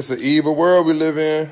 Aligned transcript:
It's 0.00 0.08
an 0.08 0.22
evil 0.22 0.54
world 0.54 0.86
we 0.86 0.94
live 0.94 1.18
in. 1.18 1.50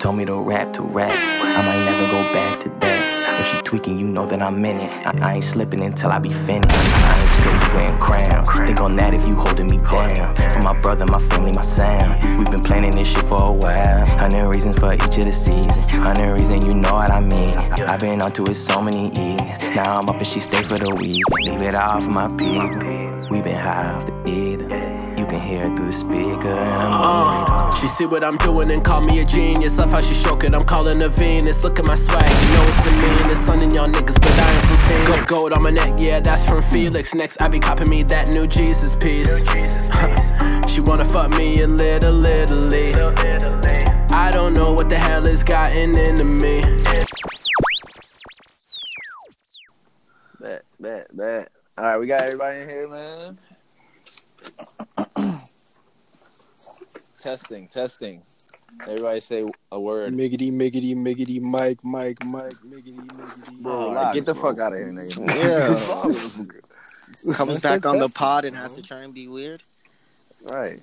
Told 0.00 0.16
me 0.16 0.24
to 0.24 0.34
rap 0.40 0.72
to 0.72 0.82
rap. 0.82 1.12
I 1.12 1.62
might 1.64 1.84
never 1.84 2.10
go 2.10 2.32
back 2.32 2.58
to 2.58 2.68
that. 2.80 2.93
If 3.38 3.46
she 3.46 3.62
tweaking, 3.62 3.98
you 3.98 4.06
know 4.06 4.26
that 4.26 4.40
I'm 4.40 4.64
in 4.64 4.76
it. 4.76 5.06
I, 5.06 5.18
I 5.20 5.34
ain't 5.34 5.44
slipping 5.44 5.82
until 5.82 6.10
I 6.10 6.18
be 6.18 6.32
finished. 6.32 6.70
I 6.70 7.20
ain't 7.20 7.30
still 7.30 7.74
wearing 7.74 7.98
crowns. 7.98 8.50
Think 8.50 8.80
on 8.80 8.96
that 8.96 9.14
if 9.14 9.26
you 9.26 9.34
holding 9.34 9.66
me 9.66 9.78
down. 9.78 10.36
For 10.50 10.60
my 10.60 10.78
brother, 10.80 11.04
my 11.06 11.18
family, 11.18 11.52
my 11.54 11.62
sound. 11.62 12.38
We've 12.38 12.50
been 12.50 12.60
planning 12.60 12.92
this 12.92 13.08
shit 13.08 13.24
for 13.24 13.42
a 13.42 13.52
while. 13.52 14.06
Hundred 14.18 14.48
reasons 14.48 14.78
for 14.78 14.92
each 14.94 15.18
of 15.18 15.24
the 15.24 15.32
season. 15.32 15.82
Hundred 15.88 16.32
reasons, 16.38 16.64
you 16.64 16.74
know 16.74 16.94
what 16.94 17.10
I 17.10 17.20
mean. 17.20 17.56
I've 17.88 18.00
been 18.00 18.22
onto 18.22 18.44
it 18.48 18.54
so 18.54 18.80
many 18.80 19.08
evenings. 19.08 19.58
Now 19.74 19.96
I'm 19.96 20.08
up 20.08 20.16
and 20.16 20.26
she 20.26 20.40
stay 20.40 20.62
for 20.62 20.78
the 20.78 20.94
week. 20.94 21.22
Leave 21.42 21.60
it 21.60 21.74
all 21.74 22.00
for 22.00 22.10
my 22.10 22.28
people. 22.36 23.28
We've 23.30 23.44
been 23.44 23.58
high 23.58 23.92
off 23.92 24.06
the 24.06 24.13
hear 25.54 25.66
it 25.66 25.76
through 25.76 25.86
the 25.86 25.92
speaker, 25.92 26.48
and 26.48 26.82
I'm 26.82 26.92
uh, 26.92 27.46
moving 27.46 27.68
it. 27.68 27.74
She 27.78 27.86
see 27.86 28.06
what 28.06 28.24
I'm 28.24 28.36
doing 28.38 28.70
and 28.70 28.84
call 28.84 29.00
me 29.04 29.20
a 29.20 29.24
genius. 29.24 29.78
Love 29.78 29.90
how 29.90 30.00
she 30.00 30.14
stroke 30.14 30.44
it, 30.44 30.54
I'm 30.54 30.64
calling 30.64 31.00
her 31.00 31.08
Venus. 31.08 31.64
Look 31.64 31.78
at 31.78 31.86
my 31.86 31.94
swag, 31.94 32.28
you 32.28 32.54
know 32.54 32.64
it's 32.68 32.80
the 32.80 32.90
meanest. 32.90 33.46
Son 33.46 33.62
in 33.62 33.74
y'all 33.74 33.88
niggas, 33.88 34.20
but 34.20 34.38
I 34.38 34.52
ain't 34.54 34.66
from 34.66 34.76
Phoenix. 34.86 35.08
Got 35.08 35.28
gold 35.28 35.52
on 35.52 35.62
my 35.62 35.70
neck, 35.70 35.94
yeah, 35.98 36.20
that's 36.20 36.44
from 36.44 36.62
Felix. 36.62 37.14
Next, 37.14 37.40
I 37.42 37.48
be 37.48 37.60
copping 37.60 37.88
me 37.88 38.02
that 38.04 38.32
new 38.32 38.46
Jesus 38.46 38.96
piece. 38.96 39.38
she 40.72 40.80
wanna 40.80 41.04
fuck 41.04 41.30
me 41.36 41.60
a 41.62 41.66
little, 41.66 42.12
little. 42.12 43.14
I 44.12 44.30
don't 44.30 44.54
know 44.54 44.72
what 44.72 44.88
the 44.88 44.96
hell 44.96 45.24
has 45.24 45.42
gotten 45.42 45.98
into 45.98 46.24
me. 46.24 46.62
Bet, 50.40 50.64
bet, 50.80 51.16
bet. 51.16 51.52
All 51.76 51.84
right, 51.84 51.98
we 51.98 52.06
got 52.06 52.20
everybody 52.20 52.60
in 52.60 52.68
here, 52.68 52.88
man. 52.88 53.38
Testing, 57.24 57.66
testing. 57.68 58.20
Everybody 58.82 59.20
say 59.20 59.44
a 59.72 59.80
word. 59.80 60.12
Miggity, 60.14 60.52
miggity, 60.52 60.94
miggity, 60.94 61.40
Mike, 61.40 61.78
Mike, 61.82 62.22
Mike, 62.24 62.52
miggity, 62.66 62.96
miggity. 62.96 63.62
Bro, 63.62 63.86
relax, 63.88 64.14
get 64.14 64.26
the 64.26 64.34
bro. 64.34 64.42
fuck 64.42 64.60
out 64.60 64.72
of 64.74 64.78
here, 64.78 64.92
nigga. 64.92 65.16
Yeah. 67.26 67.34
Comes 67.34 67.60
back 67.60 67.86
on 67.86 67.98
the 67.98 68.08
pod 68.08 68.44
and 68.44 68.54
has 68.56 68.72
to 68.72 68.82
try 68.82 68.98
and 69.00 69.14
be 69.14 69.26
weird. 69.28 69.62
right. 70.50 70.78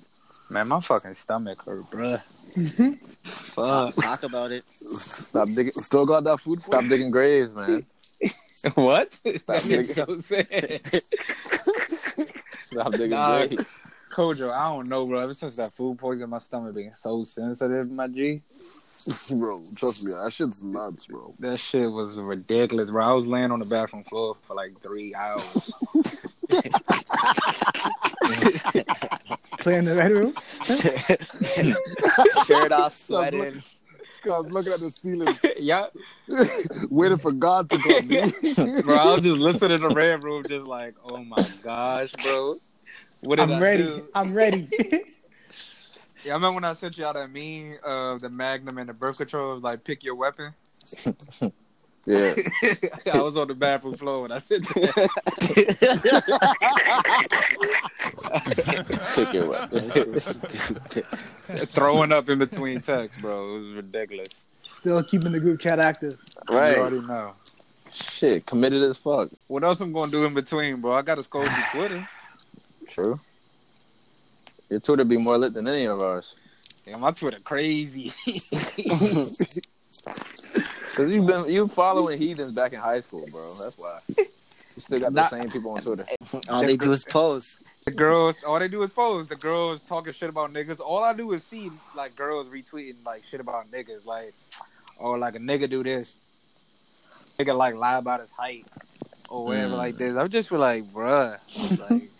Man, 0.50 0.66
my 0.68 0.80
fucking 0.80 1.14
stomach 1.14 1.62
hurt, 1.64 1.88
bruh. 1.90 2.20
Fuck. 3.24 3.94
Talk 3.94 4.22
about 4.24 4.50
it. 4.50 4.64
Stop 4.96 5.48
digging. 5.50 5.72
Still 5.74 6.06
got 6.06 6.24
that 6.24 6.40
food? 6.40 6.60
Stop 6.60 6.84
digging 6.88 7.10
graves, 7.10 7.54
man. 7.54 7.84
what? 8.74 9.12
Stop 9.14 9.62
digging. 9.62 9.84
so 9.84 10.18
sad. 10.20 11.02
Stop 12.66 12.92
digging 12.92 13.10
Nah. 13.10 13.46
graves. 13.46 13.81
Kojo, 14.12 14.52
I 14.52 14.68
don't 14.68 14.88
know, 14.88 15.06
bro. 15.06 15.20
Ever 15.20 15.32
since 15.32 15.56
that 15.56 15.72
food 15.72 15.98
poison, 15.98 16.28
my 16.28 16.38
stomach 16.38 16.74
being 16.74 16.92
so 16.92 17.24
sensitive, 17.24 17.90
my 17.90 18.08
G. 18.08 18.42
bro, 19.30 19.62
trust 19.74 20.04
me, 20.04 20.12
that 20.12 20.32
shit's 20.32 20.62
nuts, 20.62 21.06
bro. 21.06 21.34
That 21.40 21.58
shit 21.58 21.90
was 21.90 22.18
ridiculous, 22.18 22.90
bro. 22.90 23.04
I 23.04 23.12
was 23.12 23.26
laying 23.26 23.50
on 23.50 23.58
the 23.58 23.64
bathroom 23.64 24.04
floor 24.04 24.36
for 24.46 24.54
like 24.54 24.80
three 24.82 25.14
hours. 25.14 25.72
Play 29.58 29.76
in 29.76 29.86
the 29.86 29.94
bedroom. 29.96 30.34
Shirt 32.46 32.72
off, 32.72 32.94
sweating. 32.94 33.62
I 34.24 34.28
was 34.28 34.52
looking 34.52 34.72
at 34.72 34.80
the 34.80 34.90
ceiling, 34.90 35.34
yeah, 35.58 35.86
waiting 36.90 37.18
for 37.18 37.32
God 37.32 37.68
to 37.70 37.78
come. 37.78 38.06
bro. 38.82 38.94
I 38.94 39.14
was 39.16 39.24
just 39.24 39.40
listening 39.40 39.78
to 39.78 39.88
Red 39.88 40.22
Room, 40.22 40.44
just 40.46 40.66
like, 40.66 40.94
oh 41.04 41.24
my 41.24 41.48
gosh, 41.64 42.12
bro. 42.22 42.56
What 43.22 43.36
did 43.38 43.50
I'm 43.50 43.52
I 43.52 43.60
ready. 43.60 43.82
do? 43.84 44.08
I'm 44.14 44.34
ready. 44.34 44.68
Yeah, 46.24 46.34
I 46.34 46.36
remember 46.36 46.54
when 46.54 46.64
I 46.64 46.74
sent 46.74 46.96
you 46.98 47.04
out 47.04 47.14
that 47.16 47.32
meme 47.32 47.78
of 47.82 48.20
the 48.20 48.28
Magnum 48.28 48.78
and 48.78 48.88
the 48.88 48.92
birth 48.92 49.18
control, 49.18 49.58
like 49.58 49.82
pick 49.82 50.04
your 50.04 50.14
weapon. 50.14 50.52
Yeah. 52.04 52.34
I 53.14 53.20
was 53.20 53.36
on 53.36 53.46
the 53.46 53.54
bathroom 53.54 53.94
floor 53.94 54.22
when 54.22 54.32
I 54.32 54.38
said 54.38 54.64
that. 54.64 55.08
Pick 59.14 59.32
your 59.32 59.46
weapon. 59.50 59.88
This 59.88 59.96
is 59.96 60.24
stupid. 60.24 61.04
Throwing 61.68 62.10
up 62.12 62.28
in 62.28 62.38
between 62.40 62.80
texts, 62.80 63.20
bro. 63.22 63.56
It 63.56 63.60
was 63.60 63.74
ridiculous. 63.74 64.46
Still 64.64 65.02
keeping 65.04 65.30
the 65.32 65.40
group 65.40 65.60
chat 65.60 65.78
active. 65.78 66.14
You 66.50 66.56
Right. 66.56 66.78
already 66.78 67.00
know. 67.00 67.34
Shit, 67.92 68.46
committed 68.46 68.82
as 68.82 68.96
fuck. 68.98 69.28
What 69.48 69.62
else 69.64 69.80
I'm 69.80 69.92
gonna 69.92 70.10
do 70.10 70.24
in 70.24 70.34
between, 70.34 70.80
bro? 70.80 70.94
I 70.94 71.02
gotta 71.02 71.22
scroll 71.22 71.44
through 71.44 71.80
Twitter. 71.80 72.08
True. 72.88 73.18
Your 74.68 74.80
Twitter 74.80 75.04
be 75.04 75.16
more 75.18 75.38
lit 75.38 75.54
than 75.54 75.68
any 75.68 75.84
of 75.86 76.00
ours. 76.02 76.34
Yeah, 76.86 76.96
my 76.96 77.10
Twitter 77.12 77.38
crazy. 77.44 78.12
Cause 80.94 81.10
you've 81.10 81.26
been 81.26 81.48
you 81.48 81.68
following 81.68 82.18
heathens 82.18 82.52
back 82.52 82.72
in 82.74 82.80
high 82.80 83.00
school, 83.00 83.26
bro. 83.30 83.54
That's 83.54 83.78
why. 83.78 84.00
You 84.18 84.26
still 84.78 85.00
got 85.00 85.12
the 85.14 85.24
same 85.28 85.50
people 85.50 85.70
on 85.72 85.80
Twitter. 85.80 86.06
All 86.50 86.62
they 86.66 86.76
do 86.76 86.92
is 86.92 87.04
post. 87.04 87.62
the 87.84 87.90
girls, 87.92 88.42
all 88.44 88.58
they 88.58 88.68
do 88.68 88.82
is 88.82 88.92
post. 88.92 89.28
The 89.30 89.36
girls 89.36 89.86
talking 89.86 90.12
shit 90.12 90.28
about 90.28 90.52
niggas. 90.52 90.80
All 90.80 91.02
I 91.02 91.14
do 91.14 91.32
is 91.32 91.44
see 91.44 91.70
like 91.96 92.14
girls 92.16 92.46
retweeting 92.48 92.96
like 93.06 93.24
shit 93.24 93.40
about 93.40 93.70
niggas, 93.70 94.04
like 94.04 94.34
or 94.98 95.16
like 95.18 95.34
a 95.34 95.38
nigga 95.38 95.68
do 95.68 95.82
this, 95.82 96.16
nigga 97.38 97.56
like 97.56 97.74
lie 97.74 97.96
about 97.96 98.20
his 98.20 98.30
height 98.32 98.66
or 99.30 99.46
whatever 99.46 99.74
Mm. 99.74 99.78
like 99.78 99.96
this. 99.96 100.16
I'm 100.16 100.28
just 100.28 100.50
be 100.50 100.56
like, 100.56 100.92
bruh, 100.92 101.38
like 101.90 102.10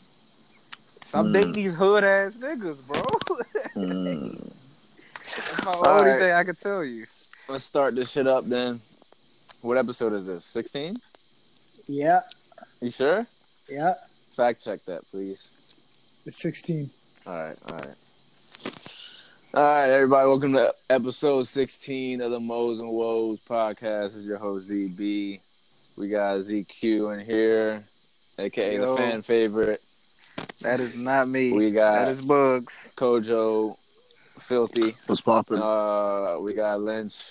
stop 1.12 1.26
Mm. 1.26 1.32
dating 1.34 1.52
these 1.52 1.74
hood 1.74 2.04
ass 2.04 2.36
niggas, 2.38 2.78
bro. 2.86 3.02
Hmm. 3.74 4.28
That's 5.14 5.64
my 5.66 5.72
All 5.72 5.88
only 6.00 6.10
right. 6.10 6.20
thing 6.20 6.32
I 6.32 6.42
can 6.44 6.54
tell 6.54 6.82
you. 6.82 7.06
Let's 7.50 7.64
start 7.64 7.94
this 7.94 8.10
shit 8.10 8.26
up 8.26 8.48
then. 8.48 8.80
What 9.60 9.76
episode 9.76 10.14
is 10.14 10.24
this? 10.24 10.42
Sixteen? 10.46 10.96
Yeah, 11.86 12.20
You 12.80 12.90
sure? 12.90 13.26
yeah. 13.68 13.92
Fact 14.30 14.64
check 14.64 14.82
that, 14.86 15.02
please. 15.10 15.48
It's 16.24 16.38
16. 16.38 16.90
All 17.26 17.34
right, 17.34 17.58
all 17.68 17.76
right. 17.76 17.96
All 19.54 19.62
right, 19.62 19.90
everybody, 19.90 20.26
welcome 20.28 20.52
to 20.54 20.72
episode 20.88 21.46
16 21.46 22.22
of 22.22 22.30
the 22.30 22.40
Mo's 22.40 22.78
and 22.80 22.88
Woes 22.88 23.38
podcast. 23.46 24.04
This 24.04 24.14
is 24.16 24.24
your 24.24 24.38
host, 24.38 24.70
ZB. 24.70 25.40
We 25.96 26.08
got 26.08 26.38
ZQ 26.38 27.18
in 27.20 27.26
here, 27.26 27.84
aka 28.38 28.76
Yo. 28.76 28.92
the 28.92 28.96
fan 28.96 29.20
favorite. 29.20 29.82
That 30.62 30.80
is 30.80 30.94
not 30.96 31.28
me. 31.28 31.52
We 31.52 31.70
got- 31.70 32.04
that 32.06 32.08
is 32.12 32.24
bugs. 32.24 32.74
Kojo, 32.96 33.76
Filthy. 34.38 34.96
What's 35.06 35.20
popping? 35.20 35.58
Uh, 35.62 36.38
we 36.40 36.54
got 36.54 36.80
Lynch, 36.80 37.22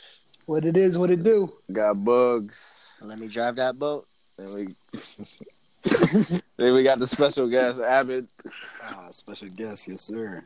What 0.45 0.65
it 0.65 0.75
is, 0.77 0.97
what 0.97 1.11
it 1.11 1.23
do. 1.23 1.53
got 1.71 2.03
Bugs, 2.03 2.91
Let 3.01 3.19
me 3.19 3.27
drive 3.27 3.55
that 3.55 3.77
boat. 3.79 4.07
and 4.37 4.53
we 4.53 4.67
then 6.57 6.73
we 6.73 6.83
got 6.83 6.99
the 6.99 7.07
special 7.07 7.47
guest, 7.47 7.79
Abbott. 7.79 8.27
Ah, 8.83 9.07
special 9.11 9.49
guest, 9.49 9.87
yes, 9.87 10.01
sir. 10.01 10.43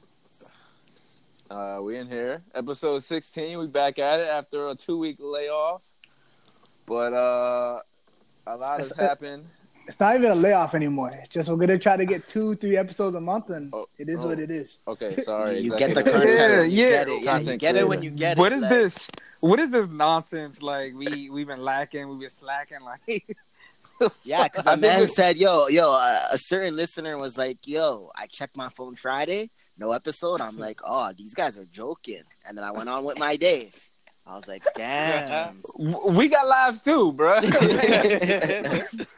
Uh, 1.50 1.79
we 1.81 1.97
in 1.97 2.07
here, 2.07 2.41
episode 2.56 3.03
16. 3.03 3.59
We 3.59 3.67
back 3.67 4.00
at 4.00 4.19
it 4.19 4.28
after 4.28 4.69
a 4.69 4.75
two 4.75 4.97
week 4.97 5.17
layoff, 5.19 5.84
but 6.85 7.13
uh, 7.13 7.79
a 8.47 8.56
lot 8.56 8.79
has 8.79 8.94
happened. 8.96 9.46
It's 9.88 10.00
not 10.00 10.16
even 10.16 10.31
a 10.31 10.35
layoff 10.35 10.73
anymore. 10.75 11.12
It's 11.13 11.29
just 11.29 11.50
we're 11.50 11.57
gonna 11.57 11.78
try 11.78 11.96
to 11.97 12.06
get 12.06 12.28
two, 12.28 12.56
three 12.56 12.75
episodes 12.78 13.16
a 13.16 13.22
month, 13.22 13.50
and 13.50 13.72
Oh, 13.73 13.88
it 13.97 14.09
is 14.09 14.19
oh. 14.23 14.28
what 14.28 14.40
it 14.40 14.50
is. 14.51 14.81
Okay, 14.88 15.16
sorry. 15.23 15.59
You 15.59 15.73
exactly. 15.73 15.94
get 16.03 16.06
the 16.06 16.12
content. 16.19 16.40
Yeah, 16.40 16.62
you 16.63 16.84
yeah. 16.84 16.90
get 16.90 17.07
it. 17.07 17.12
Yeah, 17.12 17.18
you 17.19 17.25
Content 17.25 17.62
get 17.62 17.75
it 17.75 17.88
when 17.88 18.01
you 18.03 18.09
get 18.12 18.38
it. 18.38 18.40
What 18.40 18.51
is 18.51 18.62
like- 18.62 18.69
this? 18.69 19.07
What 19.41 19.59
is 19.59 19.69
this 19.69 19.88
nonsense? 19.88 20.61
Like 20.61 20.93
we 20.96 21.29
we've 21.29 21.46
been 21.47 21.61
lacking, 21.61 22.08
we've 22.09 22.20
been 22.20 22.29
slacking. 22.29 22.79
Like 22.82 23.26
Yeah, 24.23 24.43
because 24.46 24.66
I 24.67 24.73
a 24.73 24.78
think 24.78 24.93
man 24.93 25.08
said, 25.08 25.37
"Yo, 25.37 25.67
yo," 25.67 25.91
uh, 25.91 26.20
a 26.31 26.38
certain 26.38 26.76
listener 26.76 27.17
was 27.17 27.38
like, 27.38 27.66
"Yo, 27.67 28.11
I 28.16 28.28
checked 28.28 28.58
my 28.58 28.70
phone 28.70 28.96
Friday, 28.96 29.52
no 29.78 29.91
episode." 29.91 30.41
I'm 30.41 30.58
like, 30.58 30.79
"Oh, 30.84 31.11
these 31.17 31.34
guys 31.34 31.58
are 31.58 31.66
joking," 31.66 32.23
and 32.46 32.58
then 32.58 32.66
I 32.66 32.72
went 32.72 32.90
on 32.90 33.03
with 33.05 33.20
my 33.20 33.35
day. 33.38 33.70
I 34.27 34.35
was 34.35 34.47
like, 34.47 34.63
"Damn." 34.75 35.61
we 36.16 36.27
got 36.27 36.47
lives 36.47 36.81
too, 36.81 37.13
bro. 37.13 37.41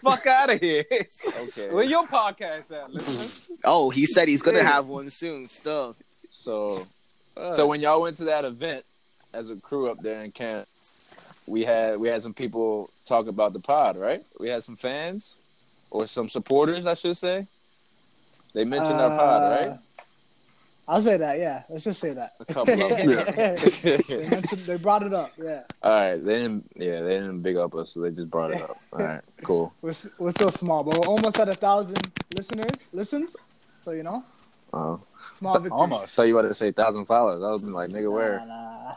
Fuck 0.03 0.25
out 0.27 0.49
of 0.49 0.59
here. 0.59 0.83
Okay. 0.89 1.69
Where 1.69 1.85
your 1.85 2.05
podcast 2.07 2.71
at, 2.71 2.91
listener? 2.91 3.25
oh, 3.63 3.89
he 3.89 4.05
said 4.05 4.27
he's 4.27 4.41
gonna 4.41 4.63
have 4.63 4.87
one 4.87 5.09
soon. 5.09 5.47
Still, 5.47 5.95
So, 6.29 6.85
so 7.35 7.67
when 7.67 7.79
y'all 7.81 8.01
went 8.01 8.17
to 8.17 8.25
that 8.25 8.43
event 8.43 8.83
as 9.33 9.49
a 9.49 9.55
crew 9.55 9.89
up 9.89 10.01
there 10.01 10.21
in 10.23 10.31
camp, 10.31 10.67
we 11.45 11.63
had 11.63 11.97
we 11.99 12.09
had 12.09 12.21
some 12.21 12.33
people 12.33 12.89
talk 13.05 13.27
about 13.27 13.53
the 13.53 13.59
pod, 13.59 13.95
right? 13.97 14.25
We 14.39 14.49
had 14.49 14.63
some 14.63 14.75
fans 14.75 15.35
or 15.89 16.05
some 16.05 16.27
supporters, 16.27 16.85
I 16.85 16.95
should 16.95 17.15
say. 17.15 17.47
They 18.53 18.65
mentioned 18.65 18.99
our 18.99 19.09
pod, 19.09 19.43
Uh, 19.43 19.55
right? 19.69 19.79
I'll 20.89 21.01
say 21.01 21.17
that. 21.17 21.37
Yeah, 21.37 21.63
let's 21.69 21.83
just 21.83 21.99
say 21.99 22.13
that. 22.13 22.35
A 22.39 22.45
couple 22.45 22.73
of 22.73 22.79
them. 22.79 22.89
they, 24.07 24.29
mentioned, 24.29 24.61
they 24.61 24.77
brought 24.77 25.03
it 25.03 25.13
up. 25.13 25.33
Yeah, 25.37 25.63
All 25.83 25.91
right, 25.91 26.15
they 26.23 26.37
didn't. 26.39 26.71
Yeah, 26.77 27.01
they 27.01 27.15
didn't 27.15 27.41
big 27.41 27.57
up 27.57 27.75
us, 27.75 27.93
so 27.93 27.99
they 27.99 28.11
just 28.11 28.29
brought 28.29 28.51
it 28.51 28.61
up. 28.61 28.77
All 28.93 28.99
right, 29.05 29.21
cool. 29.43 29.73
we're 29.81 29.93
we're 30.17 30.31
still 30.31 30.51
small, 30.51 30.83
but 30.85 30.97
we're 30.97 31.05
almost 31.05 31.37
at 31.39 31.49
a 31.49 31.53
thousand 31.53 31.99
listeners 32.33 32.71
listens. 32.93 33.35
So 33.79 33.91
you 33.91 34.03
know, 34.03 34.23
Uh, 34.73 34.97
small 35.37 35.59
victory. 35.59 35.77
Almost. 35.77 36.13
so 36.13 36.23
you 36.23 36.37
about 36.37 36.47
to 36.47 36.53
say 36.53 36.71
thousand 36.71 37.05
followers? 37.05 37.43
I 37.43 37.51
was 37.51 37.63
like, 37.63 37.89
nigga, 37.89 38.11
where? 38.11 38.39
Nah, 38.39 38.45
nah. 38.45 38.95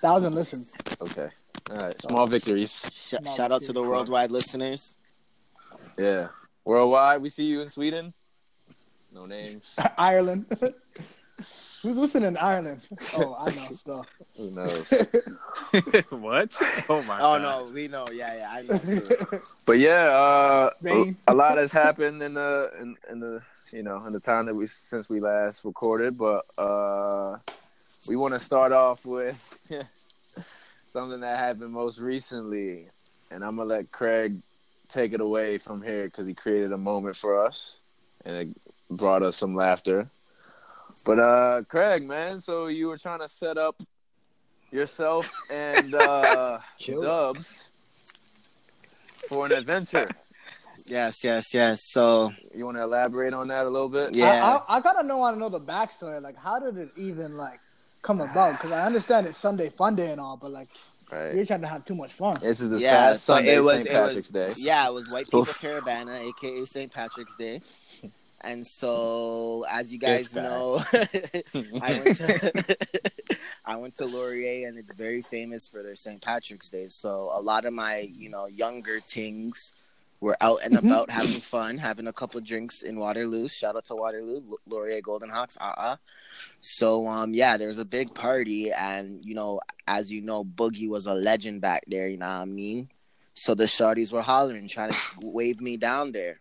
Thousand 0.00 0.34
listens. 0.34 0.76
Okay. 1.00 1.28
All 1.70 1.76
right, 1.76 2.02
small 2.02 2.26
victories. 2.26 2.84
Sh- 2.92 3.14
shout 3.36 3.52
out 3.52 3.62
to 3.62 3.72
the 3.72 3.82
worldwide 3.82 4.32
listeners. 4.32 4.96
Yeah, 5.96 6.28
worldwide. 6.64 7.22
We 7.22 7.28
see 7.30 7.44
you 7.44 7.60
in 7.60 7.68
Sweden. 7.70 8.12
No 9.12 9.26
names. 9.26 9.74
Ireland. 9.98 10.46
Who's 11.82 11.96
listening 11.96 12.28
in 12.28 12.36
Ireland? 12.36 12.80
Oh, 13.16 13.36
I 13.38 13.46
know 13.46 13.62
stuff. 13.72 14.06
Who 14.36 14.50
knows? 14.50 14.90
what? 16.10 16.56
Oh 16.88 17.02
my 17.02 17.18
god. 17.18 17.20
Oh 17.20 17.38
god. 17.38 17.42
no, 17.42 17.70
we 17.72 17.88
know. 17.88 18.06
Yeah, 18.12 18.34
yeah, 18.36 18.50
I 18.50 18.62
know. 18.62 18.78
too. 18.78 19.40
But 19.66 19.78
yeah, 19.78 20.08
uh, 20.08 20.70
a, 20.86 21.14
a 21.28 21.34
lot 21.34 21.58
has 21.58 21.72
happened 21.72 22.22
in 22.22 22.34
the 22.34 22.70
in, 22.80 22.96
in 23.10 23.20
the 23.20 23.42
you 23.70 23.82
know 23.82 24.04
in 24.06 24.12
the 24.12 24.20
time 24.20 24.46
that 24.46 24.54
we 24.54 24.66
since 24.66 25.08
we 25.08 25.20
last 25.20 25.64
recorded. 25.64 26.18
But 26.18 26.44
uh, 26.58 27.38
we 28.08 28.16
want 28.16 28.34
to 28.34 28.40
start 28.40 28.72
off 28.72 29.06
with 29.06 29.58
something 30.88 31.20
that 31.20 31.38
happened 31.38 31.72
most 31.72 31.98
recently, 31.98 32.88
and 33.30 33.44
I'm 33.44 33.56
gonna 33.56 33.68
let 33.68 33.92
Craig 33.92 34.38
take 34.88 35.12
it 35.12 35.20
away 35.20 35.58
from 35.58 35.82
here 35.82 36.04
because 36.04 36.26
he 36.26 36.34
created 36.34 36.72
a 36.72 36.78
moment 36.78 37.14
for 37.16 37.44
us 37.44 37.76
and 38.24 38.36
it 38.36 38.48
brought 38.90 39.22
us 39.22 39.36
some 39.36 39.54
laughter. 39.54 40.10
But 41.04 41.18
uh, 41.18 41.62
Craig, 41.68 42.06
man, 42.06 42.40
so 42.40 42.66
you 42.66 42.88
were 42.88 42.98
trying 42.98 43.20
to 43.20 43.28
set 43.28 43.56
up 43.58 43.82
yourself 44.70 45.30
and 45.50 45.94
uh, 45.94 46.58
Chill. 46.78 47.02
Dubs 47.02 47.64
for 49.28 49.46
an 49.46 49.52
adventure. 49.52 50.08
yes, 50.86 51.22
yes, 51.24 51.52
yes. 51.54 51.80
So 51.84 52.32
You 52.54 52.64
want 52.66 52.76
to 52.76 52.82
elaborate 52.82 53.32
on 53.34 53.48
that 53.48 53.66
a 53.66 53.70
little 53.70 53.88
bit? 53.88 54.12
yeah, 54.14 54.44
I, 54.68 54.74
I, 54.74 54.76
I 54.78 54.80
gotta 54.80 55.06
know. 55.06 55.18
Want 55.18 55.36
to 55.36 55.40
know 55.40 55.48
the 55.48 55.60
backstory. 55.60 56.20
Like, 56.22 56.36
how 56.36 56.58
did 56.58 56.76
it 56.76 56.90
even 56.96 57.36
like 57.36 57.60
come 58.02 58.20
about? 58.20 58.52
Because 58.52 58.72
I 58.72 58.84
understand 58.86 59.26
it's 59.26 59.38
Sunday 59.38 59.68
Fun 59.70 59.94
Day 59.96 60.10
and 60.12 60.20
all, 60.20 60.36
but 60.36 60.50
like, 60.50 60.68
Right. 61.10 61.34
you're 61.34 61.46
trying 61.46 61.62
to 61.62 61.66
have 61.66 61.86
too 61.86 61.94
much 61.94 62.12
fun. 62.12 62.34
This 62.38 62.60
is 62.60 62.68
this 62.68 62.82
yeah. 62.82 63.08
past 63.08 63.24
So 63.24 63.36
Sunday, 63.36 63.54
it 63.54 63.60
was, 63.64 63.76
St. 63.76 63.86
it 63.86 63.92
Patrick's 63.92 64.30
was, 64.30 64.56
Day. 64.56 64.62
yeah, 64.66 64.86
it 64.86 64.92
was 64.92 65.08
White 65.10 65.24
People 65.24 65.40
Oof. 65.40 65.48
Caravana, 65.62 66.12
aka 66.28 66.64
St. 66.66 66.92
Patrick's 66.92 67.34
Day. 67.36 67.62
And 68.40 68.64
so, 68.66 69.64
as 69.68 69.92
you 69.92 69.98
guys 69.98 70.34
know, 70.34 70.80
I 70.92 72.00
went 72.04 72.16
to 72.18 72.76
I 73.64 73.76
went 73.76 73.96
to 73.96 74.06
Laurier, 74.06 74.68
and 74.68 74.78
it's 74.78 74.92
very 74.94 75.22
famous 75.22 75.68
for 75.68 75.82
their 75.82 75.96
St. 75.96 76.22
Patrick's 76.22 76.70
Day. 76.70 76.86
So 76.88 77.30
a 77.34 77.40
lot 77.40 77.64
of 77.64 77.72
my, 77.72 77.98
you 77.98 78.30
know, 78.30 78.46
younger 78.46 79.00
tings 79.00 79.72
were 80.20 80.36
out 80.40 80.60
and 80.64 80.76
about 80.76 81.10
having 81.10 81.40
fun, 81.40 81.78
having 81.78 82.06
a 82.06 82.12
couple 82.12 82.40
drinks 82.40 82.82
in 82.82 82.98
Waterloo. 82.98 83.48
Shout 83.48 83.76
out 83.76 83.84
to 83.86 83.94
Waterloo, 83.94 84.42
L- 84.50 84.58
Laurier 84.66 85.00
Golden 85.00 85.30
Hawks. 85.30 85.56
Uh 85.60 85.74
uh 85.76 85.96
So 86.60 87.06
um, 87.06 87.30
yeah, 87.32 87.56
there 87.56 87.68
was 87.68 87.78
a 87.78 87.84
big 87.84 88.14
party, 88.14 88.72
and 88.72 89.20
you 89.22 89.34
know, 89.34 89.60
as 89.86 90.10
you 90.12 90.22
know, 90.22 90.44
Boogie 90.44 90.88
was 90.88 91.06
a 91.06 91.14
legend 91.14 91.60
back 91.60 91.82
there. 91.88 92.08
You 92.08 92.18
know 92.18 92.26
what 92.26 92.42
I 92.42 92.44
mean? 92.46 92.88
So 93.34 93.54
the 93.54 93.64
shorties 93.64 94.12
were 94.12 94.22
hollering, 94.22 94.66
trying 94.68 94.90
to 94.90 94.98
wave 95.22 95.60
me 95.60 95.76
down 95.76 96.12
there. 96.12 96.40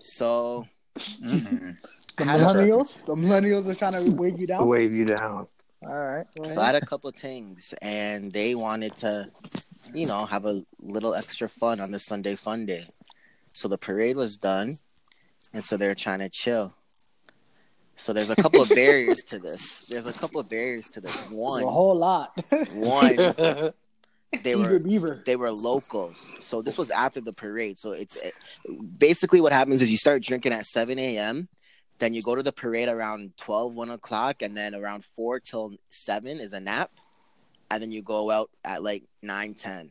So 0.00 0.66
Mhm. 0.96 1.76
The 2.16 2.24
I 2.24 2.38
millennials, 2.38 3.04
the 3.04 3.14
millennials 3.14 3.66
are 3.68 3.74
trying 3.74 4.04
to 4.04 4.10
wave 4.12 4.40
you 4.40 4.46
down. 4.46 4.66
Wave 4.68 4.92
you 4.92 5.04
down. 5.04 5.46
All 5.82 5.94
right. 5.94 6.26
So 6.44 6.60
I 6.62 6.66
had 6.66 6.74
a 6.74 6.84
couple 6.84 7.10
of 7.10 7.16
things, 7.16 7.74
and 7.82 8.32
they 8.32 8.54
wanted 8.54 8.96
to, 8.96 9.26
you 9.92 10.06
know, 10.06 10.24
have 10.24 10.46
a 10.46 10.62
little 10.80 11.14
extra 11.14 11.48
fun 11.48 11.80
on 11.80 11.90
the 11.90 11.98
Sunday 11.98 12.34
Fun 12.34 12.66
Day. 12.66 12.84
So 13.52 13.68
the 13.68 13.78
parade 13.78 14.16
was 14.16 14.36
done, 14.36 14.78
and 15.52 15.62
so 15.64 15.76
they're 15.76 15.94
trying 15.94 16.20
to 16.20 16.28
chill. 16.30 16.74
So 17.96 18.12
there's 18.12 18.30
a 18.30 18.36
couple 18.36 18.60
of 18.60 18.68
barriers 18.68 19.22
to 19.28 19.36
this. 19.36 19.86
There's 19.86 20.06
a 20.06 20.12
couple 20.12 20.40
of 20.40 20.48
barriers 20.50 20.88
to 20.90 21.00
this. 21.00 21.16
One, 21.30 21.62
a 21.62 21.66
whole 21.66 21.96
lot. 21.96 22.32
one, 22.74 23.16
they 24.42 24.56
were 24.56 24.78
beaver. 24.78 25.22
they 25.24 25.36
were 25.36 25.50
locals. 25.50 26.36
So 26.40 26.62
this 26.62 26.78
was 26.78 26.90
after 26.90 27.20
the 27.20 27.32
parade. 27.32 27.78
So 27.78 27.92
it's 27.92 28.16
it, 28.16 28.34
basically 28.98 29.40
what 29.40 29.52
happens 29.52 29.82
is 29.82 29.90
you 29.90 29.98
start 29.98 30.22
drinking 30.22 30.52
at 30.52 30.66
7 30.66 30.98
a.m. 30.98 31.48
Then 31.98 32.12
you 32.12 32.22
go 32.22 32.34
to 32.34 32.42
the 32.42 32.52
parade 32.52 32.88
around 32.88 33.36
12, 33.38 33.74
1 33.74 33.90
o'clock, 33.90 34.42
and 34.42 34.56
then 34.56 34.74
around 34.74 35.04
4 35.04 35.40
till 35.40 35.74
7 35.88 36.40
is 36.40 36.52
a 36.52 36.60
nap. 36.60 36.90
And 37.70 37.82
then 37.82 37.90
you 37.90 38.02
go 38.02 38.30
out 38.30 38.50
at 38.64 38.82
like 38.82 39.04
9, 39.22 39.54
10. 39.54 39.90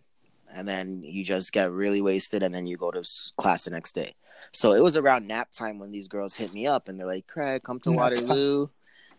And 0.54 0.68
then 0.68 1.02
you 1.04 1.24
just 1.24 1.52
get 1.52 1.72
really 1.72 2.02
wasted, 2.02 2.44
and 2.44 2.54
then 2.54 2.68
you 2.68 2.78
go 2.78 2.92
to 2.92 3.04
class 3.38 3.64
the 3.64 3.72
next 3.72 3.96
day. 3.96 4.14
So 4.52 4.74
it 4.74 4.84
was 4.84 4.96
around 4.96 5.28
nap 5.28 5.52
time 5.52 5.80
when 5.80 5.92
these 5.92 6.08
girls 6.08 6.36
hit 6.36 6.54
me 6.54 6.68
up, 6.68 6.88
and 6.88 7.00
they're 7.00 7.08
like, 7.08 7.26
Craig, 7.28 7.64
come 7.64 7.80
to 7.82 7.92
Waterloo. 7.92 8.68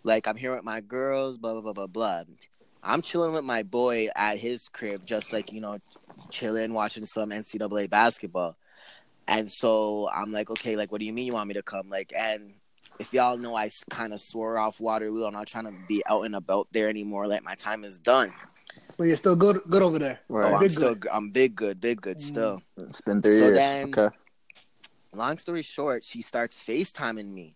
Like, 0.04 0.28
I'm 0.28 0.36
here 0.36 0.54
with 0.54 0.62
my 0.62 0.80
girls, 0.80 1.36
blah, 1.36 1.52
blah, 1.52 1.62
blah, 1.62 1.72
blah, 1.72 1.86
blah. 1.88 2.22
I'm 2.86 3.02
chilling 3.02 3.32
with 3.32 3.44
my 3.44 3.64
boy 3.64 4.08
at 4.14 4.38
his 4.38 4.68
crib, 4.68 5.00
just 5.04 5.32
like, 5.32 5.52
you 5.52 5.60
know, 5.60 5.78
chilling, 6.30 6.72
watching 6.72 7.04
some 7.04 7.30
NCAA 7.30 7.90
basketball. 7.90 8.56
And 9.26 9.50
so 9.50 10.08
I'm 10.14 10.30
like, 10.30 10.50
okay, 10.50 10.76
like, 10.76 10.92
what 10.92 11.00
do 11.00 11.04
you 11.04 11.12
mean 11.12 11.26
you 11.26 11.32
want 11.32 11.48
me 11.48 11.54
to 11.54 11.62
come? 11.62 11.88
Like, 11.90 12.12
and 12.16 12.54
if 13.00 13.12
y'all 13.12 13.36
know, 13.36 13.56
I 13.56 13.70
kind 13.90 14.12
of 14.14 14.20
swore 14.20 14.56
off 14.56 14.80
Waterloo. 14.80 15.24
I'm 15.26 15.32
not 15.32 15.48
trying 15.48 15.64
to 15.64 15.76
be 15.88 16.00
out 16.06 16.22
and 16.22 16.36
about 16.36 16.68
there 16.70 16.88
anymore. 16.88 17.26
Like, 17.26 17.42
my 17.42 17.56
time 17.56 17.82
is 17.82 17.98
done. 17.98 18.32
But 18.96 19.04
you're 19.08 19.16
still 19.16 19.34
good, 19.34 19.62
good 19.68 19.82
over 19.82 19.98
there. 19.98 20.20
Oh, 20.30 20.34
Right. 20.34 20.54
I'm 20.54 20.60
Big 20.60 20.70
still, 20.70 20.94
good. 20.94 21.02
g- 21.02 21.08
I'm 21.12 21.30
big 21.30 21.56
good, 21.56 21.80
big 21.80 22.00
good 22.00 22.18
Mm. 22.18 22.22
still. 22.22 22.62
It's 22.76 23.00
been 23.00 23.20
three 23.20 23.38
So 23.40 23.46
years. 23.46 23.58
then- 23.58 23.92
okay. 23.98 24.16
Long 25.12 25.38
story 25.38 25.62
short, 25.62 26.04
she 26.04 26.22
starts 26.22 26.62
FaceTiming 26.62 27.28
me. 27.32 27.55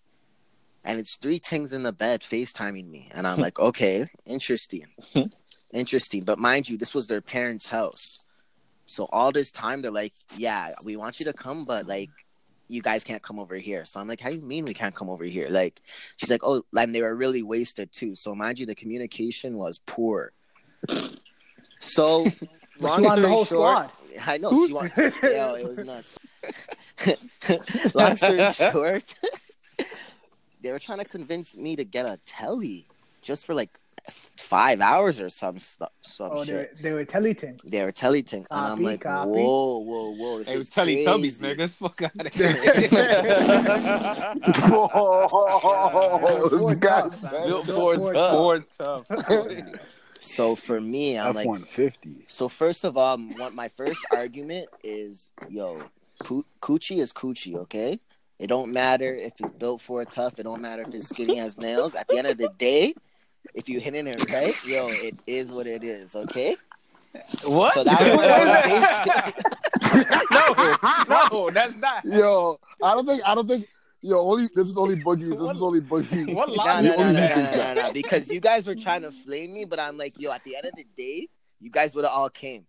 And 0.85 0.99
it's 0.99 1.17
three 1.17 1.39
things 1.39 1.73
in 1.73 1.83
the 1.83 1.93
bed 1.93 2.23
FaceTiming 2.23 2.91
me. 2.91 3.11
And 3.15 3.27
I'm 3.27 3.41
like, 3.47 3.59
okay, 3.59 4.11
interesting. 4.25 4.87
Hmm. 5.13 5.23
interesting. 5.73 6.23
But 6.25 6.39
mind 6.39 6.69
you, 6.69 6.77
this 6.77 6.95
was 6.95 7.07
their 7.07 7.21
parents' 7.21 7.67
house. 7.67 8.27
So 8.87 9.09
all 9.13 9.31
this 9.31 9.53
time 9.53 9.83
they're 9.83 9.91
like, 9.93 10.15
Yeah, 10.37 10.73
we 10.85 10.97
want 10.97 11.21
you 11.21 11.27
to 11.27 11.33
come, 11.33 11.65
but 11.65 11.87
like 11.87 12.11
you 12.67 12.83
guys 12.83 13.05
can't 13.05 13.23
come 13.23 13.39
over 13.39 13.55
here. 13.55 13.85
So 13.85 14.01
I'm 14.01 14.09
like, 14.09 14.21
How 14.21 14.31
do 14.31 14.37
you 14.37 14.43
mean 14.43 14.65
we 14.65 14.75
can't 14.75 14.95
come 14.95 15.09
over 15.09 15.25
here? 15.25 15.49
Like 15.49 15.81
she's 16.17 16.31
like, 16.31 16.41
Oh, 16.43 16.63
and 16.77 16.93
they 16.93 17.01
were 17.01 17.15
really 17.15 17.45
wasted 17.45 17.93
too. 17.93 18.17
So 18.17 18.35
mind 18.35 18.59
you, 18.59 18.67
the 18.67 18.75
communication 18.75 19.57
was 19.57 19.79
poor. 19.87 20.33
So 21.79 22.25
she 22.31 22.39
wanted 22.81 23.23
the 23.23 23.29
whole 23.29 23.45
squad. 23.45 23.91
I 24.27 24.39
know 24.39 24.67
she 24.67 24.73
wanted 24.73 25.15
Yo, 25.23 25.55
it 25.55 25.65
was 25.65 25.79
nuts. 25.79 26.19
Long 27.95 28.17
story 28.17 28.53
short, 28.53 29.15
they 30.63 30.73
were 30.73 30.79
trying 30.79 30.99
to 30.99 31.05
convince 31.05 31.57
me 31.57 31.77
to 31.77 31.85
get 31.85 32.07
a 32.07 32.19
telly 32.27 32.87
just 33.23 33.47
for 33.47 33.55
like 33.55 33.79
five 34.37 34.81
hours 34.81 35.21
or 35.21 35.29
some 35.29 35.59
stuff. 35.59 35.91
Some 36.03 36.31
Oh, 36.33 36.45
shit. 36.45 36.77
they 36.77 36.83
they 36.91 36.95
were 36.95 37.05
teleting. 37.05 37.59
They 37.65 37.83
were 37.85 37.93
teleting, 37.93 38.47
and 38.51 38.67
I'm 38.67 38.83
like, 38.83 39.03
copy. 39.03 39.29
whoa, 39.31 39.79
whoa, 39.79 40.15
whoa! 40.15 40.39
This 40.39 40.49
Hey, 40.49 40.59
is 40.59 40.71
Teletubbies, 40.71 41.41
crazy. 41.41 41.45
nigga. 41.45 41.71
Fuck 41.83 42.03
out 42.03 42.27
of 42.27 42.35
here. 42.35 42.53
This 42.53 42.91
Ford 46.61 46.81
Tough. 46.81 47.31
Built 47.47 47.67
Ford 47.67 47.99
Ford 47.99 48.15
Tough. 48.15 48.33
Ford 48.33 48.65
tough. 48.79 49.07
So 50.23 50.55
for 50.55 50.79
me, 50.81 51.19
I'm 51.19 51.29
F 51.31 51.35
like, 51.37 51.47
one 51.47 51.65
fifty. 51.65 52.15
so 52.27 52.49
first 52.49 52.85
of 52.85 52.97
all, 52.99 53.17
what 53.19 53.55
my 53.55 53.69
first 53.69 54.05
argument 54.13 54.69
is, 54.85 55.31
yo, 55.49 55.79
coochie 56.61 56.99
is 57.01 57.11
coochie, 57.13 57.57
okay? 57.57 57.99
It 58.41 58.47
don't 58.47 58.73
matter 58.73 59.15
if 59.15 59.35
it's 59.39 59.59
built 59.59 59.83
for 59.83 60.01
a 60.01 60.07
tough. 60.07 60.39
It 60.39 60.45
don't 60.45 60.63
matter 60.63 60.81
if 60.81 60.95
it's 60.95 61.11
skinny 61.11 61.39
as 61.41 61.59
nails. 61.59 61.95
At 61.95 62.09
the 62.09 62.17
end 62.17 62.27
of 62.27 62.39
the 62.39 62.49
day, 62.57 62.95
if 63.53 63.69
you 63.69 63.81
hitting 63.81 64.07
it 64.07 64.33
right, 64.33 64.55
yo, 64.65 64.89
it 64.89 65.15
is 65.27 65.53
what 65.53 65.67
it 65.67 65.85
is, 65.85 66.17
okay? 66.17 66.57
What? 67.45 67.75
So 67.75 67.85
that 67.85 68.01
was 69.13 69.35
no, 71.11 71.29
no, 71.31 71.51
that's 71.51 71.77
not. 71.77 72.03
Yo, 72.07 72.59
I 72.83 72.95
don't 72.95 73.07
think 73.07 73.23
I 73.27 73.35
don't 73.35 73.47
think 73.47 73.69
yo 74.01 74.21
only 74.21 74.49
this 74.55 74.69
is 74.69 74.77
only 74.79 74.97
boogies. 74.97 75.39
This 75.39 75.57
is 75.57 75.61
only 75.61 75.81
boogies. 75.83 76.35
What 76.35 76.49
No, 76.49 76.55
line? 76.55 76.85
no, 76.85 76.97
no, 76.97 77.03
only 77.03 77.13
no, 77.15 77.21
you 77.21 77.29
no, 77.29 77.43
no, 77.51 77.75
no, 77.75 77.83
no, 77.89 77.93
because 77.93 78.31
you 78.31 78.41
guys 78.41 78.67
were 78.67 78.75
trying 78.77 79.03
to 79.03 79.11
flame 79.11 79.53
me, 79.53 79.67
but 79.67 79.79
I'm 79.79 79.99
like, 79.99 80.19
yo, 80.19 80.33
at 80.33 80.43
the 80.45 80.57
end 80.57 80.65
of 80.65 80.75
the 80.77 80.87
day, 80.97 81.29
you 81.61 81.71
guys 81.71 81.95
would 81.95 82.05
have 82.05 82.15
all 82.15 82.31
came. 82.31 82.65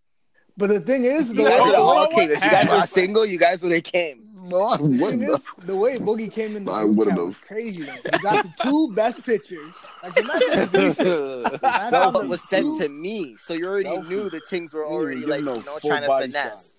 But 0.58 0.68
the 0.68 0.80
thing 0.82 1.06
is, 1.06 1.30
the 1.30 1.44
You 1.44 1.48
guys 1.48 1.62
would 1.62 1.76
have 1.76 1.84
all 1.84 2.08
came. 2.08 2.30
If 2.30 2.44
you 2.44 2.52
guys 2.52 2.68
were 2.68 2.82
single, 2.82 3.26
you 3.26 3.40
guys 3.40 3.64
would 3.64 3.72
have 3.72 3.84
came. 3.84 4.31
No, 4.44 4.62
I 4.64 4.78
the 4.82 4.84
wouldn't. 4.84 5.22
is, 5.24 5.46
the 5.60 5.76
way 5.76 5.98
Boogie 5.98 6.32
came 6.32 6.56
in 6.56 6.66
the 6.66 6.72
I 6.72 6.84
wouldn't 6.84 7.10
chat 7.10 7.18
was 7.18 7.36
have. 7.36 7.46
crazy. 7.48 7.84
Though. 7.86 7.94
You 8.14 8.20
got 8.24 8.44
the 8.44 8.52
two 8.64 8.92
best 8.94 9.24
pictures. 9.24 9.74
Like 10.02 10.16
the 10.16 10.24
message 10.24 10.74
was 10.74 10.98
Selfie. 11.92 12.28
was 12.28 12.42
sent 12.50 12.78
to 12.82 12.90
me, 12.90 13.36
so 13.40 13.54
you 13.54 13.68
already 13.68 13.90
Selfie. 13.90 14.10
knew 14.10 14.30
the 14.30 14.40
things 14.50 14.74
were 14.74 14.86
already 14.86 15.22
didn't 15.22 15.30
like 15.30 15.44
give 15.46 15.58
you 15.58 15.64
know 15.66 15.80
trying 15.80 16.02
to 16.02 16.08
finesse. 16.08 16.74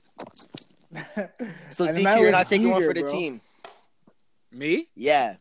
So 1.71 1.85
And 1.87 1.97
Zeke, 1.97 2.05
you're 2.19 2.31
not 2.33 2.49
taking 2.49 2.69
one 2.71 2.83
eager, 2.83 2.91
for 2.91 2.95
the 2.95 3.01
bro. 3.03 3.13
team. 3.13 3.41
Me? 4.51 4.89
Yeah, 4.95 5.37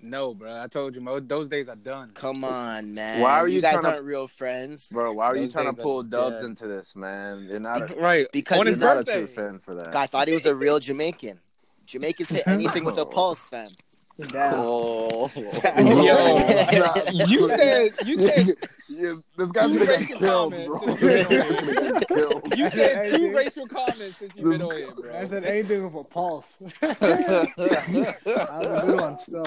No, 0.00 0.32
bro. 0.34 0.62
I 0.62 0.68
told 0.68 0.94
you, 0.94 1.00
Mo, 1.00 1.18
those 1.18 1.48
days 1.48 1.68
are 1.68 1.74
done. 1.74 2.10
Come 2.14 2.44
on, 2.44 2.94
man. 2.94 3.20
Why 3.20 3.32
are 3.40 3.48
you 3.48 3.60
guys 3.60 3.84
aren't 3.84 4.04
real 4.04 4.28
friends? 4.28 4.88
Bro, 4.92 5.14
why 5.14 5.26
are 5.26 5.36
you 5.36 5.48
trying 5.48 5.74
to 5.74 5.82
pull 5.82 6.04
Dubs 6.04 6.36
dead. 6.36 6.44
into 6.44 6.68
this, 6.68 6.94
man? 6.94 7.48
You're 7.50 7.58
not 7.58 7.90
a, 7.90 7.94
Right. 7.96 8.26
Because 8.32 8.60
on 8.60 8.66
you're 8.66 8.74
his 8.74 8.78
not 8.80 8.98
a 8.98 9.04
true 9.04 9.26
fan 9.26 9.58
for 9.58 9.74
that. 9.74 9.94
I 9.96 10.06
thought 10.06 10.28
he 10.28 10.34
was 10.34 10.46
a 10.46 10.54
real 10.54 10.78
Jamaican. 10.78 11.38
Jamaicans 11.92 12.30
hit 12.30 12.42
anything 12.46 12.84
with 12.84 12.96
a 12.98 13.04
pulse, 13.04 13.48
fam. 13.50 13.68
Damn. 14.18 14.54
Oh, 14.56 15.30
Yo, 15.36 15.40
you 17.26 17.48
said 17.48 17.90
you 18.04 18.18
said 18.18 18.46
yeah, 18.88 19.14
this 19.38 19.50
guy's 19.52 19.72
gonna 19.72 19.86
get 19.86 20.06
killed, 20.06 20.50
bro. 20.52 20.80
you've 20.82 21.00
guy's 21.00 21.28
been 21.28 21.74
gonna 21.74 21.92
get 22.00 22.08
killed. 22.08 22.54
you 22.58 22.68
said 22.68 23.08
two 23.08 23.14
Anything. 23.16 23.32
racial 23.32 23.66
comments 23.66 24.18
since 24.18 24.36
you've 24.36 24.50
been 24.52 24.62
on 24.62 24.76
here, 24.76 24.90
bro. 24.92 25.18
I 25.18 25.24
said 25.24 25.44
anything 25.44 25.84
with 25.84 25.94
a 25.94 26.04
pulse. 26.04 26.58
that 26.80 27.52
was 27.56 28.82
a 28.82 28.86
good 28.86 29.00
one 29.00 29.18
still. 29.18 29.46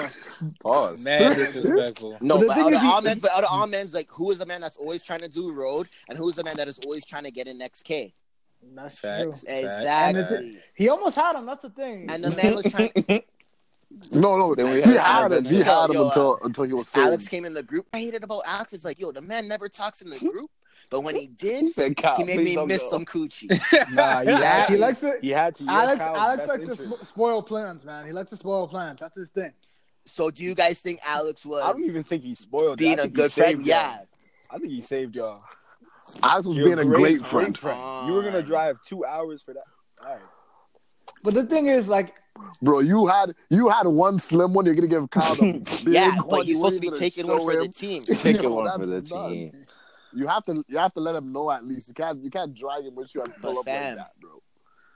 Pause. 0.61 1.01
Man, 1.03 1.35
disrespectful. 1.35 2.17
No, 2.21 2.39
But 2.39 2.41
the 2.41 2.47
but 2.47 2.57
out 2.57 2.73
of 2.73 2.83
all 2.83 3.01
men, 3.01 3.19
but 3.19 3.31
out 3.31 3.43
of 3.43 3.49
all 3.51 3.67
men's, 3.67 3.93
like 3.93 4.09
who 4.09 4.31
is 4.31 4.39
the 4.39 4.45
man 4.47 4.61
that's 4.61 4.77
always 4.77 5.03
trying 5.03 5.19
to 5.19 5.29
do 5.29 5.53
road, 5.53 5.87
and 6.09 6.17
who's 6.17 6.35
the 6.35 6.43
man 6.43 6.57
that 6.57 6.67
is 6.67 6.79
always 6.79 7.05
trying 7.05 7.23
to 7.23 7.31
get 7.31 7.47
in 7.47 7.57
next 7.59 7.83
K? 7.83 8.13
That's 8.73 8.97
Facts. 8.99 9.41
true. 9.41 9.49
Exactly. 9.53 10.57
He 10.75 10.89
almost 10.89 11.15
had 11.15 11.35
him. 11.35 11.45
That's 11.45 11.63
the 11.63 11.69
thing. 11.69 12.09
And 12.09 12.23
the 12.23 12.31
man 12.31 12.55
was 12.55 12.65
trying. 12.71 12.91
No, 14.11 14.35
no, 14.37 14.55
Then 14.55 14.65
we 14.71 14.81
he 14.81 14.81
had 14.81 14.99
had 14.99 15.25
him. 15.27 15.31
Alex. 15.33 15.49
He 15.49 15.61
had 15.61 15.85
him 15.89 15.93
Yo, 15.93 16.01
uh, 16.03 16.07
until 16.07 16.39
until 16.43 16.63
he 16.65 16.73
was 16.73 16.87
saved. 16.89 17.07
Alex 17.07 17.27
came 17.29 17.45
in 17.45 17.53
the 17.53 17.63
group. 17.63 17.87
I 17.93 17.99
hated 17.99 18.25
about 18.25 18.41
Alex 18.45 18.73
is 18.73 18.83
like, 18.83 18.99
yo, 18.99 19.11
the 19.13 19.21
man 19.21 19.47
never 19.47 19.69
talks 19.69 20.01
in 20.01 20.09
the 20.09 20.17
group, 20.19 20.49
but 20.89 21.01
when 21.01 21.15
he 21.15 21.27
did, 21.27 21.61
He 21.61 21.67
said, 21.69 21.93
he 22.17 22.23
made 22.25 22.39
me 22.39 22.65
miss 22.65 22.81
go. 22.81 22.89
some 22.89 23.05
coochie. 23.05 23.47
Nah, 23.93 24.21
he 24.21 24.31
had 24.31 24.69
he 24.69 24.75
likes 24.77 24.99
to. 24.99 25.13
He 25.21 25.29
had 25.29 25.55
to. 25.57 25.63
You're 25.63 25.71
Alex, 25.71 26.01
Alex 26.01 26.47
likes 26.47 26.65
to 26.65 26.71
interest. 26.71 26.97
sp- 26.99 27.07
spoil 27.07 27.41
plans, 27.41 27.85
man. 27.85 28.05
He 28.05 28.11
likes 28.11 28.31
to 28.31 28.37
spoil 28.37 28.67
plans. 28.67 28.99
That's 28.99 29.17
his 29.17 29.29
thing. 29.29 29.53
So, 30.05 30.29
do 30.29 30.43
you 30.43 30.55
guys 30.55 30.79
think 30.81 30.99
Alex 31.05 31.45
was 31.45 31.63
I 31.63 31.71
don't 31.71 31.83
even 31.83 32.03
think 32.03 32.23
he 32.23 32.35
spoiled. 32.35 32.77
being 32.79 32.99
I 32.99 33.03
a 33.03 33.05
think 33.05 33.13
good 33.13 33.31
friend? 33.31 33.65
Yeah. 33.65 33.95
y'all. 33.97 34.07
I 34.49 34.57
think 34.57 34.71
he 34.71 34.81
saved 34.81 35.15
y'all. 35.15 35.41
Alex 36.23 36.47
was 36.47 36.57
You're 36.57 36.67
being 36.67 36.79
a 36.79 36.85
great, 36.85 37.25
friend. 37.25 37.57
friend. 37.57 38.07
You 38.07 38.13
were 38.13 38.23
gonna 38.23 38.43
drive 38.43 38.79
two 38.83 39.05
hours 39.05 39.41
for 39.41 39.53
that. 39.53 39.63
All 40.03 40.13
right. 40.15 40.21
But 41.23 41.33
the 41.33 41.43
thing 41.45 41.67
is, 41.67 41.87
like, 41.87 42.15
Bro, 42.61 42.79
you 42.79 43.07
had 43.07 43.33
you 43.49 43.69
had 43.69 43.87
one 43.87 44.19
slim 44.19 44.53
one. 44.53 44.65
You're 44.65 44.75
gonna 44.75 44.87
give 44.87 45.09
Kyle 45.09 45.35
the 45.35 45.53
big 45.83 45.87
Yeah, 45.87 46.15
one. 46.17 46.27
but 46.29 46.39
he's 46.41 46.49
You 46.49 46.55
supposed 46.55 46.75
to 46.75 46.81
be 46.81 46.87
weren't 46.89 46.99
taking 46.99 47.27
one 47.27 47.39
for 47.39 47.53
show 47.53 47.59
the 47.59 47.65
him. 47.65 47.71
team. 47.71 48.03
Take 48.17 48.41
Yo, 48.41 48.49
one 48.53 48.79
for 48.79 48.85
the 48.85 48.95
nuts. 48.95 49.09
team. 49.09 49.51
You 50.13 50.27
have 50.27 50.43
to 50.45 50.63
you 50.67 50.77
have 50.77 50.93
to 50.93 50.99
let 50.99 51.15
him 51.15 51.31
know 51.31 51.49
at 51.51 51.65
least. 51.65 51.87
You 51.87 51.93
can't 51.93 52.23
you 52.23 52.29
can't 52.29 52.53
drag 52.53 52.83
him 52.85 52.95
with 52.95 53.13
you 53.15 53.21
and 53.21 53.33
pull 53.41 53.53
But 53.55 53.59
up 53.59 53.65
fam, 53.65 53.97
like 53.97 54.05
that, 54.07 54.19
bro. 54.19 54.41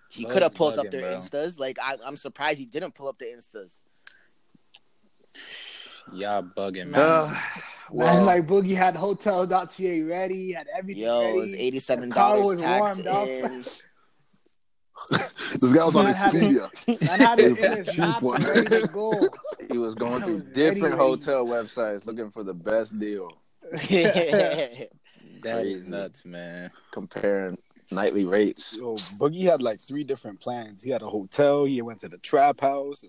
He 0.10 0.26
could 0.26 0.42
have 0.44 0.54
pulled 0.54 0.80
up 0.80 0.90
their 0.92 1.02
bro. 1.02 1.16
instas. 1.18 1.60
Like 1.60 1.78
I, 1.82 1.98
I'm 2.06 2.18
surprised 2.18 2.60
he 2.60 2.66
didn't 2.66 2.94
pull 2.96 3.08
up 3.08 3.18
the 3.20 3.26
instas. 3.26 3.80
Y'all 6.14 6.44
bugging, 6.44 6.88
man. 6.88 7.00
Uh, 7.36 7.36
man, 7.94 8.08
well, 8.18 8.24
like 8.26 8.46
Boogie 8.48 8.76
had 8.76 8.96
Hotel.ca 8.96 10.02
ready, 10.04 10.54
had 10.54 10.68
everything 10.78 11.04
Yo, 11.04 11.22
ready. 11.22 11.38
it 11.38 11.42
was 11.42 11.54
eighty-seven 11.54 12.10
dollars 12.10 12.62
was 12.62 12.62
tax 12.62 13.00
in. 13.00 13.64
This 15.60 15.74
guy 15.74 15.86
was 15.86 15.96
on 15.96 16.06
Man 16.06 16.16
had 16.16 16.36
it- 16.36 16.42
Expedia. 16.44 17.08
Man 17.10 17.20
had 17.20 17.40
it 17.40 17.58
in 17.58 17.72
his 17.86 17.96
cheap 17.96 18.22
one. 18.22 18.44
ready 18.44 18.82
to 18.82 18.88
go. 18.88 19.14
he 19.72 19.78
was 19.78 19.96
going 19.96 20.22
through 20.24 20.36
was 20.36 20.44
different 20.50 20.96
ready. 20.96 20.98
hotel 20.98 21.46
websites 21.46 22.06
looking 22.06 22.30
for 22.30 22.44
the 22.44 22.54
best 22.54 23.00
deal, 23.00 23.32
That 23.72 25.66
is 25.66 25.84
nuts, 25.84 26.26
man. 26.26 26.70
comparing 26.92 27.58
nightly 27.92 28.26
rates. 28.26 28.76
Yo, 28.78 28.96
Boogie 29.18 29.44
had 29.50 29.62
like 29.62 29.80
three 29.82 30.04
different 30.04 30.40
plans. 30.42 30.84
He 30.84 30.92
had 30.92 31.02
a 31.02 31.08
hotel. 31.08 31.66
He 31.66 31.82
went 31.82 32.02
to 32.02 32.10
the 32.10 32.18
trap 32.18 32.60
house. 32.62 33.04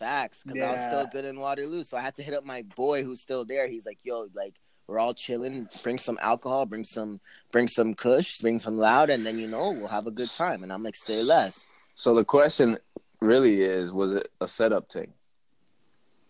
It 0.00 0.04
was 0.04 0.10
nuts. 0.10 0.20
Facts, 0.20 0.42
because 0.44 0.62
I 0.62 0.72
was 0.72 0.80
still 0.86 1.06
good 1.12 1.24
in 1.28 1.38
Waterloo, 1.38 1.82
so 1.84 1.96
I 1.96 2.00
had 2.00 2.16
to 2.16 2.22
hit 2.22 2.34
up 2.34 2.44
my 2.44 2.62
boy 2.76 3.04
who's 3.04 3.20
still 3.20 3.44
there. 3.44 3.68
He's 3.68 3.86
like, 3.86 3.98
"Yo, 4.02 4.26
like 4.34 4.54
we're 4.86 4.98
all 4.98 5.14
chilling. 5.14 5.68
Bring 5.82 5.98
some 5.98 6.18
alcohol. 6.20 6.66
Bring 6.66 6.84
some, 6.84 7.20
bring 7.52 7.68
some 7.68 7.94
Kush. 7.94 8.40
Bring 8.40 8.58
some 8.58 8.76
loud, 8.78 9.10
and 9.10 9.24
then 9.24 9.38
you 9.38 9.46
know 9.48 9.70
we'll 9.70 9.88
have 9.88 10.06
a 10.06 10.10
good 10.10 10.30
time." 10.30 10.62
And 10.62 10.72
I'm 10.72 10.82
like, 10.82 10.96
"Say 10.96 11.22
less." 11.22 11.70
So 11.94 12.14
the 12.14 12.24
question 12.24 12.78
really 13.20 13.60
is, 13.60 13.92
was 13.92 14.14
it 14.14 14.28
a 14.40 14.48
setup 14.48 14.90
thing? 14.90 15.12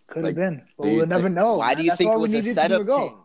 Could 0.08 0.24
have 0.24 0.34
been, 0.34 0.62
but 0.76 0.88
we'll 0.88 1.06
never 1.06 1.24
think- 1.28 1.36
know. 1.36 1.58
why 1.58 1.74
do 1.74 1.82
you 1.82 1.90
That's 1.90 1.98
think 1.98 2.12
it 2.12 2.18
was 2.18 2.34
a 2.34 2.42
setup 2.42 2.78
to 2.80 2.84
go. 2.84 3.08
team? 3.08 3.18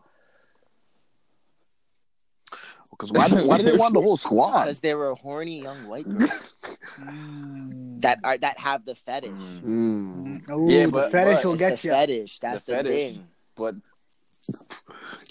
Because 2.98 3.12
why, 3.12 3.28
why 3.42 3.58
did 3.58 3.66
they 3.66 3.76
want 3.76 3.94
the 3.94 4.00
whole 4.00 4.16
squad? 4.26 4.64
Because 4.64 4.80
they 4.80 4.94
were 4.94 5.14
horny 5.14 5.60
young 5.62 5.86
white 5.88 6.08
girls 6.08 6.52
Mm. 7.00 8.00
that 8.00 8.20
are 8.24 8.38
that 8.38 8.58
have 8.58 8.84
the 8.86 8.94
fetish. 8.94 9.30
Mm. 9.30 10.48
Ooh, 10.50 10.70
Yeah, 10.70 10.86
the 10.86 11.10
fetish 11.10 11.36
but 11.36 11.44
will 11.44 11.56
get 11.56 11.84
you. 11.84 11.90
fetish. 11.90 12.38
That's 12.38 12.62
The 12.62 12.72
the, 12.72 12.76
fetish. 12.78 13.12
thing. 13.12 13.28
But 13.54 13.74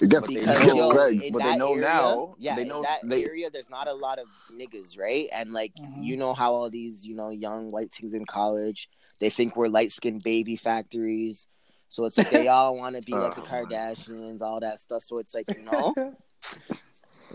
It 0.02 0.10
gets, 0.10 0.28
But 0.28 0.30
it 0.32 0.40
Because 0.42 0.60
gets 0.60 0.76
yo, 0.76 0.92
Greg. 0.92 1.34
but 1.34 1.42
they 1.42 1.58
know 1.58 1.72
area, 1.72 1.82
now- 1.82 2.36
Yeah, 2.38 2.56
they 2.56 2.62
in 2.64 2.68
know- 2.68 2.82
that 2.84 3.00
they- 3.04 3.24
area, 3.26 3.50
there's 3.50 3.70
not 3.70 3.88
a 3.88 3.94
lot 3.94 4.20
of 4.20 4.28
niggas, 4.54 5.00
right? 5.00 5.28
And 5.32 5.54
like 5.54 5.74
Mhm. 5.76 6.04
you 6.04 6.18
know 6.18 6.34
how 6.34 6.54
all 6.54 6.70
these 6.70 7.06
you 7.08 7.16
know 7.16 7.30
young 7.30 7.72
white 7.72 7.92
things 7.92 8.14
in 8.14 8.26
college, 8.26 8.90
they 9.20 9.30
think 9.32 9.56
we're 9.56 9.68
light 9.70 9.92
skinned 9.92 10.22
baby 10.24 10.56
factories. 10.56 11.48
So 11.90 12.06
it's 12.06 12.18
like 12.18 12.30
they 12.30 12.48
all 12.56 12.78
want 12.78 12.96
to 12.96 13.02
be 13.02 13.14
like 13.14 13.36
the 13.36 13.42
Oh, 13.42 13.46
Kardashians, 13.46 14.42
all 14.42 14.60
that 14.60 14.80
stuff. 14.80 15.02
So 15.04 15.18
it's 15.18 15.34
like 15.34 15.48
you 15.50 15.64
know, 15.64 15.94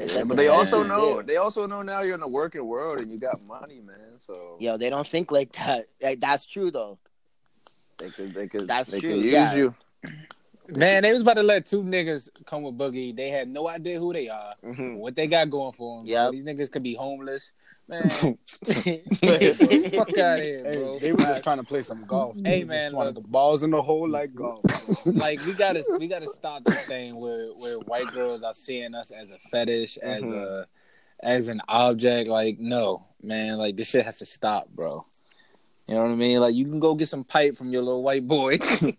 It's 0.01 0.17
yeah, 0.17 0.25
but 0.25 0.37
they 0.39 0.49
also 0.49 0.83
know 0.83 1.15
there. 1.17 1.23
they 1.25 1.37
also 1.37 1.67
know 1.67 1.83
now 1.83 2.03
you're 2.03 2.15
in 2.15 2.21
the 2.21 2.29
working 2.29 2.65
world 2.67 3.01
and 3.01 3.11
you 3.13 3.19
got 3.19 3.39
money, 3.47 3.81
man. 3.81 3.97
So 4.19 4.57
yo, 4.59 4.77
they 4.79 4.89
don't 4.89 5.07
think 5.07 5.31
like 5.31 5.53
that. 5.53 5.89
Like, 6.03 6.21
that's 6.21 6.47
true 6.47 6.71
though. 6.71 6.99
they 7.99 8.09
could 8.09 8.31
they 8.33 8.49
could 8.49 8.67
That's 8.67 8.91
they 8.91 9.01
true, 9.01 9.11
could 9.17 9.25
use 9.25 9.33
yeah. 9.33 9.55
you. 9.55 9.75
Man, 10.75 11.03
they 11.03 11.13
was 11.13 11.23
about 11.23 11.35
to 11.35 11.43
let 11.43 11.67
two 11.67 11.83
niggas 11.83 12.31
come 12.47 12.63
with 12.63 12.79
Boogie. 12.79 13.15
They 13.15 13.29
had 13.31 13.49
no 13.49 13.69
idea 13.69 13.99
who 13.99 14.13
they 14.13 14.29
are, 14.29 14.55
Mhm. 14.65 14.99
what 14.99 15.17
they 15.17 15.27
got 15.27 15.51
going 15.51 15.73
for 15.73 15.99
them. 15.99 16.07
Yeah, 16.07 16.31
These 16.31 16.45
niggas 16.45 16.71
could 16.71 16.85
be 16.85 16.95
homeless. 16.95 17.53
Man, 17.91 18.09
fuck 19.91 20.17
out 20.19 20.39
of 20.39 20.45
here, 20.45 20.63
Hey, 20.65 20.77
bro. 20.77 20.99
they 21.01 21.11
were 21.13 21.19
just 21.19 21.43
trying 21.43 21.57
to 21.59 21.65
play 21.65 21.83
some 21.83 22.05
golf. 22.07 22.37
Hey, 22.37 22.43
They 22.43 22.59
just 22.61 22.69
man, 22.69 22.93
wanted 22.95 23.17
look. 23.17 23.25
the 23.25 23.29
balls 23.29 23.63
in 23.65 23.71
the 23.71 23.83
hole 23.83 24.09
like 24.09 24.33
golf. 24.35 24.65
like 25.07 25.41
we 25.45 25.53
gotta 25.55 25.83
we 25.99 26.07
gotta 26.07 26.29
stop 26.29 26.63
this 26.65 26.85
thing 26.87 27.17
where 27.17 27.49
where 27.49 27.79
white 27.81 28.13
girls 28.13 28.43
are 28.45 28.55
seeing 28.55 28.95
us 28.95 29.11
as 29.11 29.33
a 29.33 29.39
fetish, 29.39 29.97
as 29.99 30.23
Mhm. 30.23 30.43
a 30.43 30.67
as 31.21 31.49
an 31.49 31.61
object. 31.69 32.29
Like, 32.29 32.61
no, 32.61 33.05
man, 33.23 33.59
like 33.59 33.77
this 33.77 33.89
shit 33.89 34.05
has 34.05 34.19
to 34.21 34.27
stop, 34.27 34.69
bro. 34.69 35.05
You 35.89 35.95
know 35.97 36.03
what 36.05 36.13
I 36.13 36.15
mean? 36.15 36.41
Like 36.41 36.55
you 36.55 36.65
can 36.67 36.79
go 36.79 36.95
get 36.95 37.09
some 37.09 37.25
pipe 37.25 37.57
from 37.57 37.73
your 37.73 37.83
little 37.83 38.05
white 38.05 38.29
boy. 38.29 38.59
Thing, 38.59 38.97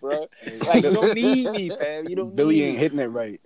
bro. 0.00 0.28
Like 0.66 0.84
you 0.84 0.92
don't 0.92 1.14
need 1.14 1.50
me, 1.50 1.70
fam. 1.70 2.08
You 2.08 2.14
don't 2.16 2.36
Billy 2.36 2.56
need 2.60 2.64
ain't 2.66 2.74
me. 2.74 2.78
hitting 2.80 2.98
it 3.00 3.06
right. 3.06 3.40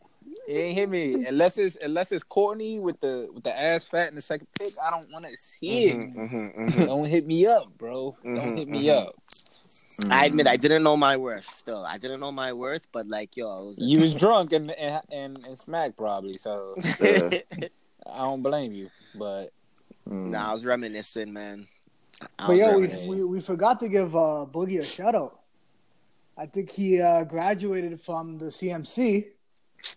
It 0.47 0.53
ain't 0.55 0.75
hit 0.79 0.89
me 0.89 1.25
unless 1.27 1.59
it's 1.59 1.77
unless 1.77 2.13
it's 2.13 2.23
Courtney 2.23 2.79
with 2.79 3.01
the 3.01 3.29
with 3.35 3.43
the 3.45 3.59
ass 3.59 3.87
fat 3.87 4.09
in 4.09 4.15
the 4.15 4.23
second 4.23 4.47
pick. 4.59 4.73
I 4.83 4.91
don't 4.91 5.11
want 5.11 5.25
to 5.27 5.37
see 5.37 5.89
it. 5.91 5.97
Mhm, 5.97 6.31
mhm, 6.31 6.71
mhm. 6.71 6.87
Don't 6.87 7.07
hit 7.07 7.27
me 7.27 7.47
up, 7.47 7.77
bro. 7.77 8.17
Don't 8.23 8.37
Mhm, 8.49 8.57
hit 8.57 8.69
me 8.69 8.87
mhm. 8.87 9.07
up. 9.07 9.15
I 10.11 10.27
admit 10.27 10.47
I 10.47 10.57
didn't 10.57 10.83
know 10.83 10.97
my 10.97 11.17
worth. 11.17 11.49
Still, 11.49 11.85
I 11.85 11.99
didn't 11.99 12.21
know 12.21 12.31
my 12.31 12.53
worth, 12.53 12.87
but 12.93 13.09
like 13.09 13.37
yo, 13.37 13.49
I 13.49 13.61
was. 13.61 13.81
You 13.81 13.99
was 14.01 14.15
drunk 14.25 14.53
and 14.53 14.71
and 14.71 15.03
and, 15.11 15.45
and 15.45 15.59
smacked 15.59 15.97
probably, 15.97 16.35
so 16.35 16.75
Yeah. 17.01 17.31
I 18.07 18.19
don't 18.19 18.43
blame 18.43 18.73
you. 18.73 18.91
But 19.15 19.53
Mm. 20.09 20.31
nah, 20.31 20.51
I 20.51 20.53
was 20.53 20.65
reminiscing, 20.65 21.33
man. 21.33 21.67
I 22.39 22.47
But 22.47 22.53
was 22.53 22.61
yo, 22.61 22.79
we, 23.09 23.19
we 23.19 23.25
we 23.25 23.41
forgot 23.41 23.81
to 23.81 23.89
give 23.89 24.15
uh, 24.15 24.47
Boogie 24.49 24.81
a 24.81 24.85
shout 24.85 25.15
out. 25.17 25.41
I 26.39 26.47
think 26.47 26.71
he 26.71 27.01
uh, 27.01 27.25
graduated 27.25 28.01
from 28.01 28.39
the 28.39 28.47
CMC. 28.47 29.33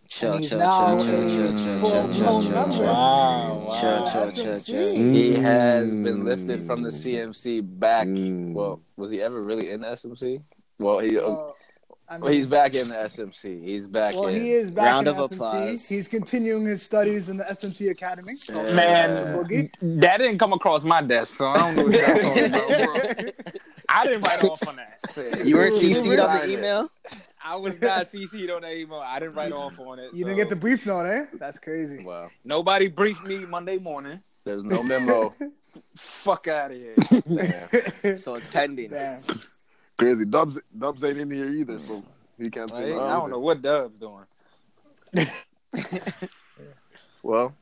Chill, 0.07 0.31
and 0.33 0.39
he's 0.41 0.49
chill, 0.49 0.59
now 0.59 0.97
chill, 0.99 1.05
chill, 1.05 1.25
a 1.25 1.29
chill, 1.29 1.57
chill, 1.57 1.77
full 1.79 1.89
chill, 1.91 2.23
blown 2.23 2.41
chill, 2.41 2.51
member. 2.51 2.75
chill. 2.75 2.85
wow, 2.85 3.53
wow. 3.69 3.69
Chill, 3.79 4.11
chill, 4.11 4.31
chill, 4.31 4.53
SMC. 4.55 4.65
chill. 4.65 4.95
He 4.95 5.33
has 5.35 5.91
been 5.91 6.25
lifted 6.25 6.65
from 6.67 6.81
the 6.83 6.89
Mm. 6.89 7.29
CMC 7.29 7.61
back. 7.79 8.07
Mm. 8.07 8.53
Well, 8.53 8.81
was 8.97 9.11
he 9.11 9.21
ever 9.21 9.41
really 9.41 9.69
in 9.71 9.81
the 9.81 9.87
SMC? 9.87 10.41
Well, 10.79 10.99
he 10.99 11.17
Uh, 11.17 11.51
I 12.11 12.17
well, 12.17 12.31
he's 12.31 12.41
mean, 12.45 12.49
back 12.49 12.73
in 12.73 12.87
the 12.89 12.95
SMC. 12.95 13.63
He's 13.63 13.85
back 13.85 14.15
well, 14.15 14.27
in. 14.27 14.41
he 14.41 14.51
is 14.51 14.71
back 14.71 14.85
Round 14.85 15.07
in 15.07 15.15
of 15.15 15.29
SMC. 15.29 15.35
applause. 15.35 15.87
He's 15.87 16.07
continuing 16.07 16.65
his 16.65 16.81
studies 16.81 17.29
in 17.29 17.37
the 17.37 17.43
SMC 17.43 17.89
Academy. 17.91 18.35
So, 18.35 18.55
Yeah. 18.65 18.73
Man, 18.73 19.09
so 19.37 19.43
Boogie. 19.43 19.69
that 20.01 20.17
didn't 20.17 20.39
come 20.39 20.51
across 20.53 20.83
my 20.83 21.03
desk, 21.03 21.37
so 21.37 21.47
I 21.49 21.57
don't 21.57 21.75
know 21.75 21.83
what 21.83 21.93
you're 21.93 22.07
talking 22.23 22.45
about, 22.45 23.13
bro. 23.13 23.31
I 23.89 24.07
didn't 24.07 24.21
write 24.21 24.43
off 24.43 24.67
on 24.67 24.77
that. 24.77 25.45
You 25.45 25.55
weren't 25.55 25.73
Ooh, 25.73 25.79
CC'd 25.81 26.19
on 26.19 26.27
right. 26.29 26.43
the 26.47 26.53
email? 26.57 26.89
I 27.49 27.55
was 27.55 27.81
not 27.81 28.05
CC'd 28.05 28.51
on 28.51 28.61
that 28.61 28.75
email. 28.75 28.99
I 28.99 29.19
didn't 29.19 29.33
write 29.33 29.53
off 29.53 29.79
on 29.79 29.97
it. 29.97 30.11
You 30.13 30.21
so 30.21 30.27
didn't 30.27 30.37
get 30.37 30.49
the 30.49 30.55
brief 30.55 30.85
note, 30.85 31.05
eh? 31.05 31.25
That's 31.33 31.57
crazy. 31.57 32.03
Wow. 32.03 32.29
Nobody 32.45 32.87
briefed 32.89 33.23
me 33.23 33.39
Monday 33.39 33.79
morning. 33.79 34.21
There's 34.43 34.63
no 34.63 34.83
memo. 34.83 35.33
Fuck 35.95 36.47
out 36.47 36.69
of 36.69 36.77
here. 36.77 36.93
Yeah. 37.25 38.15
So 38.17 38.35
it's 38.35 38.45
pending. 38.45 38.91
Damn. 38.91 39.21
Crazy. 39.97 40.25
Dubs 40.25 40.61
Dubs 40.77 41.03
ain't 41.03 41.17
in 41.17 41.31
here 41.31 41.49
either, 41.49 41.79
so 41.79 42.03
he 42.37 42.51
can't 42.51 42.71
say 42.71 42.93
Like. 42.93 43.01
I 43.01 43.13
don't 43.13 43.31
know 43.31 43.39
what 43.39 43.63
Dub's 43.63 43.97
doing. 43.97 44.25
Well, 47.21 47.53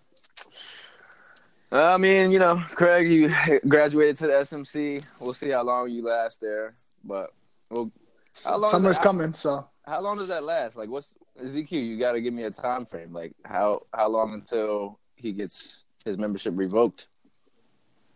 I 1.72 1.98
mean, 1.98 2.30
you 2.30 2.38
know, 2.38 2.64
Craig, 2.76 3.12
you 3.12 3.60
graduated 3.68 4.18
to 4.18 4.28
the 4.28 4.34
SMC. 4.34 5.04
We'll 5.20 5.34
see 5.34 5.50
how 5.50 5.64
long 5.64 5.90
you 5.90 6.04
last 6.04 6.40
there. 6.40 6.76
But 7.04 7.32
well, 7.72 7.92
how 8.46 8.58
long 8.58 8.70
Summer's 8.70 9.00
coming, 9.00 9.34
so 9.34 9.68
How 9.88 10.02
long 10.02 10.18
does 10.18 10.28
that 10.28 10.44
last? 10.44 10.76
Like, 10.76 10.90
what's 10.90 11.14
ZQ? 11.42 11.72
You 11.72 11.98
got 11.98 12.12
to 12.12 12.22
give 12.22 12.34
me 12.34 12.44
a 12.44 12.52
time 12.52 12.86
frame. 12.86 13.14
Like, 13.14 13.34
how 13.46 13.84
how 13.94 14.10
long 14.10 14.34
until 14.34 15.00
he 15.16 15.32
gets 15.32 15.84
his 16.04 16.18
membership 16.18 16.54
revoked? 16.58 17.08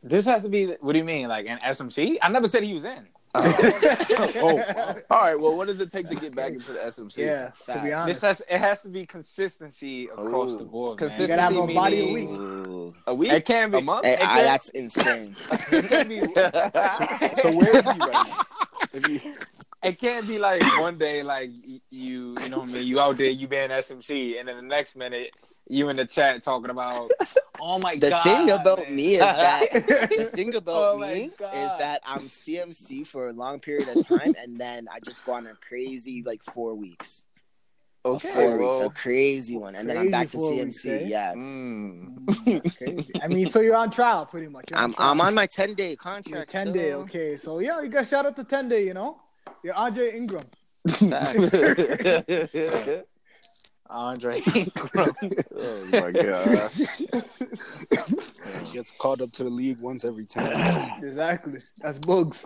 This 0.04 0.26
has 0.26 0.42
to 0.44 0.50
be. 0.50 0.66
What 0.82 0.92
do 0.94 1.00
you 1.00 1.06
mean, 1.06 1.30
like 1.30 1.48
an 1.48 1.60
SMC? 1.60 2.18
I 2.22 2.30
never 2.30 2.50
said 2.50 2.64
he 2.64 2.74
was 2.74 2.84
in. 2.84 3.08
oh, 3.36 4.34
oh 4.36 4.96
all 5.10 5.22
right. 5.22 5.40
Well, 5.40 5.56
what 5.56 5.68
does 5.68 5.80
it 5.80 5.90
take 5.90 6.10
to 6.10 6.16
get 6.16 6.36
back 6.36 6.52
into 6.52 6.74
the 6.74 6.80
SMC? 6.80 7.18
yeah. 7.20 7.52
To 7.68 7.80
be 7.80 7.88
This 7.88 7.96
honest, 7.96 8.22
has 8.24 8.42
it 8.50 8.58
has 8.58 8.82
to 8.82 8.90
be 8.90 9.06
consistency 9.06 10.08
across 10.08 10.52
Ooh. 10.52 10.58
the 10.58 10.66
board. 10.66 10.98
Consistency 10.98 11.32
You 11.32 11.38
gotta 11.38 11.56
have 11.56 11.70
a 11.70 11.74
body 11.74 12.10
a 12.10 12.14
week. 12.14 12.30
Ooh. 12.30 12.94
A 13.08 13.16
week? 13.16 13.30
Man. 13.30 13.38
It 13.38 13.46
can 13.46 13.72
be 13.72 13.78
A 13.78 13.82
month? 13.82 14.06
Hey, 14.06 14.16
It 14.16 14.22
I- 14.22 14.42
that's 14.44 14.68
insane. 14.70 15.34
It 15.72 15.86
can 15.88 16.08
be. 16.10 16.20
So 16.20 17.52
where 17.58 17.78
is 17.78 17.90
he 17.90 18.00
right 18.00 18.12
now? 18.12 18.46
If 18.92 19.06
he- 19.06 19.34
it 19.84 20.00
can't 20.00 20.28
be 20.28 20.38
like 20.40 20.62
one 20.80 20.98
day 20.98 21.24
like 21.24 21.50
you 21.90 22.36
you 22.40 22.50
know 22.50 22.60
what 22.60 22.70
I 22.70 22.74
mean 22.74 22.88
you 22.88 23.00
out 23.00 23.18
there 23.18 23.30
you 23.30 23.48
being 23.48 23.70
SMC 23.70 24.40
and 24.40 24.48
then 24.48 24.56
the 24.58 24.62
next 24.64 24.96
minute 24.96 25.36
you 25.68 25.90
in 25.90 25.96
the 25.96 26.06
chat 26.06 26.42
talking 26.44 26.70
about 26.70 27.10
oh 27.62 27.80
my 27.80 27.96
The 27.96 28.10
god 28.10 28.24
thing 28.24 28.50
about 28.50 28.80
man." 28.80 28.96
me 28.96 29.14
is 29.14 29.20
that 29.20 29.68
the 29.74 30.30
thing 30.34 30.56
about 30.56 30.96
Oh 30.96 30.98
me 31.00 31.32
God. 31.38 31.54
is 31.54 31.80
that 31.80 32.02
I'm 32.06 32.22
CMC 32.24 33.08
for 33.08 33.30
a 33.30 33.34
long 33.34 33.60
period 33.60 33.88
of 33.96 34.06
time, 34.08 34.34
and 34.42 34.60
then 34.60 34.88
I 34.92 35.00
just 35.00 35.24
go 35.26 35.34
on 35.34 35.48
a 35.48 35.54
crazy 35.56 36.24
like 36.26 36.44
four 36.44 36.76
weeks. 36.76 37.24
Okay. 38.04 38.30
a 38.30 38.34
four 38.34 38.58
weeks, 38.58 38.80
a 38.80 38.90
crazy 38.90 39.56
one, 39.56 39.76
and 39.76 39.88
then 39.88 39.96
I'm 39.98 40.10
back 40.10 40.32
to 40.32 40.38
CMC. 40.38 40.64
weeks, 40.66 40.86
eh? 40.88 41.04
Yeah, 41.06 41.34
mm. 41.36 42.18
that's 42.62 42.76
crazy. 42.82 43.12
I 43.22 43.28
mean, 43.28 43.48
so 43.50 43.62
you're 43.62 43.76
on 43.76 43.92
trial 43.92 44.26
pretty 44.26 44.48
much. 44.48 44.66
You're 44.72 44.80
I'm 44.80 44.92
trial. 44.92 45.12
I'm 45.12 45.22
on 45.22 45.36
my 45.36 45.46
ten 45.46 45.76
day 45.76 45.96
contract. 45.96 46.50
ten 46.50 46.74
day. 46.74 46.94
Okay, 46.94 47.38
so 47.38 47.60
yeah, 47.60 47.80
you 47.82 47.90
got 47.90 48.08
shout 48.08 48.26
out 48.26 48.36
to 48.38 48.44
ten 48.44 48.68
day. 48.68 48.84
You 48.86 48.96
know, 48.96 49.22
you're 49.64 49.76
Andre 49.76 50.16
Ingram. 50.16 50.46
Andre 53.90 54.42
Ingram. 54.56 55.16
oh 55.56 55.88
my 55.92 56.12
gosh. 56.12 56.78
Gets 58.74 58.92
called 58.92 59.22
up 59.22 59.32
to 59.34 59.44
the 59.44 59.50
league 59.50 59.82
once 59.82 60.06
every 60.06 60.26
time. 60.26 60.92
Exactly. 61.04 61.60
That's 61.82 62.00
bugs. 62.00 62.46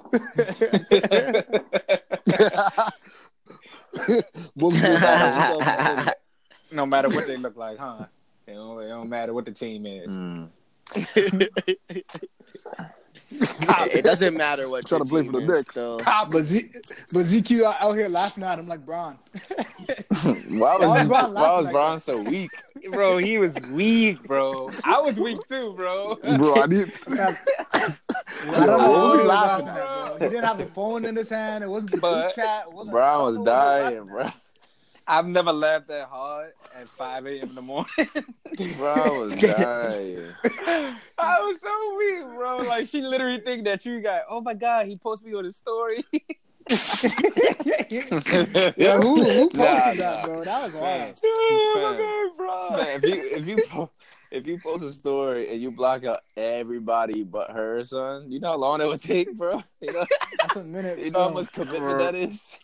Books 4.56 4.76
did 4.76 5.02
that 5.02 5.54
in 5.54 5.60
2010. 5.60 6.14
no 6.72 6.86
matter 6.86 7.10
what 7.10 7.28
they 7.28 7.38
look 7.38 7.56
like 7.56 7.78
huh 7.78 8.06
it 8.48 8.54
don't, 8.54 8.82
it 8.82 8.88
don't 8.90 9.10
matter 9.10 9.34
what 9.34 9.46
the 9.46 9.52
team 9.52 9.86
is 9.86 10.08
Mm. 10.10 10.50
it 13.32 14.04
doesn't 14.04 14.36
matter 14.38 14.70
what 14.70 14.86
Trying 14.88 15.00
your 15.00 15.06
to 15.06 15.10
play 15.10 15.26
for 15.26 15.32
the 15.40 15.48
Knicks. 15.48 15.72
Still. 15.72 16.00
but 16.30 16.44
Z, 16.44 16.70
but 17.14 17.26
ZQ 17.26 17.64
out- 17.64 17.82
out 17.82 17.94
here 17.94 18.08
laughing 18.08 18.44
at 18.44 18.60
him 18.60 18.68
like 18.68 18.86
Braun. 18.86 19.18
Why 20.50 20.78
Why 20.78 20.78
was 20.78 20.88
was 21.00 21.08
Bron 21.08 21.34
why 21.34 21.56
was 21.56 21.66
like 21.66 21.74
Braun 21.74 21.96
that? 21.96 22.02
so 22.02 22.22
weak? 22.22 22.52
bro 22.92 23.18
he 23.18 23.38
was 23.40 23.58
weak 23.72 24.22
bro 24.24 24.72
I 24.84 25.00
was 25.02 25.20
weak 25.20 25.40
too 25.50 25.74
bro 25.74 26.16
Bro, 26.16 26.56
I 26.56 26.66
need. 26.68 26.92
I 27.08 27.96
don't 28.44 28.68
know 28.68 28.78
what 28.78 28.90
was 28.90 29.14
he 29.16 29.22
he 29.22 29.28
laughing 29.28 29.66
laughing 29.66 29.68
at, 29.68 29.74
bro. 29.76 30.14
He 30.22 30.30
didn't 30.30 30.46
have 30.46 30.60
a 30.60 30.66
phone 30.68 31.06
in 31.06 31.16
his 31.16 31.30
hand. 31.30 31.64
It 31.64 31.68
wasn't 31.68 31.92
the 31.92 31.98
But 31.98 32.36
chat. 32.36 32.66
It 32.68 32.74
wasn't 32.74 32.94
Brown 32.94 33.36
was 33.36 33.46
dying, 33.46 34.06
bro. 34.06 34.30
I've 35.08 35.28
never 35.28 35.54
laughed 35.54 35.88
that 35.90 36.08
hard 36.08 36.54
at 36.76 36.90
5 36.90 37.26
a.m. 37.28 37.50
in 37.50 37.56
the 37.56 37.62
morning. 37.62 37.92
Brown 38.78 39.20
was 39.20 39.36
dying. 39.36 40.24
I 41.18 41.40
was 41.42 41.62
so 41.62 41.96
weak, 41.98 42.36
bro. 42.36 42.58
Like 42.60 42.88
she 42.88 43.02
literally 43.02 43.40
think 43.40 43.66
that 43.66 43.86
you 43.86 44.02
got. 44.02 44.24
Oh 44.30 44.42
my 44.42 44.54
god, 44.56 44.88
he 44.88 44.96
posted 44.98 45.28
me 45.30 45.36
on 45.38 45.46
his 45.46 45.58
story. 45.58 46.04
Yeah, 47.88 48.98
who, 49.00 49.24
who 49.24 49.50
posted 49.50 49.58
Nah, 49.58 49.94
that, 49.94 49.98
nah. 50.00 50.26
bro? 50.26 50.44
That 50.44 50.64
was 50.66 50.74
wild. 50.74 51.20
oh 51.24 51.74
my 51.76 51.98
god, 51.98 52.38
bro. 52.38 52.78
Man, 52.84 53.00
if 53.04 53.06
you 53.06 53.22
if 53.38 53.48
you 53.48 53.64
po- 53.70 53.92
if 54.32 54.48
you 54.48 54.60
post 54.60 54.84
a 54.84 54.92
story 54.92 55.52
and 55.52 55.62
you 55.62 55.70
block 55.72 56.04
out 56.06 56.22
everybody 56.36 57.24
but 57.24 57.52
her 57.52 57.84
son, 57.84 58.32
you 58.32 58.40
know 58.40 58.50
how 58.50 58.58
long 58.58 58.80
that 58.80 58.88
would 58.88 59.00
take, 59.00 59.36
bro. 59.38 59.62
You 59.82 59.94
know, 59.94 60.06
That's 60.40 60.56
a 60.56 60.64
minute. 60.64 60.98
you 61.00 61.12
know 61.12 61.20
how 61.26 61.30
much 61.30 61.52
commitment 61.54 62.00
that 62.00 62.16
is. 62.16 62.58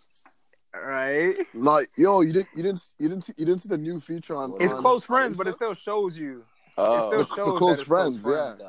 Right? 0.74 1.36
Like, 1.54 1.90
yo, 1.98 2.22
you 2.22 2.32
didn't, 2.34 2.48
you 2.56 2.64
didn't, 2.64 2.90
you 2.98 3.10
didn't, 3.10 3.24
see, 3.26 3.34
you 3.38 3.46
didn't 3.46 3.62
see 3.62 3.70
the 3.70 3.78
new 3.78 4.00
feature 4.00 4.36
on. 4.36 4.54
It's 4.60 4.74
on- 4.74 4.82
close 4.82 5.04
friends, 5.06 5.38
but 5.38 5.48
it 5.48 5.54
still 5.56 5.74
shows 5.74 6.18
you. 6.18 6.44
Oh, 6.78 6.96
it 6.96 7.26
still 7.26 7.36
shows 7.36 7.58
close 7.58 7.78
that 7.78 7.80
it's 7.82 7.88
friends, 7.88 8.24
close 8.24 8.56
friends, 8.58 8.62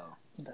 yeah. 0.47 0.53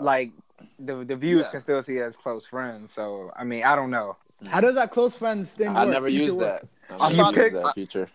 Like 0.00 0.32
the 0.78 1.04
the 1.04 1.14
viewers 1.16 1.46
Yeah. 1.46 1.50
can 1.52 1.60
still 1.60 1.82
see 1.82 1.98
it 1.98 2.02
as 2.02 2.16
close 2.16 2.46
friends. 2.46 2.92
So 2.92 3.30
I 3.36 3.44
mean, 3.44 3.62
I 3.64 3.76
don't 3.76 3.90
know. 3.90 4.16
How 4.48 4.60
does 4.60 4.74
that 4.74 4.90
close 4.90 5.14
friends 5.14 5.54
thing 5.54 5.68
I 5.68 5.84
work? 5.84 5.92
never 5.92 6.06
Feature 6.08 6.24
used 6.24 6.36
work? 6.38 6.68
that. 6.88 7.00
I 7.00 7.06
I 7.06 7.10
thought- 7.10 7.34
never 7.34 7.46
used 7.46 7.56
I- 7.56 7.62
that 7.62 7.74
feature. 7.74 8.10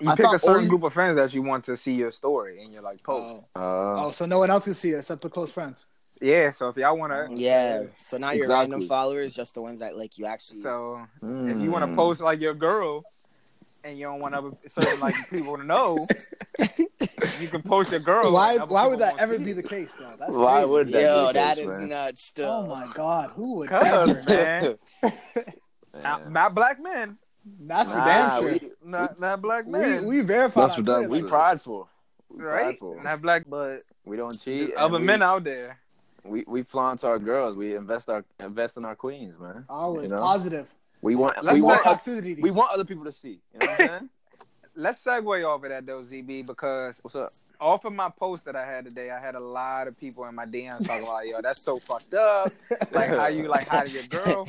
You 0.00 0.10
I 0.10 0.16
pick 0.16 0.26
a 0.26 0.38
certain 0.40 0.56
only- 0.56 0.68
group 0.68 0.82
of 0.82 0.92
friends 0.92 1.16
that 1.16 1.32
you 1.32 1.42
want 1.42 1.64
to 1.66 1.76
see 1.76 1.92
your 1.94 2.10
story 2.10 2.62
and 2.62 2.72
you're 2.72 2.82
like 2.82 3.00
post. 3.04 3.44
Oh. 3.54 3.60
Uh, 3.60 4.06
oh, 4.06 4.10
so 4.10 4.26
no 4.26 4.40
one 4.40 4.50
else 4.50 4.64
can 4.64 4.74
see 4.74 4.90
it 4.90 4.98
except 4.98 5.22
the 5.22 5.30
close 5.30 5.52
friends. 5.52 5.86
Yeah, 6.24 6.52
so 6.52 6.68
if 6.68 6.76
y'all 6.78 6.96
wanna 6.96 7.26
Yeah. 7.30 7.82
So 7.98 8.16
now 8.16 8.30
your 8.30 8.44
Exactly. 8.44 8.72
random 8.72 8.88
followers, 8.88 9.34
just 9.34 9.52
the 9.54 9.60
ones 9.60 9.80
that 9.80 9.96
like 9.96 10.16
you 10.16 10.24
actually. 10.24 10.60
so 10.60 11.06
if 11.22 11.28
mm. 11.28 11.62
you 11.62 11.70
wanna 11.70 11.94
post 11.94 12.22
like 12.22 12.40
your 12.40 12.54
girl 12.54 13.04
and 13.84 13.98
you 13.98 14.06
don't 14.06 14.20
want 14.20 14.34
other 14.34 14.50
certain 14.66 14.98
like 15.00 15.14
people 15.28 15.58
to 15.58 15.64
know, 15.64 16.06
you 17.40 17.48
can 17.48 17.60
post 17.62 17.90
your 17.90 18.00
girl. 18.00 18.32
why? 18.32 18.56
Why 18.56 18.86
would 18.86 19.00
that 19.00 19.16
ever 19.18 19.38
be 19.38 19.52
the 19.52 19.62
case, 19.62 19.92
though? 19.98 20.14
That's 20.18 20.34
Why 20.34 20.60
crazy. 20.60 20.70
would 20.70 20.88
that 20.92 21.02
Yo, 21.02 21.26
be 21.26 21.32
that 21.34 21.56
case, 21.58 21.66
is 21.66 21.78
man? 21.78 21.88
nuts. 21.90 22.24
Still. 22.24 22.50
Oh 22.50 22.66
my 22.66 22.90
god, 22.94 23.30
who 23.30 23.56
would? 23.56 23.68
Cause, 23.68 24.10
ever? 24.10 24.22
man, 24.26 24.78
Man. 25.92 26.02
not, 26.02 26.30
not 26.32 26.54
black 26.54 26.80
men, 26.82 27.18
That's 27.60 27.90
for 27.90 27.98
Nah, 27.98 28.04
damn 28.06 28.40
sure. 28.40 28.52
we- 28.52 28.70
not 28.82 29.20
not 29.20 29.42
black 29.42 29.66
men, 29.66 30.06
we, 30.06 30.22
verified. 30.22 30.70
That's 30.70 30.78
on 30.78 30.84
for 30.86 31.00
damn 31.02 31.10
We 31.10 31.20
like, 31.20 31.30
prideful. 31.30 31.88
We 32.30 32.42
right? 32.42 32.62
prideful. 32.64 33.02
Not 33.02 33.20
black, 33.20 33.44
but 33.46 33.82
We 34.06 34.16
don't 34.16 34.40
cheat. 34.40 34.74
other 34.74 34.98
we, 34.98 35.04
men 35.04 35.22
out 35.22 35.44
there. 35.44 35.78
We 36.24 36.44
we 36.46 36.62
flaunt 36.62 37.04
our 37.04 37.18
girls. 37.18 37.54
We 37.56 37.74
invest 37.76 38.08
our 38.08 38.24
invest 38.40 38.76
in 38.76 38.84
our 38.84 38.96
queens, 38.96 39.38
man. 39.38 39.64
Always 39.68 40.04
You 40.04 40.08
know? 40.16 40.20
positive. 40.20 40.66
We 41.02 41.16
want 41.16 41.42
Let's 41.44 41.54
we 41.56 41.62
want 41.62 41.82
toxicity. 41.82 42.40
we 42.40 42.50
want 42.50 42.72
other 42.72 42.84
people 42.84 43.04
to 43.04 43.12
see. 43.12 43.40
You 43.52 43.60
know 43.60 43.66
what 43.66 43.80
I'm 43.82 43.88
saying? 43.88 44.08
Let's 44.76 45.04
segue 45.04 45.46
off 45.48 45.62
of 45.62 45.68
that 45.68 45.86
though, 45.86 46.00
ZB, 46.02 46.46
because 46.46 46.98
What's 47.02 47.14
up? 47.14 47.28
off 47.60 47.84
of 47.84 47.92
my 47.92 48.08
post 48.08 48.44
that 48.46 48.56
I 48.56 48.66
had 48.66 48.84
today, 48.84 49.10
I 49.10 49.20
had 49.20 49.36
a 49.36 49.40
lot 49.40 49.86
of 49.86 49.96
people 49.96 50.24
in 50.24 50.34
my 50.34 50.46
DMs 50.46 50.84
talking 50.84 51.04
about, 51.04 51.28
yo, 51.28 51.40
that's 51.40 51.60
so 51.62 51.76
fucked 51.78 52.12
up. 52.14 52.52
Like 52.90 53.10
how 53.10 53.28
you 53.28 53.46
like 53.46 53.68
hiding 53.68 53.92
your 53.92 54.02
girl. 54.02 54.48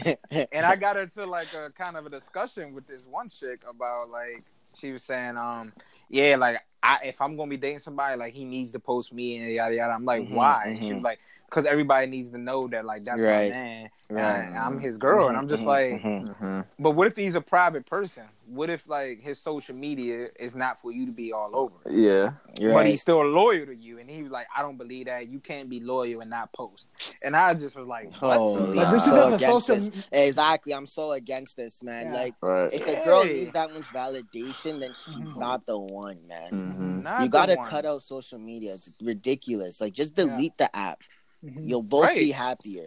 And 0.51 0.65
I 0.65 0.75
got 0.77 0.97
into 0.97 1.27
like 1.27 1.53
a 1.53 1.71
kind 1.77 1.95
of 1.95 2.07
a 2.07 2.09
discussion 2.09 2.73
with 2.73 2.87
this 2.87 3.05
one 3.05 3.29
chick 3.29 3.61
about 3.69 4.09
like 4.09 4.43
she 4.79 4.91
was 4.91 5.03
saying, 5.03 5.37
um, 5.37 5.73
yeah, 6.09 6.37
like 6.37 6.59
I 6.81 6.97
if 7.05 7.21
I'm 7.21 7.35
gonna 7.37 7.49
be 7.49 7.57
dating 7.57 7.79
somebody, 7.79 8.17
like 8.17 8.33
he 8.33 8.45
needs 8.45 8.71
to 8.71 8.79
post 8.79 9.13
me 9.13 9.37
and 9.37 9.51
yada 9.51 9.75
yada. 9.75 9.93
I'm 9.93 10.05
like, 10.05 10.23
Mhm, 10.23 10.31
why? 10.31 10.63
And 10.69 10.83
she 10.83 10.93
was 10.95 11.03
like, 11.03 11.19
because 11.49 11.65
everybody 11.65 12.07
needs 12.07 12.29
to 12.31 12.37
know 12.37 12.67
that 12.67 12.85
like 12.85 13.03
that's 13.03 13.21
Right. 13.21 13.51
my 13.51 13.55
man. 13.57 13.89
Right. 14.07 14.21
And 14.45 14.55
I'm 14.57 14.79
his 14.79 14.97
girl. 14.97 15.29
And 15.29 15.37
I'm 15.37 15.47
just 15.47 15.63
Mhm, 15.63 15.65
like, 15.65 15.91
mhm. 15.93 16.27
Mm-hmm. 16.35 16.59
but 16.77 16.91
what 16.91 17.07
if 17.07 17.15
he's 17.15 17.33
a 17.33 17.41
private 17.41 17.87
person? 17.87 18.23
What 18.47 18.69
if 18.69 18.87
like 18.87 19.19
his 19.21 19.39
social 19.39 19.73
media 19.75 20.27
is 20.39 20.53
not 20.55 20.79
for 20.79 20.91
you 20.91 21.07
to 21.07 21.11
be 21.11 21.33
all 21.33 21.55
over? 21.55 21.73
Yeah. 21.89 22.33
But 22.59 22.67
right. 22.67 22.85
he's 22.87 23.01
still 23.01 23.25
loyal 23.25 23.65
to 23.65 23.75
you, 23.75 23.97
and 23.97 24.07
he 24.07 24.21
was 24.21 24.31
like, 24.31 24.45
"I 24.55 24.61
don't 24.61 24.77
believe 24.77 25.07
that. 25.07 25.27
You 25.27 25.39
can't 25.39 25.67
be 25.67 25.79
loyal 25.79 26.21
and 26.21 26.29
not 26.29 26.53
post." 26.53 26.89
And 27.23 27.35
I 27.35 27.51
just 27.55 27.75
was 27.75 27.87
like, 27.87 28.13
"What?" 28.21 28.37
Holy, 28.37 28.75
But 28.75 28.91
this 28.91 29.03
is 29.03 29.09
so 29.09 29.15
just 29.31 29.43
against 29.43 29.65
social- 29.67 29.89
this. 29.91 30.03
Exactly, 30.11 30.73
I'm 30.75 30.85
so 30.85 31.11
against 31.13 31.55
this, 31.57 31.81
man. 31.81 32.07
Yeah. 32.07 32.13
Like, 32.13 32.35
Right. 32.41 32.71
if 32.73 32.87
a 32.87 33.03
girl 33.03 33.23
Hey. 33.23 33.33
needs 33.33 33.51
that 33.53 33.73
much 33.73 33.85
validation, 33.85 34.79
then 34.81 34.93
she's 34.93 35.33
Mhm. 35.33 35.37
not 35.39 35.65
the 35.65 35.79
one, 35.79 36.19
man. 36.27 36.51
Mm-hmm. 36.51 37.23
You 37.23 37.29
gotta 37.29 37.55
one. 37.55 37.67
cut 37.67 37.85
out 37.85 38.03
social 38.03 38.37
media. 38.37 38.73
It's 38.75 38.91
ridiculous. 39.01 39.81
Like, 39.81 39.93
just 39.93 40.13
delete 40.15 40.57
the 40.59 40.73
app. 40.75 41.01
Mhm. 41.45 41.69
You'll 41.69 41.83
both 41.83 42.05
Right. 42.05 42.17
be 42.19 42.31
happier. 42.31 42.85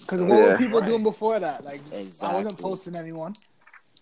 Because 0.00 0.20
what 0.22 0.40
were 0.42 0.56
people 0.56 0.80
Right. 0.80 0.88
doing 0.88 1.02
before 1.02 1.38
that? 1.38 1.64
Like, 1.64 1.80
I 1.92 2.34
wasn't 2.34 2.58
posting 2.58 2.96
anyone, 2.96 3.34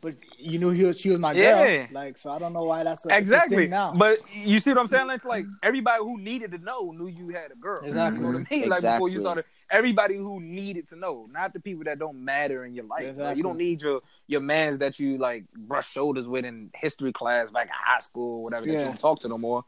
but 0.01 0.15
you 0.39 0.59
knew 0.59 0.71
he 0.71 0.85
was, 0.85 0.99
she 0.99 1.11
was 1.11 1.19
my 1.19 1.35
girl. 1.35 1.87
Like, 1.93 2.17
so 2.17 2.31
I 2.31 2.39
don't 2.39 2.53
know 2.53 2.63
why 2.63 2.85
that's 2.85 3.05
a, 3.05 3.09
it's 3.09 3.15
a 3.17 3.19
Exactly. 3.19 3.57
thing 3.57 3.71
now. 3.71 3.93
But 3.95 4.19
you 4.35 4.59
see 4.61 4.71
what 4.71 4.79
I'm 4.79 4.87
saying? 4.89 5.07
Like, 5.09 5.25
like 5.25 5.45
everybody 5.63 6.03
who 6.03 6.19
needed 6.19 6.53
to 6.53 6.59
know 6.59 6.93
knew 6.93 7.09
you 7.09 7.29
had 7.31 7.51
a 7.51 7.57
girl. 7.57 7.85
Exactly. 7.85 8.21
You 8.25 8.33
know 8.33 8.39
what 8.39 8.47
I 8.51 8.55
mean? 8.55 8.69
Like 8.71 8.83
before 8.83 9.09
you 9.11 9.19
started, 9.19 9.45
everybody 9.71 10.17
who 10.17 10.41
needed 10.41 10.89
to 10.89 10.97
know, 10.97 11.29
not 11.33 11.53
the 11.53 11.61
people 11.61 11.85
that 11.85 11.99
don't 11.99 12.25
matter 12.25 12.65
in 12.65 12.75
your 12.75 12.85
life. 12.87 13.19
Like, 13.19 13.37
you 13.37 13.43
don't 13.43 13.59
need 13.59 13.83
your 13.83 14.01
your 14.29 14.41
mans 14.41 14.79
that 14.79 14.99
you 14.99 15.19
like 15.19 15.45
brush 15.55 15.91
shoulders 15.91 16.27
with 16.29 16.45
in 16.47 16.71
history 16.75 17.13
class 17.13 17.51
back 17.51 17.67
in 17.67 17.73
high 17.75 18.01
school, 18.01 18.43
whatever. 18.45 18.65
That 18.65 18.73
Yeah. 18.73 18.79
you 18.81 18.85
don't 18.87 19.01
talk 19.01 19.19
to 19.21 19.29
no 19.29 19.37
more. 19.37 19.65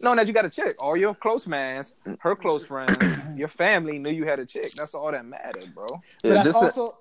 Knowing 0.00 0.16
that 0.18 0.26
you 0.26 0.32
got 0.34 0.44
a 0.44 0.50
chick, 0.50 0.76
all 0.78 0.96
your 0.96 1.14
close 1.14 1.46
mans, 1.46 1.94
her 2.20 2.36
close 2.36 2.64
friends, 2.66 3.18
your 3.36 3.48
family 3.48 3.98
knew 3.98 4.10
you 4.10 4.24
had 4.24 4.38
a 4.38 4.46
chick. 4.46 4.72
That's 4.76 4.94
all 4.94 5.10
that 5.10 5.24
mattered, 5.24 5.74
bro. 5.74 5.86
but 6.22 6.28
Yeah, 6.30 6.34
that's 6.34 6.44
just, 6.44 6.60
the- 6.60 6.66
also 6.66 6.96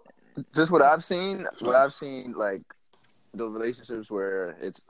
just 0.53 0.71
what 0.71 0.81
I've 0.81 1.03
seen. 1.03 1.47
What 1.60 1.75
I've 1.75 1.93
seen, 1.93 2.34
like 2.34 2.62
those 3.34 3.51
relationships 3.51 4.10
where 4.10 4.58
it's 4.62 4.81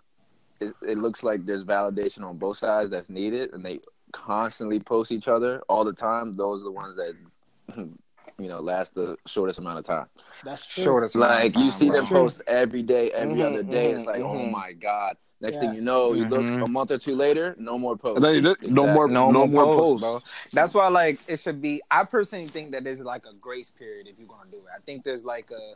it, 0.62 0.74
it 0.82 0.98
looks 1.00 1.24
like 1.24 1.46
there's 1.46 1.64
validation 1.64 2.24
on 2.24 2.38
both 2.38 2.58
sides 2.58 2.90
that's 2.92 3.10
needed, 3.10 3.54
and 3.54 3.66
they 3.66 3.80
constantly 4.14 4.80
post 4.80 5.12
each 5.12 5.28
other 5.28 5.62
all 5.68 5.84
the 5.84 5.94
time. 5.94 6.34
Those 6.34 6.62
are 6.62 6.66
the 6.66 6.72
ones 6.72 6.96
that 6.96 7.16
you 7.78 8.50
know 8.50 8.60
last 8.62 8.94
the 8.96 9.18
shortest 9.26 9.60
amount 9.60 9.80
of 9.80 9.86
time. 9.86 10.08
That's 10.44 10.66
true. 10.66 10.84
Shortest 10.84 11.16
amount 11.16 11.32
of 11.32 11.40
Like 11.40 11.56
you 11.56 11.72
see 11.72 11.88
bro. 11.90 11.96
them 11.96 12.08
post 12.08 12.42
every 12.48 12.84
day, 12.84 13.12
every 13.12 13.36
Mhm, 13.38 13.46
other 13.46 13.64
day. 13.64 13.92
It's 13.92 14.04
mhm, 14.04 14.08
like, 14.08 14.22
oh 14.22 14.36
mhm. 14.36 14.52
my 14.52 14.74
god. 14.74 15.18
Next 15.46 15.56
Yeah. 15.58 15.62
thing 15.62 15.76
you 15.76 15.82
know, 15.82 16.14
you 16.14 16.26
look 16.28 16.42
Mhm. 16.42 16.66
a 16.66 16.70
month 16.70 16.90
or 16.92 16.98
two 16.98 17.16
later, 17.16 17.56
no 17.60 17.78
more 17.78 17.96
posts. 17.96 18.16
And 18.18 18.26
then 18.26 18.36
you 18.36 18.42
did- 18.42 18.72
no 18.74 18.88
more- 18.88 19.08
no, 19.08 19.30
no 19.32 19.46
more 19.46 19.66
more 19.66 19.76
posts, 19.76 20.04
posts. 20.04 20.30
bro. 20.30 20.52
That's 20.60 20.74
why 20.74 20.88
like 20.88 21.20
it 21.28 21.40
should 21.40 21.62
be. 21.62 21.82
I 21.92 22.04
personally 22.04 22.48
think 22.48 22.72
that 22.72 22.84
there's 22.84 23.02
like 23.02 23.26
a 23.28 23.34
grace 23.36 23.70
period 23.70 24.08
if 24.08 24.18
you're 24.18 24.28
gonna 24.28 24.50
do 24.50 24.58
it. 24.58 24.72
I 24.76 24.80
think 24.80 25.04
there's 25.04 25.24
like 25.24 25.52
a 25.52 25.74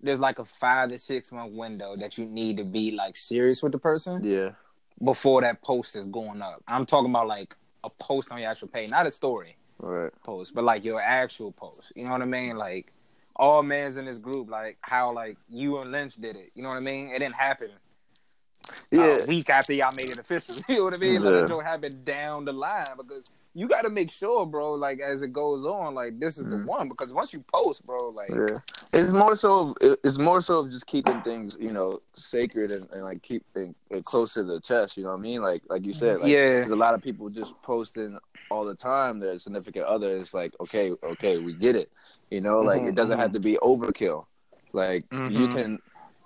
there's 0.00 0.20
like 0.20 0.38
a 0.38 0.44
five 0.44 0.90
to 0.90 0.98
six 0.98 1.32
month 1.32 1.52
window 1.54 1.96
that 1.96 2.18
you 2.18 2.24
need 2.26 2.56
to 2.56 2.64
be 2.64 2.90
like 2.92 3.16
serious 3.16 3.62
with 3.62 3.72
the 3.72 3.78
person 3.78 4.22
Yeah. 4.24 4.50
before 5.02 5.40
that 5.42 5.60
post 5.62 5.96
is 5.96 6.06
going 6.06 6.40
up. 6.42 6.62
I'm 6.68 6.86
talking 6.86 7.10
about 7.10 7.26
like 7.28 7.56
a 7.84 7.90
post 7.90 8.30
on 8.32 8.40
your 8.40 8.50
actual 8.50 8.68
page, 8.68 8.90
not 8.90 9.06
a 9.06 9.10
story 9.10 9.56
Right. 9.78 10.12
post, 10.24 10.54
but 10.54 10.64
like 10.64 10.84
your 10.84 11.00
actual 11.00 11.52
post. 11.52 11.92
You 11.96 12.04
know 12.04 12.12
what 12.12 12.22
I 12.22 12.26
mean? 12.26 12.56
Like 12.56 12.92
all 13.36 13.62
men's 13.62 13.96
in 13.96 14.04
this 14.04 14.18
group, 14.18 14.48
like 14.50 14.78
how 14.82 15.12
like 15.12 15.36
you 15.48 15.78
and 15.78 15.90
Lynch 15.92 16.14
did 16.16 16.36
it. 16.36 16.50
You 16.54 16.62
know 16.62 16.68
what 16.70 16.76
I 16.78 16.80
mean? 16.80 17.08
It 17.10 17.18
didn't 17.20 17.36
happen 17.36 17.70
Yeah. 18.90 19.18
a 19.22 19.26
week 19.26 19.50
after 19.50 19.72
y'all 19.72 19.92
made 19.96 20.10
it 20.10 20.18
official. 20.18 20.54
You 20.68 20.76
know 20.76 20.84
what 20.84 20.94
I 20.94 20.98
mean? 20.98 21.22
Like 21.22 21.34
Yeah. 21.34 21.38
it 21.40 21.46
don't 21.46 21.64
happen 21.64 22.04
down 22.04 22.44
the 22.44 22.52
line 22.52 22.84
because 22.96 23.28
you 23.54 23.68
got 23.68 23.82
to 23.82 23.90
make 23.90 24.10
sure, 24.10 24.46
bro. 24.46 24.74
Like 24.74 25.00
as 25.00 25.22
it 25.22 25.32
goes 25.32 25.64
on, 25.64 25.94
like 25.94 26.18
this 26.18 26.38
is 26.38 26.46
the 26.48 26.56
one 26.56 26.88
because 26.88 27.12
once 27.12 27.32
you 27.32 27.44
post, 27.52 27.84
bro, 27.84 28.10
like 28.10 28.30
Mm. 28.30 28.50
Yeah, 28.50 28.58
it's 28.92 29.12
more 29.12 29.36
so. 29.36 29.70
Of, 29.80 29.96
it's 30.04 30.18
more 30.18 30.40
so 30.40 30.60
of 30.60 30.70
just 30.70 30.86
keeping 30.86 31.20
things, 31.22 31.56
you 31.58 31.72
know, 31.72 32.00
sacred 32.16 32.70
and, 32.70 32.86
and 32.92 33.02
like 33.02 33.22
keep 33.22 33.44
it, 33.54 33.74
close 34.04 34.34
to 34.34 34.44
the 34.44 34.60
chest. 34.60 34.96
You 34.96 35.04
know 35.04 35.10
what 35.10 35.18
I 35.18 35.22
mean? 35.22 35.42
Like, 35.42 35.62
like 35.68 35.84
you 35.84 35.92
said, 35.92 36.18
like, 36.20 36.28
Yeah. 36.30 36.60
There's 36.60 36.70
a 36.70 36.76
lot 36.76 36.94
of 36.94 37.02
people 37.02 37.28
just 37.30 37.60
posting 37.62 38.18
all 38.50 38.64
the 38.64 38.74
time 38.74 39.18
their 39.20 39.38
significant 39.38 39.84
other. 39.86 40.16
It's 40.16 40.32
like, 40.34 40.54
okay, 40.60 40.92
okay, 41.02 41.38
we 41.38 41.54
get 41.54 41.76
it. 41.76 41.90
You 42.30 42.40
know, 42.40 42.60
like 42.60 42.82
Mhm, 42.82 42.88
it 42.88 42.94
doesn't 42.94 43.18
have 43.18 43.32
to 43.32 43.40
be 43.40 43.56
overkill. 43.62 44.26
Like 44.72 45.04
you 45.26 45.48
Mhm. 45.48 45.52
can, 45.52 45.78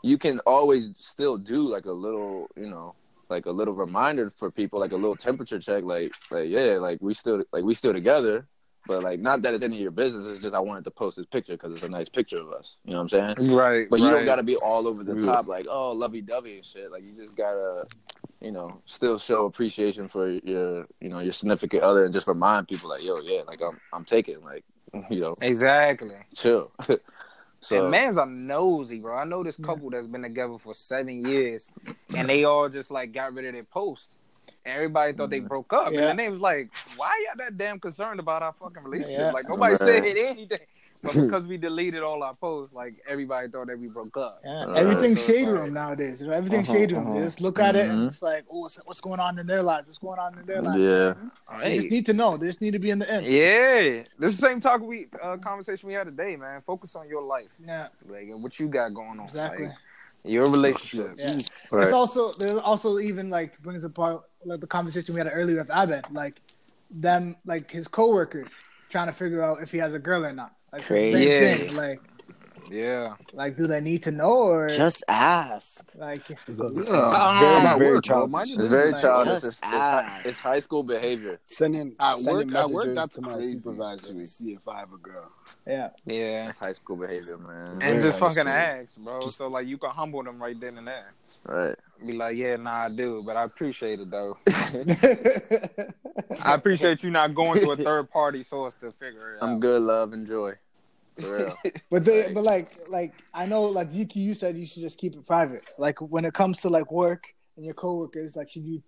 you 0.03 0.19
can 0.19 0.41
always 0.41 0.91
still 0.97 1.39
do 1.39 1.61
like 1.61 1.87
a 1.87 1.93
little, 1.93 2.49
you 2.57 2.69
know, 2.69 2.95
like 3.29 3.47
a 3.47 3.51
little 3.51 3.75
reminder 3.75 4.33
for 4.37 4.51
people, 4.51 4.79
like 4.79 4.93
a 4.93 4.97
little 4.97 5.17
temperature 5.17 5.59
check. 5.59 5.85
Like, 5.85 6.13
like 6.31 6.49
yeah, 6.49 6.77
like 6.77 6.99
we 7.01 7.15
still, 7.15 7.43
like 7.53 7.65
we 7.65 7.75
still 7.75 7.93
together. 7.93 8.47
But 8.87 9.05
like, 9.05 9.21
not 9.21 9.43
that 9.43 9.55
it's 9.55 9.63
any 9.63 9.77
of 9.77 9.83
your 9.83 9.93
business. 9.93 10.27
It's 10.27 10.41
just 10.41 10.57
I 10.57 10.59
wanted 10.59 10.83
to 10.85 10.91
post 10.91 11.17
this 11.17 11.27
picture 11.27 11.53
because 11.53 11.73
it's 11.73 11.85
a 11.85 11.89
nice 11.89 12.09
picture 12.09 12.39
of 12.39 12.51
us. 12.51 12.79
You 12.85 12.93
know 12.93 13.03
what 13.03 13.15
I'm 13.15 13.37
saying? 13.37 13.55
right. 13.55 13.89
But 13.89 14.01
you 14.01 14.11
don't 14.11 14.25
got 14.25 14.37
to 14.37 14.43
be 14.43 14.57
all 14.57 14.89
over 14.89 15.05
the 15.05 15.25
top, 15.25 15.47
like 15.47 15.67
oh 15.71 15.93
lovey 15.93 16.21
dovey 16.21 16.57
and 16.57 16.65
shit. 16.65 16.91
Like 16.91 17.05
you 17.05 17.13
just 17.13 17.37
gotta, 17.37 17.87
you 18.41 18.51
know, 18.51 18.83
still 18.87 19.19
show 19.19 19.47
appreciation 19.47 20.09
for 20.09 20.29
your, 20.29 20.85
you 21.01 21.09
know, 21.09 21.21
your 21.21 21.33
significant 21.33 21.85
other, 21.85 22.05
and 22.05 22.13
just 22.13 22.27
remind 22.27 22.67
people 22.67 22.91
like, 22.91 23.05
yo, 23.05 23.21
yeah, 23.21 23.43
like 23.47 23.61
I'm, 23.63 23.79
I'm 23.93 24.05
taking, 24.05 24.43
like, 24.43 24.65
you 25.11 25.21
know, 25.21 25.37
exactly. 25.41 26.17
chill. 26.35 26.73
so 27.63 27.83
and 27.83 27.91
mans 27.91 28.19
are 28.19 28.27
nosy, 28.27 28.99
bro. 28.99 29.17
I 29.17 29.25
know 29.25 29.43
this 29.43 29.57
couple 29.57 29.89
that's 29.91 30.07
been 30.07 30.23
together 30.23 30.59
for 30.59 30.75
seven 30.75 31.25
years, 31.25 31.73
and 32.15 32.29
they 32.29 32.45
all 32.45 32.69
just 32.69 32.91
like 32.91 33.13
got 33.13 33.33
rid 33.33 33.47
of 33.47 33.55
their 33.55 33.65
posts. 33.65 34.17
And 34.65 34.75
everybody 34.75 35.13
thought 35.13 35.31
they 35.31 35.41
Mm. 35.41 35.49
broke 35.49 35.73
up, 35.73 35.93
Yeah. 35.93 36.01
and 36.01 36.09
then 36.09 36.17
they 36.17 36.29
was 36.29 36.41
like, 36.41 36.69
"Why 36.97 37.11
y'all 37.27 37.37
that 37.39 37.57
damn 37.57 37.79
concerned 37.81 38.21
about 38.21 38.43
our 38.43 38.53
fucking 38.53 38.83
relationship? 38.83 39.19
Yeah. 39.19 39.31
Like 39.31 39.49
nobody 39.49 39.73
Right. 39.73 39.79
said 39.79 40.05
anything." 40.05 40.49
But 41.03 41.15
because 41.21 41.47
we 41.47 41.57
deleted 41.57 42.03
all 42.03 42.23
our 42.23 42.35
posts, 42.35 42.73
like 42.75 42.95
everybody 43.09 43.49
thought 43.49 43.67
that 43.67 43.79
we 43.79 43.89
broke 43.89 44.17
up. 44.17 44.41
Yeah, 44.45 44.67
Uh, 44.67 44.73
everything's 44.75 45.21
so 45.21 45.33
shade 45.33 45.49
like- 45.49 45.55
room 45.61 45.73
nowadays. 45.75 46.21
You 46.21 46.29
know, 46.29 46.33
everything's 46.35 46.69
Uh-huh, 46.69 46.79
shade 46.79 46.93
room. 46.93 47.07
uh-huh. 47.09 47.21
Just 47.25 47.41
look 47.41 47.59
at 47.59 47.75
it 47.75 47.91
and 47.91 48.03
Mhm. 48.03 48.07
it's 48.07 48.23
like, 48.23 48.45
oh, 48.51 48.61
what's, 48.61 48.77
what's 48.85 49.01
going 49.01 49.19
on 49.19 49.39
in 49.39 49.47
their 49.47 49.63
lives? 49.63 49.89
What's 49.89 49.99
going 49.99 50.21
on 50.21 50.39
in 50.39 50.47
their 50.47 50.63
lives? 50.63 50.79
yeah, 50.79 51.59
They 51.61 51.77
just 51.77 51.91
need 51.91 52.07
to 52.07 52.13
know. 52.13 52.37
They 52.37 52.47
just 52.47 52.61
need 52.61 52.71
to 52.73 52.79
be 52.79 52.91
in 52.91 53.01
the 53.01 53.11
end. 53.11 53.27
Yeah, 53.27 54.05
this 54.19 54.33
is 54.33 54.39
the 54.41 54.47
same 54.47 54.61
talk 54.61 54.81
we 54.81 55.09
uh, 55.21 55.37
conversation 55.39 55.89
we 55.89 55.95
had 55.95 56.05
today, 56.05 56.37
man. 56.37 56.63
Focus 56.63 56.95
on 56.95 57.09
your 57.09 57.23
life, 57.23 57.51
Yeah, 57.59 57.89
like 58.09 58.29
what 58.35 58.59
you 58.61 58.69
got 58.69 58.95
going 58.95 59.19
on, 59.19 59.25
exactly. 59.25 59.67
like, 59.67 59.77
your 60.25 60.45
relationship. 60.45 61.17
Yeah. 61.17 61.35
right. 61.73 61.83
It's 61.83 61.93
also 61.93 62.33
there's 62.35 62.53
also 62.55 63.01
even 63.01 63.29
like 63.29 63.61
brings 63.61 63.83
apart 63.85 64.23
like 64.45 64.61
the 64.61 64.69
conversation 64.69 65.15
we 65.17 65.19
had 65.21 65.29
earlier 65.33 65.59
with 65.59 65.71
Abed, 65.71 66.05
like 66.13 66.41
them 66.93 67.35
like 67.45 67.71
his 67.73 67.89
coworkers 67.89 68.55
trying 68.89 69.07
to 69.09 69.13
figure 69.13 69.43
out 69.43 69.61
if 69.63 69.73
he 69.73 69.79
has 69.79 69.95
a 69.95 69.99
girl 69.99 70.25
or 70.25 70.33
not. 70.33 70.53
Like 70.73 70.85
Crazy. 70.87 71.25
Yeah. 71.25 71.57
thing. 71.57 71.77
Like 71.77 72.01
yeah. 72.73 73.15
like 73.35 73.57
do 73.57 73.67
they 73.67 73.81
need 73.81 74.03
to 74.05 74.11
know 74.11 74.33
or 74.33 74.69
Just 74.69 75.05
ask. 75.09 75.85
like 75.95 76.23
It's 76.49 76.59
a- 76.61 76.71
Yeah. 76.73 77.41
very, 77.69 77.79
very 77.79 77.95
work, 77.97 78.05
childish. 78.05 78.49
It's 78.51 78.57
very 78.57 78.87
business. 78.93 79.03
childish. 79.03 79.33
Just 79.33 79.45
It's, 79.45 79.57
it's, 79.59 79.67
hi- 79.67 80.03
ask. 80.03 80.27
it's 80.27 80.41
high 80.41 80.61
school 80.61 80.83
behavior. 80.83 81.39
Sending 81.47 81.95
At 82.01 82.17
sending 82.17 82.49
work- 82.49 82.57
at 82.65 82.71
work, 82.71 82.87
messages 82.87 82.95
that's 82.97 83.15
to 83.17 83.21
my 83.21 83.35
crazy, 83.35 83.59
supervisor 83.59 84.15
to 84.15 84.25
see 84.25 84.53
if 84.55 84.67
I 84.67 84.79
have 84.81 84.93
a 84.93 84.97
girl. 84.97 85.31
yeah. 85.67 85.91
Yeah. 86.07 86.49
It's 86.49 86.59
high 86.59 86.73
school 86.73 86.97
behavior, 86.97 87.37
man. 87.39 87.73
And 87.73 87.81
Very 87.81 88.03
just 88.03 88.19
fucking 88.19 88.35
school. 88.35 88.49
ask, 88.49 88.97
bro. 88.97 89.21
Just- 89.21 89.37
so 89.39 89.49
like 89.49 89.67
you 89.67 89.77
can 89.79 89.91
humble 89.91 90.23
them 90.23 90.43
right 90.43 90.59
then 90.59 90.79
and 90.79 90.89
there. 90.89 91.13
Right. 91.45 91.77
Be 92.07 92.15
like, 92.15 92.37
yeah, 92.37 92.57
nah, 92.57 92.87
I 92.87 92.89
do, 92.89 93.23
but 93.23 93.37
I 93.37 93.45
appreciate 93.45 94.01
it 94.01 94.11
though. 94.11 94.37
I 96.43 96.55
appreciate 96.55 97.03
you 97.05 97.11
not 97.11 97.35
going 97.35 97.61
to 97.61 97.71
a 97.71 97.77
third 97.77 98.11
party 98.11 98.43
source 98.43 98.75
to 98.77 98.91
figure 98.91 99.35
it 99.35 99.43
out. 99.43 99.49
I'm 99.49 99.61
good, 99.61 99.83
love, 99.83 100.13
and 100.13 100.27
joy. 100.27 100.33
For 100.33 100.47
real. 100.51 100.55
But 101.91 102.05
they, 102.07 102.31
but 102.33 102.45
like, 102.45 102.89
like 102.89 103.13
I 103.35 103.45
know, 103.47 103.65
like 103.65 103.91
ZQ, 103.91 104.17
you 104.17 104.35
said 104.35 104.57
you 104.57 104.67
should 104.67 104.83
just 104.83 104.99
keep 104.99 105.15
it 105.15 105.27
private. 105.27 105.63
Like 105.79 106.01
when 106.01 106.25
it 106.25 106.33
comes 106.33 106.59
to 106.61 106.71
like 106.71 106.91
work 106.91 107.25
and 107.57 107.65
your 107.67 107.75
coworkers, 107.75 108.35
like 108.35 108.49
should 108.49 108.65
you 108.65 108.83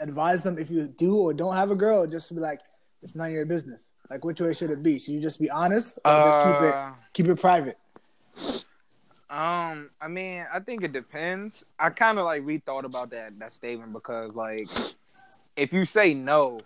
advise 0.00 0.42
them 0.42 0.58
if 0.58 0.70
you 0.70 0.88
do 0.88 1.16
or 1.16 1.32
don't 1.32 1.54
have 1.54 1.70
a 1.70 1.76
girl, 1.76 2.02
or 2.02 2.06
just 2.06 2.34
be 2.34 2.40
like, 2.40 2.60
it's 3.02 3.14
none 3.14 3.28
of 3.28 3.32
your 3.32 3.46
business. 3.46 3.90
Like 4.10 4.24
which 4.24 4.40
way 4.40 4.52
should 4.54 4.70
it 4.70 4.82
be? 4.82 4.98
Should 4.98 5.14
you 5.14 5.20
just 5.20 5.40
be 5.40 5.50
honest 5.50 5.98
or 6.04 6.10
just 6.24 6.42
keep 6.42 6.60
it 6.60 6.74
Uh, 6.74 6.92
keep 7.12 7.26
it 7.28 7.40
private? 7.40 7.78
Um, 9.30 9.90
I 10.00 10.08
mean, 10.08 10.46
I 10.52 10.58
think 10.60 10.82
it 10.82 10.92
depends. 10.92 11.62
I 11.78 11.90
kind 11.90 12.18
of 12.18 12.24
like 12.24 12.42
rethought 12.42 12.84
about 12.84 13.10
that 13.10 13.38
that 13.38 13.52
statement 13.52 13.92
because 13.92 14.34
like, 14.34 14.68
if 15.56 15.72
you 15.72 15.84
say 15.84 16.14
no, 16.14 16.62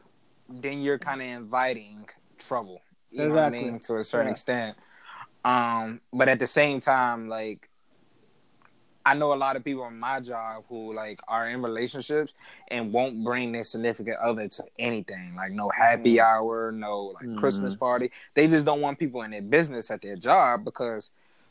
then 0.48 0.80
you're 0.80 0.98
kind 0.98 1.20
of 1.20 1.26
inviting 1.26 2.06
trouble. 2.38 2.80
You 3.10 3.26
know 3.26 3.34
what 3.34 3.40
I 3.40 3.46
Exactly. 3.48 3.70
mean? 3.70 3.80
To 3.80 3.96
a 3.98 4.04
certain 4.04 4.28
Yeah. 4.28 4.30
extent. 4.32 4.76
Um, 5.44 6.00
but 6.12 6.28
at 6.28 6.38
the 6.38 6.46
same 6.46 6.80
time, 6.80 7.28
like, 7.28 7.68
I 9.04 9.14
know 9.14 9.32
a 9.32 9.34
lot 9.34 9.56
of 9.56 9.64
people 9.64 9.86
in 9.86 9.98
my 9.98 10.20
job 10.20 10.64
who 10.68 10.94
like 10.94 11.20
are 11.26 11.48
in 11.48 11.62
relationships 11.62 12.34
and 12.68 12.92
won't 12.92 13.24
bring 13.24 13.52
their 13.52 13.64
significant 13.64 14.16
other 14.18 14.48
to 14.48 14.64
anything. 14.78 15.34
Like 15.34 15.52
no 15.52 15.70
happy 15.76 16.16
mm-hmm. 16.16 16.26
hour, 16.26 16.72
no 16.72 17.12
like 17.14 17.36
Christmas 17.36 17.74
mm-hmm. 17.74 17.80
party. 17.80 18.10
They 18.34 18.46
just 18.46 18.64
don't 18.64 18.80
want 18.80 18.98
people 18.98 19.22
in 19.22 19.32
their 19.32 19.42
business 19.42 19.90
at 19.90 20.02
their 20.02 20.16
job 20.16 20.64
because 20.64 21.10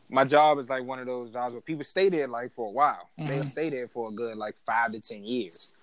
my 0.09 0.25
job 0.25 0.59
is 0.59 0.69
like 0.69 0.83
one 0.83 0.99
of 0.99 1.05
those 1.05 1.31
jobs 1.31 1.53
where 1.53 1.61
people 1.61 1.83
stay 1.83 2.09
there 2.09 2.27
like 2.27 2.53
for 2.53 2.67
a 2.67 2.71
while. 2.71 3.09
They'll 3.17 3.27
mm-hmm. 3.27 3.43
stay 3.43 3.69
there 3.69 3.87
for 3.87 4.09
a 4.09 4.11
good 4.11 4.37
like 4.37 4.55
five 4.65 4.91
to 4.93 4.99
ten 4.99 5.23
years. 5.23 5.73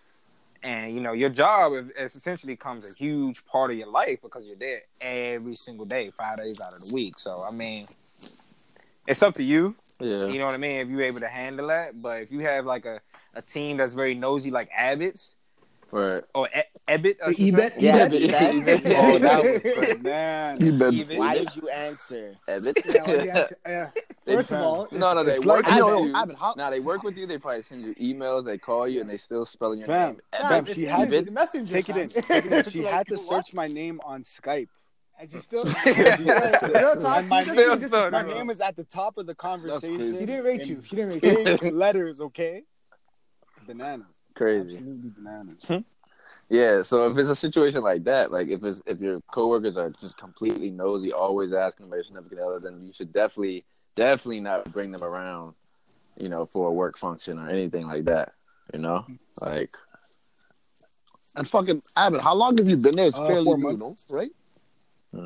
And 0.63 0.95
you 0.95 1.01
know, 1.01 1.13
your 1.13 1.31
job 1.31 1.73
is, 1.75 1.91
is 1.91 2.17
essentially 2.17 2.57
comes 2.57 2.91
a 2.91 2.95
huge 2.95 3.45
part 3.47 3.71
of 3.71 3.77
your 3.77 3.89
life 3.89 4.21
because 4.23 4.47
you're 4.47 4.57
there 4.57 4.83
every 5.01 5.55
single 5.55 5.87
day, 5.87 6.11
five 6.11 6.39
days 6.39 6.61
out 6.61 6.75
of 6.75 6.87
the 6.87 6.93
week. 6.93 7.19
So 7.19 7.45
I 7.49 7.53
mean, 7.53 7.87
it's 9.07 9.23
up 9.23 9.35
to 9.35 9.45
you. 9.45 9.77
Yeah. 10.01 10.27
You 10.27 10.39
know 10.39 10.47
what 10.47 10.55
I 10.55 10.59
mean? 10.59 10.79
If 10.79 10.89
you're 10.89 11.03
able 11.03 11.21
to 11.21 11.29
handle 11.29 11.69
that, 11.69 12.01
but 12.01 12.23
if 12.23 12.31
you 12.31 12.41
have 12.41 12.67
like 12.67 12.85
a, 12.85 13.01
a 13.35 13.43
team 13.43 13.77
that's 13.77 13.93
very 13.93 14.15
nosy, 14.15 14.51
like 14.51 14.71
Abbott's 14.77 15.35
Right. 15.91 16.23
Oh, 16.35 16.43
or 16.43 16.49
e- 16.49 16.63
Ebbett, 16.87 17.17
I 17.25 17.33
should 17.33 17.55
Ebet. 17.55 17.73
Yeah, 17.79 18.09
Ebet. 18.09 18.61
Ebet. 18.63 18.95
Oh, 18.99 19.19
that 19.19 19.43
was 19.43 19.99
Man, 20.03 20.61
He 20.61 20.71
been 20.71 20.93
Even- 20.95 21.19
Why 21.19 21.35
did 21.39 21.57
you 21.57 21.69
answer? 21.71 22.37
Ebbet. 22.47 22.77
Yeah, 22.95 23.03
well, 23.07 23.49
yeah. 23.67 23.91
First 24.27 24.53
of 24.53 24.61
all, 24.61 24.89
No, 24.93 25.15
no, 25.15 25.25
they 25.25 25.39
work 25.39 25.47
like- 25.47 25.67
with 25.67 25.77
yo, 25.77 26.05
you. 26.05 26.13
yo, 26.13 26.35
how- 26.35 26.55
Nah, 26.57 26.69
they 26.71 26.81
work 26.81 27.03
with 27.03 27.17
you. 27.17 27.27
They 27.27 27.39
probably 27.39 27.63
send 27.63 27.83
you 27.83 27.95
emails. 27.95 28.45
They 28.45 28.59
call 28.59 28.87
you, 28.87 29.01
and 29.01 29.09
they 29.09 29.17
still 29.17 29.47
spelling 29.47 29.79
your 29.79 29.87
Fam, 29.87 30.09
name. 30.11 30.21
Yeah, 30.35 30.49
fam, 30.49 30.65
she 30.67 30.85
had 30.85 31.09
the 31.11 31.23
to- 31.25 31.31
messenger 31.31 31.75
take 31.81 31.89
it 31.89 31.97
in. 31.97 32.09
Take 32.11 32.45
it 32.47 32.53
in. 32.53 32.71
She 32.71 32.83
had 32.83 33.07
to 33.09 33.17
search 33.17 33.55
my 33.55 33.67
name 33.67 34.01
on 34.05 34.23
Skype. 34.23 34.69
And 35.21 35.31
she 35.31 35.39
still, 35.41 35.65
She- 35.69 35.91
Real 35.93 36.13
and 36.13 37.29
my 37.29 37.43
she 37.45 37.51
name, 37.51 37.57
didn't- 37.57 37.79
Still 37.79 37.89
stuck. 37.89 38.13
my 38.13 38.23
name 38.23 38.51
is 38.51 38.61
at 38.61 38.77
the 38.77 38.85
top 38.85 39.17
of 39.19 39.27
the 39.27 39.35
conversation. 39.35 40.13
She 40.15 40.27
didn't 40.27 40.45
rate 40.45 40.67
you. 40.67 40.83
She 40.83 40.97
didn't 40.97 41.23
rate 41.23 41.63
you. 41.63 41.71
Letters, 41.71 42.21
okay? 42.21 42.65
Bananas. 43.67 44.18
Crazy. 44.39 44.79
Absolutely 44.79 45.11
bananas. 45.11 45.85
Yeah, 46.49 46.81
so 46.83 47.11
if 47.11 47.19
it's 47.19 47.29
a 47.29 47.35
situation 47.37 47.83
like 47.83 48.05
that, 48.05 48.31
like 48.33 48.49
if 48.49 48.63
it's 48.65 48.81
if 48.87 49.01
your 49.01 49.21
coworkers 49.33 49.77
are 49.77 49.91
just 50.01 50.17
completely 50.17 50.71
nosy, 50.71 51.13
always 51.13 51.53
asking 51.53 51.87
about 51.87 51.97
your 51.97 52.05
significant 52.05 52.41
other, 52.41 52.61
then 52.61 52.87
you 52.87 52.93
should 52.93 53.13
definitely 53.13 53.65
definitely 53.97 54.41
not 54.41 54.73
bring 54.73 54.93
them 54.93 55.03
around, 55.03 55.55
you 56.17 56.29
know, 56.29 56.47
for 56.47 56.69
a 56.69 56.73
work 56.73 56.97
function 56.97 57.39
or 57.39 57.51
anything 57.51 57.87
like 57.87 58.05
that. 58.05 58.33
You 58.73 58.79
know, 58.79 59.05
like 59.41 59.77
and 61.35 61.47
fucking 61.47 61.83
Abbott. 61.97 62.21
How 62.21 62.35
long 62.35 62.57
have 62.59 62.69
you 62.69 62.77
been 62.77 62.95
there? 62.95 63.09
It's 63.09 63.19
Uh, 63.19 63.27
fairly 63.27 63.45
four 63.45 63.59
new, 63.59 63.77
months. 63.77 64.07
no? 64.09 64.17
right? 64.17 64.31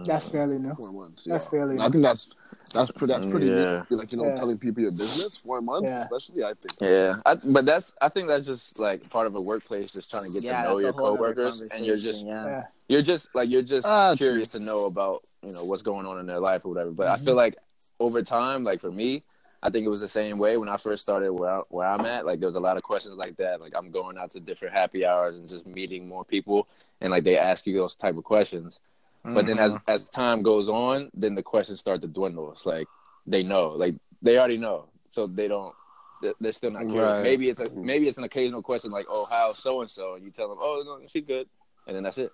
That's 0.04 0.26
fairly 0.26 0.58
new. 0.58 0.74
Four 0.74 0.92
months. 0.92 1.24
That's 1.24 1.46
fairly. 1.46 1.76
fairly 1.76 1.86
I 1.86 1.90
think 1.90 2.02
that's 2.02 2.28
That's 2.72 2.90
pretty. 2.90 3.12
That's 3.12 3.26
pretty. 3.26 3.46
Yeah. 3.46 3.84
neat. 3.90 3.98
Like 3.98 4.12
you 4.12 4.18
know, 4.18 4.24
Yeah. 4.26 4.36
telling 4.36 4.58
people 4.58 4.82
your 4.82 4.92
business 4.92 5.36
four 5.36 5.60
months, 5.60 5.90
Yeah. 5.90 6.02
especially. 6.02 6.44
I 6.44 6.54
think. 6.54 6.72
Yeah, 6.80 7.16
I, 7.26 7.34
but 7.36 7.66
that's 7.66 7.92
I 8.00 8.08
think 8.08 8.28
that's 8.28 8.46
just 8.46 8.78
like 8.78 9.08
part 9.10 9.26
of 9.26 9.34
a 9.34 9.40
workplace, 9.40 9.92
just 9.92 10.10
trying 10.10 10.24
to 10.24 10.32
get 10.32 10.42
yeah, 10.42 10.62
to 10.64 10.68
know 10.70 10.78
your 10.78 10.90
a 10.90 10.92
whole 10.92 11.06
other 11.08 11.16
coworkers, 11.16 11.60
and 11.60 11.84
you're 11.86 11.96
just 11.96 12.24
yeah. 12.24 12.46
Yeah. 12.46 12.62
you're 12.88 13.02
just 13.02 13.28
like 13.34 13.48
you're 13.50 13.62
just 13.62 13.86
Ah, 13.86 14.14
curious 14.16 14.50
true. 14.52 14.60
to 14.60 14.66
know 14.66 14.86
about 14.86 15.20
you 15.42 15.52
know 15.52 15.64
what's 15.64 15.82
going 15.82 16.06
on 16.06 16.18
in 16.20 16.26
their 16.26 16.40
life 16.40 16.64
or 16.64 16.68
whatever. 16.68 16.90
But 16.92 17.08
I 17.08 17.16
Mm-hmm. 17.16 17.24
feel 17.24 17.34
like 17.34 17.56
over 18.00 18.22
time, 18.22 18.64
like 18.64 18.80
for 18.80 18.90
me, 18.90 19.22
I 19.62 19.70
think 19.70 19.86
it 19.86 19.90
was 19.90 20.00
the 20.00 20.08
same 20.08 20.38
way 20.38 20.56
when 20.56 20.68
I 20.68 20.76
first 20.76 21.02
started 21.02 21.32
where 21.32 21.52
I, 21.52 21.60
where 21.68 21.86
I'm 21.86 22.04
at. 22.06 22.26
Like 22.26 22.40
there 22.40 22.48
was 22.48 22.56
a 22.56 22.60
lot 22.60 22.76
of 22.76 22.82
questions 22.82 23.16
like 23.16 23.36
that. 23.36 23.60
Like 23.60 23.74
I'm 23.76 23.90
going 23.90 24.18
out 24.18 24.30
to 24.32 24.40
different 24.40 24.74
happy 24.74 25.04
hours 25.06 25.36
and 25.36 25.48
just 25.48 25.66
meeting 25.66 26.08
more 26.08 26.24
people, 26.24 26.66
and 27.00 27.10
like 27.10 27.24
they 27.24 27.38
ask 27.38 27.66
you 27.66 27.74
those 27.76 27.94
type 27.94 28.16
of 28.16 28.24
questions. 28.24 28.80
But 29.24 29.46
then 29.46 29.56
Mm-hmm. 29.56 29.76
as 29.88 30.02
as 30.04 30.08
time 30.08 30.42
goes 30.42 30.68
on, 30.68 31.10
then 31.14 31.34
the 31.34 31.42
questions 31.42 31.78
start 31.80 32.02
to 32.02 32.08
dwindle. 32.08 32.50
It's 32.52 32.66
like 32.66 32.88
they 33.26 33.42
know, 33.42 33.68
like 33.70 33.94
they 34.20 34.36
already 34.38 34.58
know, 34.58 34.88
so 35.10 35.26
they 35.26 35.46
don't. 35.48 35.74
they- 36.22 36.32
They're 36.40 36.52
still 36.52 36.70
not 36.72 36.88
curious. 36.88 37.16
Right. 37.18 37.22
Maybe 37.22 37.48
it's 37.48 37.60
a 37.60 37.68
maybe 37.70 38.08
it's 38.08 38.18
an 38.18 38.24
occasional 38.24 38.62
question 38.62 38.90
like, 38.90 39.06
"Oh, 39.08 39.24
how 39.30 39.52
so 39.52 39.80
and 39.80 39.88
so?" 39.90 40.14
And 40.14 40.24
you 40.24 40.30
tell 40.30 40.48
them, 40.48 40.58
"Oh, 40.60 40.82
no, 40.84 41.06
she's 41.06 41.24
good," 41.24 41.48
and 41.86 41.94
then 41.96 42.02
that's 42.02 42.18
it. 42.18 42.32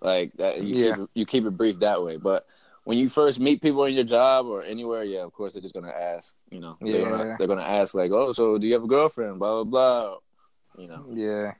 Like 0.00 0.32
that, 0.36 0.62
you 0.62 0.74
Yeah. 0.76 0.94
keep 0.94 1.02
it, 1.04 1.10
you 1.14 1.26
keep 1.26 1.44
it 1.46 1.50
brief 1.56 1.78
that 1.80 2.02
way. 2.02 2.16
But 2.16 2.46
when 2.84 2.96
you 2.98 3.08
first 3.08 3.38
meet 3.40 3.60
people 3.62 3.84
in 3.84 3.94
your 3.94 4.04
job 4.04 4.46
or 4.46 4.62
anywhere, 4.62 5.04
yeah, 5.04 5.22
of 5.24 5.32
course 5.32 5.52
they're 5.54 5.62
just 5.62 5.74
gonna 5.74 5.88
ask. 5.88 6.34
You 6.50 6.60
know, 6.60 6.76
they're, 6.80 7.00
Yeah. 7.00 7.10
gonna, 7.10 7.36
they're 7.38 7.46
gonna 7.48 7.62
ask 7.80 7.94
like, 7.94 8.10
"Oh, 8.12 8.32
so 8.32 8.56
do 8.58 8.66
you 8.66 8.72
have 8.74 8.84
a 8.84 8.86
girlfriend?" 8.86 9.38
Blah 9.38 9.64
blah 9.64 9.64
blah. 9.64 10.16
You 10.76 10.88
know, 10.88 11.06
Yeah. 11.12 11.52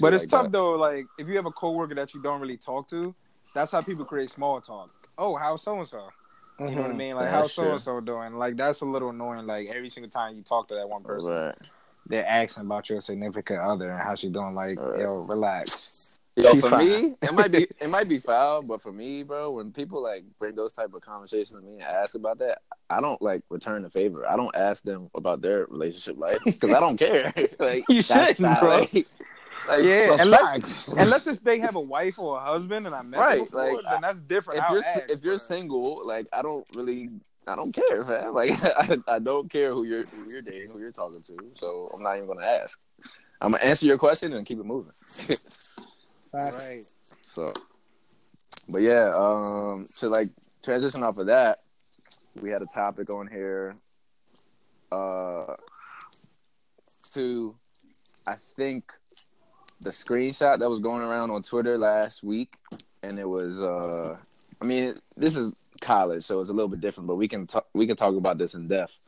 But 0.00 0.14
it's 0.14 0.24
like 0.24 0.30
tough 0.30 0.42
that. 0.44 0.52
though. 0.52 0.72
Like 0.72 1.06
if 1.18 1.28
you 1.28 1.36
have 1.36 1.46
a 1.46 1.52
coworker 1.52 1.94
that 1.96 2.14
you 2.14 2.22
don't 2.22 2.40
really 2.40 2.56
talk 2.56 2.88
to, 2.88 3.14
that's 3.54 3.70
how 3.70 3.80
people 3.80 4.04
create 4.04 4.30
small 4.30 4.60
talk. 4.60 4.90
Oh, 5.16 5.36
how 5.36 5.56
so 5.56 5.78
and 5.78 5.88
so? 5.88 6.08
You 6.58 6.66
know 6.66 6.72
what 6.72 6.80
I 6.80 6.88
mm-hmm. 6.88 6.96
mean? 6.96 7.14
Like 7.16 7.30
how 7.30 7.44
so 7.44 7.72
and 7.72 7.80
so 7.80 8.00
doing? 8.00 8.34
Like 8.34 8.56
that's 8.56 8.80
a 8.80 8.84
little 8.84 9.10
annoying. 9.10 9.46
Like 9.46 9.68
every 9.68 9.90
single 9.90 10.10
time 10.10 10.36
you 10.36 10.42
talk 10.42 10.68
to 10.68 10.74
that 10.74 10.88
one 10.88 11.02
person, 11.02 11.32
Right. 11.32 11.70
they're 12.06 12.26
asking 12.26 12.66
about 12.66 12.88
your 12.88 13.00
significant 13.00 13.60
other 13.60 13.90
and 13.90 14.00
how 14.00 14.14
she 14.14 14.28
doing. 14.28 14.54
Like 14.54 14.78
Right. 14.78 15.00
yo, 15.00 15.14
relax. 15.14 16.18
Yo, 16.36 16.52
She 16.52 16.60
for 16.60 16.70
fine. 16.70 16.86
me, 16.88 17.14
it 17.22 17.34
might 17.34 17.50
be 17.50 17.66
it 17.80 17.88
might 17.88 18.08
be 18.08 18.18
foul, 18.18 18.62
but 18.62 18.82
for 18.82 18.92
me, 18.92 19.24
bro, 19.24 19.50
when 19.52 19.72
people 19.72 20.02
like 20.02 20.24
bring 20.38 20.54
those 20.54 20.72
type 20.72 20.94
of 20.94 21.00
conversations 21.00 21.60
to 21.60 21.60
me 21.60 21.74
and 21.74 21.82
ask 21.82 22.14
about 22.14 22.38
that, 22.38 22.58
I 22.88 23.00
don't 23.00 23.20
like 23.20 23.42
return 23.50 23.82
the 23.82 23.90
favor. 23.90 24.28
I 24.28 24.36
don't 24.36 24.54
ask 24.54 24.84
them 24.84 25.10
about 25.14 25.42
their 25.42 25.66
relationship 25.66 26.18
life 26.18 26.38
because 26.44 26.70
I 26.70 26.80
don't 26.80 26.96
care. 26.96 27.32
like 27.58 27.84
You 27.88 28.02
shouldn't, 28.02 28.60
bro. 28.60 28.78
Like, 28.78 28.92
like, 29.68 29.84
Yeah, 29.84 30.06
That's 30.08 30.22
unless, 30.22 30.40
facts. 30.40 30.88
unless 30.96 31.26
it's 31.26 31.40
they 31.40 31.58
have 31.60 31.76
a 31.76 31.80
wife 31.80 32.18
or 32.18 32.36
a 32.36 32.40
husband 32.40 32.86
and 32.86 32.94
I 32.94 33.02
met 33.02 33.20
Right, 33.20 33.36
them 33.38 33.44
before, 33.46 33.82
like, 33.82 33.90
then 33.90 34.00
that's 34.02 34.20
different. 34.20 34.58
if 34.58 34.64
I'll 34.66 34.72
you're 34.74 34.84
ask, 34.84 35.02
if 35.08 35.22
you're 35.24 35.38
single, 35.38 36.06
like 36.06 36.26
I 36.32 36.42
don't 36.42 36.66
really. 36.74 37.10
I 37.46 37.56
don't 37.56 37.72
care, 37.72 38.02
man. 38.04 38.32
Like 38.32 38.52
I, 38.62 38.98
I 39.06 39.18
don't 39.18 39.50
care 39.50 39.70
who 39.72 39.84
you're 39.84 40.04
who 40.04 40.30
you're 40.32 40.40
dating, 40.42 40.70
who 40.70 40.78
you're 40.78 40.90
talking 40.90 41.20
to. 41.22 41.36
So 41.54 41.90
I'm 41.94 42.02
not 42.02 42.16
even 42.16 42.26
gonna 42.26 42.46
ask. 42.46 42.80
I'm 43.40 43.52
gonna 43.52 43.62
answer 43.64 43.84
your 43.84 43.98
question 43.98 44.32
and 44.32 44.46
keep 44.46 44.58
it 44.58 44.64
moving. 44.66 44.92
Right. 46.32 46.82
So, 47.26 47.52
but 48.68 48.82
yeah, 48.82 49.12
um, 49.14 49.86
to 49.98 50.08
like 50.08 50.30
transition 50.64 51.04
off 51.04 51.18
of 51.18 51.26
that, 51.26 51.60
we 52.40 52.50
had 52.50 52.60
a 52.62 52.66
topic 52.66 53.08
on 53.10 53.28
here. 53.28 53.76
Uh, 54.90 55.54
to, 57.12 57.54
I 58.26 58.34
think, 58.56 58.92
the 59.84 59.90
screenshot 59.90 60.58
that 60.58 60.68
was 60.68 60.80
going 60.80 61.02
around 61.02 61.30
on 61.30 61.42
Twitter 61.42 61.78
last 61.78 62.22
week, 62.24 62.56
and 63.02 63.18
it 63.18 63.28
was, 63.28 63.60
uh, 63.60 64.16
I 64.60 64.64
mean, 64.64 64.94
this 65.16 65.36
is 65.36 65.52
college, 65.80 66.24
so 66.24 66.40
it's 66.40 66.50
a 66.50 66.52
little 66.52 66.68
bit 66.68 66.80
different, 66.80 67.06
but 67.06 67.16
we 67.16 67.28
can 67.28 67.46
talk, 67.46 67.66
we 67.74 67.86
can 67.86 67.96
talk 67.96 68.16
about 68.16 68.38
this 68.38 68.54
in 68.54 68.66
depth. 68.66 68.98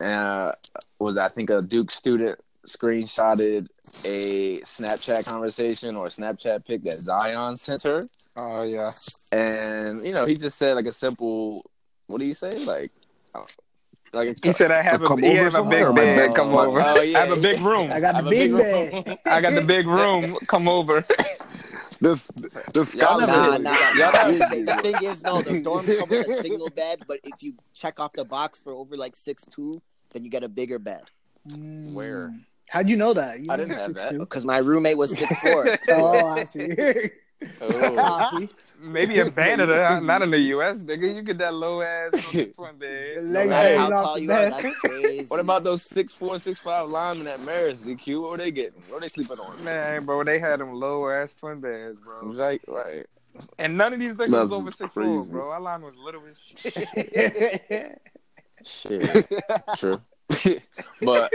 Uh, 0.00 0.52
was 0.98 1.16
I 1.16 1.28
think 1.28 1.50
a 1.50 1.62
Duke 1.62 1.90
student 1.90 2.38
screenshotted 2.66 3.68
a 4.04 4.60
Snapchat 4.60 5.24
conversation 5.24 5.96
or 5.96 6.06
a 6.06 6.10
Snapchat 6.10 6.66
pic 6.66 6.82
that 6.84 6.98
Zion 6.98 7.56
sent 7.56 7.82
her, 7.84 8.02
Oh 8.36 8.62
yeah. 8.62 8.92
and 9.32 10.04
you 10.06 10.12
know 10.12 10.26
he 10.26 10.34
just 10.34 10.58
said 10.58 10.74
like 10.74 10.86
a 10.86 10.92
simple, 10.92 11.64
what 12.06 12.18
do 12.20 12.26
you 12.26 12.34
say, 12.34 12.50
like, 12.64 12.90
like 14.12 14.44
He 14.44 14.52
said 14.52 14.70
I 14.70 14.82
have 14.82 15.02
a, 15.02 15.06
Come 15.06 15.22
he 15.22 15.38
over 15.38 15.44
have 15.44 15.66
a 15.66 15.68
big 15.68 15.94
bed. 15.94 16.34
Come 16.34 16.54
oh, 16.54 16.66
over. 16.66 16.82
oh, 16.82 17.00
yeah, 17.00 17.18
I 17.22 17.26
have 17.26 17.36
a 17.36 17.40
big 17.40 17.60
room. 17.60 17.92
I 17.92 18.00
got 18.00 18.14
the 18.14 18.26
a 18.26 18.30
big 18.30 18.56
big 18.56 19.04
bed. 19.04 19.18
I 19.26 19.40
got 19.40 19.54
the 19.54 19.62
big 19.62 19.86
room. 19.98 20.36
Come 20.46 20.68
over. 20.68 21.04
This 22.00 22.26
this 22.72 22.94
Y'all 22.94 23.20
scholar. 23.20 23.26
Nah, 23.26 23.58
nah. 23.58 23.92
Y'all 23.94 24.12
nah. 24.12 24.48
The, 24.48 24.62
the 24.62 24.82
thing 24.82 25.04
is, 25.04 25.22
no, 25.22 25.42
the 25.42 25.62
dorms 25.62 25.98
come 25.98 26.08
with 26.08 26.28
a 26.28 26.42
single 26.42 26.70
bed, 26.70 27.04
but 27.06 27.18
if 27.24 27.42
you 27.42 27.54
check 27.74 28.00
off 28.00 28.12
the 28.14 28.24
box 28.24 28.62
for 28.62 28.72
over 28.72 28.96
like 28.96 29.14
six 29.14 29.46
two, 29.46 29.80
then 30.10 30.24
you 30.24 30.30
get 30.30 30.42
a 30.42 30.48
bigger 30.48 30.78
bed. 30.78 31.02
Mm. 31.48 31.92
Where? 31.92 32.34
How'd 32.68 32.88
you 32.88 32.96
know 32.96 33.12
that? 33.12 33.40
You 33.40 33.46
I 33.50 33.56
didn't 33.56 33.76
have 33.76 33.90
6'2". 33.92 34.20
Because 34.20 34.46
my 34.46 34.58
roommate 34.58 34.96
was 34.96 35.18
six 35.18 35.36
four. 35.40 35.76
Oh, 35.88 36.28
I 36.28 36.44
see. 36.44 36.76
Oh. 37.60 38.46
Copy. 38.80 38.92
Maybe 38.92 39.18
in 39.18 39.30
Canada, 39.32 40.00
not 40.02 40.22
in 40.22 40.30
the 40.30 40.38
U.S. 40.38 40.82
Nigga, 40.82 41.14
you 41.14 41.22
get 41.22 41.38
that 41.38 41.54
low 41.54 41.82
ass 41.82 42.10
twin 42.30 42.76
bed. 42.78 43.18
No 43.22 43.46
matter 43.46 43.78
how 43.78 43.88
tall 43.90 44.18
you 44.18 44.30
are, 44.32 44.50
that's 44.50 44.78
crazy. 44.80 45.24
What 45.26 45.40
about 45.40 45.64
those 45.64 45.82
six 45.82 46.14
four, 46.14 46.38
six 46.38 46.58
five 46.60 46.88
linemen 46.88 47.26
at 47.26 47.40
Marist, 47.40 47.84
ZQ? 47.86 48.22
What 48.22 48.34
are 48.34 48.42
they 48.44 48.50
getting? 48.50 48.80
What 48.88 48.98
are 48.98 49.00
they 49.00 49.08
sleeping 49.08 49.38
on? 49.38 49.62
Man, 49.62 50.04
bro, 50.04 50.24
they 50.24 50.38
had 50.38 50.60
them 50.60 50.72
low 50.74 51.08
ass 51.08 51.34
twin 51.34 51.60
beds, 51.60 51.98
bro. 51.98 52.32
Right, 52.32 52.60
right. 52.68 53.06
And 53.58 53.76
none 53.76 53.92
of 53.92 54.00
these 54.00 54.14
things 54.14 54.30
was 54.30 54.52
over 54.52 54.70
six 54.70 54.92
crazy. 54.92 55.10
four, 55.10 55.24
bro. 55.24 55.50
Our 55.50 55.60
line 55.60 55.82
was 55.82 55.94
little 55.96 56.22
as 56.28 56.36
shit. 56.72 58.00
Shit. 58.64 59.28
True. 59.76 60.00
but 61.00 61.32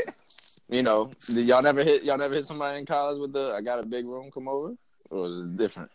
you 0.70 0.84
know, 0.84 1.12
did 1.28 1.46
y'all 1.46 1.62
never 1.62 1.84
hit 1.84 2.04
y'all 2.04 2.18
never 2.18 2.34
hit 2.34 2.46
somebody 2.46 2.80
in 2.80 2.86
college 2.86 3.20
with 3.20 3.34
the 3.34 3.54
I 3.58 3.62
got 3.62 3.80
a 3.80 3.84
big 3.84 4.06
room 4.06 4.32
come 4.32 4.48
over? 4.48 4.76
Or 5.10 5.22
was 5.22 5.42
it 5.42 5.58
different? 5.58 5.92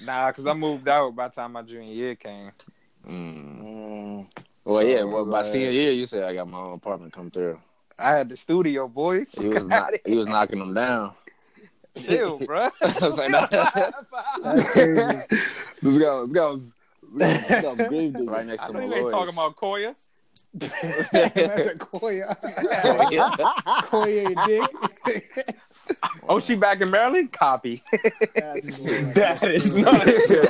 Nah, 0.00 0.30
cause 0.32 0.46
I 0.46 0.52
moved 0.54 0.88
out 0.88 1.14
by 1.16 1.28
the 1.28 1.34
time 1.34 1.52
my 1.52 1.62
junior 1.62 1.92
year 1.92 2.14
came. 2.14 2.52
Mm. 3.06 3.62
Mm, 3.62 4.26
Well, 4.64 4.82
yeah. 4.82 5.04
Well, 5.04 5.24
by 5.24 5.42
senior 5.42 5.70
year, 5.70 5.92
you 5.92 6.06
said 6.06 6.22
I 6.24 6.34
got 6.34 6.48
my 6.48 6.58
own 6.58 6.74
apartment 6.74 7.12
come 7.12 7.30
through. 7.30 7.58
I 7.98 8.10
had 8.10 8.28
the 8.28 8.36
studio, 8.36 8.86
boy. 8.86 9.26
He 9.32 9.48
was 9.48 9.66
not. 9.68 9.92
He 10.04 10.14
was 10.14 10.28
knocking 10.28 10.58
them 10.60 10.74
down. 10.74 11.12
Chill, 12.00 12.38
bro. 12.38 12.68
I 12.82 12.98
was 13.00 13.18
like, 13.18 13.30
nah. 13.30 13.46
That's 13.50 14.70
crazy. 14.72 15.22
This 15.82 15.98
guy, 15.98 16.20
this 16.22 16.32
guy 16.32 16.46
was, 16.46 16.72
this 17.14 17.48
guy 17.62 17.72
was 17.72 17.88
grave 17.88 18.16
digger. 18.16 18.30
right 18.30 18.46
next 18.46 18.62
I 18.62 18.66
to 18.68 18.72
know 18.74 18.78
my 18.80 18.84
you 18.86 18.92
ain't 18.94 19.02
lawyers. 19.02 19.12
talking 19.12 19.34
about 19.34 19.56
Koya. 19.56 19.96
That's 20.54 21.12
a 21.12 21.78
Koya. 21.78 22.36
Oh, 22.84 23.10
yeah. 23.10 23.30
Koya 23.82 24.46
dick. 24.46 25.56
Oh, 26.28 26.40
she 26.40 26.54
back 26.54 26.80
in 26.80 26.90
Maryland? 26.90 27.32
Copy. 27.32 27.82
That's 28.34 28.68
cool. 28.70 29.02
that 29.14 29.42
is 29.44 29.76
nuts. 29.76 30.46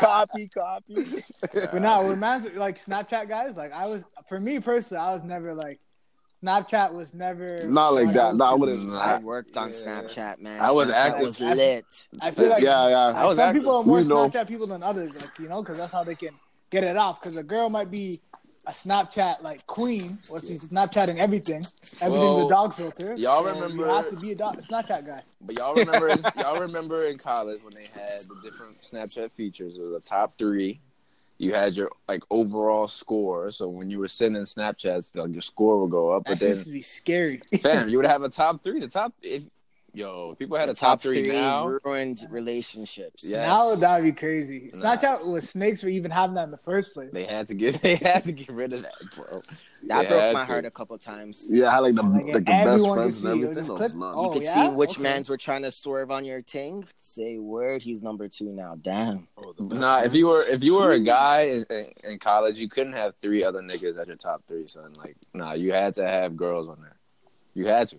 copy, 0.00 0.48
copy. 0.48 1.22
But 1.52 1.82
now, 1.82 2.06
with 2.06 2.18
man's 2.18 2.50
like 2.52 2.82
Snapchat 2.82 3.28
guys, 3.28 3.56
like 3.56 3.72
I 3.72 3.86
was, 3.86 4.04
for 4.28 4.40
me 4.40 4.60
personally, 4.60 5.02
I 5.02 5.12
was 5.12 5.22
never 5.22 5.54
like, 5.54 5.80
Snapchat 6.44 6.92
was 6.92 7.14
never 7.14 7.66
Not 7.66 7.94
like 7.94 8.12
that. 8.12 8.36
No, 8.36 8.44
I 8.44 8.54
wouldn't. 8.54 8.92
I 8.92 9.18
worked 9.18 9.56
on 9.56 9.68
Yeah. 9.68 9.74
Snapchat, 9.74 10.38
man. 10.40 10.60
I 10.60 10.70
was 10.70 10.88
Snapchat 10.88 10.92
active. 10.92 11.26
was 11.26 11.40
lit. 11.40 12.08
I 12.20 12.30
feel 12.30 12.48
like 12.50 12.62
yeah, 12.62 12.88
yeah. 12.88 13.12
I 13.16 13.24
was 13.24 13.36
some 13.38 13.48
active. 13.48 13.62
people 13.62 13.76
are 13.76 13.82
more 13.82 13.96
We 13.96 14.04
know. 14.06 14.28
Snapchat 14.28 14.46
people 14.46 14.66
than 14.66 14.82
others, 14.82 15.20
like 15.20 15.38
you 15.38 15.48
know, 15.48 15.62
because 15.62 15.78
that's 15.78 15.92
how 15.92 16.04
they 16.04 16.14
can 16.14 16.30
get 16.70 16.84
it 16.84 16.96
off. 16.96 17.20
Because 17.20 17.36
a 17.36 17.42
girl 17.42 17.70
might 17.70 17.90
be 17.90 18.20
a 18.66 18.70
Snapchat 18.72 19.42
like 19.42 19.66
queen, 19.66 20.18
or 20.28 20.40
she's 20.40 20.68
Snapchatting 20.68 21.18
everything, 21.18 21.64
everything's 22.00 22.10
Well, 22.10 22.46
a 22.46 22.50
dog 22.50 22.74
filter. 22.74 23.14
y'all 23.16 23.44
remember- 23.44 23.84
you 23.86 23.90
have 23.90 24.10
to 24.10 24.16
be 24.16 24.32
a 24.32 24.34
dog, 24.34 24.58
Snapchat 24.60 25.06
guy. 25.06 25.22
But 25.40 25.58
y'all 25.58 25.74
remember, 25.74 26.08
y'all 26.36 26.58
remember 26.60 27.04
in 27.04 27.16
college 27.18 27.62
when 27.62 27.74
they 27.74 27.86
had 27.92 28.22
the 28.22 28.34
different 28.42 28.82
Snapchat 28.82 29.30
features. 29.32 29.78
Was 29.78 29.90
the 29.92 30.00
top 30.00 30.36
three. 30.36 30.80
You 31.38 31.52
had 31.54 31.76
your 31.76 31.90
like 32.08 32.22
overall 32.30 32.88
score. 32.88 33.50
So 33.50 33.68
when 33.68 33.90
you 33.90 33.98
were 33.98 34.08
sending 34.08 34.42
Snapchats, 34.42 35.14
like 35.14 35.32
your 35.32 35.42
score 35.42 35.82
would 35.82 35.90
go 35.90 36.10
up. 36.10 36.24
But 36.24 36.38
That 36.38 36.46
then, 36.46 36.54
used 36.54 36.66
to 36.66 36.72
be 36.72 36.80
scary. 36.82 37.40
fam, 37.60 37.88
you 37.90 37.98
would 37.98 38.06
have 38.14 38.22
a 38.22 38.28
top 38.30 38.64
three. 38.64 38.80
The 38.80 38.88
top, 38.88 39.12
if, 39.22 39.42
yo, 39.96 40.34
people 40.38 40.56
had 40.58 40.68
The 40.68 40.72
a 40.72 40.74
top, 40.76 41.00
three, 41.00 41.24
three 41.24 41.32
now. 41.34 41.78
ruined 41.84 42.26
relationships. 42.30 43.24
Yeah. 43.24 43.38
Yes. 43.38 43.46
Now 43.48 43.74
that'd 43.74 44.04
be 44.04 44.12
crazy. 44.12 44.70
Nah. 44.74 44.96
Snapchat 44.96 45.24
was 45.26 45.48
snakes 45.48 45.80
for 45.80 45.88
even 45.88 46.10
having 46.10 46.34
that 46.34 46.44
in 46.44 46.50
the 46.50 46.58
first 46.58 46.92
place. 46.92 47.10
They 47.12 47.24
had 47.24 47.46
to 47.48 47.54
get, 47.54 47.80
they 47.82 47.96
had 47.96 48.24
to 48.24 48.32
get 48.32 48.50
rid 48.50 48.72
of 48.72 48.82
that, 48.82 48.94
bro. 49.14 49.42
That 49.88 50.02
They 50.02 50.08
broke 50.08 50.32
my 50.34 50.40
to. 50.40 50.46
heart 50.46 50.64
a 50.66 50.70
couple 50.70 50.98
times. 50.98 51.46
Yeah, 51.48 51.68
I 51.68 51.72
had 51.74 51.78
like 51.80 51.94
the 51.94 52.02
Like, 52.02 52.24
like 52.26 52.32
the 52.34 52.40
best 52.40 52.88
friends 52.88 53.24
and 53.24 53.42
everything. 53.44 53.54
was 53.56 53.66
That 53.66 53.72
was 53.72 53.90
clip- 53.92 54.02
oh, 54.02 54.24
you 54.26 54.32
could 54.40 54.42
yeah? 54.42 54.68
see 54.70 54.74
which 54.74 54.90
Okay. 54.92 55.02
mans 55.02 55.28
were 55.28 55.36
trying 55.36 55.62
to 55.62 55.70
swerve 55.70 56.10
on 56.10 56.24
your 56.24 56.42
ting. 56.42 56.84
Say 56.96 57.38
word, 57.38 57.82
he's 57.82 58.02
number 58.02 58.28
two 58.28 58.46
now. 58.52 58.76
Damn. 58.82 59.28
Oh, 59.38 59.54
Nah, 59.58 60.02
if 60.02 60.14
you 60.14 60.26
were 60.26 60.42
if 60.48 60.62
you 60.62 60.76
were 60.76 60.92
a 60.92 61.00
guy 61.00 61.42
in, 61.42 61.64
in, 61.70 61.86
in 62.04 62.18
college, 62.18 62.56
you 62.58 62.68
couldn't 62.68 62.92
have 62.94 63.14
three 63.22 63.42
other 63.44 63.60
niggas 63.62 63.98
at 63.98 64.06
your 64.08 64.16
top 64.16 64.42
three, 64.48 64.66
son. 64.66 64.92
Like, 64.98 65.16
nah, 65.34 65.54
you 65.54 65.72
had 65.72 65.94
to 65.94 66.06
have 66.06 66.36
girls 66.36 66.68
on 66.68 66.80
there. 66.82 66.96
You 67.54 67.66
had 67.66 67.88
to. 67.88 67.96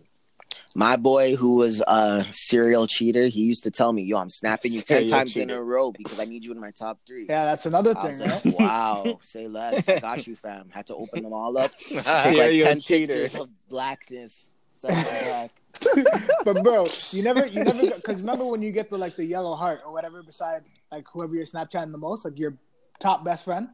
My 0.75 0.95
boy, 0.95 1.35
who 1.35 1.55
was 1.55 1.81
a 1.87 2.25
serial 2.31 2.87
cheater, 2.87 3.27
he 3.27 3.41
used 3.41 3.63
to 3.63 3.71
tell 3.71 3.91
me, 3.91 4.03
"Yo, 4.03 4.17
I'm 4.17 4.29
snapping 4.29 4.71
you 4.71 4.81
ten 4.81 5.07
Serial 5.07 5.09
times 5.09 5.37
in 5.37 5.49
a 5.49 5.61
row 5.61 5.91
because 5.91 6.19
I 6.19 6.25
need 6.25 6.45
you 6.45 6.51
in 6.51 6.59
my 6.59 6.71
top 6.71 6.99
three. 7.07 7.25
Yeah, 7.27 7.45
that's 7.45 7.65
another 7.65 7.93
I 7.97 8.07
was 8.07 8.17
thing, 8.17 8.29
like, 8.29 8.45
right? 8.45 8.59
"Wow, 8.59 9.19
say 9.21 9.47
less. 9.47 9.87
I 9.89 9.99
got 9.99 10.27
you, 10.27 10.35
fam." 10.35 10.69
Had 10.69 10.87
to 10.87 10.95
open 10.95 11.23
them 11.23 11.33
all 11.33 11.57
up, 11.57 11.75
take 11.77 12.05
like 12.05 12.33
Serial 12.33 12.67
ten 12.67 12.81
cheater. 12.81 13.13
pictures 13.13 13.35
of 13.41 13.49
blackness. 13.69 14.51
send 14.73 15.49
but 16.43 16.63
bro, 16.63 16.87
you 17.11 17.23
never, 17.23 17.45
you 17.45 17.63
never, 17.63 17.95
because 17.95 18.19
remember 18.19 18.45
when 18.45 18.61
you 18.61 18.71
get 18.71 18.89
the 18.89 18.97
like 18.97 19.15
the 19.15 19.25
yellow 19.25 19.55
heart 19.55 19.81
or 19.85 19.91
whatever 19.91 20.23
beside 20.23 20.63
like 20.91 21.05
whoever 21.11 21.35
you're 21.35 21.45
Snapchatting 21.45 21.91
the 21.91 21.97
most, 21.97 22.25
like 22.25 22.37
your 22.37 22.57
top 22.99 23.23
best 23.23 23.43
friend. 23.43 23.69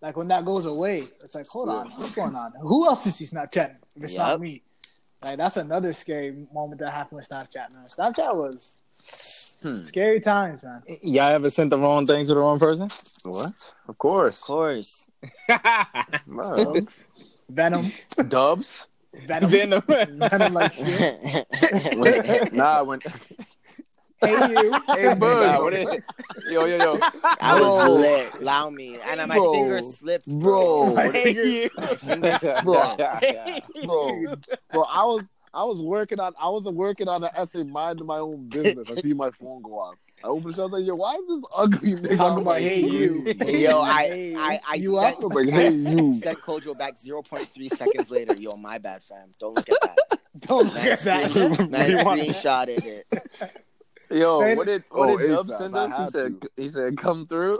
Like 0.00 0.16
when 0.16 0.28
that 0.28 0.44
goes 0.44 0.66
away, 0.66 1.04
it's 1.24 1.34
like, 1.34 1.46
hold 1.46 1.68
on, 1.70 1.90
what's 1.90 2.14
going 2.14 2.34
on? 2.34 2.52
Who 2.60 2.86
else 2.86 3.06
is 3.06 3.18
he 3.18 3.26
Snapchatting? 3.26 3.78
If 3.96 4.04
it's 4.04 4.14
not 4.14 4.40
me, 4.40 4.62
like 5.22 5.36
that's 5.36 5.56
another 5.56 5.92
scary 5.92 6.46
moment 6.52 6.80
that 6.80 6.92
happened 6.92 7.16
with 7.16 7.28
Snapchat. 7.28 7.72
Man, 7.72 7.86
Snapchat 7.88 8.34
was 8.36 8.80
Hmm. 9.62 9.80
scary 9.82 10.20
times, 10.20 10.62
man. 10.62 10.82
Y'all 11.02 11.32
ever 11.32 11.50
sent 11.50 11.70
the 11.70 11.78
wrong 11.78 12.06
thing 12.06 12.24
to 12.26 12.34
the 12.34 12.38
wrong 12.40 12.58
person? 12.60 12.88
What? 13.24 13.72
Of 13.88 13.98
course. 13.98 14.40
Of 14.42 14.46
course. 14.46 15.10
Bro. 16.26 16.86
Venom, 17.48 17.90
Dubs. 18.28 18.86
Venom, 19.26 19.50
Venom. 19.50 19.82
Venom, 19.88 20.52
like 20.54 20.72
shit. 20.74 22.52
nah, 22.52 22.84
when 22.84 23.00
Hey 24.20 24.32
you, 24.50 24.72
Hey, 24.88 25.14
Bug. 25.14 25.20
nah, 25.20 25.64
when 25.64 25.74
it, 25.74 26.04
yo 26.50 26.64
yo 26.64 26.76
yo. 26.76 26.98
I 27.40 27.60
was 27.60 27.78
Bro. 27.84 27.92
lit. 27.94 28.34
Allow 28.40 28.70
me. 28.70 28.98
And 29.06 29.26
my 29.28 29.36
Bro. 29.36 29.52
finger 29.52 29.82
slipped. 29.82 30.26
Bro. 30.26 30.94
My 30.94 31.08
finger 31.10 31.68
slipped. 31.96 32.64
Bro. 32.64 32.96
bro, 33.84 34.34
bro, 34.72 34.82
I 34.90 35.04
was 35.04 35.30
I 35.54 35.64
was 35.64 35.80
working 35.80 36.18
on 36.20 36.34
I 36.40 36.48
was 36.48 36.64
working 36.64 37.08
on 37.08 37.22
an 37.24 37.30
essay 37.36 37.62
minding 37.62 38.06
my 38.06 38.18
own 38.18 38.48
business. 38.48 38.90
I 38.90 38.96
see 39.00 39.14
my 39.14 39.30
phone 39.30 39.62
go 39.62 39.78
off. 39.78 39.94
I 40.24 40.26
open 40.26 40.50
the 40.50 40.60
I 40.60 40.64
was 40.64 40.72
like, 40.72 40.84
yo, 40.84 40.96
why 40.96 41.14
is 41.14 41.28
this 41.28 41.44
ugly 41.54 41.92
nigga? 41.94 42.16
talking 42.16 42.20
I'm 42.20 42.38
about 42.38 42.44
like, 42.46 42.62
hey 42.64 42.80
you, 42.80 43.22
Yo, 43.46 43.80
I, 43.80 44.34
I, 44.36 44.60
I 44.68 44.74
you 44.74 44.98
sent, 44.98 45.22
up? 45.22 45.32
Like, 45.32 45.48
hey 45.48 45.70
you. 45.70 46.12
sent 46.14 46.40
Kojo 46.40 46.76
back 46.76 46.96
0.3 46.96 47.70
seconds 47.70 48.10
later. 48.10 48.34
Yo, 48.34 48.56
my 48.56 48.78
bad, 48.78 49.04
fam. 49.04 49.28
Don't 49.38 49.54
look 49.54 49.68
at 49.70 49.76
that. 49.80 50.18
Don't 50.40 50.66
look 50.74 50.76
at 50.76 50.98
that. 51.00 51.30
screen, 51.30 51.70
man 51.70 51.90
You 51.90 52.04
want- 52.04 52.20
screenshotted 52.20 52.84
it. 52.84 53.06
Yo, 54.10 54.40
Man- 54.40 54.56
what 54.56 54.66
did 54.66 54.84
what 54.90 55.10
Oh, 55.10 55.18
did 55.18 55.28
Dubs 55.28 55.50
ASAP, 55.50 55.58
send 55.58 55.74
us? 55.76 55.98
He 55.98 56.06
said 56.10 56.40
to. 56.42 56.50
he 56.56 56.68
said 56.68 56.96
come 56.96 57.26
through. 57.26 57.58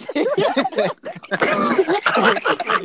the 0.00 0.90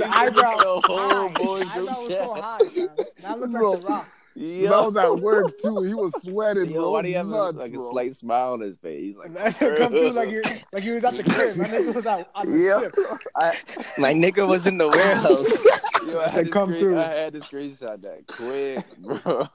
eyebrow, 0.13 0.57
The 0.57 0.81
whole 0.85 1.29
high. 1.29 1.33
boy 1.33 1.59
The 1.59 1.65
eyebrow 1.65 2.01
was 2.01 2.07
so 2.09 2.33
high, 2.33 2.59
man. 2.75 2.89
That 3.21 3.39
looked 3.39 3.53
Bro. 3.53 3.71
like 3.71 3.81
the 3.81 3.87
rock. 3.87 4.07
That 4.37 4.83
was 4.85 4.97
at 4.97 5.15
work 5.21 5.57
too. 5.61 5.81
He 5.83 5.93
was 5.93 6.11
sweating, 6.21 6.69
Yo, 6.69 6.81
bro. 6.81 6.91
why 6.91 7.01
do 7.03 7.07
you 7.09 7.15
have 7.15 7.29
a, 7.29 7.51
like 7.51 7.71
bro. 7.71 7.87
a 7.87 7.91
slight 7.91 8.13
smile 8.15 8.51
on 8.53 8.59
his 8.59 8.77
face? 8.79 9.01
He's 9.01 9.15
like, 9.15 9.33
come 9.77 9.91
through 9.91 10.09
like 10.11 10.27
he, 10.29 10.39
like 10.73 10.83
he 10.83 10.91
was 10.91 11.05
at 11.05 11.15
the 11.15 11.23
crib. 11.23 11.55
My 11.55 11.63
nigga 11.65 11.93
was 11.95 12.05
out 12.05 12.27
on 12.35 12.51
the 12.51 12.57
Yeah. 12.57 12.89
strip. 12.89 13.21
I, 13.37 13.53
My 13.97 14.13
nigga 14.13 14.45
was 14.45 14.67
in 14.67 14.77
the 14.77 14.89
warehouse. 14.89 15.63
yo, 16.05 16.19
I, 16.19 16.27
Said, 16.27 16.45
had 16.47 16.51
"Come 16.51 16.67
screen- 16.69 16.79
through." 16.81 16.99
I 16.99 17.03
had 17.05 17.31
to 17.33 17.39
screenshot 17.39 18.01
that 18.01 18.27
quick, 18.27 18.83
bro. 18.99 19.47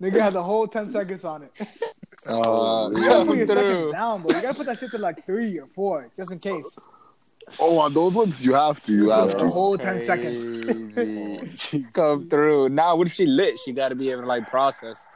Nigga 0.00 0.20
had 0.20 0.34
the 0.34 0.42
whole 0.42 0.68
10 0.68 0.90
seconds 0.90 1.24
on 1.24 1.42
it. 1.42 1.50
Uh, 2.28 2.90
You 2.94 3.04
gotta 3.08 3.24
put 3.26 3.36
your 3.38 3.46
seconds 3.46 3.92
down, 3.92 4.22
but 4.22 4.36
You 4.36 4.42
gotta 4.42 4.54
put 4.54 4.66
that 4.66 4.78
shit 4.78 4.90
to 4.92 4.98
like 4.98 5.24
three 5.26 5.58
or 5.58 5.66
four, 5.66 6.08
just 6.16 6.30
in 6.32 6.38
case. 6.38 6.78
Oh, 7.58 7.78
on 7.80 7.92
those 7.92 8.14
ones 8.14 8.44
you 8.44 8.54
have 8.54 8.82
to. 8.84 8.92
You 8.92 9.10
have 9.10 9.28
The 9.28 9.38
to. 9.38 9.46
whole 9.48 9.76
10 9.76 10.00
seconds. 10.02 10.92
Crazy. 10.94 11.84
Come 11.92 12.28
through. 12.28 12.68
Now, 12.68 12.94
when 12.96 13.08
she 13.08 13.26
lit? 13.26 13.58
She 13.58 13.72
got 13.72 13.88
to 13.88 13.94
be 13.96 14.10
able 14.10 14.22
to 14.22 14.28
like 14.28 14.48
process. 14.48 15.06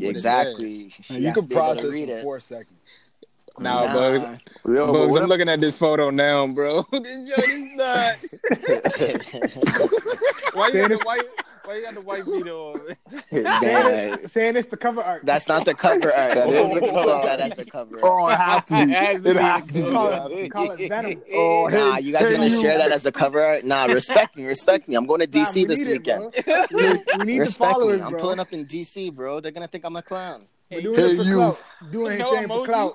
exactly. 0.00 0.90
She 1.00 1.14
you 1.20 1.32
can 1.32 1.42
to 1.44 1.48
be 1.48 1.54
able 1.54 1.64
to 1.74 1.80
process 1.80 1.84
read 1.94 2.10
in 2.10 2.18
it. 2.18 2.22
four 2.22 2.38
seconds. 2.40 2.78
Nah, 3.58 3.86
Nah. 3.86 3.94
Bugs. 3.94 4.40
Yo, 4.68 4.92
Bugs, 4.92 5.12
what 5.12 5.22
I'm 5.22 5.24
if- 5.24 5.28
looking 5.30 5.48
at 5.48 5.60
this 5.60 5.78
photo 5.78 6.10
now, 6.10 6.46
bro. 6.48 6.82
this 6.92 7.30
joint 7.30 7.48
is 7.48 7.72
nuts. 7.76 8.34
Why 10.52 10.68
you, 10.68 10.74
got 10.82 10.90
the 10.90 11.00
white, 11.04 11.22
why 11.66 11.76
you 11.76 11.82
got 11.82 11.94
the 11.94 12.00
white 12.00 12.24
feet 12.24 12.46
on? 12.48 12.80
Saying, 13.30 14.14
it, 14.22 14.30
saying 14.30 14.56
it's 14.56 14.68
the 14.68 14.76
cover 14.76 15.00
art. 15.02 15.24
That's 15.24 15.48
not 15.48 15.64
the 15.64 15.74
cover 15.74 16.12
art. 16.12 16.34
That 16.34 16.48
is 16.48 16.80
the 16.80 16.80
cover 16.92 17.10
art. 17.10 17.24
that 17.24 17.40
as 17.40 17.54
the 17.54 17.64
cover 17.70 17.96
art. 17.96 18.04
Oh, 18.04 18.28
it 18.28 18.36
has 18.36 18.66
to 18.66 18.74
be. 18.86 18.92
It 18.92 18.98
has 18.98 19.22
to 19.22 19.30
It 19.30 19.34
be. 19.34 19.40
has 19.42 19.68
to 19.72 19.72
be. 19.82 19.90
call 19.90 20.08
It 20.08 20.12
has 20.14 20.28
to 20.30 20.38
it, 20.38 20.42
be. 20.42 20.48
call 20.50 20.70
it 20.70 20.88
Venom. 20.88 21.22
Oh, 21.34 21.66
hey, 21.68 21.76
Nah, 21.76 21.96
you 21.98 22.12
guys 22.12 22.28
hey, 22.28 22.34
gonna 22.36 22.50
share 22.50 22.78
that 22.78 22.92
as 22.92 23.06
a 23.06 23.12
cover 23.12 23.40
art? 23.42 23.64
Nah, 23.64 23.84
respect 23.86 24.36
me, 24.36 24.44
respect 24.46 24.88
me. 24.88 24.94
I'm 24.94 25.06
going 25.06 25.20
to 25.20 25.26
Fam, 25.26 25.44
DC 25.44 25.54
we 25.56 25.64
this 25.64 25.86
need 25.86 25.92
it, 25.92 25.98
weekend. 25.98 26.34
We 26.70 26.82
need, 26.92 27.04
we 27.18 27.24
need 27.24 27.38
the 27.38 27.40
Respect 27.40 27.72
followers, 27.72 28.00
me. 28.00 28.04
I'm 28.06 28.12
bro. 28.12 28.20
pulling 28.20 28.40
up 28.40 28.52
in 28.52 28.64
DC, 28.66 29.12
bro. 29.14 29.40
They're 29.40 29.52
gonna 29.52 29.68
think 29.68 29.84
I'm 29.84 29.96
a 29.96 30.02
clown. 30.02 30.40
We're 30.70 30.80
doing 30.82 30.96
Hey, 30.96 31.12
it 31.12 31.16
for 31.16 31.22
you. 31.24 31.34
clout. 31.34 31.62
Doing 31.90 32.18
No 32.18 32.30
anything 32.30 32.48
for 32.48 32.64
clout. 32.66 32.94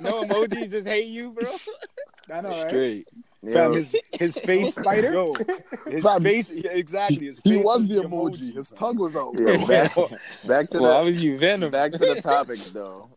no 0.00 0.22
emoji, 0.24 0.70
just 0.70 0.86
hate 0.86 1.06
you, 1.06 1.30
bro. 1.32 1.50
I 2.30 2.40
know, 2.40 2.48
right? 2.50 2.68
Straight. 2.68 3.08
Yo, 3.44 3.52
Fam, 3.52 3.72
his, 3.72 3.96
his 4.18 4.38
face, 4.38 4.74
Spider? 4.76 5.12
Yo, 5.12 5.34
his 5.90 6.04
Fam, 6.04 6.22
face, 6.22 6.50
yeah, 6.52 6.70
exactly. 6.70 7.26
His 7.26 7.40
He 7.42 7.56
face 7.56 7.64
was 7.64 7.88
the 7.88 7.96
emoji. 7.96 8.54
His 8.54 8.70
tongue 8.70 8.96
was 8.98 9.16
out. 9.16 9.34
yo, 9.34 9.66
back, 9.66 9.94
back 10.46 10.68
to 10.70 10.78
Well, 10.80 10.92
I 10.96 10.98
the 11.00 11.04
was 11.06 11.22
you, 11.22 11.38
Venom. 11.38 11.70
back 11.72 11.92
to 11.92 11.98
the 11.98 12.20
topic 12.20 12.58
though. 12.72 13.08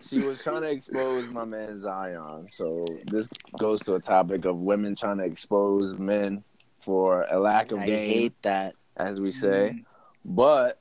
She 0.00 0.20
was 0.20 0.42
trying 0.42 0.62
to 0.62 0.70
expose 0.70 1.28
my 1.30 1.44
man 1.44 1.78
Zion. 1.78 2.46
So 2.46 2.84
this 3.04 3.28
goes 3.58 3.80
to 3.82 3.96
a 3.96 4.00
topic 4.00 4.46
of 4.46 4.56
women 4.56 4.96
trying 4.96 5.18
to 5.18 5.24
expose 5.24 5.92
men 5.98 6.42
for 6.80 7.26
a 7.30 7.38
lack 7.38 7.70
of 7.72 7.80
I 7.80 7.86
game, 7.86 8.08
hate 8.08 8.42
that. 8.42 8.74
as 8.96 9.20
we 9.20 9.28
mm-hmm. 9.28 9.40
say. 9.40 9.84
But 10.24 10.80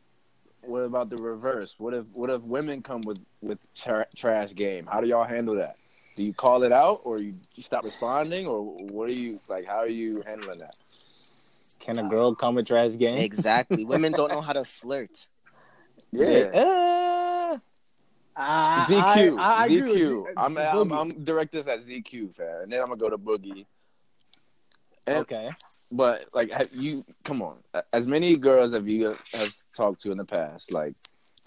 what 0.61 0.85
about 0.85 1.09
the 1.09 1.17
reverse? 1.17 1.75
What 1.77 1.93
if 1.93 2.05
what 2.13 2.29
if 2.29 2.43
women 2.43 2.81
come 2.81 3.01
with 3.01 3.19
with 3.41 3.67
tra- 3.73 4.07
trash 4.15 4.53
game? 4.55 4.85
How 4.89 5.01
do 5.01 5.07
y'all 5.07 5.25
handle 5.25 5.55
that? 5.55 5.75
Do 6.19 6.25
you 6.25 6.33
call 6.33 6.63
it 6.63 6.73
out, 6.73 6.99
or 7.05 7.21
you, 7.21 7.35
you 7.55 7.63
stop 7.63 7.85
responding, 7.85 8.45
or 8.45 8.61
what 8.61 9.07
are 9.07 9.13
you 9.13 9.39
like? 9.47 9.65
How 9.65 9.77
are 9.77 9.87
you 9.87 10.21
handling 10.27 10.59
that? 10.59 10.75
Can 11.79 11.97
a 11.97 12.09
girl 12.09 12.35
come 12.35 12.55
with 12.55 12.67
trash 12.67 12.91
game? 12.97 13.19
Exactly. 13.19 13.85
Women 13.85 14.11
don't 14.11 14.29
know 14.29 14.41
how 14.41 14.51
to 14.51 14.65
flirt. 14.65 15.27
Yeah. 16.11 17.57
Ah, 18.35 18.85
ZQ, 18.89 19.39
I, 19.39 19.61
I 19.61 19.65
agree 19.67 19.79
ZQ. 19.79 20.25
Z- 20.25 20.33
I'm, 20.35 20.57
I'm 20.57 20.91
I'm 20.91 21.23
direct 21.23 21.53
this 21.53 21.67
at 21.67 21.79
ZQ, 21.79 22.35
fam, 22.35 22.63
and 22.63 22.71
then 22.73 22.81
I'm 22.81 22.87
gonna 22.87 22.97
go 22.97 23.09
to 23.09 23.17
Boogie. 23.17 23.65
And, 25.07 25.19
Okay. 25.19 25.49
But 25.89 26.25
like, 26.33 26.51
have 26.51 26.67
you 26.73 27.05
come 27.23 27.41
on? 27.41 27.59
As 27.93 28.05
many 28.07 28.35
girls 28.35 28.73
have 28.73 28.89
you 28.89 29.15
have 29.31 29.55
talked 29.73 30.01
to 30.01 30.11
in 30.11 30.17
the 30.17 30.25
past? 30.25 30.69
Like, 30.69 30.95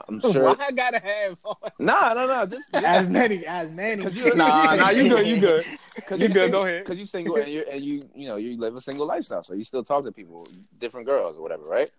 I'm 0.08 0.20
sure. 0.32 0.44
Why 0.44 0.56
I 0.58 0.70
gotta 0.72 0.98
have? 0.98 1.38
Nah, 1.78 2.14
no, 2.14 2.26
no, 2.26 2.46
just 2.46 2.72
as 2.74 3.08
many, 3.08 3.44
as 3.46 3.70
many. 3.70 3.96
because 3.96 4.16
you 4.16 4.34
nah, 4.34 4.74
nah, 4.76 4.90
you 4.90 5.08
good, 5.08 5.26
you 5.26 5.40
good. 5.40 5.64
Cause 6.06 6.20
You 6.20 6.28
good, 6.28 6.52
go 6.52 6.64
ahead. 6.64 6.84
Because 6.84 6.98
you 6.98 7.04
single 7.04 7.36
and 7.36 7.48
you 7.48 7.64
and 7.70 7.84
you 7.84 8.08
you 8.14 8.28
know 8.28 8.36
you 8.36 8.58
live 8.58 8.76
a 8.76 8.80
single 8.80 9.06
lifestyle, 9.06 9.42
so 9.42 9.54
you 9.54 9.64
still 9.64 9.82
talk 9.82 10.04
to 10.04 10.12
people, 10.12 10.46
different 10.78 11.06
girls 11.06 11.36
or 11.36 11.42
whatever, 11.42 11.64
right? 11.64 11.90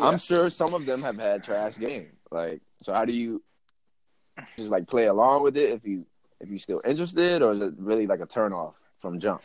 I'm 0.00 0.18
sure 0.18 0.50
some 0.50 0.74
of 0.74 0.84
them 0.86 1.02
have 1.02 1.18
had 1.18 1.42
trash 1.42 1.78
game. 1.78 2.08
Like, 2.30 2.60
so 2.82 2.92
how 2.92 3.04
do 3.04 3.12
you 3.12 3.42
just 4.56 4.68
like 4.68 4.86
play 4.86 5.06
along 5.06 5.42
with 5.42 5.56
it 5.56 5.70
if 5.70 5.86
you 5.86 6.06
if 6.40 6.50
you 6.50 6.58
still 6.58 6.82
interested, 6.84 7.42
or 7.42 7.52
is 7.52 7.60
it 7.62 7.74
really 7.78 8.06
like 8.06 8.20
a 8.20 8.26
turn 8.26 8.52
off 8.52 8.74
from 8.98 9.20
jump? 9.20 9.40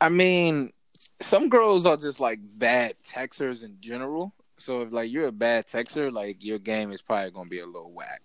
I 0.00 0.08
mean, 0.08 0.72
some 1.20 1.48
girls 1.48 1.86
are 1.86 1.96
just 1.96 2.20
like 2.20 2.38
bad 2.42 2.94
texters 3.02 3.64
in 3.64 3.76
general. 3.80 4.34
So 4.58 4.80
if 4.80 4.92
like 4.92 5.10
you're 5.10 5.26
a 5.28 5.32
bad 5.32 5.66
texter, 5.66 6.12
like 6.12 6.42
your 6.44 6.58
game 6.58 6.92
is 6.92 7.02
probably 7.02 7.30
gonna 7.30 7.48
be 7.48 7.60
a 7.60 7.66
little 7.66 7.90
whack. 7.92 8.22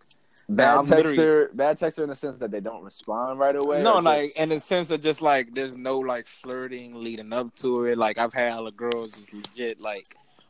Bad 0.50 0.86
literally- 0.90 1.18
texter, 1.18 1.56
bad 1.56 1.78
texter 1.78 2.04
in 2.04 2.10
the 2.10 2.16
sense 2.16 2.40
that 2.40 2.52
they 2.52 2.60
don't 2.60 2.84
respond 2.84 3.40
right 3.40 3.56
away. 3.56 3.82
No, 3.84 4.00
like 4.00 4.22
just- 4.24 4.38
in 4.38 4.50
the 4.50 4.60
sense 4.60 4.90
of 4.92 5.02
just 5.02 5.22
like 5.22 5.54
there's 5.54 5.76
no 5.78 6.00
like 6.00 6.28
flirting 6.28 7.02
leading 7.02 7.32
up 7.32 7.54
to 7.58 7.86
it. 7.86 7.98
Like 7.98 8.18
I've 8.18 8.34
had 8.34 8.54
all 8.54 8.66
the 8.66 8.72
girls 8.72 9.12
just 9.12 9.34
legit 9.34 9.80
like, 9.82 10.06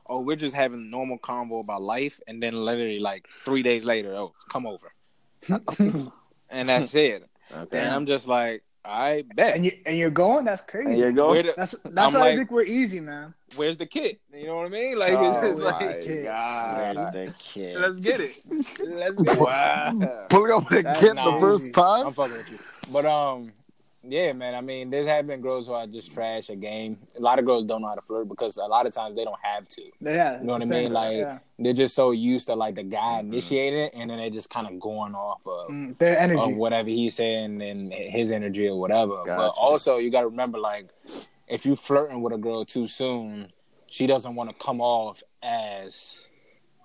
oh, 0.10 0.22
we're 0.22 0.36
just 0.36 0.56
having 0.56 0.89
normal 0.89 1.17
convo 1.20 1.63
about 1.63 1.82
life, 1.84 2.20
and 2.28 2.41
then 2.41 2.54
literally 2.54 3.00
like 3.00 3.28
three 3.46 3.62
days 3.63 3.86
later, 3.86 4.13
oh, 4.15 4.34
come 4.50 4.65
over, 4.65 4.91
and 5.80 6.70
that's 6.70 6.94
it. 6.96 7.28
okay. 7.56 7.80
And 7.80 7.89
I'm 7.94 8.06
just 8.06 8.28
like, 8.28 8.63
I 8.84 9.24
bet. 9.36 9.56
and 9.56 9.63
you 9.65 9.72
and 9.86 9.98
you're 9.98 10.10
going. 10.10 10.44
That's 10.46 10.62
crazy. 10.62 10.89
And 10.89 10.98
you're 10.98 11.12
going. 11.12 11.46
The- 11.46 11.54
That's 11.56 11.76
that's 11.84 11.98
I'm 12.08 12.13
why 12.13 12.20
like- 12.20 12.34
I 12.34 12.36
think 12.38 12.52
we're 12.52 12.63
easy, 12.65 13.00
man. 13.00 13.34
where's 13.56 13.78
the 13.78 13.86
kid? 13.86 14.17
You 14.34 14.48
know 14.48 14.56
what 14.58 14.65
I 14.65 14.70
mean? 14.70 14.98
Like 14.98 15.13
Oh 15.17 15.30
it's 15.30 15.39
just 15.60 15.60
my 15.62 15.88
like, 15.88 16.02
kid. 16.02 16.24
god! 16.24 16.78
Where's 16.96 17.12
the 17.28 17.34
kid? 17.38 17.80
let's 17.80 18.04
get 18.04 18.20
it. 18.22 18.32
Let's 18.50 18.78
get 18.78 18.88
it. 19.38 19.39
Wow. 19.39 20.26
Pulling 20.30 20.52
up 20.52 20.70
the 20.70 20.80
a 20.80 20.84
That's 20.84 21.00
kid 21.00 21.13
not 21.13 21.36
the 21.36 21.39
first 21.41 21.74
time. 21.74 22.08
I'm 22.08 22.13
fucking 22.13 22.38
with 22.38 22.52
you. 22.52 22.60
But 22.91 23.06
um, 23.06 23.52
yeah, 24.03 24.33
man. 24.33 24.55
I 24.55 24.61
mean, 24.61 24.89
there's 24.89 25.05
have 25.07 25.27
been 25.27 25.41
girls 25.41 25.67
who 25.67 25.73
I 25.73 25.85
just 25.85 26.11
trash 26.13 26.49
a 26.49 26.55
game. 26.55 26.97
A 27.17 27.21
lot 27.21 27.39
of 27.39 27.45
girls 27.45 27.65
don't 27.65 27.81
know 27.81 27.87
how 27.89 27.95
to 27.95 28.02
flirt 28.02 28.27
because 28.27 28.58
a 28.58 28.62
lot 28.65 28.85
of 28.85 28.93
times 28.93 29.15
they 29.15 29.23
don't 29.23 29.39
have 29.41 29.67
to. 29.69 29.81
Yeah, 29.99 30.39
You 30.39 30.45
know 30.47 30.54
what 30.54 30.62
I 30.62 30.65
mean? 30.65 30.91
Like 30.93 31.41
they're 31.60 31.73
just 31.73 31.95
so 31.95 32.12
used 32.12 32.47
to 32.47 32.56
like 32.56 32.75
the 32.75 32.83
guy 32.83 33.19
initiating 33.19 33.79
it, 33.79 33.91
and 33.95 34.10
then 34.10 34.17
they're 34.17 34.29
just 34.29 34.49
kind 34.49 34.67
of 34.67 34.79
going 34.79 35.13
off 35.15 35.41
of, 35.45 35.69
Mm, 35.69 35.97
their 35.97 36.13
of 36.17 36.31
energy. 36.31 36.54
whatever 36.54 36.89
he's 36.89 37.15
saying 37.15 37.62
and 37.62 37.93
his 37.93 38.31
energy 38.31 38.67
or 38.67 38.79
whatever. 38.79 39.23
But 39.25 39.49
also, 39.49 39.97
you 39.97 40.10
got 40.10 40.21
to 40.21 40.27
remember, 40.27 40.58
like, 40.60 40.89
if 41.47 41.65
you 41.65 41.75
flirting 41.75 42.21
with 42.21 42.33
a 42.33 42.37
girl 42.37 42.65
too 42.65 42.87
soon, 42.87 43.52
she 43.87 44.08
doesn't 44.08 44.35
want 44.35 44.49
to 44.49 44.56
come 44.56 44.79
off 44.81 45.21
as 45.43 46.27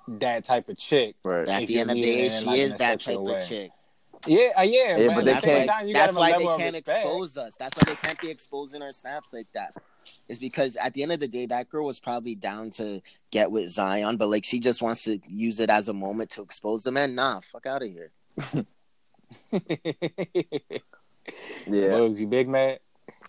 that 0.09 0.45
type 0.45 0.69
of 0.69 0.77
chick. 0.77 1.17
Right. 1.25 1.49
At 1.49 1.67
the 1.67 1.79
end 1.81 1.91
of 1.91 1.97
the 1.97 2.03
day, 2.03 2.29
she 2.29 2.45
like, 2.45 2.59
is 2.59 2.77
that 2.77 3.03
sexual 3.03 3.25
type 3.27 3.35
way. 3.35 3.41
of 3.41 3.49
chick. 3.49 3.71
Yeah, 4.27 4.51
uh, 4.59 4.63
yeah, 4.63 4.97
Yeah, 4.97 5.07
but, 5.09 5.15
but 5.17 5.25
they 5.25 5.33
at 5.33 5.43
can't- 5.43 5.71
time, 5.71 5.89
you 5.89 5.95
why 5.95 6.33
they 6.37 6.45
can't 6.45 6.77
expose 6.77 7.37
us. 7.37 7.57
That's 7.57 7.77
why 7.79 7.93
they 7.93 7.97
can't 8.01 8.21
be 8.21 8.31
exposing 8.31 8.83
our 8.83 8.93
snaps 8.93 9.33
like 9.33 9.47
that. 9.55 9.75
It's 10.29 10.39
because 10.41 10.77
at 10.77 10.95
the 10.95 11.03
end 11.03 11.13
of 11.13 11.21
the 11.21 11.29
day, 11.29 11.47
that 11.47 11.69
girl 11.69 11.85
was 11.87 11.99
probably 11.99 12.35
down 12.35 12.71
to 12.73 13.01
get 13.31 13.51
with 13.51 13.71
Zion, 13.71 14.17
but 14.17 14.29
like 14.29 14.45
she 14.45 14.61
just 14.61 14.81
wants 14.83 15.05
to 15.05 15.19
use 15.29 15.59
it 15.61 15.69
as 15.71 15.89
a 15.89 15.93
moment 15.93 16.31
to 16.31 16.43
expose 16.43 16.85
the 16.85 16.93
man. 16.93 17.15
Nah, 17.15 17.41
fuck 17.41 17.67
out 17.67 17.83
of 17.83 17.89
here. 17.91 18.13
Yeah. 21.67 21.89
Bugsy, 21.99 22.29
big 22.29 22.49
man. 22.49 22.77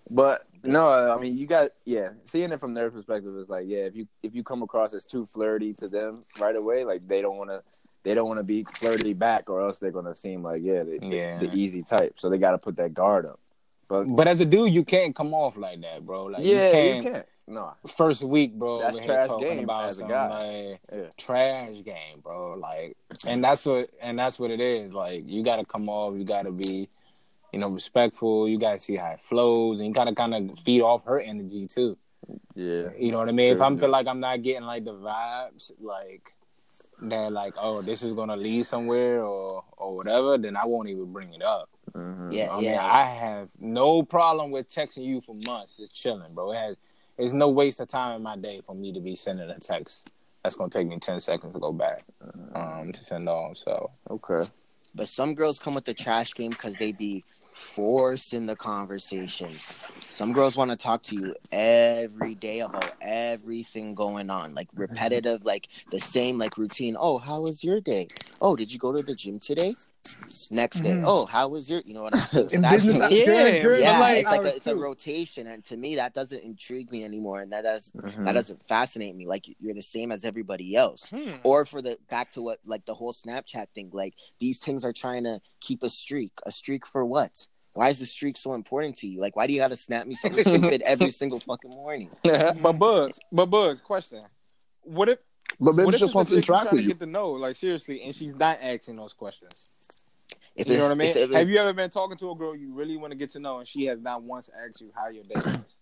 But 0.09 0.45
no, 0.63 0.89
I 0.89 1.19
mean, 1.19 1.37
you 1.37 1.47
got 1.47 1.71
yeah. 1.85 2.09
Seeing 2.23 2.51
it 2.51 2.59
from 2.59 2.73
their 2.73 2.91
perspective 2.91 3.35
is 3.37 3.49
like, 3.49 3.65
yeah, 3.67 3.79
if 3.85 3.95
you 3.95 4.07
if 4.21 4.35
you 4.35 4.43
come 4.43 4.61
across 4.63 4.93
as 4.93 5.05
too 5.05 5.25
flirty 5.25 5.73
to 5.75 5.87
them 5.87 6.19
right 6.39 6.55
away, 6.55 6.83
like 6.83 7.07
they 7.07 7.21
don't 7.21 7.37
want 7.37 7.49
to, 7.49 7.61
they 8.07 8.13
don't 8.13 8.27
want 8.27 8.39
to 8.39 8.43
be 8.43 8.63
flirty 8.63 9.13
back, 9.13 9.49
or 9.49 9.61
else 9.61 9.79
they're 9.79 9.91
gonna 9.91 10.15
seem 10.15 10.41
like 10.41 10.61
yeah, 10.63 10.83
the, 10.83 10.99
Yeah. 11.01 11.37
the, 11.37 11.47
the 11.47 11.57
easy 11.59 11.83
type. 11.83 12.13
So 12.17 12.29
they 12.29 12.37
got 12.37 12.51
to 12.51 12.57
put 12.57 12.77
that 12.77 12.93
guard 12.93 13.25
up. 13.25 13.39
But 13.89 14.05
But 14.05 14.27
as 14.27 14.39
a 14.41 14.45
dude, 14.45 14.73
you 14.73 14.83
can't 14.83 15.15
come 15.15 15.33
off 15.33 15.57
like 15.57 15.81
that, 15.81 16.05
bro. 16.05 16.25
Like 16.25 16.43
yeah, 16.45 16.65
you 16.65 16.71
can't. 16.71 17.03
you 17.05 17.11
can't. 17.11 17.25
No, 17.49 17.73
First 17.87 18.23
week, 18.23 18.53
bro. 18.59 18.79
That's 18.81 18.99
trash 18.99 19.29
game 19.39 19.63
about 19.63 19.87
as 19.89 19.99
a 19.99 20.03
guy. 20.03 20.27
Like, 20.27 20.79
Yeah. 20.91 21.05
trash 21.17 21.75
game, 21.83 22.19
bro. 22.21 22.55
Like, 22.55 22.97
and 23.25 23.41
that's 23.41 23.65
what 23.65 23.89
and 24.01 24.19
that's 24.19 24.37
what 24.37 24.51
it 24.51 24.59
is. 24.59 24.93
Like, 24.93 25.23
you 25.25 25.43
got 25.43 25.55
to 25.57 25.65
come 25.65 25.87
off. 25.87 26.17
You 26.17 26.25
got 26.25 26.43
to 26.43 26.51
be, 26.51 26.89
you 27.53 27.59
know, 27.59 27.69
respectful. 27.69 28.49
You 28.49 28.57
got 28.59 28.73
to 28.73 28.79
see 28.79 28.97
how 28.97 29.11
it 29.11 29.21
flows, 29.21 29.79
and 29.79 29.87
you 29.87 29.93
got 29.93 30.05
to 30.05 30.13
kind 30.15 30.33
of 30.35 30.59
feed 30.59 30.81
off 30.81 31.05
her 31.05 31.21
energy 31.21 31.67
too. 31.67 31.97
yeah, 32.53 32.89
You 32.97 33.11
know 33.13 33.19
what 33.19 33.29
I 33.29 33.31
mean? 33.31 33.53
if 33.53 33.61
I'm 33.61 33.75
yeah. 33.75 33.79
feel 33.79 33.89
like 33.91 34.07
I'm 34.07 34.19
not 34.19 34.41
getting 34.41 34.63
like 34.65 34.83
the 34.83 34.93
vibes, 34.95 35.71
like 35.79 36.33
that, 37.01 37.31
like 37.31 37.53
oh, 37.59 37.81
this 37.81 38.03
is 38.03 38.13
gonna 38.13 38.35
lead 38.35 38.65
somewhere 38.65 39.23
or 39.23 39.63
or 39.77 39.95
whatever, 39.95 40.37
then 40.37 40.55
I 40.55 40.65
won't 40.65 40.89
even 40.89 41.11
bring 41.11 41.33
it 41.33 41.43
up. 41.43 41.69
Mhm. 41.93 42.33
Yeah, 42.33 42.51
I 42.51 42.55
mean, 42.55 42.65
yeah. 42.65 42.85
I 42.85 43.03
have 43.03 43.49
no 43.59 44.03
problem 44.03 44.51
with 44.51 44.69
texting 44.69 45.03
you 45.03 45.21
for 45.21 45.35
months. 45.35 45.79
It's 45.79 45.91
chilling, 45.91 46.33
bro. 46.33 46.51
It 46.51 46.57
has, 46.57 46.75
it's 47.17 47.33
no 47.33 47.49
waste 47.49 47.79
of 47.79 47.87
time 47.87 48.17
in 48.17 48.23
my 48.23 48.35
day 48.35 48.61
for 48.65 48.75
me 48.75 48.93
to 48.93 48.99
be 48.99 49.15
sending 49.15 49.49
a 49.49 49.59
text. 49.59 50.09
That's 50.43 50.55
gonna 50.55 50.69
take 50.69 50.87
me 50.87 50.99
ten 50.99 51.19
seconds 51.19 51.53
to 51.53 51.59
go 51.59 51.71
back 51.71 52.03
um, 52.55 52.91
to 52.91 53.03
send 53.03 53.27
off. 53.27 53.57
So 53.57 53.91
okay. 54.09 54.43
But 54.95 55.07
some 55.07 55.35
girls 55.35 55.59
come 55.59 55.75
with 55.75 55.85
the 55.85 55.93
trash 55.93 56.33
game 56.33 56.51
because 56.51 56.75
they 56.75 56.91
be 56.91 57.23
forcing 57.57 58.45
the 58.45 58.55
conversation. 58.55 59.59
Some 60.09 60.31
girls 60.31 60.55
want 60.55 60.71
to 60.71 60.77
talk 60.77 61.01
to 61.03 61.15
you 61.15 61.35
every 61.51 62.35
day 62.35 62.59
about 62.59 62.93
everything 63.01 63.95
going 63.95 64.29
on, 64.29 64.53
like 64.53 64.67
repetitive, 64.75 65.43
like 65.43 65.67
the 65.91 65.99
same, 65.99 66.37
like 66.37 66.57
routine. 66.57 66.95
Oh, 66.99 67.17
how 67.17 67.41
was 67.41 67.63
your 67.63 67.81
day? 67.81 68.07
Oh, 68.41 68.55
did 68.55 68.71
you 68.71 68.79
go 68.79 68.91
to 68.91 69.01
the 69.01 69.15
gym 69.15 69.39
today? 69.39 69.75
Next 70.49 70.79
day. 70.81 70.91
Mhm. 70.91 71.03
Oh, 71.05 71.25
how 71.25 71.47
was 71.49 71.69
your? 71.69 71.81
You 71.85 71.93
know 71.93 72.03
what 72.03 72.15
I'm 72.15 72.25
saying? 72.25 72.49
So 72.49 72.55
In 72.55 72.61
that's 72.61 72.77
business, 72.77 72.99
like- 72.99 73.11
Yeah, 73.11 73.25
during, 73.25 73.61
during 73.61 73.81
yeah, 73.81 73.93
the 73.95 73.99
light 73.99 74.17
it's 74.19 74.29
like 74.31 74.41
a, 74.41 74.55
it's 74.55 74.67
a 74.67 74.75
rotation, 74.75 75.47
and 75.47 75.63
to 75.65 75.75
me, 75.77 75.95
that 75.95 76.13
doesn't 76.13 76.39
intrigue 76.41 76.91
me 76.91 77.03
anymore, 77.03 77.41
and 77.41 77.51
that 77.51 77.63
does 77.63 77.91
Mhm. 77.91 78.23
that 78.25 78.31
doesn't 78.33 78.65
fascinate 78.67 79.15
me. 79.15 79.25
Like 79.27 79.45
you're 79.59 79.73
the 79.73 79.81
same 79.81 80.11
as 80.11 80.23
everybody 80.23 80.75
else 80.75 81.09
Hmm. 81.09 81.31
or 81.43 81.65
for 81.65 81.81
the 81.81 81.97
back 82.09 82.31
to 82.33 82.41
what 82.41 82.59
like 82.65 82.85
the 82.85 82.93
whole 82.93 83.13
Snapchat 83.13 83.67
thing. 83.75 83.89
Like 83.91 84.13
these 84.39 84.57
things 84.59 84.85
are 84.85 84.93
trying 84.93 85.23
to 85.25 85.41
keep 85.59 85.83
a 85.83 85.89
streak. 85.89 86.31
A 86.45 86.51
streak 86.51 86.85
for 86.85 87.03
what? 87.05 87.45
Why 87.73 87.89
is 87.89 87.99
the 87.99 88.05
streak 88.07 88.37
so 88.37 88.53
important 88.55 88.97
to 88.99 89.07
you? 89.07 89.19
Like, 89.21 89.35
why 89.35 89.45
do 89.45 89.53
you 89.53 89.59
got 89.59 89.67
to 89.67 89.75
snap 89.77 90.07
me 90.07 90.15
something 90.15 90.43
stupid 90.43 90.81
every 90.85 91.11
single 91.11 91.39
fucking 91.39 91.69
morning? 91.69 92.09
but 92.23 92.73
Buzz, 92.73 93.19
but 93.31 93.45
Buzz, 93.47 93.81
question: 93.81 94.19
What 94.81 95.09
if 95.09 95.19
But 95.59 95.75
maybe 95.75 95.85
what 95.85 95.93
she 95.93 95.97
if 95.97 95.99
just 95.99 96.15
wants 96.15 96.31
to 96.31 96.37
it's 96.37 96.49
a 96.49 96.53
chick 96.53 96.55
you 96.55 96.55
interact 96.55 96.73
with 96.73 96.81
you. 96.81 96.87
get 96.87 96.99
to 97.01 97.05
know, 97.05 97.31
like 97.33 97.55
seriously, 97.55 98.01
and 98.01 98.15
she's 98.15 98.33
not 98.33 98.57
asking 98.63 98.95
those 98.95 99.13
questions? 99.13 99.66
If 100.57 100.67
you 100.67 100.77
know 100.77 100.83
what 100.83 100.91
I 100.91 100.95
mean? 100.95 101.15
if 101.15 101.31
Have 101.31 101.49
you 101.49 101.57
ever 101.59 101.73
been 101.73 101.89
talking 101.89 102.17
to 102.17 102.31
a 102.31 102.35
girl 102.35 102.55
you 102.55 102.73
really 102.73 102.97
want 102.97 103.11
to 103.11 103.17
get 103.17 103.29
to 103.31 103.39
know, 103.39 103.59
and 103.59 103.67
she 103.67 103.85
has 103.85 103.99
not 103.99 104.23
once 104.23 104.49
asked 104.65 104.81
you 104.81 104.91
how 104.95 105.09
your 105.09 105.23
day 105.23 105.37
was? 105.37 105.77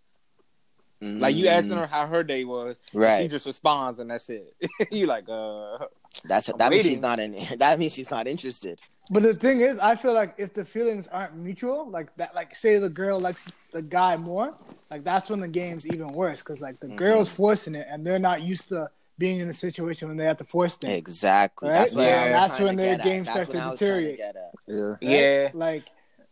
Mm, 1.01 1.19
Like 1.21 1.35
you 1.35 1.47
asking 1.47 1.77
her 1.77 1.87
how 1.87 2.07
her 2.07 2.23
day 2.23 2.43
was, 2.43 2.75
and 2.93 3.21
she 3.21 3.27
just 3.29 3.45
responds, 3.45 3.99
and 3.99 4.09
that's 4.11 4.29
it. 4.29 4.53
you 4.91 5.07
like, 5.07 5.29
uh, 5.29 5.77
That's 6.25 6.49
I'm 6.49 6.57
that 6.57 6.71
means 6.71 6.85
she's 6.85 7.01
not 7.01 7.19
in. 7.19 7.35
That 7.57 7.79
means 7.79 7.93
she's 7.93 8.11
not 8.11 8.27
interested. 8.27 8.79
But 9.11 9.23
the 9.23 9.33
thing 9.33 9.61
is, 9.61 9.77
I 9.79 9.95
feel 9.95 10.13
like 10.13 10.35
if 10.37 10.53
the 10.53 10.65
feelings 10.65 11.07
aren't 11.07 11.35
mutual, 11.37 11.89
like 11.89 12.15
that, 12.17 12.33
like 12.35 12.55
say 12.55 12.77
the 12.79 12.89
girl 12.89 13.19
likes 13.19 13.45
the 13.71 13.81
guy 13.81 14.17
more, 14.17 14.57
like 14.89 15.03
that's 15.03 15.29
when 15.29 15.39
the 15.39 15.47
game's 15.47 15.87
even 15.87 16.11
worse 16.13 16.39
because 16.39 16.61
like 16.61 16.79
the 16.79 16.87
Mhm. 16.87 16.97
girl's 16.97 17.29
forcing 17.29 17.75
it 17.75 17.85
and 17.89 18.05
they're 18.05 18.19
not 18.19 18.41
used 18.41 18.69
to 18.69 18.89
being 19.17 19.39
in 19.39 19.49
a 19.49 19.53
situation 19.53 20.07
when 20.07 20.17
they 20.17 20.25
have 20.25 20.37
to 20.37 20.43
force 20.43 20.75
things. 20.77 20.97
Exactly. 20.97 21.69
Right? 21.69 21.79
That's 21.79 21.93
Yeah. 21.93 22.29
That's 22.29 22.59
when 22.59 22.75
their 22.75 22.97
game 22.97 23.21
at. 23.21 23.27
starts 23.29 23.49
to 23.49 23.57
what 23.57 23.63
I 23.65 23.69
was 23.71 23.79
trying 23.79 23.91
deteriorate. 23.91 24.17
get. 24.17 24.35
Yeah. 24.67 24.75
right? 24.75 24.97
yeah, 25.01 25.49
Like 25.53 25.83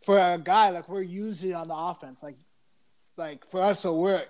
for 0.04 0.18
a 0.18 0.38
guy, 0.38 0.70
like 0.70 0.88
we're 0.88 1.02
usually 1.02 1.54
on 1.54 1.68
the 1.68 1.74
offense. 1.74 2.22
Like, 2.22 2.36
like 3.16 3.48
for 3.50 3.62
us, 3.62 3.80
so 3.80 3.94
we're 3.94 4.24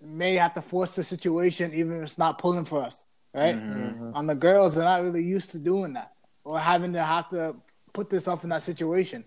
may 0.00 0.34
have 0.34 0.54
to 0.54 0.62
force 0.62 0.92
the 0.94 1.02
situation 1.02 1.72
even 1.74 1.96
if 1.96 2.02
it's 2.02 2.18
not 2.18 2.38
pulling 2.38 2.64
for 2.64 2.82
us, 2.82 3.04
right? 3.32 3.54
Mhm. 3.56 4.14
On 4.14 4.26
the 4.26 4.34
girls, 4.34 4.74
they're 4.74 4.84
not 4.84 5.02
really 5.02 5.22
used 5.24 5.50
to 5.52 5.58
doing 5.58 5.92
that 5.94 6.12
or 6.44 6.58
having 6.58 6.92
to 6.92 7.02
have 7.02 7.28
to 7.30 7.54
put 7.92 8.10
themselves 8.10 8.44
in 8.44 8.50
that 8.50 8.62
situation, 8.62 9.24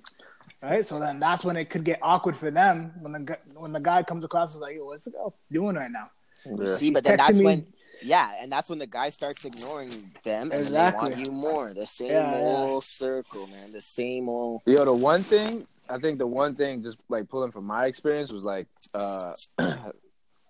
right? 0.61 0.85
So 0.85 0.99
then 0.99 1.19
that's 1.19 1.43
when 1.43 1.57
it 1.57 1.69
could 1.69 1.83
get 1.83 1.99
awkward 2.01 2.37
for 2.37 2.51
them 2.51 2.93
when 3.01 3.11
the 3.25 3.37
when 3.55 3.71
the 3.71 3.79
guy 3.79 4.03
comes 4.03 4.23
across 4.23 4.53
is 4.53 4.61
like, 4.61 4.75
"Yo, 4.75 4.85
what's 4.85 5.05
the 5.05 5.11
girl 5.11 5.33
doing 5.51 5.75
right 5.75 5.91
now?" 5.91 6.05
Yeah. 6.45 6.75
See, 6.77 6.91
but 6.91 7.03
then 7.03 7.17
that's 7.17 7.37
me- 7.39 7.45
when, 7.45 7.67
yeah, 8.01 8.31
and 8.39 8.51
that's 8.51 8.69
when 8.69 8.79
the 8.79 8.87
guy 8.87 9.09
starts 9.09 9.45
ignoring 9.45 10.11
them, 10.23 10.51
and 10.51 10.65
then 10.65 10.73
they 10.73 10.91
want 10.91 11.17
you 11.17 11.31
more. 11.31 11.73
The 11.73 11.85
same 11.85 12.11
Yeah, 12.11 12.31
yeah. 12.31 12.37
old 12.37 12.83
circle, 12.83 13.47
man. 13.47 13.71
The 13.71 13.81
same 13.81 14.29
old. 14.29 14.61
Yo, 14.65 14.85
the 14.85 14.93
one 14.93 15.23
thing 15.23 15.65
I 15.89 15.97
think 15.97 16.19
the 16.19 16.27
one 16.27 16.55
thing 16.55 16.83
just 16.83 16.97
like 17.09 17.27
pulling 17.29 17.51
from 17.51 17.65
my 17.65 17.85
experience 17.87 18.31
was 18.31 18.43
like 18.43 18.67
uh 18.93 19.33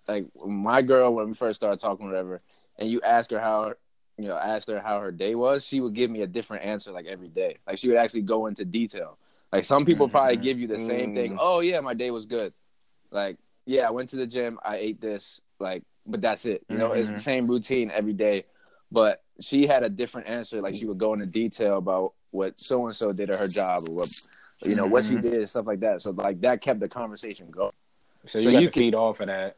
like 0.08 0.26
my 0.44 0.82
girl 0.82 1.14
when 1.14 1.28
we 1.28 1.34
first 1.34 1.56
started 1.60 1.80
talking 1.80 2.06
whatever 2.06 2.40
and 2.78 2.90
you 2.90 3.00
ask 3.02 3.30
her 3.30 3.38
how 3.38 3.72
you 4.18 4.28
know 4.28 4.36
asked 4.36 4.68
her 4.68 4.80
how 4.80 5.00
her 5.00 5.10
day 5.12 5.34
was 5.34 5.64
she 5.64 5.80
would 5.80 5.94
give 5.94 6.10
me 6.10 6.22
a 6.22 6.26
different 6.26 6.64
answer 6.64 6.90
like 6.92 7.06
every 7.06 7.28
day 7.28 7.56
like 7.66 7.78
she 7.78 7.88
would 7.88 7.96
actually 7.96 8.22
go 8.22 8.46
into 8.46 8.64
detail 8.64 9.18
like 9.52 9.64
some 9.64 9.84
people 9.84 10.08
probably 10.08 10.36
give 10.36 10.58
you 10.58 10.66
the 10.66 10.78
same 10.78 11.14
thing 11.14 11.32
Mm. 11.32 11.38
oh 11.40 11.60
yeah 11.60 11.80
my 11.80 11.94
day 11.94 12.10
was 12.10 12.26
good 12.26 12.52
like 13.12 13.38
yeah 13.66 13.86
i 13.86 13.90
went 13.90 14.10
to 14.10 14.16
the 14.16 14.26
gym 14.26 14.58
i 14.64 14.76
ate 14.76 15.00
this 15.00 15.40
like 15.58 15.82
but 16.06 16.20
that's 16.20 16.46
it 16.46 16.64
you 16.68 16.78
know 16.78 16.92
it's 16.92 17.08
the 17.08 17.14
Mhm. 17.14 17.20
same 17.20 17.46
routine 17.46 17.90
every 17.90 18.12
day 18.12 18.44
but 18.90 19.22
she 19.40 19.66
had 19.66 19.82
a 19.82 19.88
different 19.88 20.26
answer 20.28 20.60
like 20.60 20.74
she 20.74 20.86
would 20.86 20.98
go 20.98 21.12
into 21.12 21.26
detail 21.26 21.78
about 21.78 22.14
what 22.30 22.58
so 22.58 22.86
and 22.86 22.94
so 22.96 23.12
did 23.12 23.30
at 23.30 23.38
her 23.38 23.48
job 23.48 23.78
or 23.88 23.94
what 23.96 24.08
you 24.64 24.74
know 24.74 24.86
what 24.86 25.04
she 25.04 25.14
Mhm. 25.14 25.22
did 25.22 25.48
stuff 25.48 25.66
like 25.66 25.80
that 25.80 26.02
so 26.02 26.10
like 26.10 26.40
that 26.40 26.60
kept 26.60 26.80
the 26.80 26.88
conversation 26.88 27.50
going 27.50 27.72
so 28.26 28.38
you 28.38 28.50
So 28.50 28.58
you 28.58 28.70
can- 28.70 28.80
feed 28.82 28.94
off 28.94 29.20
of 29.20 29.26
that. 29.28 29.56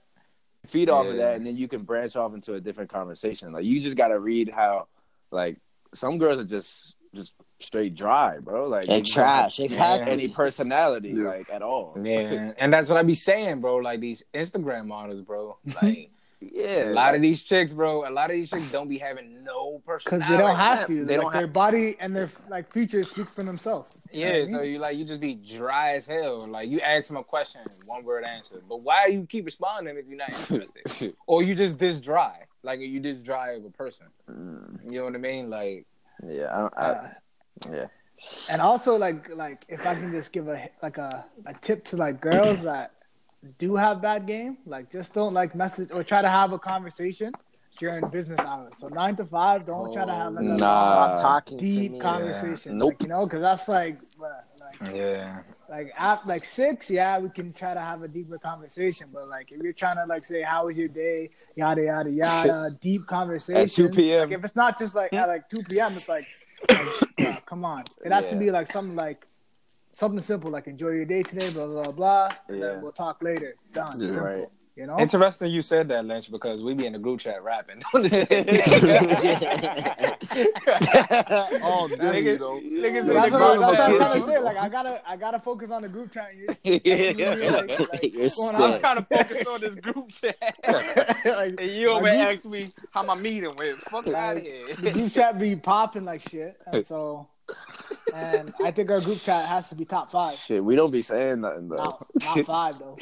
feed 0.67 0.89
off 0.89 1.07
of 1.07 1.17
that 1.17 1.37
and 1.37 1.47
then 1.47 1.57
you 1.57 1.67
can 1.69 1.83
branch 1.83 2.15
off 2.17 2.35
into 2.35 2.55
a 2.55 2.61
different 2.61 2.91
conversation 2.91 3.53
like 3.53 3.65
you 3.65 3.81
just 3.81 3.97
got 3.97 4.09
to 4.09 4.19
read 4.19 4.49
how 4.49 4.87
like 5.31 5.59
some 5.95 6.19
girls 6.19 6.39
are 6.39 6.45
just 6.45 6.95
just 7.15 7.35
straight 7.61 7.95
dry 7.95 8.39
bro 8.39 8.69
like 8.69 8.87
They're 8.87 8.97
they 8.97 9.03
just 9.03 9.15
don't 9.17 9.25
trash, 9.25 9.57
have 9.59 9.65
exactly. 9.65 10.13
any 10.13 10.29
personality 10.29 11.11
Yeah. 11.13 11.25
like 11.29 11.51
at 11.51 11.63
all 11.63 11.95
Yeah, 12.03 12.53
and 12.59 12.73
that's 12.73 12.89
what 12.89 12.97
I 12.99 13.03
be 13.03 13.15
saying, 13.15 13.61
bro. 13.61 13.77
Like 13.77 14.01
these 14.01 14.23
Instagram 14.35 14.87
models, 14.87 15.21
bro. 15.23 15.59
Like 15.83 16.11
yeah 16.53 16.91
a 16.91 16.93
lot 16.93 17.15
of 17.15 17.23
these 17.23 17.43
chicks, 17.43 17.73
bro. 17.73 18.09
A 18.09 18.11
lot 18.11 18.31
of 18.31 18.35
these 18.37 18.51
chicks 18.51 18.71
don't 18.71 18.89
be 18.89 18.99
having 18.99 19.43
no 19.45 19.83
personality. 19.87 20.25
Because 20.27 20.37
they 20.37 20.43
don't 20.43 20.57
have 20.57 20.87
to. 20.87 21.05
They 21.05 21.17
like 21.17 21.23
don't 21.23 21.33
their 21.33 21.41
have- 21.43 21.53
body 21.53 21.97
and 22.01 22.15
their 22.17 22.31
like 22.49 22.73
features 22.73 23.11
speak 23.11 23.29
for 23.29 23.43
themselves. 23.45 23.99
You 24.13 24.25
know 24.25 24.31
Yeah, 24.33 24.39
what 24.41 24.49
I 24.49 24.51
so 24.53 24.61
mean? 24.63 24.71
you 24.73 24.79
like 24.79 24.97
you 24.99 25.05
just 25.05 25.21
be 25.21 25.35
dry 25.35 25.93
as 25.93 26.07
hell. 26.07 26.47
Like 26.47 26.69
you 26.69 26.81
ask 26.81 27.09
them 27.09 27.17
a 27.19 27.25
question, 27.25 27.61
one 27.87 28.05
word 28.05 28.25
answer. 28.25 28.61
But 28.69 28.79
why 28.83 29.07
you 29.07 29.27
keep 29.27 29.45
responding 29.45 29.97
if 29.97 30.07
you're 30.07 30.19
not 30.19 30.31
interested? 30.33 31.15
or 31.27 31.43
you 31.43 31.55
just 31.55 31.79
this 31.79 32.01
dry, 32.01 32.45
like 32.63 32.81
you 32.81 33.01
this 33.01 33.19
dry 33.21 33.53
of 33.53 33.65
a 33.65 33.71
person. 33.71 34.07
Mm, 34.31 34.85
You 34.93 34.99
know 34.99 35.05
what 35.05 35.15
I 35.15 35.19
mean? 35.19 35.51
Like 35.51 35.87
yeah 36.27 36.69
I, 36.77 36.83
Uh, 36.85 37.09
yeah 37.71 37.87
and 38.51 38.61
also 38.61 38.97
like 38.97 39.35
like 39.35 39.65
if 39.69 39.87
I 39.87 39.95
can 39.95 40.11
just 40.13 40.33
give 40.33 40.49
a 40.49 40.69
like 40.83 40.99
a, 40.99 41.25
a 41.47 41.55
tip 41.55 41.85
to 41.87 41.97
like 41.97 42.21
girls 42.21 42.63
that 42.63 42.93
do 43.59 43.77
have 43.77 44.01
bad 44.01 44.27
game, 44.27 44.59
like 44.67 44.91
just 44.91 45.15
don't 45.15 45.35
like 45.35 45.55
message 45.55 45.91
or 45.93 46.05
try 46.05 46.23
to 46.23 46.29
have 46.29 46.53
a 46.53 46.59
conversation 46.59 47.33
during 47.79 48.09
business 48.09 48.39
hours. 48.41 48.75
So 48.77 48.89
nine 48.89 49.17
to 49.17 49.25
five, 49.25 49.67
don't 49.67 49.93
try 49.93 50.05
to 50.05 50.13
have 50.13 50.33
like 50.35 50.45
a 50.45 50.53
oh, 50.53 50.57
Stop 50.59 51.21
talking 51.21 51.59
to 51.59 51.65
deep 51.65 51.93
me. 51.93 52.01
conversation. 52.01 52.79
Nope. 52.79 52.93
Like, 52.93 53.03
you 53.03 53.09
know, 53.09 53.27
because 53.27 53.41
that's 53.41 53.69
like 53.69 53.99
like 54.19 54.95
yeah, 54.95 55.41
like 55.69 55.93
at 55.99 56.27
like 56.27 56.43
six, 56.43 56.91
yeah, 56.91 57.19
we 57.19 57.31
can 57.31 57.53
try 57.53 57.75
to 57.75 57.81
have 57.81 58.03
a 58.03 58.09
deeper 58.09 58.39
conversation. 58.39 59.09
But 59.13 59.29
like 59.29 59.51
if 59.51 59.61
you're 59.61 59.73
trying 59.73 59.97
to 59.97 60.05
like 60.07 60.25
say 60.25 60.43
how 60.43 60.67
was 60.67 60.77
your 60.77 60.89
day, 60.89 61.31
yada 61.57 61.83
yada 61.83 62.11
yada, 62.11 62.77
deep 62.81 63.07
conversation. 63.07 63.63
At 63.63 63.73
2 63.73 63.89
p.m.. 63.89 64.29
Like 64.29 64.39
if 64.39 64.45
it's 64.45 64.57
not 64.57 64.79
just 64.79 64.95
like 64.95 65.13
at 65.13 65.29
like 65.29 65.49
two 65.49 65.63
p.m., 65.65 65.95
it's 65.95 66.09
like, 66.09 66.27
like, 67.19 67.45
come 67.47 67.65
on, 67.65 67.83
it 68.05 68.13
has 68.13 68.29
to 68.31 68.37
be 68.37 68.51
like 68.51 68.71
something 68.71 68.97
like 68.97 69.27
something 69.93 70.21
simple, 70.21 70.51
like 70.51 70.67
enjoy 70.67 70.89
your 70.91 71.05
day 71.05 71.23
today, 71.23 71.51
blah 71.51 71.67
blah 71.67 71.93
blah, 71.93 72.29
and 72.49 72.59
Yeah. 72.59 72.67
then 72.67 72.83
we'll 72.83 72.93
talk 72.93 73.23
later. 73.23 73.55
Done. 73.73 73.87
Yeah, 73.99 74.07
Simple. 74.09 74.25
right. 74.25 74.47
You 74.75 74.87
know, 74.87 74.99
Interesting 74.99 75.51
you 75.51 75.61
said 75.61 75.89
that, 75.89 76.07
Lynch, 76.07 76.31
because 76.31 76.63
we 76.65 76.73
be 76.73 76.87
in 76.87 76.95
the 76.95 76.99
group 76.99 77.21
chat 77.21 77.43
rapping. 77.45 77.83
oh, 77.95 78.05
damn, 81.99 82.15
you 82.25 82.39
know. 82.39 82.59
niggas 82.59 83.07
that's, 83.07 83.33
what, 83.33 83.61
that's 83.61 83.61
what 83.61 83.81
I'm 83.81 83.97
trying 83.99 84.21
to 84.21 84.27
say. 84.27 84.39
Like, 84.39 84.57
I 84.57 84.71
gotta, 84.71 85.03
I 85.07 85.17
gotta 85.17 85.39
focus 85.39 85.71
on 85.71 85.83
the 85.83 85.89
group 85.91 86.13
chat. 86.13 86.31
You- 86.35 86.47
like, 86.65 86.65
like, 86.65 88.03
You're 88.15 88.23
what's 88.23 88.37
going 88.37 88.57
I'm 88.57 88.81
trying 88.81 88.97
to 88.97 89.03
focus 89.05 89.47
on 89.47 89.61
this 89.61 89.75
group 89.75 90.11
chat. 90.11 90.37
like, 91.27 91.55
and 91.61 91.71
you 91.71 91.91
over 91.91 92.03
my 92.03 92.09
ask 92.15 92.45
me 92.47 92.73
how 92.93 93.03
my 93.03 93.15
meeting 93.17 93.55
went. 93.57 93.79
Fuck 93.83 94.09
out 94.09 94.39
of 94.39 94.43
here. 94.43 94.75
the 94.81 94.91
group 94.91 95.13
chat 95.13 95.39
be 95.39 95.55
popping 95.57 96.05
like 96.05 96.23
shit, 96.23 96.57
and 96.67 96.85
so, 96.85 97.29
and 98.15 98.53
I 98.65 98.71
think 98.71 98.91
our 98.91 99.01
group 99.01 99.21
chat 99.21 99.45
has 99.47 99.69
to 99.71 99.75
be 99.75 99.85
top 99.85 100.11
five. 100.11 100.35
Shit, 100.35 100.63
we 100.65 100.75
don't 100.77 100.91
be 100.91 101.03
saying 101.03 101.41
nothing 101.43 101.69
though. 101.69 101.77
Not, 101.77 102.07
not 102.37 102.47
five 102.47 102.79
though. 102.79 102.97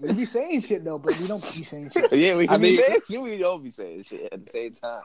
We 0.00 0.12
be 0.12 0.24
saying 0.24 0.60
shit 0.62 0.84
though, 0.84 0.98
but 0.98 1.18
we 1.20 1.26
don't 1.26 1.40
be 1.42 1.64
saying 1.64 1.90
shit. 1.90 2.12
yeah, 2.12 2.36
we 2.36 2.48
I 2.48 2.56
be 2.56 2.62
mean- 2.62 2.80
saying 2.80 3.00
shit. 3.10 3.20
We 3.20 3.36
don't 3.36 3.62
be 3.64 3.70
saying 3.70 4.04
shit 4.04 4.28
at 4.32 4.44
the 4.44 4.50
same 4.50 4.72
time. 4.74 5.02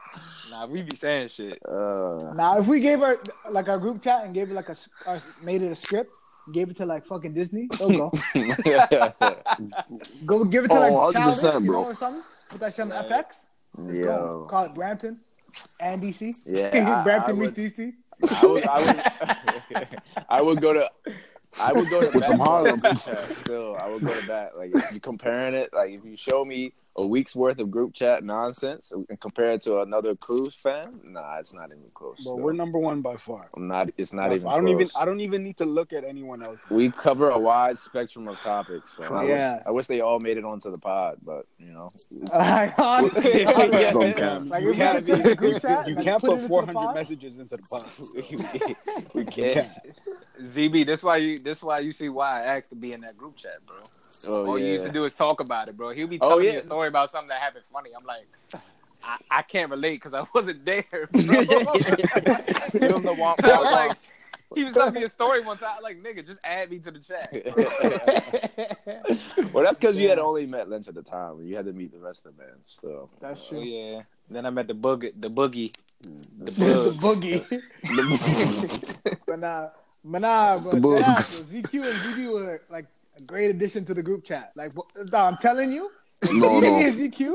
Nah, 0.50 0.66
we 0.66 0.82
be 0.82 0.94
saying 0.96 1.28
shit. 1.28 1.58
Uh, 1.66 2.32
Now, 2.34 2.58
if 2.58 2.68
we 2.68 2.78
gave 2.80 3.02
our 3.02 3.18
like 3.50 3.68
our 3.68 3.78
group 3.78 4.02
chat 4.02 4.24
and 4.24 4.32
gave 4.34 4.50
it 4.50 4.54
like 4.54 4.68
a 4.68 4.76
our, 5.06 5.18
made 5.42 5.62
it 5.62 5.72
a 5.72 5.76
script, 5.76 6.12
gave 6.52 6.70
it 6.70 6.76
to 6.76 6.86
like 6.86 7.06
fucking 7.06 7.34
Disney, 7.34 7.68
they'll 7.78 7.90
go. 7.90 8.12
Go 10.26 10.44
give 10.44 10.64
it 10.64 10.68
to 10.68 10.74
Oh, 10.74 10.80
like 10.80 10.92
100%, 10.92 11.12
Childish, 11.14 11.42
you 11.42 11.60
know, 11.60 11.60
bro. 11.72 11.82
or 11.84 11.94
something. 11.94 12.22
Put 12.50 12.60
that 12.60 12.72
shit 12.74 12.80
on 12.80 12.88
the 12.90 12.94
FX. 12.94 13.46
Let's 13.76 13.98
go. 13.98 14.04
Yo. 14.04 14.46
Call 14.48 14.64
it 14.66 14.74
Brampton 14.74 15.20
and 15.80 16.00
DC. 16.02 16.34
Yeah, 16.46 16.70
I- 17.00 17.02
Brampton 17.02 17.36
I 17.36 17.40
meets 17.40 17.56
would- 17.56 17.72
DC. 17.72 17.92
I 18.22 18.46
would, 18.46 18.66
I 18.66 18.86
would, 18.86 19.88
I 20.28 20.42
would 20.42 20.60
go 20.60 20.72
to, 20.72 20.90
I 21.60 21.72
would 21.72 21.88
go 21.90 22.00
to 22.00 22.10
With 22.18 22.24
some 22.24 22.38
Harlem. 22.38 22.78
for 22.78 22.82
that 22.88 23.04
chat 23.04 23.18
Still, 23.24 23.76
I 23.80 23.88
would 23.90 24.02
go 24.02 24.18
to 24.18 24.26
bat. 24.26 24.56
Like 24.56 24.70
if 24.74 24.92
you 24.92 25.00
comparing 25.00 25.54
it, 25.54 25.72
like 25.72 25.90
if 25.90 26.04
you 26.04 26.16
show 26.16 26.44
me 26.44 26.72
a 26.96 27.04
week's 27.04 27.34
worth 27.34 27.58
of 27.58 27.70
group 27.70 27.92
chat 27.92 28.22
nonsense 28.22 28.92
and 28.92 29.18
compare 29.20 29.52
it 29.52 29.62
to 29.62 29.80
another 29.80 30.14
cruise 30.14 30.54
fan, 30.54 31.00
nah, 31.04 31.38
it's 31.38 31.52
not 31.52 31.66
even 31.66 31.82
close. 31.92 32.16
But 32.18 32.22
still. 32.22 32.38
we're 32.38 32.52
number 32.52 32.78
one 32.78 33.00
by 33.00 33.16
far. 33.16 33.48
I'm 33.56 33.66
not. 33.66 33.90
It's 33.96 34.12
not 34.12 34.30
I 34.30 34.34
even. 34.36 34.48
don't 34.48 34.68
even. 34.68 34.88
I 34.96 35.04
don't 35.04 35.20
even 35.20 35.42
need 35.42 35.56
to 35.56 35.64
look 35.64 35.92
at 35.92 36.04
anyone 36.04 36.42
else. 36.42 36.60
We 36.70 36.90
cover 36.92 37.30
a 37.30 37.38
wide 37.38 37.78
spectrum 37.78 38.28
of 38.28 38.40
topics. 38.40 38.92
fam. 38.92 39.12
I 39.12 39.24
Yeah. 39.24 39.54
wish, 39.56 39.62
I 39.66 39.70
wish 39.72 39.86
they 39.88 40.00
all 40.02 40.20
made 40.20 40.36
it 40.38 40.44
onto 40.44 40.70
the 40.70 40.78
pod, 40.78 41.18
but 41.24 41.46
you 41.58 41.72
know. 41.72 41.90
Like, 42.34 42.78
honestly, 42.78 43.42
Yeah. 43.42 43.52
honestly. 43.54 44.14
Like, 44.48 44.62
You 44.64 44.74
can't, 44.74 45.04
get 45.04 45.16
to 45.16 45.22
the 45.30 45.34
group 45.34 45.62
chat, 45.62 45.88
you 45.88 45.94
like, 45.96 46.04
can't 46.04 46.20
put 46.20 46.38
put 46.38 46.48
400 46.48 46.94
messages 46.94 47.38
into 47.38 47.56
the 47.56 47.62
pod. 47.64 47.90
we 49.14 49.20
You 49.22 49.26
can't. 49.26 49.54
can't. 49.54 49.72
ZB, 50.40 50.86
this 50.86 51.02
why 51.02 51.16
you 51.18 51.38
this 51.38 51.62
why 51.62 51.78
you 51.80 51.92
see 51.92 52.08
why 52.08 52.42
I 52.42 52.56
asked 52.56 52.70
to 52.70 52.76
be 52.76 52.92
in 52.92 53.00
that 53.02 53.16
group 53.16 53.36
chat, 53.36 53.64
bro. 53.66 53.76
Oh, 54.28 54.46
All 54.46 54.58
yeah. 54.58 54.66
you 54.66 54.72
used 54.72 54.86
to 54.86 54.92
do 54.92 55.04
is 55.04 55.12
talk 55.12 55.40
about 55.40 55.68
it, 55.68 55.76
bro. 55.76 55.90
He'll 55.90 56.06
be 56.06 56.18
Oh, 56.20 56.28
telling 56.30 56.44
yeah. 56.46 56.52
me 56.52 56.56
a 56.58 56.62
story 56.62 56.88
about 56.88 57.10
something 57.10 57.28
that 57.28 57.40
happened 57.40 57.64
funny. 57.72 57.90
I'm 57.96 58.04
like, 58.04 58.26
I, 59.02 59.16
I 59.30 59.42
can't 59.42 59.70
relate 59.70 59.94
because 59.94 60.14
I 60.14 60.24
wasn't 60.34 60.64
there. 60.64 60.84
Bro. 60.90 61.10
The 61.44 63.14
womp 63.14 63.44
I 63.44 63.58
was 63.60 63.70
like, 63.72 63.96
he 64.54 64.64
was 64.64 64.72
telling 64.74 64.94
me 64.94 65.02
a 65.02 65.08
story 65.08 65.40
one 65.42 65.58
time. 65.58 65.74
I'm 65.76 65.82
like, 65.82 66.02
nigga, 66.02 66.26
just 66.26 66.40
add 66.44 66.70
me 66.70 66.78
to 66.78 66.90
the 66.90 66.98
chat. 67.00 67.28
well, 69.52 69.64
that's 69.64 69.78
because 69.78 69.96
you 69.96 70.08
had 70.08 70.18
only 70.18 70.46
met 70.46 70.68
Lynch 70.68 70.88
at 70.88 70.94
the 70.94 71.02
time. 71.02 71.44
You 71.44 71.56
had 71.56 71.66
to 71.66 71.72
meet 71.72 71.92
the 71.92 71.98
rest 71.98 72.24
of 72.26 72.36
the 72.36 72.42
band. 72.44 72.56
So 72.66 73.10
That's 73.20 73.40
uh, 73.40 73.44
Oh 73.46 73.48
true. 73.50 73.62
yeah. 73.62 74.02
Then 74.30 74.46
I 74.46 74.50
met 74.50 74.68
the 74.68 74.74
boogie, 74.74 75.12
the 75.20 75.28
boogie, 75.28 75.72
mm, 76.02 76.24
the 76.38 76.50
the 76.50 76.92
bug. 76.96 77.20
boogie. 77.20 77.62
but 79.26 79.38
nah, 79.38 79.68
but 80.04 80.18
nah, 80.20 80.58
but 80.58 80.70
The 80.72 80.80
bugs. 80.80 81.44
ZQ 81.44 81.74
and 81.74 82.00
ZB 82.00 82.32
were 82.32 82.62
like 82.70 82.86
a 83.18 83.22
great 83.22 83.50
addition 83.50 83.84
to 83.86 83.94
the 83.94 84.02
group 84.02 84.24
chat. 84.24 84.50
Like, 84.56 84.72
wh- 84.76 85.14
I'm 85.14 85.36
telling 85.36 85.72
you, 85.72 85.90
No, 86.32 86.60
no. 86.60 86.76
and 86.76 86.94
ZQ 86.94 87.30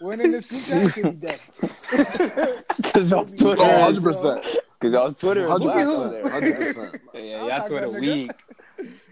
weren't 0.00 0.20
in 0.22 0.30
this 0.32 0.46
group 0.46 0.64
chat, 0.64 0.92
she'd 0.94 1.02
be 1.04 1.10
dead. 1.12 1.40
because 2.76 3.10
y'all's 3.10 3.32
Twitter, 3.36 3.62
Oh, 3.62 3.90
100%. 3.92 4.42
because 4.80 4.92
y'all's 4.92 5.14
Twitter, 5.14 5.48
100. 5.48 5.68
wild 5.86 6.14
over 6.14 6.30
100%. 6.30 7.00
Yeah, 7.14 7.36
I'll 7.42 7.48
y'all 7.48 7.68
Twitter 7.68 7.90
weak. 8.00 8.30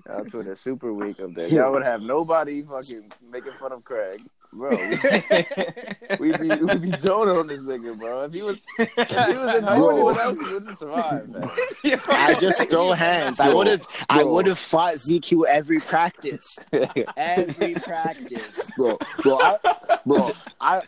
Y'all 0.07 0.25
Twitter 0.27 0.57
super 0.57 0.93
weak 0.93 1.19
up 1.21 1.35
there. 1.35 1.49
Y'all 1.49 1.73
would 1.73 1.83
have 1.85 2.03
nobody 2.03 2.63
fucking 2.63 3.11
making 3.31 3.53
fun 3.59 3.73
of 3.73 3.83
Craig, 3.85 4.21
bro. 4.55 4.71
We 6.21 6.37
be 6.37 6.49
we 6.49 6.77
be 6.77 6.91
Jonah 6.99 7.41
on 7.41 7.47
this 7.47 7.61
nigga, 7.61 7.99
bro. 7.99 8.25
If 8.25 8.33
he 8.33 8.43
was 8.43 8.59
if 8.79 8.89
he 8.95 9.15
was 9.35 9.57
in 9.57 9.65
high 9.65 9.77
school, 9.77 10.21
else 10.21 10.39
he 10.39 10.45
wouldn't 10.45 10.79
survive, 10.79 11.29
man. 11.29 11.51
I 12.09 12.35
just 12.39 12.69
throw 12.69 12.93
hands. 12.93 13.41
I 13.41 13.53
would 13.53 13.67
have. 13.67 13.87
I 14.09 14.23
would 14.23 14.47
have 14.47 14.59
fought 14.59 14.95
ZQ 14.97 15.47
every 15.47 15.81
practice. 15.81 16.59
Every 17.17 17.75
practice. 17.75 18.71
Bro, 18.77 18.99
bro, 19.23 19.39
I, 19.41 19.59
bro, 20.05 20.31
I, 20.61 20.83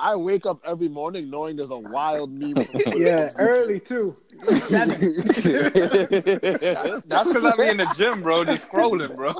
I 0.00 0.16
wake 0.16 0.46
up 0.46 0.60
every 0.66 0.88
morning 0.88 1.30
knowing 1.30 1.56
there's 1.56 1.70
a 1.70 1.76
wild 1.78 2.32
meme. 2.32 2.56
Yeah, 2.96 3.30
early 3.38 3.78
too. 3.80 4.16
That's 4.48 4.68
because 7.28 7.44
I 7.44 7.56
be 7.56 7.68
in 7.68 7.76
the 7.78 7.92
gym, 7.96 8.22
bro, 8.22 8.44
just 8.44 8.70
scrolling, 8.70 9.14
bro. 9.16 9.32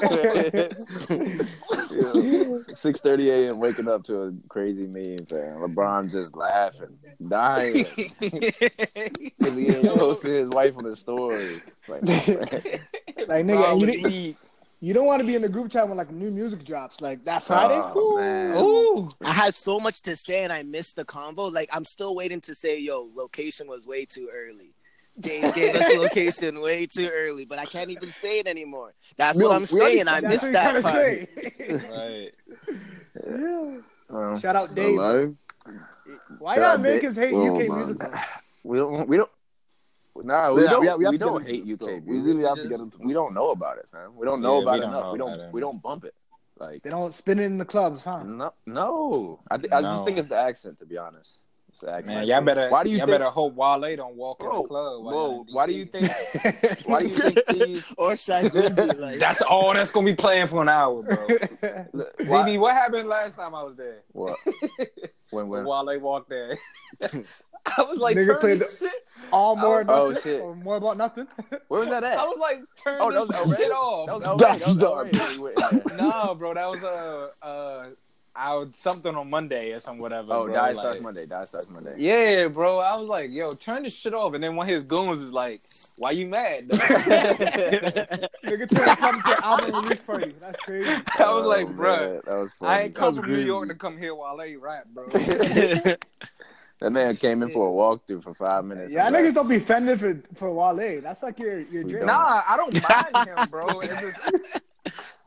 Six 2.74 3.00
thirty 3.00 3.30
a.m. 3.30 3.58
waking 3.58 3.88
up 3.88 4.04
to 4.04 4.22
a 4.22 4.32
crazy 4.48 4.86
meme, 4.88 5.18
fam. 5.28 5.58
LeBron 5.58 6.10
just 6.10 6.34
laughing, 6.36 6.96
dying. 7.28 7.84
Cause 7.84 9.54
he 9.56 9.68
ain't 9.68 9.88
posted 9.98 10.32
his 10.32 10.48
wife 10.50 10.76
on 10.76 10.84
the 10.84 10.96
story. 10.96 11.60
Like, 11.88 12.02
oh, 12.08 13.24
Like 13.28 13.46
nigga, 13.46 13.80
you, 13.80 13.86
didn't- 13.86 14.36
you 14.82 14.92
don't 14.92 15.06
want 15.06 15.20
to 15.20 15.26
be 15.26 15.36
in 15.36 15.42
the 15.42 15.48
group 15.48 15.70
chat 15.70 15.86
when 15.86 15.96
like 15.96 16.10
new 16.10 16.28
music 16.30 16.64
drops, 16.64 17.00
like 17.00 17.22
that 17.24 17.44
Friday. 17.44 17.80
Oh, 17.94 18.18
man. 18.18 18.56
Ooh. 18.56 19.08
I 19.24 19.32
had 19.32 19.54
so 19.54 19.78
much 19.78 20.02
to 20.02 20.16
say 20.16 20.42
and 20.42 20.52
I 20.52 20.64
missed 20.64 20.96
the 20.96 21.04
convo. 21.04 21.52
Like 21.52 21.70
I'm 21.72 21.84
still 21.84 22.16
waiting 22.16 22.40
to 22.42 22.54
say, 22.54 22.78
yo, 22.80 23.08
location 23.14 23.68
was 23.68 23.86
way 23.86 24.04
too 24.04 24.28
early. 24.34 24.74
Dave 25.20 25.54
gave 25.54 25.76
us 25.76 25.88
location 25.96 26.60
way 26.60 26.86
too 26.86 27.08
early, 27.12 27.44
but 27.44 27.60
I 27.60 27.64
can't 27.66 27.90
even 27.90 28.10
say 28.10 28.40
it 28.40 28.48
anymore. 28.48 28.92
That's 29.16 29.38
Yo, 29.38 29.48
what 29.48 29.54
I'm 29.54 29.66
saying. 29.66 30.08
I 30.08 30.18
missed 30.20 30.50
that 30.50 30.82
part. 30.82 31.28
Right. 31.92 32.34
yeah. 33.24 33.78
Well, 34.08 34.38
Shout 34.38 34.56
out 34.56 34.74
Dave. 34.74 34.98
Why 34.98 36.54
Shout 36.56 36.56
y'all 36.56 36.64
out 36.64 36.76
Americans 36.80 37.16
hate 37.16 37.32
Oh, 37.34 37.54
UK 37.56 37.68
man. 37.68 37.78
music? 37.78 38.02
we 38.64 38.78
don't. 38.78 39.08
We 39.08 39.16
don't. 39.18 39.30
Nah, 40.14 40.52
we 40.52 40.62
Yeah, 40.62 40.70
don't. 40.70 40.80
we 40.80 40.86
have- 40.88 40.98
we 40.98 41.08
we 41.08 41.18
don't 41.18 41.46
hate 41.46 41.62
UK. 41.66 41.80
music. 41.80 42.02
We 42.06 42.20
really 42.20 42.42
have 42.42 42.56
to 42.56 42.62
just- 42.62 42.70
get 42.70 42.80
into 42.80 42.98
We 43.02 43.12
don't 43.14 43.32
know 43.34 43.50
about 43.50 43.78
it, 43.78 43.86
man. 43.92 44.14
We 44.14 44.26
don't 44.26 44.42
know 44.42 44.56
Yeah, 44.58 44.62
about 44.62 44.72
we 44.72 44.78
it 44.78 44.80
don't 44.82 44.90
enough. 44.90 45.04
know 45.04 45.12
We 45.12 45.18
don't. 45.18 45.40
it. 45.40 45.52
We 45.52 45.60
don't 45.60 45.82
bump 45.82 46.04
it. 46.04 46.14
Like 46.58 46.82
They 46.82 46.90
don't 46.90 47.12
spin 47.14 47.38
it 47.40 47.44
in 47.44 47.58
the 47.58 47.64
clubs, 47.64 48.04
huh? 48.04 48.22
no, 48.22 48.52
no. 48.66 49.40
I, 49.50 49.56
th- 49.56 49.72
I 49.72 49.80
just 49.82 50.04
think 50.04 50.18
it's 50.18 50.28
the 50.28 50.36
accent, 50.36 50.78
to 50.80 50.86
be 50.86 50.96
honest. 50.98 51.38
It's 51.70 51.80
the 51.80 51.90
accent. 51.90 52.18
Man, 52.18 52.26
y'all 52.26 52.42
better. 52.42 52.68
Why 52.68 52.84
do 52.84 52.90
you 52.90 52.98
y'all 52.98 53.06
think? 53.06 53.18
better 53.18 53.30
hope 53.30 53.54
Wale 53.54 53.96
don't 53.96 54.14
walk 54.14 54.42
in 54.42 54.46
the 54.46 54.62
club? 54.62 55.02
while 55.02 55.14
Whoa, 55.14 55.46
why 55.50 55.66
do 55.66 55.72
you 55.72 55.86
think? 55.86 56.08
Why 56.86 57.00
do 57.00 57.08
you 57.08 57.14
think 57.14 57.38
these? 57.48 57.92
or 57.98 58.14
Shy 58.16 58.44
Glizzy, 58.44 58.96
like 58.98 59.18
That's 59.18 59.40
all 59.40 59.72
that's 59.72 59.90
gonna 59.90 60.04
be 60.04 60.14
playing 60.14 60.46
for 60.48 60.60
an 60.60 60.68
hour, 60.68 61.02
bro. 61.02 61.16
Why, 61.16 62.50
ZB, 62.50 62.60
what 62.60 62.74
happened 62.74 63.08
last 63.08 63.36
time 63.36 63.54
I 63.54 63.62
was 63.64 63.74
there? 63.74 64.02
what? 64.12 64.36
When 65.30 65.48
When 65.48 65.64
when? 65.64 65.64
Wale 65.64 65.98
walked 66.00 66.28
there, 66.28 66.58
I 67.64 67.82
was 67.82 67.98
like, 67.98 68.16
Nigga 68.18 68.38
played 68.38 68.58
this 68.58 68.78
the- 68.80 68.86
shit. 68.88 68.94
All 69.30 69.56
more 69.56 69.80
or 69.82 69.84
Oh, 69.90 70.08
nothing, 70.10 70.22
shit. 70.22 70.40
or 70.40 70.54
more 70.56 70.76
about 70.76 70.96
nothing. 70.96 71.26
Where 71.68 71.80
was 71.80 71.90
that 71.90 72.04
at? 72.04 72.18
I 72.18 72.24
was 72.24 72.38
like, 72.38 72.60
turn 72.82 72.98
Oh, 73.00 73.10
that 73.12 73.20
was 73.20 73.28
this 73.28 73.58
shit 73.58 73.70
off. 73.72 74.06
That 74.06 74.14
was 74.18 74.24
El 74.24 74.36
That's 74.38 74.66
Rey. 74.66 74.74
That 74.74 74.74
was 74.74 74.82
El 74.84 74.94
done. 74.96 75.06
Rey 75.06 75.12
when 75.12 75.36
we 75.36 75.42
went 75.62 75.72
in 75.90 75.96
there. 75.96 75.96
no, 76.10 76.34
bro, 76.34 76.54
that 76.54 76.70
was 76.70 76.82
a. 76.82 77.30
uh 77.42 77.46
uh 77.46 77.86
out 78.34 78.74
something 78.74 79.14
on 79.14 79.28
Monday 79.28 79.72
or 79.72 79.80
some 79.80 79.98
whatever. 79.98 80.32
Oh, 80.32 80.46
bro. 80.46 80.54
Die 80.56 80.66
like- 80.68 80.74
Starts 80.76 81.00
Monday. 81.02 81.26
Diet 81.26 81.48
Starts 81.48 81.68
Monday. 81.68 81.92
Yeah, 81.98 82.48
bro. 82.48 82.78
I 82.78 82.96
was 82.96 83.06
like, 83.06 83.30
yo, 83.30 83.50
turn 83.50 83.82
this 83.82 83.92
shit 83.92 84.14
off. 84.14 84.32
And 84.32 84.42
then 84.42 84.56
one 84.56 84.66
of 84.66 84.72
his 84.72 84.84
goons 84.84 85.20
was 85.20 85.34
like, 85.34 85.60
why 85.98 86.12
you 86.12 86.26
mad? 86.28 86.68
though?" 86.68 86.76
Nigga 86.78 88.26
turned 88.42 88.70
to 88.70 88.96
come 88.96 89.20
to 89.20 89.44
album 89.44 89.74
release 89.82 90.02
party. 90.04 90.34
That's 90.40 90.58
crazy. 90.60 90.88
I 90.88 91.30
was 91.34 91.44
like, 91.44 91.66
Oh, 91.68 91.72
bruh, 91.72 92.00
man, 92.12 92.20
that 92.24 92.38
was 92.38 92.50
funny. 92.58 92.72
I 92.72 92.82
ain't 92.84 92.94
come 92.94 93.14
was 93.16 93.18
from 93.22 93.32
New. 93.34 93.40
York 93.40 93.68
to 93.68 93.74
come 93.74 93.98
here 93.98 94.14
while 94.14 94.38
they 94.38 94.56
rap, 94.56 94.86
bro. 94.94 95.04
That 96.82 96.90
man 96.90 97.14
came 97.16 97.44
in 97.44 97.50
for 97.50 97.68
a 97.68 97.70
walkthrough 97.70 98.24
for 98.24 98.34
five 98.34 98.64
minutes. 98.64 98.92
Yeah, 98.92 99.06
and 99.06 99.14
niggas 99.14 99.22
left. 99.26 99.34
don't 99.36 99.48
be 99.48 99.60
fending 99.60 99.96
for 99.96 100.20
for 100.34 100.52
Wale. 100.52 101.00
That's 101.00 101.22
like 101.22 101.38
your 101.38 101.60
your 101.60 101.84
dream. 101.84 102.06
nah, 102.06 102.42
I 102.48 102.56
don't 102.56 102.72
mind 103.14 103.28
him, 103.28 103.48
bro. 103.48 103.82
Just, 103.82 104.18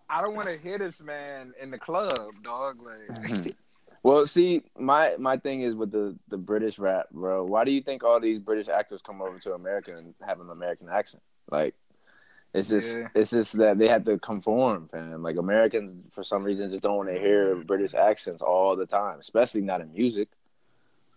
I 0.09 0.21
don't 0.21 0.35
want 0.35 0.49
to 0.49 0.57
hear 0.57 0.77
this 0.77 0.99
man 1.01 1.53
in 1.61 1.71
the 1.71 1.77
club, 1.77 2.11
dog. 2.43 2.79
Like, 2.83 3.55
Well, 4.03 4.27
see, 4.27 4.63
my 4.77 5.15
my 5.17 5.37
thing 5.37 5.61
is 5.61 5.75
with 5.75 5.91
the 5.91 6.17
the 6.27 6.37
British 6.37 6.77
rap, 6.77 7.05
bro. 7.11 7.45
Why 7.45 7.63
do 7.63 7.71
you 7.71 7.81
think 7.81 8.03
all 8.03 8.19
these 8.19 8.37
British 8.37 8.67
actors 8.67 9.01
come 9.01 9.21
over 9.21 9.39
to 9.39 9.53
America 9.53 9.95
and 9.95 10.13
have 10.27 10.41
an 10.41 10.49
American 10.49 10.89
accent? 10.89 11.23
Like, 11.49 11.73
it's 12.53 12.67
just 12.67 12.97
Yeah. 12.97 13.07
it's 13.15 13.31
just 13.31 13.57
that 13.59 13.77
they 13.79 13.87
have 13.87 14.03
to 14.03 14.19
conform, 14.19 14.89
fam. 14.89 15.23
Like 15.23 15.37
Americans, 15.37 15.95
for 16.11 16.23
some 16.25 16.43
reason, 16.43 16.69
just 16.69 16.83
don't 16.83 16.97
want 16.97 17.09
to 17.09 17.17
hear 17.17 17.55
British 17.55 17.93
accents 17.93 18.41
all 18.43 18.75
the 18.75 18.85
time, 18.85 19.19
especially 19.21 19.61
not 19.61 19.79
in 19.79 19.93
music. 19.93 20.27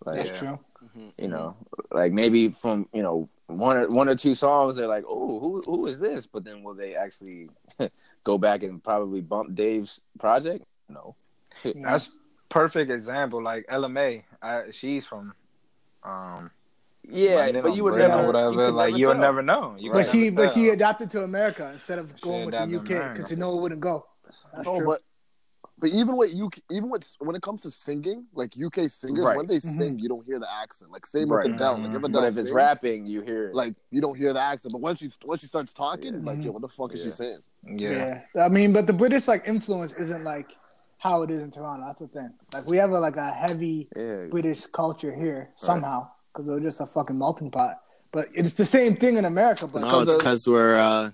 Like, 0.05 0.15
That's 0.15 0.39
true. 0.39 0.59
you 1.17 1.27
know, 1.27 1.55
like 1.91 2.11
maybe 2.13 2.49
from 2.49 2.87
you 2.93 3.01
know 3.03 3.27
one 3.47 3.77
or 3.77 3.87
one 3.89 4.07
or 4.09 4.15
two 4.15 4.33
songs, 4.35 4.75
they're 4.77 4.87
like, 4.87 5.03
oh, 5.07 5.39
who 5.39 5.61
who 5.61 5.87
is 5.87 5.99
this? 5.99 6.25
But 6.27 6.43
then 6.45 6.63
will 6.63 6.73
they 6.73 6.95
actually 6.95 7.49
go 8.23 8.37
back 8.37 8.63
and 8.63 8.81
probably 8.83 9.21
bump 9.21 9.55
Dave's 9.55 9.99
project? 10.19 10.65
No. 10.87 11.15
That's 11.75 12.09
perfect 12.47 12.91
example. 12.91 13.43
Like 13.43 13.65
Ella 13.69 13.89
Mai, 13.89 14.23
I, 14.41 14.71
she's 14.71 15.05
from. 15.05 15.33
Um, 16.03 16.51
Yeah, 17.03 17.35
London 17.45 17.63
but 17.63 17.75
you 17.75 17.83
would 17.83 17.93
Britain 17.93 18.09
never. 18.11 18.23
or 18.23 18.27
whatever. 18.27 18.51
you 18.51 18.57
could 18.57 18.73
like 18.75 18.95
you'll 18.97 19.15
never 19.15 19.41
know. 19.41 19.75
You 19.79 19.91
But 19.91 20.05
she, 20.05 20.29
never 20.29 20.47
but 20.47 20.53
she 20.53 20.69
adapted 20.69 21.09
to 21.11 21.23
America 21.23 21.69
instead 21.73 21.99
of 21.99 22.11
She 22.15 22.21
going 22.21 22.45
with 22.45 22.55
the 22.55 22.77
UK 22.79 23.13
because 23.15 23.29
you 23.31 23.37
know 23.37 23.57
it 23.57 23.61
wouldn't 23.61 23.81
go. 23.81 24.05
That's 24.25 24.65
No, 24.65 24.77
true. 24.77 24.85
but 24.85 25.01
but 25.79 25.89
even 25.91 26.15
with 26.17 26.33
you, 26.33 26.49
even 26.71 26.89
with 26.89 27.05
when 27.19 27.35
it 27.35 27.41
comes 27.41 27.61
to 27.63 27.71
singing, 27.71 28.25
like 28.33 28.53
UK 28.57 28.89
singers, 28.89 29.25
Right. 29.25 29.37
when 29.37 29.47
they 29.47 29.57
Mhm. 29.57 29.77
sing, 29.77 29.99
you 29.99 30.09
don't 30.09 30.25
hear 30.25 30.39
the 30.39 30.51
accent. 30.51 30.91
Like 30.91 31.05
same 31.05 31.29
Right. 31.29 31.45
with 31.47 31.55
Adele. 31.55 31.77
Like 31.79 31.91
if 31.95 32.01
Mhm. 32.01 32.05
Adele 32.05 32.21
But 32.21 32.27
if 32.31 32.37
it's 32.37 32.51
rapping, 32.51 33.05
you 33.05 33.21
hear 33.21 33.45
it. 33.47 33.55
like 33.55 33.75
you 33.91 34.01
don't 34.01 34.15
hear 34.17 34.33
the 34.33 34.39
accent. 34.41 34.71
But 34.73 34.81
when 34.81 34.95
she 34.95 35.09
when 35.25 35.37
she 35.37 35.47
starts 35.47 35.73
talking, 35.73 36.13
Yeah. 36.13 36.19
like 36.23 36.43
yo, 36.43 36.51
what 36.51 36.61
the 36.61 36.67
fuck 36.67 36.93
is 36.93 37.01
she 37.03 37.11
saying? 37.11 37.39
Yeah. 37.65 38.21
yeah. 38.35 38.45
I 38.45 38.49
mean, 38.49 38.73
but 38.73 38.87
the 38.87 38.93
British 38.93 39.27
like 39.27 39.47
influence 39.47 39.93
isn't 39.93 40.23
like 40.23 40.55
how 40.97 41.21
it 41.23 41.31
is 41.31 41.41
in 41.43 41.49
Toronto. 41.51 41.85
That's 41.87 42.01
the 42.01 42.07
thing. 42.07 42.31
Like 42.53 42.67
we 42.67 42.77
have 42.77 42.91
a, 42.91 42.99
like 42.99 43.15
a 43.15 43.31
heavy 43.31 43.87
yeah, 43.95 44.27
British 44.29 44.65
culture 44.67 45.13
here 45.15 45.49
somehow 45.55 46.09
because 46.33 46.45
we're 46.45 46.59
just 46.59 46.81
a 46.81 46.85
fucking 46.85 47.17
melting 47.17 47.51
pot. 47.51 47.81
But 48.11 48.27
it's 48.33 48.55
the 48.57 48.65
same 48.65 48.95
thing 48.95 49.17
in 49.17 49.25
America. 49.25 49.67
But 49.67 49.83
No, 49.83 50.01
it's 50.01 50.17
because 50.17 50.47
we're 50.47 50.75
uh, 50.75 51.11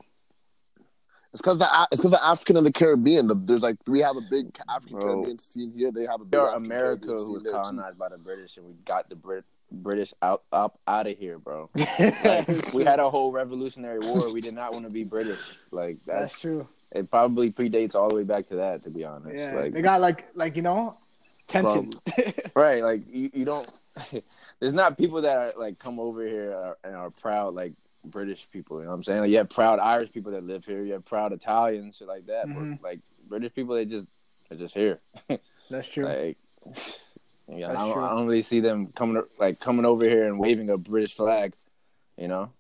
It's 1.36 1.42
because 1.42 1.58
the 1.58 1.88
it's 1.92 2.00
because 2.00 2.12
the 2.12 2.26
African 2.26 2.56
and 2.56 2.66
the 2.66 2.72
Caribbean. 2.72 3.28
The, 3.28 3.36
there's 3.36 3.62
like 3.62 3.76
we 3.88 4.00
have 4.00 4.16
a 4.16 4.22
big 4.22 4.58
African 4.70 5.00
Bro. 5.00 5.16
Caribbean 5.16 5.40
scene 5.40 5.74
here. 5.76 5.92
They 5.92 6.06
have 6.06 6.22
a 6.22 6.24
we 6.24 6.30
big 6.30 6.40
are 6.40 6.56
America 6.56 7.08
who 7.08 7.34
was 7.34 7.44
there, 7.44 7.52
too. 7.52 7.60
colonized 7.60 7.98
by 7.98 8.08
the 8.08 8.18
British, 8.18 8.56
and 8.56 8.66
we 8.66 8.74
got 8.86 9.10
the 9.10 9.18
Brit- 9.18 9.44
British 9.70 10.14
out 10.22 10.44
up 10.54 10.80
out 10.88 11.08
of 11.08 11.18
here, 11.18 11.38
bro. 11.38 11.70
Like, 12.00 12.74
we 12.74 12.86
had 12.86 13.02
a 13.02 13.10
whole 13.10 13.34
Revolutionary 13.34 14.00
War. 14.00 14.32
We 14.32 14.40
did 14.40 14.54
not 14.54 14.72
want 14.72 14.86
to 14.86 14.92
be 14.92 15.04
British. 15.04 15.42
Like 15.72 15.98
that's 16.06 16.32
that's 16.32 16.40
true. 16.40 16.70
it. 16.94 17.12
Probably 17.12 17.52
predates 17.52 17.96
all 17.96 18.08
the 18.08 18.16
way 18.16 18.24
back 18.24 18.46
to 18.46 18.56
that. 18.56 18.84
To 18.84 18.90
be 18.90 19.04
honest, 19.04 19.38
Yeah, 19.38 19.56
like 19.56 19.74
they 19.74 19.82
got 19.82 20.00
like 20.00 20.28
like 20.36 20.56
you 20.56 20.62
know 20.62 20.98
tension. 21.48 21.92
right, 22.56 22.82
like 22.82 23.02
you, 23.10 23.30
you 23.34 23.44
don't. 23.44 23.70
there's 24.62 24.72
not 24.72 24.98
people 24.98 25.24
that 25.24 25.36
are, 25.36 25.54
like 25.60 25.80
come 25.80 26.00
over 26.00 26.26
here 26.26 26.54
are, 26.54 26.78
and 26.86 26.96
are 26.96 27.10
proud 27.10 27.56
like 27.56 27.74
British 28.06 28.48
people. 28.52 28.80
You 28.80 28.86
know 28.86 28.92
what 28.92 28.98
I'm 28.98 29.04
saying? 29.04 29.22
Like, 29.22 29.32
you 29.32 29.38
have 29.38 29.50
proud 29.50 29.80
Irish 29.80 30.12
people 30.12 30.32
that 30.32 30.44
live 30.44 30.66
here. 30.66 30.84
You 30.84 30.94
have 30.94 31.06
proud 31.06 31.34
Italians, 31.34 31.98
shit 31.98 32.08
like 32.08 32.26
that. 32.28 32.48
Mhm. 32.48 32.80
But 32.82 32.88
like 32.88 33.00
British 33.28 33.54
people, 33.54 33.76
they 33.76 33.86
just 33.86 34.08
they're 34.50 34.58
just 34.58 34.74
here. 34.74 35.00
that's 35.70 35.90
true. 35.90 36.06
Like, 36.06 36.38
yeah, 37.48 37.68
That's 37.68 37.80
I 37.80 37.86
don't, 37.86 37.94
true. 37.94 38.04
I 38.04 38.10
don't 38.10 38.28
really 38.28 38.42
see 38.42 38.60
them 38.60 38.88
coming 38.88 39.22
like 39.40 39.60
coming 39.60 39.86
over 39.86 40.04
here 40.04 40.26
and 40.26 40.40
waving 40.40 40.70
a 40.70 40.78
British 40.78 41.14
flag. 41.16 41.54
You 42.18 42.28
know, 42.28 42.52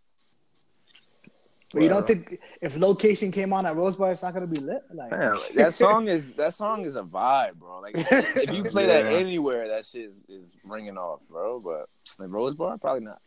but 1.73 1.81
you 1.81 1.89
don't 1.89 2.05
think 2.07 2.39
if 2.61 2.77
location 2.77 3.31
came 3.31 3.51
on 3.53 3.65
at 3.65 3.75
Rose 3.75 3.95
Bar, 3.95 4.11
it's 4.11 4.21
not 4.21 4.33
gonna 4.33 4.47
be 4.47 4.59
lit? 4.59 4.81
Like 4.93 5.11
Man, 5.11 5.33
that 5.55 5.73
song 5.73 6.07
is 6.07 6.33
that 6.33 6.53
song 6.53 6.85
is 6.85 6.95
a 6.95 7.03
vibe, 7.03 7.55
bro. 7.55 7.79
Like 7.81 7.95
if 7.97 8.53
you 8.53 8.63
play 8.63 8.85
that 8.87 9.05
anywhere, 9.07 9.67
that 9.69 9.85
shit 9.85 10.05
is, 10.05 10.15
is 10.29 10.45
ringing 10.63 10.97
off, 10.97 11.19
bro. 11.29 11.59
But 11.59 11.87
like 12.19 12.29
Rose 12.31 12.55
Bar, 12.55 12.77
probably 12.77 13.01
not. 13.05 13.19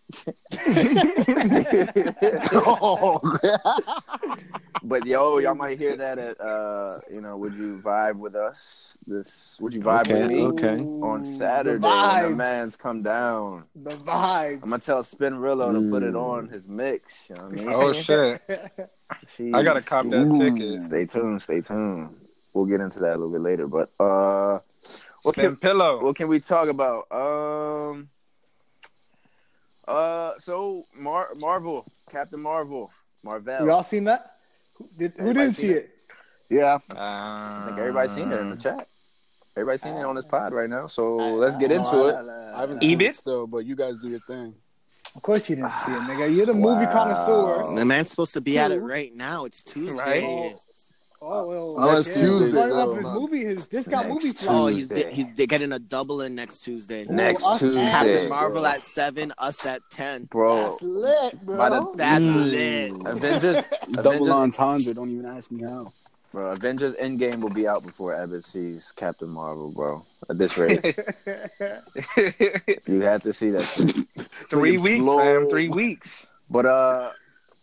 oh, 2.55 3.21
But 4.85 5.05
yo, 5.07 5.39
y'all 5.39 5.57
might 5.57 5.77
hear 5.79 5.97
that 5.97 6.19
at 6.19 6.41
uh, 6.41 7.01
you 7.13 7.21
know, 7.21 7.37
would 7.37 7.53
you 7.55 7.79
vibe 7.83 8.15
with 8.17 8.37
us? 8.37 8.97
This 9.07 9.57
would 9.61 9.73
you 9.75 9.81
vibe 9.81 10.07
with 10.07 10.23
Okay, 10.23 10.35
me 10.35 10.43
okay. 10.45 10.81
on 11.03 11.23
Saturday 11.23 11.79
The 11.79 11.89
when 12.23 12.31
the 12.31 12.37
man's 12.37 12.77
come 12.77 13.03
down? 13.03 13.65
the 13.75 13.91
vibe. 13.91 14.63
I'm 14.63 14.71
gonna 14.71 14.79
tell 14.79 15.03
Spinrillo 15.03 15.73
to 15.73 15.91
put 15.91 16.03
it 16.05 16.15
on 16.15 16.49
his 16.49 16.69
mix. 16.69 17.27
You 17.29 17.35
know 17.37 17.43
what 17.49 17.53
I 17.53 17.57
mean? 17.57 17.69
Oh 17.73 17.93
shit! 17.93 18.28
I 19.55 19.63
gotta 19.63 19.83
cop 19.83 20.07
that 20.07 20.17
Ooh, 20.27 20.39
ticket. 20.57 20.83
Stay 20.83 21.07
tuned, 21.07 21.41
stay 21.43 21.61
tuned. 21.61 22.15
We'll 22.53 22.67
get 22.67 22.81
into 22.81 22.99
that 23.01 23.11
a 23.11 23.19
little 23.19 23.31
bit 23.31 23.41
later. 23.43 23.67
But 23.67 23.91
uh 24.01 24.61
what 25.23 25.35
Spin 25.35 25.47
can, 25.51 25.57
pillow. 25.57 26.03
what 26.05 26.17
can 26.17 26.29
we 26.29 26.41
talk 26.41 26.69
about? 26.69 27.07
Um 27.11 28.09
uh 29.87 30.33
so 30.41 30.87
Mar- 30.95 31.31
Marvel, 31.41 31.87
Captain 32.11 32.41
Marvel, 32.41 32.91
Marvel. 33.23 33.65
we 33.65 33.71
all 33.71 33.83
seen 33.83 34.05
that? 34.05 34.37
Who, 34.75 34.89
did, 34.97 35.13
who 35.19 35.33
didn't 35.33 35.55
see 35.55 35.71
it? 35.71 35.77
it? 35.77 35.91
yeah. 36.51 36.79
I 36.97 37.65
think 37.67 37.79
everybody's 37.79 38.13
seen 38.13 38.31
it 38.31 38.39
in 38.41 38.51
the 38.51 38.57
chat. 38.57 38.89
Everybody's 39.57 39.83
seen 39.83 39.97
it 39.97 40.05
on 40.05 40.15
this 40.15 40.25
Uh, 40.25 40.29
pod 40.29 40.53
right 40.53 40.71
now. 40.71 40.87
So 40.87 41.17
let's 41.17 41.57
get 41.57 41.73
into 41.73 42.07
it. 42.09 42.15
I 42.55 42.61
haven't 42.61 42.81
seen 42.81 42.99
Ebit? 42.99 43.09
it 43.09 43.15
still, 43.17 43.47
but 43.49 43.65
you 43.67 43.75
guys 43.75 43.99
do 43.99 44.09
your 44.09 44.21
thing. 44.21 44.55
Of 45.17 45.23
course 45.23 45.49
you 45.51 45.57
didn't 45.57 45.73
see 45.75 45.93
it, 45.93 46.01
nigga. 46.03 46.35
You're 46.35 46.47
the 46.47 46.55
movie 46.55 46.87
connoisseur. 46.87 47.75
the 47.75 47.85
man's 47.85 48.11
supposed 48.11 48.35
to 48.35 48.41
be 48.41 48.59
at 48.59 48.71
it 48.73 48.79
right 48.81 49.13
now. 49.15 49.45
It's 49.45 49.63
Tuesday. 49.63 49.99
Right? 50.23 50.57
Oh, 51.21 51.49
well, 51.49 51.75
Oh, 51.77 51.97
it's 51.99 52.07
yeah, 52.11 52.15
Tuesday 52.15 52.47
he's 52.47 52.55
starting 52.55 52.77
off 52.77 52.91
still, 52.91 53.11
his 53.11 53.21
movie, 53.21 53.45
his 53.45 53.67
discount 53.67 54.09
Next 54.09 54.25
movie 54.25 54.47
Oh, 54.49 54.67
he's 54.69 54.89
he's 55.13 55.27
they're 55.35 55.47
getting 55.49 55.73
a 55.73 55.79
double 55.81 56.21
in 56.21 56.37
next 56.37 56.61
Tuesday. 56.61 57.05
Next 57.11 57.45
us 57.45 57.61
and- 57.61 57.73
Tuesday. 57.73 57.87
Captain 57.91 58.29
Marvel 58.29 58.65
at 58.65 58.81
seven, 58.83 59.33
us 59.37 59.67
at 59.67 59.81
ten. 59.91 60.27
Bro. 60.27 60.63
That's 60.63 60.83
lit, 60.83 61.45
bro. 61.45 61.57
By 61.59 61.71
the- 61.71 61.93
That's 61.97 62.25
Mm. 62.25 62.51
lit. 63.03 63.07
Avengers, 63.07 63.65
Double 63.95 64.11
Avengers, 64.11 64.29
entendre. 64.31 64.95
Don't 64.95 65.11
even 65.11 65.27
ask 65.27 65.51
me 65.51 65.65
how. 65.65 65.93
Bro, 66.33 66.51
Avengers 66.53 66.95
Endgame 66.95 67.41
will 67.41 67.51
be 67.51 67.67
out 67.69 67.85
before 67.85 68.15
Abbott 68.15 68.45
sees 68.45 68.93
Captain 68.97 69.29
Marvel, 69.29 69.71
bro. 69.71 70.05
At 70.31 70.39
this 70.39 70.57
rate, 70.59 70.85
you 72.87 73.01
have 73.03 73.23
to 73.23 73.33
see 73.33 73.51
that. 73.51 73.63
Shit. 73.65 74.07
Three 74.51 74.75
It's 74.75 74.85
weeks, 74.85 75.05
slow. 75.05 75.19
fam. 75.19 75.49
Three 75.51 75.69
weeks. 75.69 76.27
But 76.51 76.67
uh, 76.67 77.11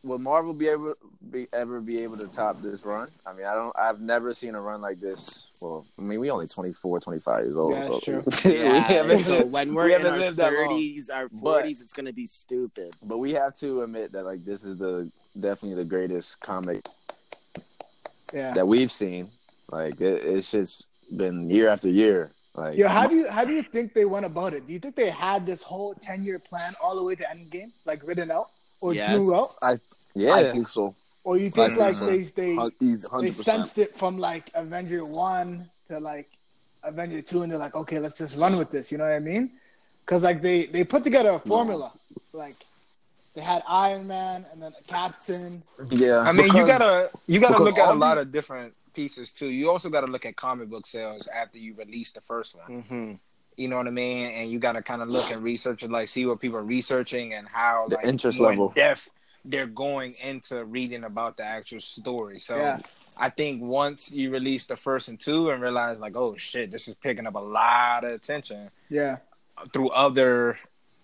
will 0.03 0.19
Marvel 0.19 0.53
be 0.53 0.67
able 0.67 0.93
be 1.31 1.47
ever 1.53 1.81
be 1.81 2.01
able 2.03 2.17
to 2.17 2.27
top 2.27 2.61
this 2.61 2.85
run? 2.85 3.09
I 3.25 3.33
mean, 3.33 3.45
I 3.45 3.53
don't. 3.53 3.75
I've 3.77 3.99
never 3.99 4.33
seen 4.33 4.55
a 4.55 4.61
run 4.61 4.81
like 4.81 4.99
this. 4.99 5.47
Well, 5.61 5.85
I 5.97 6.01
mean, 6.01 6.19
we 6.19 6.29
only 6.31 6.47
24, 6.47 6.99
25 6.99 7.39
years 7.41 7.55
old. 7.57 7.71
Yeah, 7.71 7.79
that's 7.87 8.05
so- 8.05 8.21
true. 8.21 8.23
we 8.51 8.59
Yeah, 8.59 8.79
haven't 8.79 9.19
so 9.19 9.31
lived- 9.39 9.51
when 9.53 9.69
we 9.69 9.75
we're 9.75 9.85
in 9.87 9.91
haven't 9.93 10.11
our 10.13 10.17
lived 10.19 10.37
that 10.37 10.53
long. 10.53 10.67
thirties, 10.69 11.09
our 11.09 11.29
forties, 11.29 11.81
it's 11.81 11.93
gonna 11.93 12.13
be 12.13 12.25
stupid. 12.27 12.93
But 13.03 13.17
we 13.19 13.33
have 13.33 13.55
to 13.59 13.81
admit 13.83 14.11
that 14.13 14.25
like 14.25 14.43
this 14.45 14.63
is 14.63 14.77
the 14.79 15.09
definitely 15.39 15.75
the 15.81 15.87
greatest 15.89 16.39
comic 16.39 16.85
yeah. 18.33 18.53
that 18.53 18.67
we've 18.67 18.91
seen. 18.91 19.31
Like 19.71 19.99
it, 20.01 20.23
it's 20.23 20.51
just 20.51 20.85
been 21.15 21.49
year 21.49 21.69
after 21.69 21.89
year. 21.89 22.31
Like 22.55 22.77
yeah, 22.77 22.87
how 22.87 23.07
do 23.07 23.15
you 23.15 23.27
how 23.29 23.43
do 23.43 23.53
you 23.53 23.63
think 23.63 23.93
they 23.93 24.05
went 24.05 24.25
about 24.25 24.53
it? 24.53 24.65
Do 24.65 24.73
you 24.73 24.79
think 24.79 24.95
they 24.95 25.09
had 25.09 25.45
this 25.45 25.61
whole 25.61 25.93
ten 25.95 26.23
year 26.23 26.39
plan 26.39 26.73
all 26.81 26.95
the 26.95 27.03
way 27.03 27.15
to 27.15 27.23
Endgame, 27.23 27.71
like 27.85 28.05
written 28.07 28.31
out 28.31 28.49
or 28.81 28.93
Yes. 28.93 29.09
drew 29.11 29.35
out, 29.35 29.49
yeah, 30.13 30.33
I 30.35 30.51
think 30.51 30.67
so. 30.69 30.95
or 31.23 31.37
you 31.37 31.49
think 31.49 31.73
I 31.73 31.75
like 31.75 31.97
think 31.97 31.99
so. 31.99 32.05
they 32.05 32.21
they 32.45 32.55
Hun- 32.55 32.71
Easy, 32.81 33.07
they 33.19 33.31
sensed 33.31 33.77
it 33.77 33.97
from 33.97 34.19
like 34.19 34.51
Avenger 34.55 35.03
one 35.03 35.69
to 35.87 35.99
like 35.99 36.29
Avenger 36.83 37.21
two, 37.21 37.41
and 37.41 37.51
they're 37.51 37.57
like, 37.59 37.75
okay, 37.75 37.99
let's 37.99 38.17
just 38.17 38.37
run 38.37 38.57
with 38.57 38.69
this. 38.71 38.91
You 38.91 38.97
know 38.99 39.05
what 39.05 39.13
I 39.13 39.19
mean? 39.19 39.51
Because 40.05 40.23
like 40.23 40.41
they 40.41 40.67
they 40.67 40.83
put 40.83 41.03
together 41.03 41.31
a 41.31 41.39
formula, 41.39 41.91
like 42.31 42.55
they 43.35 43.41
had 43.41 43.61
Iron 43.67 44.07
Man 44.07 44.45
and 44.51 44.61
then 44.63 44.71
a 44.79 44.83
Captain. 44.83 45.61
yeah. 45.89 46.19
I 46.19 46.31
mean, 46.31 46.47
you 46.47 46.65
gotta 46.65 47.09
you 47.27 47.39
gotta 47.39 47.61
look 47.63 47.77
at 47.77 47.89
a 47.89 47.93
lot 47.93 48.15
these- 48.15 48.23
of 48.27 48.31
different 48.31 48.73
pieces 48.93 49.31
too. 49.31 49.47
You 49.47 49.69
also 49.69 49.89
gotta 49.89 50.07
look 50.07 50.25
at 50.25 50.35
comic 50.37 50.69
book 50.69 50.87
sales 50.87 51.27
after 51.27 51.57
you 51.57 51.75
release 51.75 52.11
the 52.11 52.21
first 52.21 52.55
one. 52.55 52.81
hmm 52.83 53.13
You 53.57 53.67
know 53.67 53.77
what 53.77 53.87
I 53.87 53.91
mean? 53.91 54.31
And 54.31 54.49
you 54.49 54.57
gotta 54.59 54.81
kind 54.81 55.01
of 55.01 55.09
look 55.09 55.29
and 55.31 55.43
research 55.43 55.83
and 55.83 55.91
like 55.91 56.07
see 56.07 56.25
what 56.25 56.39
people 56.39 56.57
are 56.57 56.63
researching 56.63 57.33
and 57.33 57.47
how 57.47 57.87
The 57.89 57.95
like, 57.97 58.05
interest 58.05 58.39
level. 58.39 58.69
in-depth 58.69 59.09
they're 59.47 59.67
going 59.67 60.15
into 60.23 60.65
reading 60.65 61.03
about 61.03 61.37
the 61.37 61.45
actual 61.45 61.79
story. 61.79 62.39
So 62.39 62.55
Yeah. 62.55 62.79
I 63.17 63.29
think 63.29 63.61
once 63.61 64.11
you 64.11 64.31
release 64.31 64.65
the 64.65 64.75
first 64.75 65.07
and 65.07 65.19
two 65.19 65.51
and 65.51 65.61
realize 65.61 65.99
like, 65.99 66.15
oh 66.15 66.35
shit, 66.35 66.71
this 66.71 66.87
is 66.87 66.95
picking 66.95 67.27
up 67.27 67.35
a 67.35 67.39
lot 67.39 68.05
of 68.05 68.11
attention 68.11 68.71
Yeah, 68.89 69.17
through 69.71 69.89
other, 69.89 70.57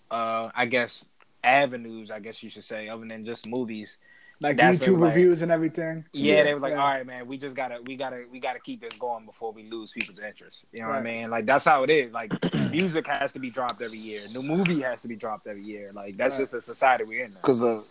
uh, 0.10 0.50
I 0.56 0.66
guess, 0.66 1.06
avenues. 1.44 2.12
I 2.12 2.20
guess 2.20 2.42
you 2.44 2.50
should 2.50 2.64
say, 2.64 2.90
other 2.90 3.06
than 3.06 3.26
just 3.26 3.48
movies. 3.48 3.98
like 4.40 4.58
That's 4.58 4.80
YouTube 4.80 4.94
like- 5.00 5.10
reviews 5.14 5.44
and 5.44 5.52
everything. 5.52 6.04
Yeah, 6.14 6.36
Yeah. 6.38 6.44
they 6.46 6.54
were 6.56 6.60
like, 6.60 6.72
Yeah. 6.72 6.82
all 6.82 6.88
right, 6.88 7.06
man, 7.06 7.28
we 7.28 7.38
just 7.38 7.56
gotta, 7.56 7.80
we 7.86 7.96
gotta, 7.96 8.24
we 8.32 8.40
gotta 8.40 8.60
keep 8.60 8.82
this 8.82 8.98
going 8.98 9.24
before 9.28 9.52
we 9.52 9.70
lose 9.70 9.92
people's 9.92 10.18
interest. 10.20 10.66
You 10.72 10.82
know 10.82 10.88
what 10.88 10.96
I 10.96 11.02
mean? 11.02 11.30
Like 11.30 11.46
that's 11.46 11.64
how 11.66 11.84
it 11.84 11.92
is. 11.92 12.12
Like 12.12 12.32
music 12.72 13.06
has 13.06 13.32
to 13.34 13.40
be 13.40 13.52
dropped 13.52 13.80
every 13.84 14.00
year. 14.00 14.22
New 14.34 14.42
movie 14.42 14.82
has 14.82 15.02
to 15.04 15.08
be 15.08 15.16
dropped 15.16 15.46
every 15.46 15.64
year. 15.64 15.92
Like 15.94 16.18
that's 16.18 16.32
Right. 16.40 16.40
just 16.42 16.52
the 16.54 16.62
society 16.64 17.04
we're 17.04 17.26
in. 17.26 17.34
Because 17.34 17.60
the, 17.60 17.84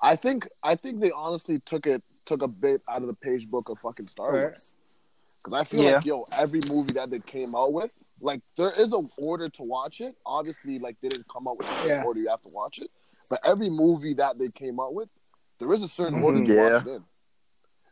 I 0.00 0.14
think 0.14 0.48
I 0.62 0.76
think 0.76 1.00
they 1.00 1.10
honestly 1.10 1.58
took 1.60 1.86
it 1.88 2.02
took 2.24 2.42
a 2.42 2.48
bit 2.48 2.82
out 2.88 3.02
of 3.02 3.08
the 3.08 3.14
page 3.14 3.48
book 3.50 3.68
of 3.68 3.78
fucking 3.80 4.06
Star 4.08 4.32
Right. 4.32 4.40
Wars. 4.42 4.74
Because 5.38 5.54
I 5.54 5.64
feel 5.64 5.82
Yeah. 5.82 5.96
like 5.96 6.04
yo, 6.04 6.24
every 6.32 6.60
movie 6.68 6.92
that 6.94 7.10
they 7.10 7.20
came 7.20 7.54
out 7.54 7.72
with, 7.72 7.90
like 8.20 8.40
there 8.56 8.70
is 8.72 8.92
an 8.92 9.08
order 9.18 9.48
to 9.50 9.62
watch 9.62 10.00
it. 10.00 10.16
Obviously, 10.24 10.78
like 10.78 10.96
they 11.00 11.08
didn't 11.08 11.28
come 11.28 11.46
out 11.48 11.58
with 11.58 11.66
the 11.82 11.88
Yeah. 11.88 12.02
order 12.04 12.20
you 12.20 12.28
have 12.28 12.42
to 12.42 12.52
watch 12.52 12.78
it. 12.78 12.90
But 13.28 13.40
every 13.44 13.68
movie 13.70 14.14
that 14.14 14.38
they 14.38 14.48
came 14.48 14.78
out 14.80 14.94
with, 14.94 15.08
there 15.58 15.72
is 15.72 15.82
a 15.82 15.88
certain 15.88 16.20
Mhm. 16.20 16.24
order 16.24 16.44
to 16.44 16.54
Yeah. 16.54 16.72
watch 16.78 16.86
it 16.86 16.90
in. 16.90 17.04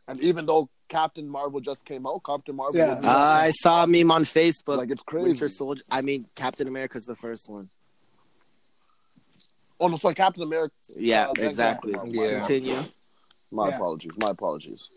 And 0.07 0.19
even 0.21 0.45
though 0.45 0.69
Captain 0.87 1.27
Marvel 1.27 1.59
just 1.59 1.83
came 1.85 2.05
out, 2.07 2.23
Captain 2.23 2.55
Marvel, 2.55 2.77
Yeah. 2.79 2.99
Uh, 3.03 3.09
I 3.17 3.49
saw 3.51 3.83
a 3.83 3.87
meme 3.87 4.11
on 4.11 4.23
Facebook. 4.23 4.77
like 4.77 4.91
it's 4.91 5.01
crazy. 5.03 5.29
Winter 5.29 5.49
Soldier. 5.49 5.81
I 5.91 6.01
mean, 6.01 6.27
Captain 6.35 6.67
America's 6.67 7.05
the 7.05 7.15
first 7.15 7.49
one. 7.49 7.69
oh 9.79 9.87
no, 9.89 9.97
sorry, 9.97 10.15
Captain 10.15 10.43
America. 10.43 10.73
Yeah, 10.95 11.27
Uh, 11.27 11.33
exactly. 11.37 11.93
Captain 11.93 12.11
Yeah. 12.13 12.39
Continue. 12.39 12.75
My 13.55 13.69
Yeah. 13.69 13.75
apologies. 13.75 14.11
My 14.17 14.29
apologies. 14.31 14.91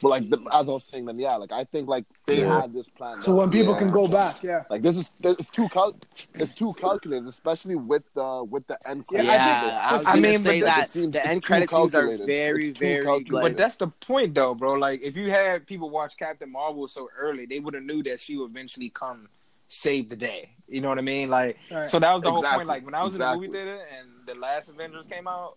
But 0.00 0.08
like 0.10 0.28
the, 0.30 0.38
as 0.52 0.68
I 0.68 0.72
was 0.72 0.84
saying, 0.84 1.06
then 1.06 1.18
yeah, 1.18 1.34
like 1.36 1.50
I 1.50 1.64
think 1.64 1.88
like 1.88 2.04
they 2.26 2.40
Yeah. 2.42 2.60
had 2.60 2.72
this 2.72 2.88
plan. 2.88 3.18
So 3.20 3.34
when 3.34 3.50
people 3.50 3.72
Yeah. 3.72 3.78
can 3.78 3.90
go 3.90 4.06
back, 4.06 4.42
yeah. 4.42 4.64
like 4.70 4.82
this 4.82 4.96
is 4.96 5.10
it's 5.22 5.50
too 5.50 5.68
cal- 5.70 5.96
it's 6.34 6.52
too 6.52 6.72
calculated, 6.74 7.26
especially 7.26 7.74
with 7.76 8.04
the 8.14 8.44
with 8.48 8.66
the 8.66 8.78
end. 8.88 9.04
Yeah, 9.10 9.22
credits. 9.22 9.32
I 9.32 9.34
Yeah, 9.34 9.96
think- 9.98 10.08
I 10.08 10.12
I 10.12 10.20
mean, 10.20 10.38
say 10.40 10.60
but 10.60 10.66
that 10.66 10.84
it 10.84 10.90
seems- 10.90 11.12
the 11.12 11.26
end 11.26 11.42
too 11.42 11.46
credit 11.46 11.70
scenes 11.70 11.94
are 11.94 12.16
very, 12.18 12.70
very 12.70 13.02
calculated. 13.04 13.30
But 13.30 13.56
that's 13.56 13.76
the 13.78 13.88
point, 13.88 14.34
though, 14.34 14.54
bro. 14.54 14.74
Like, 14.74 15.00
if 15.02 15.16
you 15.16 15.30
had 15.30 15.66
people 15.66 15.90
watch 15.90 16.16
Captain 16.18 16.50
Marvel 16.52 16.86
so 16.86 17.08
early, 17.18 17.46
they 17.46 17.58
would 17.60 17.74
have 17.74 17.82
knew 17.84 18.02
that 18.04 18.20
she 18.20 18.36
would 18.36 18.50
eventually 18.50 18.90
come 18.90 19.28
save 19.68 20.10
the 20.10 20.16
day. 20.16 20.50
You 20.68 20.80
know 20.82 20.90
what 20.90 20.98
I 20.98 21.02
mean? 21.02 21.30
Like, 21.30 21.56
Right. 21.70 21.88
so 21.88 21.98
that 21.98 22.12
was 22.12 22.22
the 22.22 22.30
whole 22.30 22.42
point. 22.42 22.66
Like, 22.68 22.84
when 22.84 22.94
I 22.94 23.02
was 23.02 23.14
in 23.14 23.20
the 23.20 23.24
Exactly. 23.24 23.46
movie 23.46 23.58
theater 23.58 23.80
and 23.98 24.26
the 24.26 24.34
last 24.34 24.68
Avengers 24.68 25.06
came 25.06 25.26
out 25.26 25.56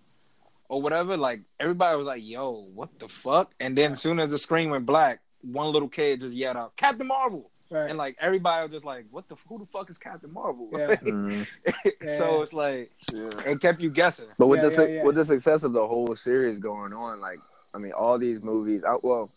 or 0.70 0.82
whatever, 0.82 1.16
like 1.18 1.42
everybody 1.60 1.98
was 1.98 2.06
like, 2.08 2.22
"Yo, 2.24 2.68
what 2.74 2.98
the 3.00 3.08
fuck?" 3.08 3.54
And 3.60 3.78
then 3.78 3.94
as 3.94 4.02
soon 4.02 4.20
as 4.20 4.32
the 4.32 4.38
screen 4.38 4.70
went 4.70 4.86
black, 4.86 5.20
one 5.42 5.72
little 5.72 5.90
kid 5.90 6.22
just 6.22 6.36
yelled 6.36 6.58
out, 6.58 6.76
"Captain 6.76 7.08
Marvel!" 7.08 7.52
Right. 7.72 7.90
And 7.90 7.98
like 7.98 8.16
everybody 8.20 8.64
was 8.64 8.72
just 8.72 8.86
like, 8.86 9.06
"What 9.12 9.28
the? 9.28 9.36
Who 9.48 9.60
the 9.60 9.66
fuck 9.66 9.90
is 9.90 9.98
Captain 9.98 10.32
Marvel?" 10.32 10.70
Yeah. 10.72 10.96
Mhm. 11.02 11.48
so 12.18 12.38
Yeah. 12.38 12.42
it's 12.44 12.54
like 12.54 12.92
Yeah. 13.14 13.30
it 13.46 13.60
kept 13.60 13.82
you 13.82 13.90
guessing. 13.90 14.28
But 14.38 14.48
with 14.48 14.62
Yeah, 14.62 14.70
the 14.70 14.82
yeah, 14.84 14.96
yeah. 14.98 15.04
with 15.04 15.16
the 15.16 15.26
success 15.26 15.64
of 15.64 15.74
the 15.74 15.86
whole 15.88 16.16
series 16.16 16.60
going 16.60 16.94
on, 16.94 17.20
like 17.22 17.40
I 17.74 17.78
mean, 17.78 17.92
all 17.92 18.18
these 18.18 18.42
movies. 18.42 18.84
I, 18.88 18.96
well, 19.02 19.32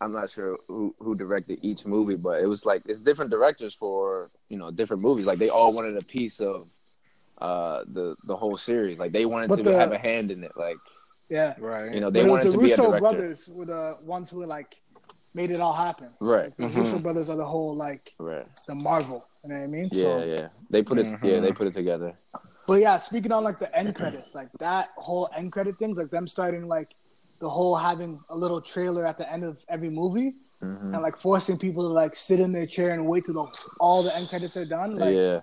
I'm 0.00 0.12
not 0.12 0.30
sure 0.30 0.58
who 0.68 0.94
who 0.98 1.14
directed 1.14 1.58
each 1.62 1.84
movie, 1.86 2.16
but 2.16 2.40
it 2.42 2.46
was 2.46 2.64
like 2.64 2.82
it's 2.86 3.00
different 3.00 3.30
directors 3.30 3.74
for 3.74 4.30
you 4.48 4.58
know 4.58 4.70
different 4.70 5.02
movies. 5.02 5.26
Like 5.26 5.38
they 5.38 5.48
all 5.48 5.72
wanted 5.72 5.96
a 5.96 6.04
piece 6.04 6.40
of 6.40 6.68
uh 7.38 7.84
the 7.92 8.16
the 8.24 8.36
whole 8.36 8.56
series. 8.56 8.98
Like 8.98 9.12
they 9.12 9.26
wanted 9.26 9.48
But 9.48 9.56
to 9.56 9.62
the- 9.64 9.76
have 9.78 9.92
a 9.92 9.98
hand 9.98 10.30
in 10.30 10.42
it. 10.44 10.52
Like 10.56 10.78
Yeah. 11.28 11.54
Right. 11.58 11.92
you 11.94 12.00
know 12.00 12.10
they 12.10 12.20
it 12.20 12.24
was 12.24 12.30
wanted 12.30 12.46
the 12.48 12.52
to 12.52 12.58
be 12.58 12.64
a 12.64 12.68
Russo 12.76 12.82
director. 12.90 13.00
brothers 13.00 13.48
were 13.48 13.66
the 13.66 13.98
ones 14.02 14.30
who 14.30 14.38
were 14.38 14.46
like 14.46 14.80
made 15.34 15.50
it 15.50 15.60
all 15.60 15.74
happen. 15.74 16.08
Right. 16.20 16.56
The 16.56 16.68
Russo 16.68 16.98
brothers 16.98 17.28
are 17.28 17.36
the 17.36 17.44
whole 17.46 17.74
like 17.74 18.14
Right. 18.18 18.46
the 18.66 18.74
Marvel. 18.74 19.26
You 19.42 19.50
know 19.50 19.56
what 19.58 19.64
I 19.64 19.66
mean? 19.66 19.88
Yeah, 19.92 20.02
so, 20.02 20.24
yeah. 20.24 20.48
They 20.70 20.82
put 20.82 20.98
it. 20.98 21.06
Mhm. 21.06 21.22
Yeah, 21.24 21.40
they 21.40 21.52
put 21.52 21.66
it 21.68 21.74
together. 21.74 22.18
But 22.66 22.80
yeah, 22.80 22.98
speaking 22.98 23.30
on 23.32 23.44
like 23.44 23.58
the 23.60 23.70
end 23.76 23.94
credits, 23.94 24.34
like 24.34 24.48
that 24.58 24.88
whole 24.96 25.28
end 25.36 25.52
credit 25.52 25.78
things, 25.78 25.98
like 25.98 26.10
them 26.10 26.26
starting 26.26 26.66
like 26.66 26.94
the 27.38 27.48
whole 27.48 27.76
having 27.76 28.18
a 28.30 28.36
little 28.36 28.60
trailer 28.60 29.06
at 29.06 29.18
the 29.18 29.30
end 29.32 29.44
of 29.44 29.62
every 29.68 29.90
movie 29.90 30.34
Mhm. 30.64 30.94
and 30.94 31.02
like 31.02 31.16
forcing 31.18 31.58
people 31.58 31.86
to 31.86 31.92
like 31.92 32.16
sit 32.16 32.40
in 32.40 32.50
their 32.50 32.66
chair 32.66 32.94
and 32.94 33.06
wait 33.06 33.24
till 33.26 33.34
the, 33.34 33.46
all 33.78 34.02
the 34.02 34.12
end 34.16 34.28
credits 34.30 34.56
are 34.56 34.64
done. 34.64 34.96
Like 34.96 35.14
yeah, 35.14 35.40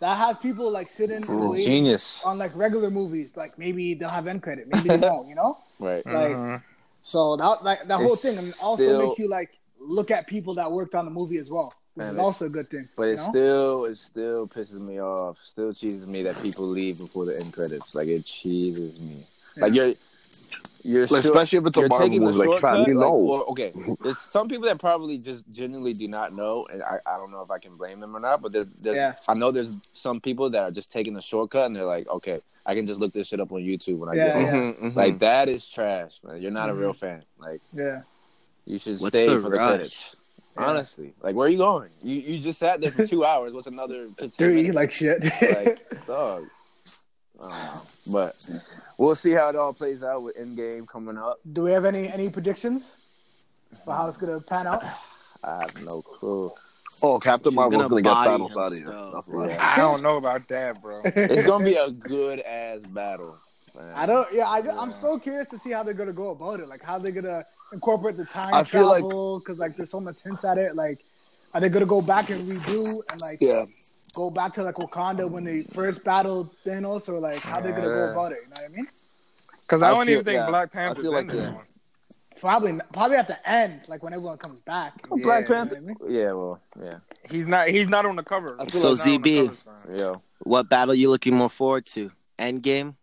that 0.00 0.16
has 0.16 0.38
people 0.38 0.70
like 0.70 0.88
sitting 0.88 1.22
and 1.28 1.50
waiting 1.50 1.66
genius. 1.66 2.20
on 2.24 2.38
like 2.38 2.54
regular 2.54 2.90
movies. 2.90 3.36
Like 3.36 3.58
maybe 3.58 3.94
they'll 3.94 4.08
have 4.08 4.26
end 4.26 4.42
credit, 4.42 4.68
maybe 4.68 4.88
they 4.88 4.98
won't. 5.08 5.28
You 5.28 5.34
know? 5.34 5.58
Right. 5.78 6.04
Like 6.06 6.32
Mhm. 6.32 6.62
so 7.02 7.36
that 7.36 7.64
like 7.64 7.86
that 7.88 7.96
whole 8.00 8.12
It's 8.12 8.22
thing 8.22 8.36
and 8.38 8.54
also 8.62 8.82
still- 8.82 9.06
makes 9.08 9.18
you 9.18 9.28
like 9.28 9.50
look 9.80 10.10
at 10.10 10.26
people 10.26 10.54
that 10.54 10.70
worked 10.70 10.94
on 10.94 11.04
the 11.04 11.10
movie 11.10 11.38
as 11.38 11.50
well, 11.50 11.64
which 11.94 12.04
Man, 12.04 12.06
is 12.08 12.12
it's- 12.14 12.24
also 12.24 12.46
a 12.46 12.48
good 12.48 12.68
thing. 12.70 12.88
But 12.96 13.08
it 13.08 13.16
know? 13.16 13.28
still 13.30 13.84
it 13.86 13.96
still 13.98 14.46
pisses 14.48 14.80
me 14.80 15.00
off. 15.00 15.38
Still 15.42 15.72
cheeses 15.72 16.06
me 16.06 16.22
that 16.22 16.40
people 16.42 16.66
leave 16.66 16.98
before 16.98 17.24
the 17.24 17.36
end 17.36 17.52
credits. 17.52 17.94
Like 17.94 18.08
it 18.08 18.24
cheeses 18.24 18.98
me. 18.98 19.26
Like 19.56 19.72
Yeah. 19.74 19.84
you're 19.84 19.94
you're 20.86 21.00
Like, 21.02 21.08
sure- 21.08 21.18
especially 21.32 21.58
if 21.58 21.66
it's 21.66 21.76
a 21.76 21.80
you're 21.80 21.88
Marvel 21.88 22.08
movie, 22.20 22.38
like, 22.38 22.46
shortcut. 22.48 22.70
fam, 22.70 22.88
you 22.88 22.94
like, 22.94 23.06
know. 23.06 23.14
or- 23.14 23.44
okay, 23.50 23.72
there's 24.02 24.18
some 24.18 24.48
people 24.48 24.66
that 24.66 24.78
probably 24.78 25.18
just 25.18 25.44
genuinely 25.50 25.92
do 25.94 26.06
not 26.08 26.32
know, 26.34 26.66
and 26.72 26.82
I, 26.82 26.98
I 27.06 27.16
don't 27.16 27.30
know 27.30 27.42
if 27.42 27.50
I 27.50 27.58
can 27.58 27.76
blame 27.76 28.00
them 28.00 28.16
or 28.16 28.20
not. 28.20 28.40
But 28.42 28.52
there's, 28.52 28.66
there's 28.80 28.96
Yeah. 28.96 29.14
I 29.28 29.34
know 29.34 29.50
there's 29.50 29.80
some 29.92 30.20
people 30.20 30.48
that 30.50 30.62
are 30.62 30.70
just 30.70 30.90
taking 30.92 31.14
the 31.14 31.20
shortcut 31.22 31.66
and 31.66 31.74
they're 31.76 31.84
like, 31.84 32.08
okay, 32.08 32.38
I 32.64 32.74
can 32.74 32.86
just 32.86 32.98
look 33.00 33.12
this 33.12 33.28
shit 33.28 33.40
up 33.40 33.52
on 33.52 33.60
YouTube 33.60 33.98
when 33.98 34.08
I 34.08 34.14
Yeah, 34.14 34.26
get 34.26 34.40
yeah. 34.42 34.50
home. 34.50 34.72
Mhm, 34.74 34.80
mhm. 34.92 34.96
Like 34.96 35.18
that 35.20 35.48
is 35.48 35.66
trash, 35.68 36.18
man. 36.24 36.40
You're 36.42 36.50
not 36.50 36.68
Mhm. 36.68 36.72
a 36.72 36.74
real 36.74 36.92
fan. 36.92 37.22
Like 37.38 37.60
yeah. 37.72 38.02
you 38.64 38.78
should 38.78 39.00
What's 39.00 39.16
stay 39.16 39.28
the 39.28 39.40
for 39.40 39.50
the 39.50 39.56
rush? 39.58 39.68
credits. 39.70 40.16
Honestly, 40.58 41.12
like 41.22 41.36
where 41.36 41.46
are 41.46 41.50
you 41.50 41.58
going? 41.58 41.90
You 42.02 42.14
you 42.16 42.38
just 42.38 42.58
sat 42.58 42.80
there 42.80 42.90
for 42.90 43.06
two 43.06 43.24
hours. 43.30 43.52
What's 43.52 43.66
another 43.66 44.04
fifteen 44.16 44.30
Three 44.30 44.56
minutes? 44.62 44.74
like 44.74 44.90
shit. 44.90 45.22
like 45.22 46.06
dog. 46.06 46.44
Um, 47.40 47.50
I. 47.50 47.80
But 48.12 48.46
we'll 48.98 49.14
see 49.16 49.32
how 49.32 49.48
it 49.48 49.56
all 49.56 49.72
plays 49.72 50.02
out 50.02 50.22
with 50.22 50.36
Endgame 50.36 50.86
coming 50.86 51.18
up. 51.18 51.40
Do 51.52 51.62
we 51.62 51.72
have 51.72 51.84
any 51.84 52.08
any 52.08 52.28
predictions 52.30 52.92
for 53.84 53.94
how 53.94 54.06
it's 54.08 54.16
gonna 54.16 54.40
pan 54.40 54.66
out? 54.66 54.84
I 55.44 55.58
have 55.62 55.82
no 55.82 56.02
clue. 56.02 56.52
Oh, 57.02 57.18
Captain 57.18 57.50
She's 57.50 57.56
Marvel's 57.56 57.88
gonna 57.88 58.00
gonna, 58.00 58.02
get 58.02 58.38
body 58.38 58.44
Thanos 58.44 58.60
out 58.62 58.72
of 58.72 58.78
here. 58.78 59.10
That's 59.12 59.26
what 59.28 59.50
Yeah. 59.50 59.58
I 59.60 59.76
don't 59.76 60.02
know 60.02 60.16
about 60.18 60.46
that, 60.48 60.80
bro. 60.80 61.02
It's 61.04 61.44
gonna 61.44 61.64
be 61.64 61.74
a 61.74 61.90
good 61.90 62.40
ass 62.40 62.80
battle. 62.88 63.38
Man. 63.74 63.92
I 63.94 64.06
don't. 64.06 64.26
Yeah, 64.32 64.48
I, 64.48 64.58
I'm 64.58 64.90
Yeah. 64.90 64.96
so 64.96 65.18
curious 65.18 65.48
to 65.48 65.58
see 65.58 65.72
how 65.72 65.82
they're 65.82 65.94
gonna 65.94 66.12
go 66.12 66.30
about 66.30 66.60
it. 66.60 66.68
Like 66.68 66.82
how 66.82 66.98
they're 66.98 67.12
gonna 67.12 67.44
incorporate 67.72 68.16
the 68.16 68.24
time 68.24 68.54
I 68.54 68.64
feel 68.64 68.88
travel 68.88 69.40
because 69.40 69.58
like 69.58 69.76
there's 69.76 69.90
so 69.90 70.00
much 70.00 70.22
hints 70.22 70.44
at 70.44 70.58
it. 70.58 70.74
Like 70.76 71.04
are 71.52 71.60
they 71.60 71.68
gonna 71.68 71.86
go 71.86 72.00
back 72.00 72.30
and 72.30 72.40
redo 72.48 73.02
and 73.10 73.20
like 73.20 73.38
Yeah. 73.42 73.64
Go 74.16 74.30
back 74.30 74.54
to 74.54 74.62
like 74.62 74.76
Wakanda 74.76 75.30
when 75.30 75.44
they 75.44 75.62
first 75.74 76.02
battled 76.02 76.48
Thanos 76.64 77.08
or 77.08 77.18
like 77.20 77.38
how 77.38 77.60
they're 77.60 77.72
gonna 77.72 77.86
go 77.88 78.10
about 78.10 78.32
it? 78.32 78.38
You 78.42 78.48
know 78.48 78.62
what 78.62 78.64
I 78.72 78.74
mean? 78.74 78.86
Because 79.60 79.82
I 79.82 79.90
I 79.90 79.94
don't 79.94 80.06
feel- 80.06 80.12
even 80.14 80.24
think 80.24 80.36
yeah, 80.38 80.46
Black 80.48 80.70
I 80.72 80.78
Panther's 80.78 81.04
feel 81.04 81.16
in 81.16 81.26
like, 81.26 81.36
this 81.36 81.44
yeah. 81.44 81.52
one. 81.54 81.64
Probably 82.40 82.78
probably 82.92 83.16
at 83.18 83.26
the 83.28 83.48
end, 83.48 83.80
like 83.88 84.02
when 84.02 84.12
everyone 84.12 84.38
comes 84.38 84.60
back. 84.60 84.92
Oh, 85.10 85.16
Black 85.18 85.48
Yeah, 85.48 85.54
Panther. 85.54 85.76
you 85.76 85.86
know 85.86 86.08
Yeah, 86.08 86.32
well, 86.32 86.60
yeah, 86.82 86.98
He's 87.30 87.46
not. 87.46 87.68
He's 87.68 87.88
not 87.88 88.04
on 88.06 88.16
the 88.16 88.22
cover. 88.22 88.56
I 88.58 88.64
He's 88.64 88.72
feel 88.72 88.94
So 88.96 89.04
not 89.10 89.16
on 89.16 89.22
the 89.22 89.38
ZB. 89.38 89.46
covers, 89.66 90.00
yo. 90.00 90.20
What 90.40 90.68
battle 90.68 90.94
you 90.94 91.08
looking 91.10 91.34
more 91.34 91.48
forward 91.50 91.86
to? 91.94 92.10
Endgame 92.38 92.94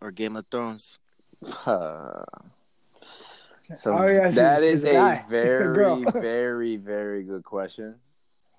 or 0.00 0.10
Game 0.10 0.36
of 0.36 0.46
Thrones? 0.50 0.98
so 1.64 2.24
Oh, 3.86 4.06
yes, 4.06 4.34
that 4.36 4.62
he's- 4.62 4.74
is 4.74 4.82
he's 4.82 4.84
a 4.84 4.90
a 4.90 4.92
guy. 4.92 5.24
Very, 5.30 6.02
very, 6.12 6.76
very 6.76 7.22
good 7.24 7.44
question, 7.44 7.94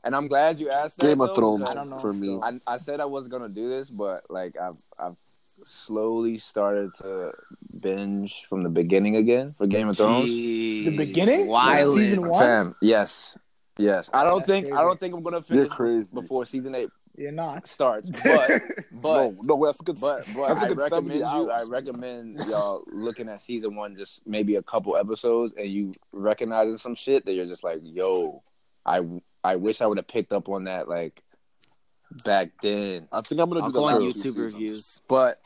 and 0.07 0.15
I'm 0.15 0.27
glad 0.29 0.57
you 0.57 0.69
asked 0.69 0.97
that. 0.97 1.05
Game 1.05 1.19
of 1.19 1.29
though, 1.29 1.35
Thrones 1.35 1.69
I 1.69 1.73
don't 1.73 1.89
know 1.89 1.97
for 1.99 2.13
me. 2.13 2.39
I, 2.41 2.59
I 2.65 2.77
said 2.77 3.01
I 3.01 3.05
wasn't 3.05 3.33
gonna 3.33 3.49
do 3.49 3.67
this, 3.69 3.89
but 3.89 4.23
like 4.29 4.55
I've 4.59 4.79
I've 4.97 5.17
slowly 5.65 6.37
started 6.37 6.93
to 6.99 7.33
binge 7.77 8.45
from 8.47 8.63
the 8.63 8.69
beginning 8.69 9.17
again 9.17 9.53
for 9.57 9.67
Game 9.67 9.89
of 9.89 9.97
Thrones. 9.97 10.27
The 10.27 10.95
beginning? 10.95 11.47
Wild. 11.47 11.95
Like 11.95 12.05
season 12.05 12.25
one? 12.29 12.41
Fam, 12.41 12.75
yes, 12.81 13.37
yes. 13.77 14.09
I 14.13 14.23
don't 14.23 14.37
That's 14.37 14.49
think 14.49 14.71
I 14.71 14.81
don't 14.81 14.97
think 14.97 15.13
I'm 15.13 15.23
gonna 15.23 15.41
finish 15.41 15.69
crazy. 15.69 16.07
before 16.13 16.45
season 16.45 16.73
eight 16.73 16.89
You're 17.17 17.33
not. 17.33 17.67
starts, 17.67 18.21
but 18.21 18.49
but. 18.93 19.33
no, 19.33 19.35
no, 19.43 19.65
that's 19.65 19.81
a 19.81 19.83
good. 19.83 19.99
But 19.99 20.25
but 20.33 20.47
that's 20.47 20.61
a 20.61 20.65
I 20.65 20.67
good 20.69 20.77
recommend 20.77 21.19
70 21.19 21.19
you. 21.19 21.51
I 21.51 21.63
recommend 21.63 22.37
y'all 22.47 22.85
looking 22.87 23.27
at 23.27 23.41
season 23.41 23.75
one, 23.75 23.97
just 23.97 24.21
maybe 24.25 24.55
a 24.55 24.63
couple 24.63 24.95
episodes, 24.95 25.53
and 25.57 25.67
you 25.67 25.93
recognizing 26.13 26.77
some 26.77 26.95
shit 26.95 27.25
that 27.25 27.33
you're 27.33 27.45
just 27.45 27.65
like, 27.65 27.81
yo, 27.83 28.41
I 28.85 29.01
I 29.47 29.55
wish 29.55 29.81
I 29.81 29.85
would 29.87 29.97
have 29.97 30.07
picked 30.07 30.33
up 30.33 30.49
on 30.49 30.65
that 30.65 30.87
like 30.89 31.23
back 32.25 32.49
then. 32.61 33.07
I 33.13 33.21
think 33.21 33.39
I'm 33.41 33.49
gonna 33.49 33.61
I'll 33.63 33.67
do 33.69 33.73
the 33.73 33.79
go 33.79 33.85
on 33.85 34.01
YouTube 34.01 34.37
reviews. 34.43 35.01
But 35.07 35.39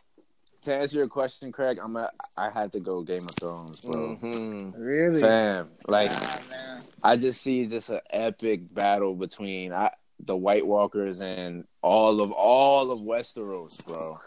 to 0.63 0.73
answer 0.75 0.97
your 0.97 1.07
question, 1.07 1.51
Craig, 1.51 1.79
I'm 1.81 1.95
a, 1.95 2.09
I 2.37 2.49
had 2.49 2.71
to 2.73 2.79
go 2.79 3.01
Game 3.03 3.23
of 3.27 3.35
Thrones, 3.35 3.77
bro. 3.81 4.15
Mhm. 4.15 4.73
Really? 4.77 5.21
Fam, 5.21 5.69
like 5.87 6.09
Ah, 6.11 6.39
man. 6.49 6.81
I 7.03 7.15
just 7.15 7.41
see 7.41 7.65
just 7.67 7.89
an 7.89 7.99
epic 8.09 8.73
battle 8.73 9.15
between 9.15 9.71
I, 9.73 9.91
the 10.23 10.35
White 10.35 10.65
Walkers 10.65 11.19
and 11.21 11.65
all 11.81 12.21
of 12.21 12.31
all 12.31 12.91
of 12.91 12.99
Westeros, 12.99 13.83
bro. 13.85 14.19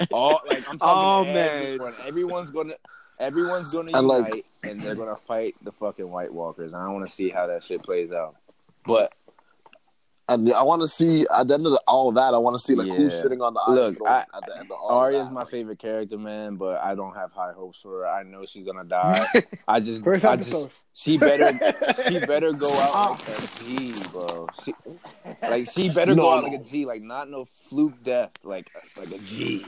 all 0.12 0.40
like 0.48 0.68
I'm 0.70 0.78
talking 0.78 0.80
Oh, 0.80 1.38
everyone. 1.38 1.92
man. 1.92 1.94
Everyone's 2.06 2.50
gonna 2.50 2.74
everyone's 3.20 3.70
gonna 3.72 3.90
unite 3.92 4.30
like- 4.32 4.44
and 4.64 4.80
they're 4.80 4.94
gonna 4.94 5.16
fight 5.16 5.54
the 5.62 5.72
fucking 5.72 6.10
White 6.10 6.32
Walkers. 6.32 6.72
And 6.74 6.82
I 6.82 6.88
want 6.88 7.06
to 7.06 7.12
see 7.12 7.28
how 7.30 7.46
that 7.46 7.62
shit 7.64 7.82
plays 7.82 8.12
out. 8.12 8.36
But 8.86 9.12
And 10.28 10.52
I 10.54 10.62
want 10.62 10.80
to 10.82 10.88
see 10.88 11.26
at 11.34 11.48
the 11.48 11.54
end 11.54 11.66
of 11.66 11.72
the, 11.72 11.82
all 11.86 12.08
of 12.08 12.14
that. 12.14 12.32
I 12.34 12.38
want 12.38 12.54
to 12.54 12.58
see 12.58 12.74
like 12.74 12.88
who's 12.88 13.12
sitting 13.20 13.42
on 13.42 13.52
the 13.54 13.60
iron 13.60 13.74
Look, 13.76 13.96
throne 13.98 14.08
I- 14.08 14.20
at 14.36 14.46
the 14.46 14.56
end 14.58 14.70
of 14.70 14.78
all 14.78 14.88
Arya's 14.98 15.28
that. 15.28 15.34
my 15.34 15.40
Like, 15.42 15.50
favorite 15.50 15.78
character, 15.78 16.16
man. 16.16 16.56
But 16.56 16.80
I 16.80 16.94
don't 16.94 17.14
have 17.14 17.30
high 17.32 17.52
hopes 17.52 17.80
for 17.82 18.00
her. 18.00 18.06
I 18.08 18.22
know 18.22 18.44
she's 18.46 18.64
gonna 18.64 18.84
die. 18.84 19.22
I 19.68 19.80
just 19.80 20.02
First 20.02 20.24
I 20.24 20.32
episode. 20.34 20.70
just 20.70 20.80
she 20.94 21.18
better 21.18 21.52
she 22.08 22.20
better 22.20 22.52
go 22.52 22.70
out 22.94 23.10
like 23.28 23.38
a 23.38 23.64
G, 23.64 23.92
bro. 24.12 24.46
She, 24.64 24.74
like 25.42 25.70
she 25.70 25.90
better 25.90 26.14
No, 26.14 26.22
go 26.22 26.32
out 26.32 26.42
no. 26.44 26.48
like 26.50 26.60
a 26.60 26.64
G, 26.64 26.86
like 26.86 27.02
not 27.02 27.28
no 27.28 27.44
fluke 27.68 28.02
death, 28.02 28.30
like 28.44 28.66
like 28.96 29.10
a 29.10 29.18
G. 29.18 29.66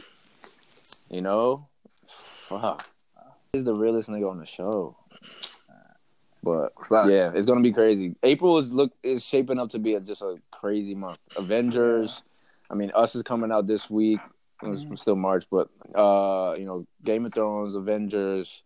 You 1.10 1.20
know, 1.20 1.68
fuck. 2.48 2.86
He's 3.52 3.64
the 3.64 3.74
realest 3.74 4.08
nigga 4.08 4.30
on 4.30 4.38
the 4.38 4.46
show. 4.46 4.96
But 6.46 6.72
Fact. 6.88 7.10
yeah, 7.10 7.32
it's 7.34 7.44
gonna 7.44 7.60
be 7.60 7.72
crazy. 7.72 8.14
April 8.22 8.58
is 8.58 8.70
look 8.70 8.92
is 9.02 9.24
shaping 9.24 9.58
up 9.58 9.70
to 9.70 9.80
be 9.80 9.94
a, 9.94 10.00
just 10.00 10.22
a 10.22 10.36
crazy 10.52 10.94
month. 10.94 11.18
Avengers, 11.34 12.22
I 12.70 12.74
mean, 12.74 12.92
us 12.94 13.16
is 13.16 13.24
coming 13.24 13.50
out 13.50 13.66
this 13.66 13.90
week. 13.90 14.20
It's 14.62 14.84
Mm-hmm. 14.84 14.94
still 14.94 15.16
March, 15.16 15.44
but 15.50 15.68
uh, 15.94 16.54
you 16.56 16.64
know, 16.64 16.86
Game 17.04 17.26
of 17.26 17.34
Thrones, 17.34 17.74
Avengers. 17.74 18.62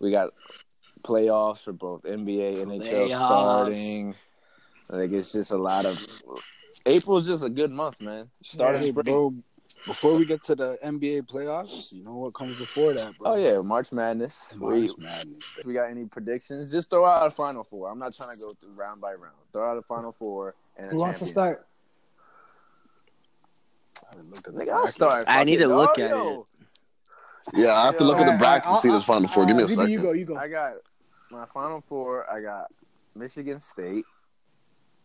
We 0.00 0.10
got 0.10 0.30
playoffs 1.02 1.62
for 1.64 1.72
both 1.74 2.02
NBA, 2.04 2.64
NHL 2.64 3.08
Playoffs. 3.10 3.26
starting. 3.26 4.14
Like 4.88 5.12
it's 5.12 5.30
just 5.32 5.52
a 5.52 5.58
lot 5.58 5.84
of. 5.84 5.98
April's 6.86 7.26
just 7.26 7.44
a 7.44 7.50
good 7.50 7.70
month, 7.70 8.00
man. 8.00 8.30
Start 8.42 8.76
of 8.76 8.80
Hey, 8.80 8.90
spring. 8.90 9.42
Bro, 9.88 9.92
Before 9.92 10.14
we 10.14 10.24
get 10.24 10.42
to 10.44 10.54
the 10.54 10.78
NBA 10.84 11.22
playoffs, 11.22 11.92
you 11.92 12.04
know 12.04 12.14
what 12.14 12.34
comes 12.34 12.58
before 12.58 12.94
that, 12.94 13.16
bro? 13.18 13.32
Oh 13.32 13.36
yeah, 13.36 13.60
March 13.60 13.90
Madness. 13.92 14.52
We, 14.58 14.86
March 14.86 14.98
Madness. 14.98 15.44
if 15.58 15.66
we 15.66 15.74
got 15.74 15.90
any 15.90 16.04
predictions, 16.04 16.70
just 16.70 16.90
throw 16.90 17.04
out 17.04 17.26
a 17.26 17.30
final 17.30 17.64
four. 17.64 17.90
I'm 17.90 17.98
not 17.98 18.14
trying 18.14 18.34
to 18.34 18.40
go 18.40 18.48
through 18.60 18.72
round 18.72 19.00
by 19.00 19.14
round. 19.14 19.34
Throw 19.52 19.70
out 19.70 19.78
a 19.78 19.82
final 19.82 20.12
four 20.12 20.54
and 20.76 20.88
a 20.88 20.90
Who 20.90 20.98
wants 20.98 21.18
to 21.20 21.26
start? 21.26 21.66
I 23.96 24.14
haven't 24.14 24.30
looked 24.30 24.48
at 24.48 24.54
the 24.54 24.70
I'll 24.70 24.86
start. 24.88 25.24
I 25.26 25.38
Fuck 25.38 25.46
need 25.46 25.60
it, 25.60 25.64
to 25.64 25.68
look 25.68 25.94
dog, 25.94 26.00
at 26.00 26.10
yo. 26.10 26.40
it. 26.40 26.46
Yeah, 27.54 27.74
I 27.74 27.86
have 27.86 27.96
to 27.96 28.04
look 28.04 28.18
at 28.18 28.30
the 28.30 28.38
bracket 28.38 28.70
to 28.70 28.76
see 28.76 28.90
this 28.90 29.04
final 29.04 29.28
four. 29.28 29.46
Give 29.46 29.56
me 29.56 29.62
a 29.62 29.68
second. 29.68 29.90
You 29.90 30.02
go, 30.02 30.12
you 30.12 30.24
go. 30.24 30.36
I 30.36 30.48
got 30.48 30.74
my 31.30 31.46
final 31.46 31.80
four. 31.80 32.30
I 32.30 32.40
got 32.40 32.70
Michigan 33.14 33.60
State. 33.60 34.04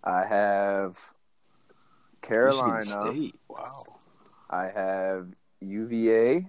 I 0.03 0.25
have 0.25 0.99
Carolina. 2.21 2.75
Michigan 2.75 3.13
State. 3.13 3.35
Wow. 3.47 3.83
I 4.49 4.71
have 4.75 5.27
UVA. 5.61 6.47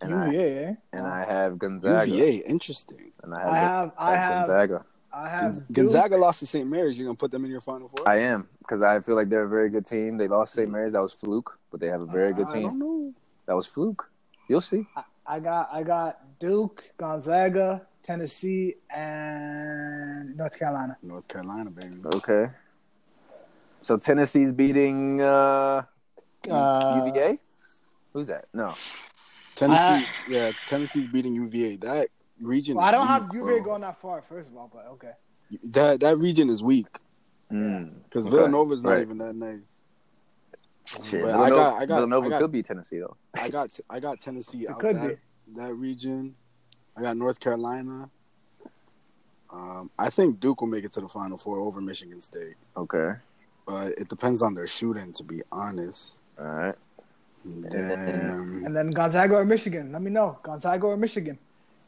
And 0.00 0.14
I 0.14 0.26
UVA, 0.26 0.64
eh? 0.64 0.74
and 0.92 1.06
I 1.06 1.24
have 1.24 1.58
Gonzaga. 1.58 2.10
UVA, 2.10 2.36
interesting. 2.46 3.12
And 3.22 3.34
I 3.34 3.38
have, 3.38 3.48
I 3.48 3.56
have, 3.56 3.92
I 3.98 4.16
have, 4.16 4.46
Gonzaga. 4.46 4.84
I 5.12 5.28
have 5.28 5.54
Duke. 5.54 5.72
Gonzaga 5.72 6.16
lost 6.16 6.40
to 6.40 6.46
St. 6.46 6.68
Mary's. 6.68 6.98
You're 6.98 7.06
gonna 7.06 7.16
put 7.16 7.30
them 7.30 7.44
in 7.44 7.50
your 7.50 7.60
final 7.60 7.88
four? 7.88 8.08
I 8.08 8.18
am 8.18 8.48
because 8.58 8.82
I 8.82 9.00
feel 9.00 9.14
like 9.14 9.28
they're 9.28 9.44
a 9.44 9.48
very 9.48 9.70
good 9.70 9.86
team. 9.86 10.16
They 10.18 10.28
lost 10.28 10.54
St. 10.54 10.68
Mary's. 10.70 10.92
That 10.92 11.02
was 11.02 11.12
fluke, 11.14 11.58
but 11.70 11.80
they 11.80 11.86
have 11.86 12.02
a 12.02 12.06
very 12.06 12.32
good 12.32 12.48
I 12.48 12.52
don't 12.54 12.70
team. 12.70 12.78
know. 12.80 13.14
That 13.46 13.54
was 13.54 13.66
fluke. 13.66 14.10
You'll 14.48 14.60
see. 14.60 14.86
I 15.26 15.40
got, 15.40 15.70
I 15.72 15.82
got 15.82 16.38
Duke, 16.38 16.84
Gonzaga, 16.98 17.86
Tennessee, 18.02 18.74
and 18.90 20.36
North 20.36 20.58
Carolina. 20.58 20.96
North 21.02 21.26
Carolina, 21.28 21.70
baby. 21.70 21.96
Okay. 22.14 22.50
So 23.82 23.96
Tennessee's 23.96 24.52
beating 24.52 25.22
uh, 25.22 25.82
Uh, 26.50 27.04
UVA. 27.06 27.38
Who's 28.12 28.26
that? 28.28 28.46
No. 28.54 28.74
Tennessee, 29.54 29.82
I- 29.82 30.06
yeah, 30.28 30.52
Tennessee's 30.66 31.10
beating 31.10 31.34
UVA. 31.34 31.76
That 31.76 32.08
region. 32.40 32.76
Well, 32.76 32.84
I 32.86 32.90
don't 32.90 33.06
have 33.06 33.24
weak, 33.24 33.34
UVA 33.34 33.56
bro. 33.58 33.64
going 33.64 33.80
that 33.82 34.00
far, 34.00 34.22
first 34.22 34.48
of 34.50 34.56
all, 34.56 34.70
but 34.72 34.86
okay. 34.92 35.12
That 35.64 36.00
that 36.00 36.18
region 36.18 36.50
is 36.50 36.62
weak 36.62 36.86
Mm. 37.52 37.92
because 38.04 38.26
Okay, 38.26 38.36
Villanova's 38.36 38.82
not 38.82 38.90
right. 38.92 39.02
even 39.02 39.18
that 39.18 39.34
nice. 39.36 39.82
Shit, 40.86 41.22
But 41.22 41.30
I 41.30 41.48
Villanova, 41.48 41.50
got- 41.56 41.74
I 41.82 41.86
got- 41.86 41.94
Villanova 41.96 42.26
I 42.26 42.30
got- 42.30 42.40
could 42.40 42.52
be 42.52 42.62
Tennessee 42.62 42.98
though. 42.98 43.16
I 43.34 43.48
got 43.50 43.78
I 43.88 44.00
got 44.00 44.20
Tennessee 44.20 44.66
out 44.68 44.80
could 44.80 44.96
that, 44.96 45.18
that 45.56 45.74
region. 45.74 46.34
I 46.96 47.02
got 47.02 47.16
North 47.16 47.38
Carolina. 47.40 48.10
Um, 49.50 49.90
I 49.98 50.10
think 50.10 50.40
Duke 50.40 50.60
will 50.60 50.68
make 50.68 50.84
it 50.84 50.92
to 50.92 51.00
the 51.00 51.08
Final 51.08 51.36
Four 51.36 51.60
over 51.60 51.80
Michigan 51.80 52.20
State, 52.20 52.54
Okay. 52.76 53.12
but 53.66 53.92
it 53.98 54.08
depends 54.08 54.42
on 54.42 54.54
their 54.54 54.66
shooting. 54.66 55.12
To 55.12 55.22
be 55.22 55.42
honest, 55.52 56.18
All 56.38 56.46
right. 56.46 56.74
Damn. 57.70 58.64
And 58.64 58.74
then 58.74 58.90
Gonzaga 58.90 59.34
or 59.34 59.44
Michigan. 59.44 59.92
Let 59.92 60.02
me 60.02 60.10
know. 60.10 60.38
Gonzaga 60.42 60.86
or 60.86 60.96
Michigan. 60.96 61.38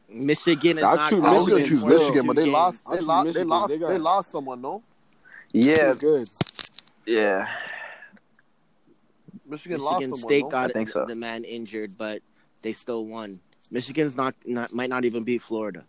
Michigan 0.09 0.78
is 0.78 0.84
I'll 0.84 0.97
not. 0.97 1.11
choose 1.11 1.24
I 1.24 1.32
was 1.32 1.49
gonna 1.49 1.61
Michigan 1.61 1.68
choose 1.68 1.82
for 1.82 1.88
Michigan, 1.88 2.26
but 2.26 2.36
they 2.36 2.44
lost. 2.44 2.82
They 2.90 3.01
lost. 3.01 3.34
They 3.34 3.44
lost. 3.44 3.72
They 3.72 3.78
got- 3.78 3.88
They 3.88 3.99
lost 3.99 4.30
someone. 4.30 4.61
No, 4.61 4.82
Yeah. 5.53 5.94
Good. 5.94 6.28
Yeah. 7.07 7.49
Michigan, 9.49 9.80
lost 9.80 10.01
Michigan 10.01 10.16
someone. 10.18 10.28
State 10.28 10.42
no? 10.44 10.51
got 10.51 10.70
I 10.70 10.72
think 10.72 10.88
so. 10.88 11.05
the 11.07 11.14
man 11.14 11.44
injured, 11.44 11.92
but 11.97 12.20
they 12.62 12.72
still 12.72 13.07
won. 13.07 13.40
Michigan's 13.70 14.16
not, 14.16 14.34
not 14.44 14.72
might 14.72 14.90
not 14.90 15.05
even 15.05 15.22
beat 15.24 15.42
Florida. 15.42 15.84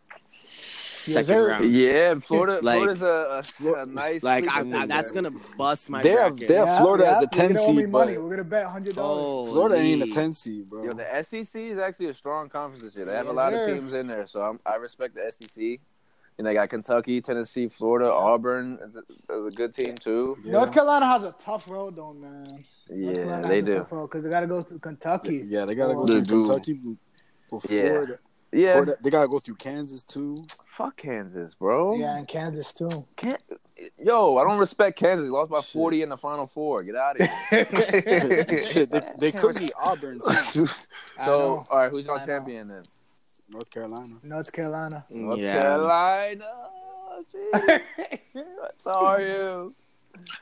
Yes, 1.08 1.26
Second 1.28 1.42
sir. 1.44 1.48
round. 1.50 1.72
Yeah. 1.76 2.16
Florida. 2.20 2.60
Like- 2.64 2.78
Florida's 2.78 3.02
a, 3.02 3.42
a, 3.70 3.74
a 3.82 3.86
nice. 3.86 4.24
Like 4.24 4.48
I, 4.48 4.60
I, 4.82 4.86
that's 4.88 5.12
gonna 5.12 5.32
bust 5.58 5.90
my 5.90 6.02
They 6.04 6.12
have- 6.12 6.32
bracket. 6.34 6.48
they 6.48 6.56
have- 6.56 6.78
Florida 6.80 7.08
as 7.08 7.18
a 7.18 7.22
You're 7.22 7.30
10 7.30 7.48
gonna 7.48 7.60
seed, 7.60 7.90
money. 7.90 8.14
but- 8.16 8.24
We're 8.24 8.30
gonna 8.30 8.44
bet 8.44 8.66
hundred 8.68 8.96
dollars. 8.96 9.52
Florida 9.52 9.76
ain't 9.76 10.02
a 10.02 10.06
Holy. 10.06 10.12
10 10.12 10.34
seed, 10.34 10.70
bro. 10.70 10.84
Yo, 10.84 10.94
the 10.94 11.24
SEC 11.24 11.62
is 11.62 11.80
actually 11.80 12.08
a 12.10 12.14
strong 12.14 12.50
conference 12.50 12.84
this 12.84 12.96
year. 12.96 13.06
They 13.06 13.14
have 13.14 13.28
a 13.28 13.34
lot 13.34 13.54
sir. 13.54 13.60
of 13.60 13.66
teams 13.78 13.94
in 13.94 14.08
there, 14.08 14.28
so 14.28 14.42
I'm, 14.42 14.60
I 14.66 14.76
respect 14.76 15.16
the 15.16 15.32
SEC. 15.32 15.80
And 16.40 16.46
they 16.46 16.54
got 16.54 16.70
Kentucky, 16.70 17.20
Tennessee, 17.20 17.68
Florida, 17.68 18.12
Auburn 18.14 18.78
is 18.84 18.96
a, 18.96 19.00
is 19.34 19.54
a 19.56 19.58
good 19.58 19.74
team 19.74 19.96
too. 19.96 20.38
Yeah. 20.44 20.52
North 20.52 20.72
Carolina 20.72 21.08
has 21.08 21.24
a 21.24 21.32
tough 21.40 21.68
road, 21.68 21.96
though, 21.96 22.14
man. 22.14 22.44
North 22.46 22.62
Yeah, 22.92 23.14
Carolina 23.24 23.48
they 23.48 23.62
do. 23.62 23.86
because 23.90 24.24
they 24.24 24.30
got 24.30 24.42
to 24.42 24.48
go 24.48 24.62
to 24.62 24.78
Kentucky. 24.78 25.46
Yeah, 25.48 25.66
they 25.66 25.74
gotta 25.74 25.96
go 25.96 26.06
to. 26.06 26.24
Kentucky 26.24 26.80
before 27.50 27.76
Yeah. 27.76 28.06
Florida. 28.52 28.66
Yeah, 28.68 28.72
Florida- 28.74 28.98
They 29.02 29.10
gotta 29.10 29.28
go 29.28 29.40
through 29.40 29.56
Kansas 29.56 30.04
too. 30.04 30.46
fuck 30.66 30.98
Kansas, 30.98 31.54
bro. 31.56 31.96
Yeah, 31.98 32.18
and 32.18 32.28
Kansas 32.28 32.74
too. 32.74 33.06
Can- 33.16 33.38
Yo, 34.00 34.38
I 34.38 34.44
don't 34.44 34.58
respect 34.60 34.98
Kansas. 34.98 35.26
They 35.26 35.30
lost 35.30 35.52
by 35.52 35.60
Shit. 35.60 35.74
40 35.74 36.02
in 36.02 36.10
the 36.10 36.18
Final 36.18 36.48
Four. 36.48 36.82
Get 36.84 36.96
out 36.96 37.20
of 37.22 37.28
here. 37.50 38.64
Shit, 38.64 38.90
they, 38.90 39.02
they 39.20 39.32
could 39.32 39.56
be 39.56 39.72
Auburn, 39.80 40.20
too. 40.52 40.66
So, 41.18 41.26
know. 41.26 41.68
all 41.70 41.78
right, 41.78 41.92
who's 41.92 42.10
I 42.10 42.16
your 42.18 42.26
champion 42.26 42.68
then? 42.70 42.84
North 43.50 43.70
Carolina. 43.70 44.16
North 44.24 44.52
Carolina. 44.52 45.06
North 45.12 45.40
Yeah. 45.40 45.62
Carolina. 45.62 46.52
Shit. 47.32 47.84
Tar 48.84 49.20
Heels. 49.20 49.84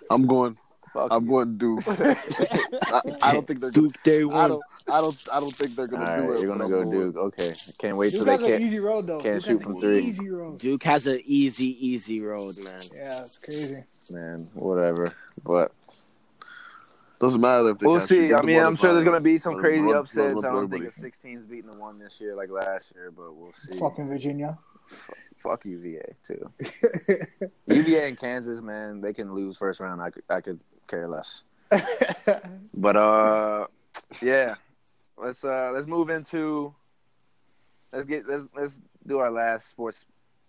I'm 0.10 0.26
going. 0.28 0.58
Fuck 0.96 1.10
I'm 1.12 1.26
you. 1.26 1.30
going 1.30 1.58
Duke. 1.58 1.84
I, 1.90 3.02
I 3.22 3.34
don't 3.34 3.46
think 3.46 3.60
they're. 3.60 3.70
Gonna, 3.72 3.90
Duke 3.90 4.04
day 4.04 4.22
I 4.22 4.24
one. 4.24 4.50
don't. 4.50 4.64
I 4.88 5.02
don't. 5.02 5.28
I 5.34 5.40
don't 5.42 5.54
think 5.54 5.76
they're 5.76 5.88
gonna 5.88 6.06
right, 6.06 6.26
do 6.26 6.32
it. 6.34 6.40
you're 6.40 6.48
gonna 6.52 6.64
I'm 6.64 6.70
go 6.72 6.84
going- 6.86 7.12
Duke. 7.12 7.18
Okay, 7.18 7.52
can't 7.78 7.98
wait 7.98 8.12
till 8.12 8.20
Duke 8.20 8.28
they 8.28 8.32
has 8.32 8.42
an 8.44 8.48
can't. 8.50 8.62
easy 8.62 8.80
road 8.80 9.08
though. 9.08 9.20
can't 9.20 9.36
Duke 9.36 9.44
shoot 9.44 9.52
has 9.52 9.62
from 9.62 9.76
an 9.76 9.82
three. 9.82 10.00
Easy 10.00 10.30
road. 10.30 10.60
Duke 10.60 10.84
has 10.84 11.08
an 11.08 11.20
easy, 11.26 11.88
easy 11.88 12.22
road, 12.22 12.56
man. 12.64 12.82
Yeah, 12.94 13.24
it's 13.24 13.38
crazy. 13.38 13.80
Man, 14.10 14.48
whatever. 14.54 15.14
But 15.44 15.74
Doesn't 17.20 17.42
matter 17.42 17.70
if 17.72 17.80
they 17.80 17.88
we'll 17.88 17.98
can't 17.98 18.08
shoot. 18.10 18.28
see. 18.30 18.34
I 18.34 18.42
mean, 18.42 18.64
I'm 18.64 18.76
sure 18.78 18.94
there's 18.94 19.04
gonna 19.06 19.20
be 19.20 19.38
some 19.38 19.56
crazy 19.58 19.80
run- 19.82 19.88
let 19.88 19.96
him 19.96 20.02
upsets. 20.02 20.34
run 20.36 20.46
I 20.46 20.50
don't 20.54 20.70
through 20.70 20.90
think 20.92 20.98
a 20.98 21.28
16's 21.28 21.48
beating 21.48 21.68
the 21.68 21.74
one 21.80 22.00
this 22.00 22.22
year 22.22 22.36
like 22.36 22.50
last 22.50 22.94
year, 22.96 23.12
but 23.12 23.36
we'll 23.36 23.52
see. 23.54 23.78
Fucking 23.78 24.08
Virginia. 24.08 24.58
Fuck 25.42 25.66
UVA 25.66 26.06
too. 26.24 26.52
UVA 27.68 28.08
and 28.10 28.18
Kansas, 28.20 28.62
man, 28.62 29.02
they 29.02 29.14
can 29.14 29.34
lose 29.34 29.58
first 29.58 29.80
round. 29.80 30.02
I 30.02 30.12
could, 30.12 30.24
I 30.30 30.42
could 30.42 30.60
care 30.88 31.08
less. 31.08 31.44
But 32.78 32.96
uh, 32.98 33.68
yeah, 34.22 34.56
let's 35.18 35.44
uh 35.44 35.72
let's 35.74 35.88
move 35.88 36.10
into 36.10 36.74
let's 37.94 38.06
get 38.06 38.28
let's 38.28 38.44
let's 38.56 38.82
do 39.08 39.20
our 39.20 39.32
last 39.32 39.70
sports 39.70 40.04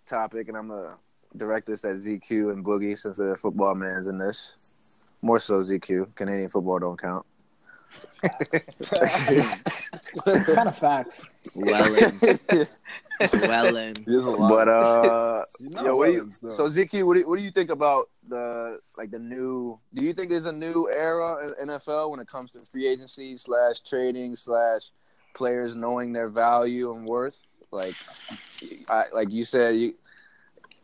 topic, 0.07 0.49
and 0.49 0.57
I'm 0.57 0.69
gonna 0.69 0.97
direct 1.37 1.67
this 1.67 1.85
at 1.85 1.97
ZQ 1.97 2.53
and 2.53 2.65
Boogie 2.65 2.99
since 2.99 3.17
the 3.19 3.37
football 3.41 3.75
man's 3.75 4.07
in 4.07 4.19
this. 4.19 5.07
More 5.23 5.39
so 5.39 5.63
ZQ. 5.63 6.15
Canadian 6.15 6.49
football 6.49 6.79
don't 6.79 7.01
count. 7.01 7.25
It's 8.23 9.89
kind 10.55 10.69
of 10.69 10.77
facts. 10.77 11.25
Wellen, 11.55 12.69
Wellen. 13.21 14.05
There's 14.05 14.27
a 14.27 14.33
but 14.33 14.69
uh, 14.69 15.45
Yo, 15.85 15.97
what 15.97 16.07
do 16.07 16.13
you, 16.13 16.31
so 16.51 16.69
Ziki, 16.69 17.05
what 17.05 17.15
do 17.15 17.21
you, 17.21 17.29
what 17.29 17.39
do 17.39 17.45
you 17.45 17.51
think 17.51 17.71
about 17.71 18.11
the 18.29 18.81
like 18.97 19.11
the 19.11 19.19
new? 19.19 19.79
Do 19.95 20.05
you 20.05 20.13
think 20.13 20.31
there's 20.31 20.47
a 20.47 20.53
new 20.53 20.89
era 20.91 21.53
in 21.59 21.69
NFL 21.69 22.11
when 22.11 22.21
it 22.21 22.29
comes 22.29 22.51
to 22.53 22.61
free 22.61 22.87
agency 22.87 23.37
slash 23.37 23.81
trading 23.81 24.37
slash 24.37 24.91
players 25.35 25.75
knowing 25.75 26.13
their 26.13 26.29
value 26.29 26.95
and 26.95 27.07
worth? 27.07 27.43
Like, 27.71 27.95
I 28.89 29.05
like 29.13 29.31
you 29.31 29.45
said, 29.45 29.77
you, 29.77 29.95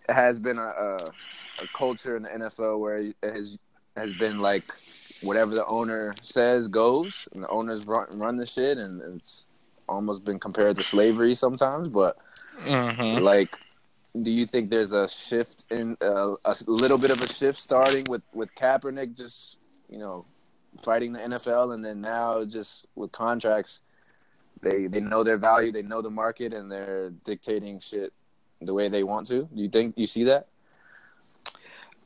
it 0.09 0.15
has 0.15 0.39
been 0.39 0.59
a, 0.59 0.67
a 0.67 1.05
a 1.63 1.67
culture 1.75 2.17
in 2.17 2.23
the 2.23 2.29
NFL 2.29 2.79
where 2.79 2.99
it 2.99 3.17
has 3.23 3.57
has 3.97 4.13
been 4.15 4.41
like 4.41 4.65
whatever 5.23 5.55
the 5.55 5.67
owner 5.67 6.15
says 6.23 6.69
goes, 6.69 7.29
and 7.35 7.43
the 7.45 7.49
owners 7.49 7.85
run 7.87 8.07
run 8.19 8.37
the 8.37 8.47
shit, 8.47 8.79
and 8.79 9.01
it's 9.17 9.47
almost 9.89 10.25
been 10.25 10.39
compared 10.39 10.77
to 10.77 10.83
slavery 10.83 11.35
sometimes, 11.35 11.89
but 11.89 12.17
Mm-hmm. 12.61 13.25
like 13.25 13.57
do 14.21 14.31
you 14.31 14.47
think 14.47 14.69
there's 14.71 14.93
a 14.93 15.09
shift 15.09 15.65
in 15.71 15.97
uh, 16.03 16.35
a 16.45 16.57
little 16.67 16.99
bit 16.99 17.11
of 17.11 17.21
a 17.23 17.29
shift 17.29 17.59
starting 17.59 18.09
with 18.09 18.23
with 18.35 18.55
Kaepernick 18.55 19.17
just 19.17 19.59
you 19.89 19.99
know 19.99 20.27
fighting 20.83 21.13
the 21.13 21.19
NFL 21.21 21.75
and 21.75 21.85
then 21.85 22.01
now 22.01 22.45
just 22.45 22.87
with 22.95 23.13
contracts 23.13 23.81
they 24.63 24.87
they 24.87 25.01
know 25.01 25.23
their 25.25 25.37
value 25.39 25.71
they 25.73 25.83
know 25.83 26.03
the 26.03 26.11
market 26.11 26.53
and 26.53 26.71
they're 26.71 27.11
dictating 27.25 27.79
shit 27.81 28.13
the 28.61 28.73
way 28.75 28.89
they 28.89 29.03
want 29.03 29.27
to 29.29 29.49
do 29.55 29.63
you 29.63 29.69
think 29.69 29.95
you 29.97 30.07
see 30.07 30.25
that 30.25 30.49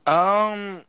Um, 0.06 0.84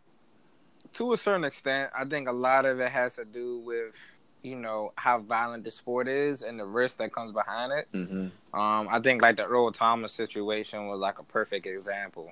to 0.98 1.14
a 1.14 1.18
certain 1.18 1.44
extent, 1.44 1.92
I 1.98 2.06
think 2.06 2.28
a 2.28 2.32
lot 2.32 2.66
of 2.66 2.80
it 2.80 2.92
has 2.92 3.16
to 3.18 3.26
do 3.26 3.60
with 3.60 4.20
you 4.44 4.56
know 4.56 4.94
how 4.96 5.20
violent 5.20 5.64
the 5.64 5.72
sport 5.72 6.08
is 6.08 6.42
and 6.42 6.60
the 6.60 6.66
risk 6.66 7.00
that 7.00 7.12
comes 7.12 7.32
behind 7.32 7.72
it. 7.74 7.88
mm-hmm. 7.94 8.60
Um, 8.60 8.88
I 8.90 9.00
think 9.00 9.22
like 9.22 9.38
the 9.38 9.46
Earl 9.46 9.72
Thomas 9.72 10.12
situation 10.12 10.88
was 10.88 11.00
like 11.00 11.20
a 11.20 11.24
perfect 11.24 11.66
example. 11.68 12.32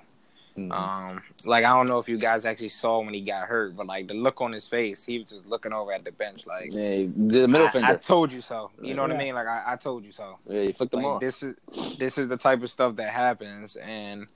Mm-hmm. 0.56 0.72
Um, 0.72 1.22
like 1.44 1.64
I 1.64 1.76
don't 1.76 1.88
know 1.88 1.98
if 1.98 2.08
you 2.08 2.18
guys 2.18 2.44
actually 2.44 2.70
saw 2.70 3.00
when 3.00 3.14
he 3.14 3.20
got 3.20 3.46
hurt, 3.46 3.76
but 3.76 3.86
like 3.86 4.08
the 4.08 4.14
look 4.14 4.40
on 4.40 4.52
his 4.52 4.66
face, 4.66 5.04
he 5.04 5.18
was 5.18 5.30
just 5.30 5.46
looking 5.46 5.72
over 5.72 5.92
at 5.92 6.04
the 6.04 6.12
bench 6.12 6.46
like. 6.46 6.72
yeah, 6.72 7.06
the 7.14 7.46
middle 7.46 7.68
I, 7.68 7.70
finger 7.70 7.92
I 7.92 7.96
told 7.96 8.32
you 8.32 8.40
so. 8.40 8.70
You 8.80 8.94
know 8.94 9.02
what 9.02 9.12
I 9.12 9.16
mean? 9.16 9.34
Like 9.34 9.46
I, 9.46 9.62
I 9.66 9.76
told 9.76 10.04
you 10.04 10.12
so. 10.12 10.38
yeah 10.46 10.62
you 10.62 10.72
flicked 10.72 10.92
them 10.92 11.02
Like 11.02 11.12
off 11.12 11.20
this 11.20 11.42
is 11.42 11.54
this 11.98 12.18
is 12.18 12.28
the 12.28 12.36
type 12.36 12.62
of 12.62 12.70
stuff 12.70 12.96
that 12.96 13.12
happens, 13.12 13.76
and 13.76 14.26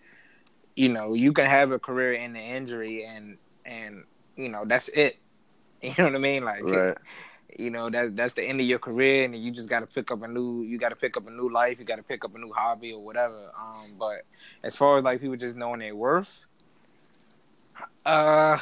you 0.76 0.88
know 0.88 1.14
you 1.14 1.32
can 1.32 1.46
have 1.46 1.72
a 1.72 1.78
career 1.78 2.12
in 2.12 2.34
the 2.34 2.40
injury, 2.40 3.04
and 3.04 3.38
and 3.64 4.04
you 4.36 4.48
know 4.48 4.64
that's 4.64 4.88
it. 4.88 5.16
You 5.82 5.94
know 5.96 6.04
what 6.04 6.14
I 6.16 6.18
mean? 6.18 6.44
Like 6.44 6.62
right 6.64 6.96
you 7.58 7.70
know 7.70 7.90
that 7.90 8.16
that's 8.16 8.34
the 8.34 8.42
end 8.42 8.60
of 8.60 8.66
your 8.66 8.78
career, 8.78 9.24
and 9.24 9.34
you 9.34 9.52
just 9.52 9.68
got 9.68 9.80
to 9.86 9.92
pick 9.92 10.10
up 10.10 10.22
a 10.22 10.28
new 10.28 10.62
you 10.62 10.78
got 10.78 10.90
to 10.90 10.96
pick 10.96 11.16
up 11.16 11.26
a 11.26 11.30
new 11.30 11.50
life, 11.50 11.78
you 11.78 11.84
got 11.84 11.96
to 11.96 12.02
pick 12.02 12.24
up 12.24 12.34
a 12.34 12.38
new 12.38 12.52
hobby 12.52 12.92
or 12.92 13.02
whatever. 13.02 13.50
Um, 13.58 13.94
but 13.98 14.22
as 14.62 14.76
far 14.76 14.98
as 14.98 15.04
like 15.04 15.20
people 15.20 15.36
just 15.36 15.56
knowing 15.56 15.80
their 15.80 15.94
worth, 15.96 16.44
uh, 18.04 18.58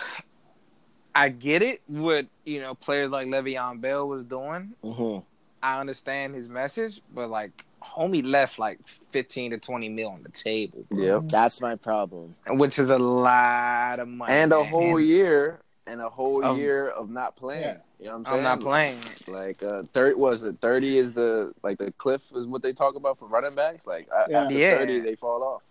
I 1.15 1.29
get 1.29 1.63
it. 1.63 1.83
What 1.87 2.27
you 2.45 2.61
know, 2.61 2.75
players 2.75 3.11
like 3.11 3.29
Le'Veon 3.29 3.81
Bell 3.81 4.09
was 4.09 4.25
doing. 4.25 4.75
Mhm. 4.85 5.25
I 5.63 5.81
understand 5.81 6.35
his 6.35 6.49
message, 6.49 7.01
but 7.15 7.29
like 7.31 7.65
homie 7.83 8.25
left 8.25 8.59
like 8.59 8.79
fifteen 9.11 9.51
to 9.53 9.59
twenty 9.59 9.89
mil 9.89 10.09
on 10.11 10.23
the 10.23 10.29
table, 10.31 10.85
bro. 10.91 11.05
Yep. 11.05 11.25
That's 11.31 11.61
my 11.61 11.77
problem. 11.77 12.35
which 12.49 12.79
is 12.79 12.91
a 12.91 12.99
lot 12.99 13.99
of 14.01 14.09
money. 14.09 14.33
And 14.33 14.53
a 14.53 14.65
whole 14.65 15.01
year 15.01 15.61
and 15.87 16.01
a 16.01 16.09
whole 16.09 16.45
Of- 16.45 16.59
year 16.59 16.89
of 16.89 17.11
not 17.11 17.37
playing. 17.37 17.63
Yeah. 17.63 17.77
You 17.99 18.05
know 18.07 18.13
what 18.13 18.19
I'm 18.19 18.25
saying? 18.27 18.37
I'm 18.39 18.43
not 18.45 18.61
playing. 18.61 18.99
Like 19.27 19.63
uh, 19.63 19.83
thirty 19.93 20.15
was 20.15 20.43
it 20.45 20.57
thirty 20.61 20.99
is 20.99 21.15
the 21.15 21.53
like 21.63 21.79
the 21.79 21.91
cliff 21.93 22.31
is 22.35 22.47
what 22.47 22.63
they 22.63 22.73
talk 22.73 22.95
about 22.95 23.19
for 23.19 23.27
running 23.27 23.55
backs. 23.55 23.87
Like 23.87 24.09
Yeah. 24.29 24.43
after 24.43 24.55
Yeah. 24.55 24.79
thirty 24.79 25.01
they 25.01 25.17
fall 25.17 25.43
off. 25.43 25.63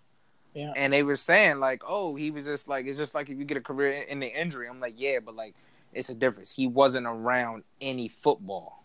Yeah. 0.54 0.72
And 0.76 0.92
they 0.92 1.02
were 1.02 1.16
saying 1.16 1.60
like, 1.60 1.82
oh, 1.86 2.14
he 2.16 2.30
was 2.30 2.44
just 2.44 2.68
like 2.68 2.86
it's 2.86 2.98
just 2.98 3.14
like 3.14 3.30
if 3.30 3.38
you 3.38 3.44
get 3.44 3.56
a 3.56 3.62
career 3.62 4.02
in 4.02 4.20
the 4.20 4.26
injury. 4.26 4.68
I'm 4.68 4.80
like, 4.80 4.94
yeah, 4.98 5.20
but 5.20 5.36
like 5.36 5.54
it's 5.94 6.10
a 6.10 6.14
difference. 6.14 6.50
He 6.50 6.66
wasn't 6.66 7.06
around 7.06 7.62
any 7.80 8.08
football 8.08 8.77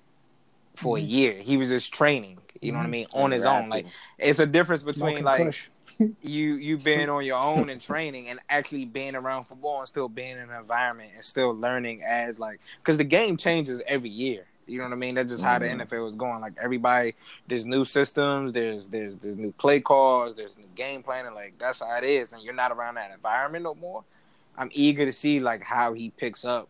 for 0.76 0.98
a 0.98 1.02
Mhm. 1.02 1.10
year. 1.10 1.34
He 1.34 1.58
was 1.58 1.70
just 1.70 1.94
training. 1.94 2.40
You 2.62 2.72
know 2.72 2.78
what 2.80 2.86
I 2.86 2.90
mean 2.90 3.08
on 3.14 3.32
his 3.32 3.46
own. 3.46 3.70
Like 3.70 3.86
it's 4.18 4.40
a 4.40 4.46
difference 4.46 4.84
between 4.84 5.24
like 5.24 5.70
you 6.22 6.56
you 6.56 6.78
being 6.78 7.10
on 7.10 7.26
your 7.26 7.38
own 7.38 7.70
and 7.70 7.82
training 7.82 8.30
and 8.30 8.40
actually 8.50 8.86
being 8.86 9.16
around 9.16 9.46
football 9.46 9.80
and 9.80 9.88
still 9.88 10.08
being 10.10 10.32
in 10.32 10.50
an 10.50 10.52
environment 10.52 11.12
and 11.16 11.24
still 11.24 11.56
learning 11.56 12.02
as 12.08 12.40
like 12.40 12.62
because 12.78 12.98
the 12.98 13.04
game 13.04 13.36
changes 13.38 13.82
every 13.88 14.10
year 14.10 14.46
you 14.66 14.78
know 14.78 14.86
what 14.86 14.94
i 14.94 14.96
mean 14.96 15.16
that's 15.16 15.32
just 15.32 15.44
how 15.44 15.60
the 15.60 15.66
Mhm. 15.66 15.86
nfl 15.86 16.08
is 16.08 16.16
going 16.16 16.40
like 16.40 16.54
everybody 16.62 17.14
there's 17.48 17.66
new 17.66 17.84
systems 17.84 18.54
there's 18.54 18.88
there's 18.88 19.18
there's 19.18 19.36
new 19.36 19.52
play 19.52 19.82
calls 19.82 20.34
there's 20.36 20.58
new 20.58 20.68
game 20.76 21.04
planning 21.04 21.34
like 21.34 21.56
that's 21.60 21.82
how 21.82 21.98
it 21.98 22.06
is 22.06 22.32
and 22.32 22.42
you're 22.42 22.54
not 22.54 22.72
around 22.72 22.96
that 22.96 23.12
environment 23.12 23.66
no 23.66 23.76
more 23.76 24.06
i'm 24.58 24.70
eager 24.72 25.06
to 25.06 25.12
see 25.12 25.42
like 25.42 25.62
how 25.62 25.92
he 25.92 26.10
picks 26.12 26.46
up 26.46 26.70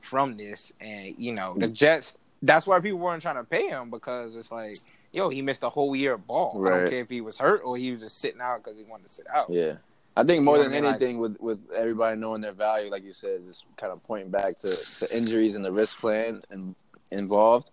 from 0.00 0.36
this 0.36 0.72
and 0.80 1.14
you 1.18 1.32
know 1.32 1.54
the 1.58 1.66
jets 1.66 2.18
that's 2.42 2.66
why 2.66 2.80
people 2.80 2.98
weren't 2.98 3.22
trying 3.22 3.36
to 3.36 3.44
pay 3.44 3.68
him 3.68 3.90
because 3.90 4.34
it's 4.36 4.50
like 4.52 4.76
yo 5.12 5.28
he 5.28 5.42
missed 5.42 5.62
a 5.62 5.68
whole 5.68 5.94
year 5.94 6.14
of 6.14 6.26
ball 6.26 6.62
i 6.66 6.70
don't 6.70 6.90
care 6.90 7.00
if 7.00 7.08
he 7.10 7.20
was 7.20 7.38
hurt 7.38 7.60
or 7.64 7.76
he 7.76 7.92
was 7.92 8.00
just 8.00 8.18
sitting 8.18 8.40
out 8.40 8.62
because 8.62 8.76
he 8.78 8.84
wanted 8.84 9.04
to 9.06 9.12
sit 9.12 9.26
out 9.32 9.48
Yeah. 9.50 9.74
I 10.14 10.24
think 10.24 10.42
more 10.44 10.58
You 10.58 10.64
know 10.64 10.68
than 10.68 10.78
I 10.78 10.80
mean? 10.82 10.90
anything, 10.90 11.18
with 11.20 11.40
with 11.40 11.58
everybody 11.74 12.20
knowing 12.20 12.42
their 12.42 12.52
value, 12.52 12.90
like 12.90 13.02
you 13.02 13.14
said, 13.14 13.46
just 13.48 13.64
kind 13.78 13.90
of 13.94 14.02
pointing 14.04 14.28
back 14.30 14.58
to, 14.58 14.68
to 14.98 15.16
injuries 15.16 15.56
and 15.56 15.64
the 15.64 15.72
risk 15.72 15.98
plan 16.00 16.38
and 16.50 16.74
involved. 17.10 17.70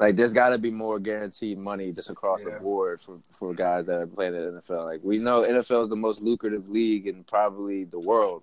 Like, 0.00 0.16
there's 0.16 0.32
got 0.32 0.48
to 0.48 0.56
be 0.58 0.70
more 0.70 0.98
guaranteed 0.98 1.58
money 1.58 1.92
just 1.92 2.08
across 2.08 2.40
Yeah. 2.40 2.54
the 2.54 2.60
board 2.60 3.02
for, 3.02 3.18
for 3.28 3.52
guys 3.52 3.84
that 3.88 4.00
are 4.00 4.06
playing 4.06 4.34
in 4.34 4.54
the 4.54 4.62
NFL. 4.62 4.84
Like, 4.86 5.00
we 5.02 5.18
know 5.18 5.42
NFL 5.42 5.82
is 5.84 5.90
the 5.90 5.94
most 5.96 6.22
lucrative 6.22 6.70
league 6.70 7.06
in 7.06 7.22
probably 7.24 7.84
the 7.84 7.98
world. 8.00 8.42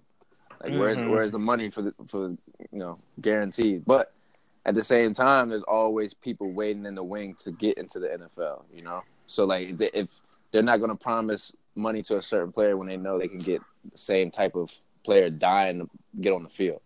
Like, 0.63 0.73
where's 0.73 0.99
Mhm. 0.99 1.09
where's 1.09 1.31
the 1.31 1.39
money 1.39 1.71
for 1.71 1.81
the 1.81 1.93
for 2.05 2.27
you 2.29 2.79
know 2.83 2.99
guaranteed? 3.21 3.85
But 3.87 4.13
at 4.65 4.75
the 4.75 4.83
same 4.83 5.13
time, 5.13 5.49
there's 5.49 5.63
always 5.63 6.13
people 6.13 6.51
waiting 6.51 6.85
in 6.85 6.95
the 6.95 7.03
wing 7.03 7.35
to 7.43 7.51
get 7.51 7.77
into 7.77 7.99
the 7.99 8.07
NFL. 8.07 8.63
You 8.73 8.83
know, 8.83 9.01
so 9.27 9.45
like 9.45 9.69
if- 9.69 9.93
if 9.93 10.21
they're 10.51 10.61
not 10.61 10.77
going 10.77 10.91
to 10.91 10.97
promise 10.97 11.51
money 11.75 12.01
to 12.03 12.17
a 12.17 12.21
certain 12.21 12.51
player 12.51 12.75
when 12.77 12.87
they 12.87 12.97
know 12.97 13.17
they 13.17 13.27
can 13.29 13.39
get 13.39 13.61
the 13.91 13.97
same 13.97 14.29
type 14.29 14.55
of 14.55 14.71
player 15.03 15.29
dying 15.29 15.79
to 15.79 15.89
get 16.19 16.33
on 16.33 16.43
the 16.43 16.49
field. 16.49 16.81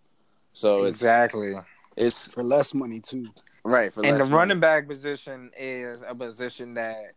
So 0.53 0.85
exactly 0.85 1.55
it's 1.97 2.31
for 2.33 2.43
less 2.43 2.73
money 2.73 2.99
too. 3.01 3.27
right 3.63 3.91
for 3.91 4.05
and 4.05 4.19
the 4.19 4.23
less 4.23 4.31
running 4.31 4.59
back 4.59 4.87
position 4.87 5.51
is 5.57 6.03
a 6.07 6.13
position 6.13 6.75
that 6.75 7.13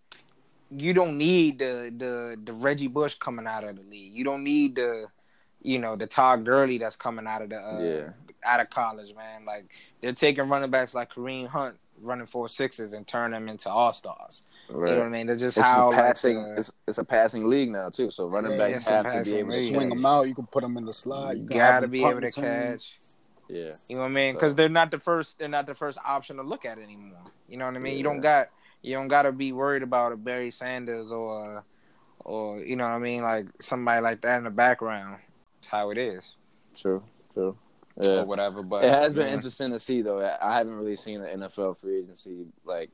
you 0.70 0.92
don't 0.92 1.16
need 1.18 1.58
the 1.58 1.92
the 1.96 2.36
the 2.42 2.52
Reggie 2.52 2.88
Bush 2.88 3.14
coming 3.18 3.46
out 3.46 3.64
of 3.64 3.76
the 3.76 3.82
league. 3.82 4.12
You 4.12 4.24
don't 4.24 4.42
need 4.44 4.74
the 4.76 5.06
you 5.62 5.78
know 5.78 5.94
the 5.96 6.06
Todd 6.06 6.44
Gurley 6.44 6.78
that's 6.78 6.96
coming 6.96 7.26
out 7.26 7.42
of 7.42 7.50
the 7.50 7.56
uh, 7.58 7.80
Yeah. 7.80 8.08
Out 8.44 8.60
of 8.60 8.70
college, 8.70 9.14
man. 9.14 9.44
Like 9.44 9.70
they're 10.00 10.12
taking 10.12 10.48
running 10.48 10.70
backs 10.70 10.94
like 10.94 11.12
Kareem 11.12 11.46
Hunt 11.48 11.76
running 12.00 12.26
four 12.26 12.48
sixes 12.48 12.92
and 12.92 13.06
turn 13.06 13.32
them 13.32 13.48
into 13.48 13.68
all 13.70 13.92
stars. 13.92 14.46
Right. 14.70 14.90
You 14.90 14.94
know 14.96 15.00
what 15.02 15.06
I 15.06 15.10
mean? 15.10 15.26
They're 15.26 15.36
just 15.36 15.56
It's 15.56 15.66
how 15.66 15.90
passing. 15.92 16.36
Like, 16.38 16.46
uh, 16.58 16.60
it's, 16.60 16.72
it's 16.86 16.98
a 16.98 17.02
a 17.02 17.04
passing 17.04 17.48
league 17.48 17.70
now 17.70 17.88
too. 17.88 18.10
So 18.10 18.26
running 18.26 18.52
Yeah, 18.52 18.58
backs 18.58 18.86
have 18.86 19.12
to 19.12 19.30
be 19.30 19.38
able 19.38 19.50
to. 19.50 19.66
Swing 19.66 19.88
them 19.88 20.04
out. 20.06 20.28
You 20.28 20.34
can 20.34 20.46
put 20.46 20.62
them 20.62 20.76
in 20.76 20.84
the 20.84 20.92
slide. 20.92 21.38
you 21.38 21.46
can 21.46 21.58
have 21.58 21.74
gotta 21.76 21.88
be 21.88 22.04
able 22.04 22.20
to 22.20 22.30
catch. 22.30 22.92
Yeah. 23.48 23.72
You 23.88 23.96
know 23.96 24.02
what 24.02 24.08
I 24.08 24.14
mean? 24.14 24.34
So- 24.34 24.38
Because 24.38 24.54
they're 24.54 24.68
not 24.68 24.90
the 24.90 24.98
first. 24.98 25.38
They're 25.38 25.48
not 25.48 25.66
the 25.66 25.74
first 25.74 25.98
option 26.04 26.36
to 26.36 26.42
look 26.42 26.64
at 26.64 26.78
anymore. 26.78 27.22
You 27.48 27.56
know 27.56 27.64
what 27.64 27.76
I 27.76 27.78
mean? 27.78 27.96
You 27.96 28.02
don't 28.04 28.20
got. 28.20 28.48
You 28.82 28.94
don't 28.94 29.08
got 29.08 29.22
to 29.22 29.32
be 29.32 29.52
worried 29.52 29.82
about 29.82 30.12
a 30.12 30.16
Barry 30.16 30.50
Sanders 30.52 31.10
or, 31.10 31.64
or 32.24 32.60
you 32.60 32.76
know 32.76 32.84
what 32.84 32.92
I 32.92 32.98
mean, 32.98 33.22
like 33.22 33.46
somebody 33.60 34.00
like 34.00 34.20
that 34.20 34.38
in 34.38 34.44
the 34.44 34.50
background. 34.50 35.18
That's 35.56 35.68
how 35.70 35.90
it 35.90 35.98
is, 35.98 36.36
True. 36.76 37.02
True. 37.34 37.56
Yeah. 38.00 38.10
or 38.20 38.24
whatever. 38.24 38.62
But 38.62 38.84
it 38.84 38.92
has 38.94 39.14
been 39.14 39.26
yeah. 39.28 39.34
interesting 39.34 39.72
to 39.72 39.78
see 39.78 40.02
though. 40.02 40.20
I 40.40 40.56
haven't 40.56 40.74
really 40.74 40.96
seen 40.96 41.20
the 41.20 41.28
NFL 41.28 41.76
free 41.78 41.98
agency 42.00 42.46
like 42.64 42.90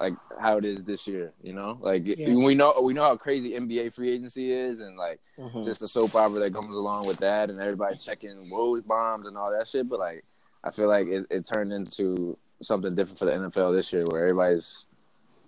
like 0.00 0.14
how 0.40 0.56
it 0.56 0.64
is 0.64 0.84
this 0.84 1.06
year. 1.06 1.32
You 1.42 1.52
know, 1.52 1.78
like 1.80 2.02
Yeah. 2.18 2.34
we 2.34 2.54
know 2.54 2.80
we 2.82 2.92
know 2.92 3.02
how 3.04 3.16
crazy 3.16 3.52
NBA 3.52 3.92
free 3.92 4.10
agency 4.12 4.52
is, 4.52 4.80
and 4.80 4.96
like 4.96 5.20
Mhm. 5.38 5.64
just 5.64 5.80
the 5.80 5.88
soap 5.88 6.14
opera 6.14 6.40
that 6.40 6.52
comes 6.52 6.74
along 6.74 7.06
with 7.06 7.18
that, 7.18 7.50
and 7.50 7.60
everybody 7.60 7.96
checking 7.96 8.50
Woj 8.50 8.84
bombs 8.86 9.26
and 9.26 9.36
all 9.36 9.50
that 9.52 9.68
shit. 9.68 9.88
But 9.88 9.98
like, 10.00 10.24
I 10.64 10.70
feel 10.70 10.88
like 10.88 11.06
it, 11.08 11.26
it 11.30 11.46
turned 11.46 11.72
into 11.72 12.36
something 12.62 12.94
different 12.94 13.18
for 13.18 13.24
the 13.26 13.32
NFL 13.32 13.72
this 13.72 13.92
year, 13.92 14.04
where 14.08 14.24
everybody's 14.24 14.84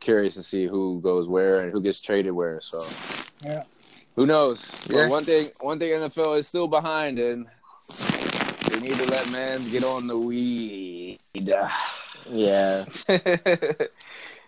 curious 0.00 0.34
to 0.34 0.42
see 0.42 0.66
who 0.66 1.00
goes 1.00 1.28
where 1.28 1.60
and 1.60 1.72
who 1.72 1.80
gets 1.80 2.00
traded 2.00 2.34
where. 2.34 2.60
So, 2.60 2.82
Yeah. 3.44 3.62
who 4.16 4.26
knows? 4.26 4.68
Yeah. 4.90 5.04
But 5.04 5.10
one 5.10 5.24
thing, 5.24 5.48
one 5.60 5.78
thing 5.78 5.92
NFL 5.92 6.34
is 6.38 6.46
still 6.48 6.68
behind 6.68 7.18
in. 7.18 7.46
They 8.70 8.80
need 8.80 8.94
to 8.94 9.06
let 9.06 9.30
man 9.30 9.68
get 9.70 9.84
on 9.84 10.06
the 10.06 10.18
weed. 10.18 11.18
Yeah. 11.34 11.70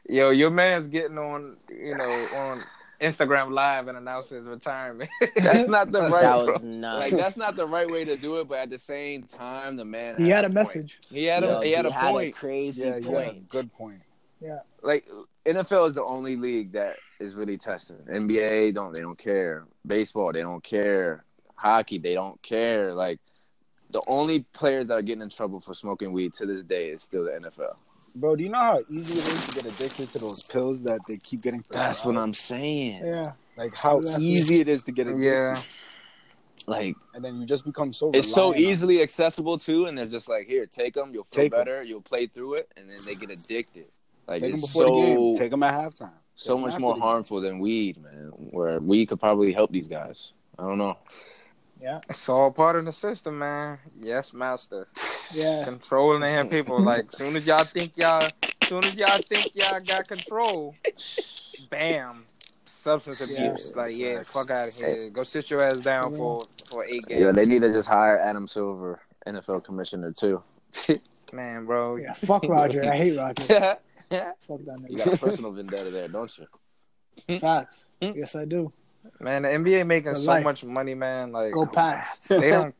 Yo, 0.08 0.30
your 0.30 0.50
man's 0.50 0.88
getting 0.88 1.18
on, 1.18 1.56
you 1.68 1.96
know, 1.96 2.08
on 2.36 2.60
Instagram 3.00 3.50
Live 3.50 3.88
and 3.88 3.98
announcing 3.98 4.38
his 4.38 4.46
retirement. 4.46 5.10
That's 5.36 5.68
not 5.76 5.90
the 5.92 6.02
right. 6.02 6.22
That 6.22 6.36
was 6.46 6.62
nuts. 6.62 7.00
like 7.00 7.12
that's 7.20 7.36
not 7.36 7.56
the 7.56 7.66
right 7.66 7.90
way 7.90 8.04
to 8.04 8.16
do 8.16 8.38
it. 8.38 8.48
But 8.48 8.58
at 8.60 8.70
the 8.70 8.78
same 8.78 9.24
time, 9.24 9.76
the 9.76 9.84
man 9.84 10.14
He 10.16 10.28
had 10.28 10.44
a 10.44 10.48
point. 10.48 10.54
message. 10.54 10.98
He 11.10 11.24
had 11.24 11.42
Yo, 11.42 11.60
a 11.60 11.64
he 11.64 11.72
had 11.72 11.86
a 11.86 11.90
had 11.92 12.12
point. 12.12 12.34
a 12.34 12.38
crazy 12.38 12.80
Yeah, 12.82 12.96
yeah. 12.96 13.06
point. 13.08 13.48
Good 13.48 13.72
point. 13.72 14.00
Yeah. 14.40 14.60
Like 14.82 15.06
NFL 15.44 15.88
is 15.88 15.94
the 15.94 16.04
only 16.04 16.36
league 16.36 16.72
that 16.72 16.96
is 17.20 17.34
really 17.34 17.58
testing. 17.58 17.96
NBA 18.08 18.74
don't 18.74 18.92
they 18.94 19.00
don't 19.00 19.18
care. 19.18 19.64
Baseball 19.86 20.32
they 20.32 20.42
don't 20.42 20.62
care. 20.62 21.24
Hockey 21.56 21.98
they 21.98 22.14
don't 22.14 22.40
care. 22.42 22.94
Like 22.94 23.18
the 23.96 24.02
only 24.08 24.40
players 24.52 24.88
that 24.88 24.94
are 24.94 25.02
getting 25.02 25.22
in 25.22 25.30
trouble 25.30 25.58
for 25.58 25.72
smoking 25.72 26.12
weed 26.12 26.34
to 26.34 26.44
this 26.44 26.62
day 26.62 26.90
is 26.90 27.02
still 27.02 27.24
the 27.24 27.30
NFL. 27.30 27.76
Bro, 28.14 28.36
do 28.36 28.42
you 28.44 28.50
know 28.50 28.58
how 28.58 28.80
easy 28.90 29.18
it 29.18 29.24
is 29.26 29.46
to 29.46 29.54
get 29.62 29.64
addicted 29.72 30.08
to 30.10 30.18
those 30.18 30.42
pills 30.42 30.82
that 30.82 31.00
they 31.08 31.16
keep 31.16 31.40
getting? 31.42 31.62
That's 31.70 32.04
what 32.04 32.16
I'm 32.16 32.34
saying. 32.34 33.06
Yeah. 33.06 33.32
like 33.56 33.74
how 33.74 33.98
Exactly. 34.00 34.26
easy 34.26 34.60
it 34.60 34.68
is 34.68 34.82
to 34.84 34.92
get 34.92 35.06
addicted. 35.06 35.24
yeah, 35.24 35.54
Like 36.66 36.94
And 37.14 37.24
then 37.24 37.40
you 37.40 37.46
just 37.46 37.64
become 37.64 37.92
so 37.94 38.10
it's 38.12 38.30
so 38.30 38.48
reliant 38.48 38.66
on 38.66 38.70
easily 38.72 39.00
accessible 39.02 39.56
too, 39.58 39.86
and 39.86 39.96
they're 39.96 40.06
just 40.06 40.28
like, 40.28 40.46
here, 40.46 40.66
take 40.66 40.92
them. 40.94 41.12
You'll 41.14 41.24
feel 41.24 41.44
Take 41.44 41.54
'em. 41.54 41.60
better. 41.60 41.82
You'll 41.82 42.02
play 42.02 42.26
through 42.26 42.54
it, 42.54 42.70
and 42.76 42.90
then 42.90 42.98
they 43.06 43.14
get 43.14 43.30
addicted. 43.30 43.86
Like 44.28 44.40
Take 44.42 44.50
them 44.52 44.58
it's 44.60 44.66
before 44.66 44.82
so 44.82 45.00
the 45.00 45.06
game. 45.06 45.36
Take 45.38 45.50
them 45.52 45.62
at 45.62 45.72
halftime. 45.72 46.10
so 46.34 46.58
much 46.58 46.78
more 46.78 46.92
the 46.92 46.96
game. 47.00 47.02
harmful 47.02 47.40
than 47.40 47.60
weed, 47.60 47.96
man. 48.02 48.30
Where 48.36 48.78
weed 48.80 49.06
could 49.06 49.20
probably 49.20 49.52
help 49.54 49.70
these 49.72 49.88
guys. 49.88 50.32
I 50.58 50.62
don't 50.64 50.78
know. 50.78 50.96
Yeah. 51.80 52.00
it's 52.08 52.28
all 52.28 52.50
part 52.50 52.76
of 52.76 52.84
the 52.86 52.92
system, 52.92 53.38
man. 53.38 53.78
Yes, 53.94 54.32
master. 54.32 54.88
Yeah. 55.32 55.62
Controlling 55.64 56.20
them 56.20 56.48
people. 56.48 56.80
Like, 56.80 57.10
soon 57.12 57.36
as 57.36 57.46
y'all 57.46 57.64
think 57.64 57.92
y'all, 57.96 58.22
soon 58.64 58.82
as 58.84 58.94
y'all 58.98 59.18
think 59.28 59.54
y'all 59.54 59.80
got 59.80 60.08
control, 60.08 60.74
bam, 61.70 62.24
substance 62.64 63.36
Yeah. 63.38 63.46
abuse. 63.48 63.74
Like, 63.76 63.96
yeah, 63.96 64.22
fuck 64.22 64.50
out 64.50 64.68
of 64.68 64.74
here. 64.74 65.10
Go 65.10 65.22
sit 65.22 65.50
your 65.50 65.62
ass 65.62 65.78
down 65.78 66.12
Yeah. 66.12 66.16
for 66.18 66.40
for 66.68 66.84
eight 66.84 67.04
games. 67.06 67.20
Yeah, 67.20 67.32
they 67.32 67.44
need 67.46 67.62
to 67.62 67.70
just 67.70 67.88
hire 67.88 68.18
Adam 68.18 68.48
Silver, 68.48 69.00
NFL 69.26 69.60
commissioner 69.64 70.12
too. 70.12 70.42
man, 71.32 71.66
bro. 71.66 71.96
Yeah. 71.96 72.12
Fuck 72.14 72.44
Roger. 72.48 72.84
I 72.84 72.96
hate 72.96 73.16
Roger. 73.16 73.44
you 74.10 74.18
Fuck 74.40 74.60
that 74.64 74.66
got 74.66 74.80
a 74.80 75.10
nigga. 75.10 75.20
personal 75.20 75.52
vendetta 75.52 75.90
there, 75.90 76.08
don't 76.08 76.32
you? 76.38 77.38
Facts. 77.38 77.90
Hmm? 78.00 78.12
Yes, 78.14 78.34
I 78.36 78.44
do. 78.44 78.72
Man, 79.20 79.42
the 79.42 79.48
NBA 79.48 79.86
making 79.86 80.14
so 80.14 80.26
life. 80.32 80.44
much 80.44 80.64
money, 80.64 80.94
man. 80.94 81.32
Like, 81.32 81.52
Go 81.52 81.66
Pats. 81.66 82.28
they 82.28 82.50
don't. 82.50 82.74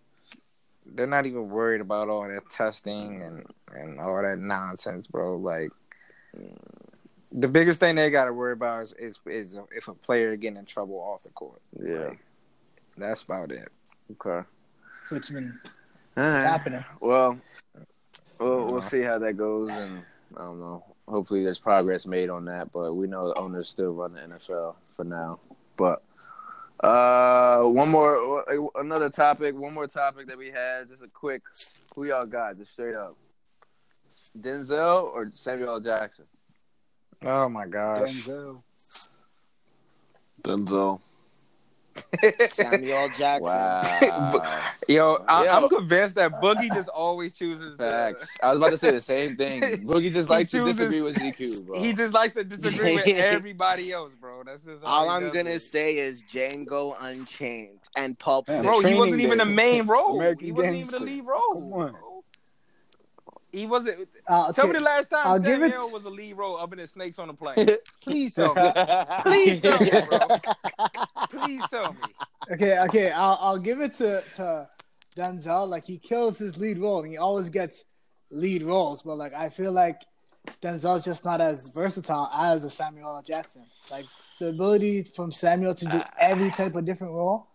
They're 0.87 1.07
not 1.07 1.27
even 1.27 1.49
worried 1.49 1.81
about 1.81 2.09
all 2.09 2.29
that 2.29 2.49
testing 2.49 3.22
and 3.22 3.45
and 3.72 3.99
all 3.99 4.22
that 4.22 4.39
nonsense, 4.39 5.07
bro. 5.07 5.37
Like, 5.37 5.70
the 7.33 7.49
biggest 7.49 7.81
thing 7.81 7.97
they 7.97 8.11
got 8.11 8.27
to 8.27 8.33
worry 8.33 8.53
about 8.53 8.85
is, 8.85 8.95
is 8.99 9.20
is 9.27 9.59
if 9.74 9.89
a 9.89 9.95
player 9.95 10.37
getting 10.37 10.59
in 10.59 10.64
trouble 10.64 10.97
off 10.97 11.22
the 11.22 11.31
court. 11.31 11.61
Yeah. 11.83 12.11
That's 12.97 13.22
about 13.22 13.53
it. 13.53 13.68
Okay. 14.12 14.47
Which 15.11 15.31
been 15.31 15.59
All 16.16 16.22
right. 16.22 16.31
happening. 16.43 16.85
Well, 17.01 17.39
we'll, 18.39 18.66
we'll 18.66 18.83
see 18.83 19.03
how 19.03 19.18
that 19.18 19.37
goes, 19.37 19.70
and 19.70 20.03
I 20.37 20.41
don't 20.41 20.61
know. 20.61 20.85
Hopefully, 21.07 21.45
there's 21.45 21.59
progress 21.59 22.07
made 22.07 22.31
on 22.31 22.47
that, 22.47 22.72
but 22.72 22.95
we 22.95 23.07
know 23.07 23.29
the 23.29 23.39
owners 23.39 23.68
still 23.68 23.93
run 23.93 24.14
the 24.14 24.20
NFL 24.20 24.77
for 24.97 25.05
now. 25.05 25.39
But 25.77 26.03
uh, 26.81 27.62
one 27.62 27.89
more, 27.89 28.45
another 28.77 29.11
topic, 29.11 29.55
one 29.55 29.74
more 29.74 29.87
topic 29.87 30.27
that 30.29 30.39
we 30.39 30.51
had. 30.51 30.89
Just 30.89 31.03
a 31.03 31.09
quick, 31.09 31.43
who 31.95 32.05
y'all 32.07 32.27
got? 32.27 32.59
Just 32.59 32.72
straight 32.72 32.97
up, 32.97 33.16
Denzel 34.39 35.05
or 35.05 35.31
Samuel 35.33 35.74
L. 35.74 35.81
Jackson? 35.81 36.24
Oh 37.24 37.49
my 37.49 37.66
gosh. 37.66 38.11
Denzel. 38.11 38.62
Denzel. 40.43 41.01
Samuel 42.49 43.09
Jackson. 43.16 43.42
Wow. 43.42 44.62
Yo, 44.88 45.24
I, 45.28 45.44
Yo. 45.44 45.51
I'm 45.51 45.68
convinced 45.68 46.14
that 46.16 46.32
Boogie 46.42 46.68
just 46.74 46.88
always 46.88 47.32
chooses 47.34 47.76
the- 47.76 47.90
Facts. 47.90 48.36
I 48.42 48.49
was 48.51 48.59
about 48.59 48.70
to 48.70 48.76
say 48.76 48.90
the 48.90 49.01
same 49.01 49.36
thing. 49.36 49.61
Boogie 49.86 50.12
just 50.12 50.28
He 50.28 50.34
likes 50.34 50.51
to 50.51 50.61
disagree 50.61 51.01
with 51.01 51.16
ZQ, 51.16 51.66
bro. 51.66 51.80
He 51.80 51.92
just 51.92 52.14
likes 52.14 52.34
to 52.34 52.44
disagree 52.44 52.94
with 52.97 53.07
everybody 53.09 53.92
else, 53.92 54.12
bro. 54.20 54.42
That's 54.44 54.62
just 54.62 54.84
All 54.84 55.05
he 55.09 55.26
I'm 55.26 55.32
gonna 55.32 55.51
it. 55.51 55.62
say 55.62 55.99
is 55.99 56.22
Django 56.22 56.94
Unchained 57.01 57.80
and 57.97 58.18
Pulp 58.18 58.49
Man, 58.49 58.62
Bro, 58.62 58.80
he 58.80 58.94
wasn't 58.94 59.20
even 59.20 59.38
the 59.38 59.44
main 59.44 59.86
role. 59.86 60.16
American 60.16 60.44
he 60.47 60.53
wasn't 60.53 60.74
Gangster. 60.74 60.97
even 60.97 61.07
the 61.07 61.12
lead 61.12 61.26
role. 61.26 61.53
Come 61.55 61.72
on. 61.72 61.97
He 63.53 63.64
wasn't. 63.66 64.07
Uh, 64.28 64.53
Tell 64.53 64.66
me 64.66 64.74
the 64.74 64.80
last 64.80 65.09
time 65.09 65.26
I'll 65.26 65.40
Samuel 65.40 65.86
it- 65.86 65.92
was 65.92 66.05
a 66.05 66.11
lead 66.11 66.34
role 66.36 66.59
other 66.59 66.76
than 66.76 66.86
Snakes 66.88 67.18
on 67.18 67.28
the 67.28 67.34
Plane. 67.34 67.76
Please 68.03 68.34
tell 68.34 68.55
me. 68.55 68.70
Please 69.22 69.62
tell 69.62 69.80
me, 69.80 69.90
bro. 69.90 71.05
Please 71.31 71.62
tell 71.70 71.93
me. 71.93 71.99
Okay, 72.53 72.79
okay, 72.81 73.11
I'll 73.11 73.39
I'll 73.41 73.59
give 73.59 73.81
it 73.81 73.95
to 73.95 74.22
to 74.37 74.68
Denzel. 75.16 75.68
Like 75.68 75.87
he 75.87 75.99
kills 75.99 76.39
his 76.39 76.59
lead 76.59 76.79
role, 76.79 77.03
and 77.03 77.11
he 77.11 77.16
always 77.16 77.49
gets 77.49 77.85
lead 78.31 78.62
roles. 78.62 79.03
But 79.03 79.16
like 79.16 79.35
I 79.35 79.49
feel 79.49 79.72
like 79.72 80.03
Denzel's 80.62 81.05
just 81.05 81.24
not 81.24 81.41
as 81.41 81.68
versatile 81.68 82.29
as 82.35 82.64
a 82.64 82.70
Samuel 82.70 83.16
L. 83.16 83.22
Jackson. 83.22 83.62
Like 83.91 84.05
the 84.39 84.49
ability 84.49 85.03
from 85.03 85.33
Samuel 85.33 85.74
to 85.74 85.85
do 85.87 85.99
ah. 85.99 86.11
every 86.18 86.51
type 86.51 86.74
of 86.74 86.85
different 86.85 87.12
role, 87.12 87.49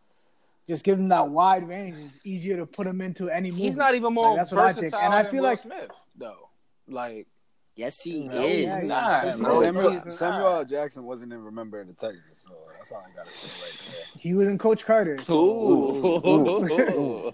just 0.68 0.84
give 0.84 1.00
him 1.00 1.10
that 1.10 1.30
wide 1.30 1.68
range. 1.68 1.98
It's 1.98 2.26
easier 2.26 2.58
to 2.58 2.66
put 2.66 2.88
him 2.88 3.02
into 3.02 3.30
any 3.30 3.50
movie. 3.52 3.64
He's 3.64 3.76
not 3.76 3.96
even 3.96 4.14
more 4.14 4.24
Like, 4.24 4.38
that's 4.38 4.52
what 4.52 4.62
I 4.62 4.68
versatile 4.74 4.90
think. 4.90 5.04
And 5.04 5.14
I 5.14 5.24
than 5.24 5.32
feel 5.32 5.42
Will 5.42 5.50
like 5.50 5.60
Smith, 5.60 5.92
though. 6.18 6.50
Like, 6.88 7.28
Yes, 7.76 8.02
he 8.02 8.28
oh, 8.32 8.36
No, 8.36 8.42
is. 8.42 8.62
yeah, 8.62 8.80
he's 8.80 8.90
not, 8.90 9.40
not. 9.40 9.60
Samuel, 9.60 10.00
Samuel 10.12 10.48
L. 10.48 10.66
Jackson 10.66 11.04
wasn't 11.04 11.34
in 11.34 11.40
Remember 11.40 11.82
in 11.82 11.88
the 11.88 11.94
Titans, 11.94 12.22
so 12.34 12.52
that's 12.82 12.92
all 12.92 13.06
I 13.08 13.16
gotta 13.16 13.32
say 13.32 13.48
right 13.64 13.78
there. 13.96 14.06
he 14.20 14.34
was 14.34 14.48
in 14.48 14.58
Coach 14.58 14.86
Carter. 14.86 15.20
so- 15.24 15.36
Ooh. 15.40 17.32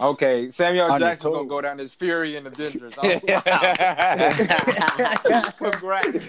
okay, 0.00 0.50
Samuel 0.50 0.86
On 0.90 1.00
your 1.00 1.08
Jackson's 1.10 1.34
gonna 1.34 1.48
go 1.48 1.60
down 1.60 1.80
as 1.80 1.92
Fury 1.92 2.36
in 2.36 2.44
the 2.44 2.50
Avengers. 2.50 2.94
Oh, 2.96 3.02
Congrats. 5.58 6.26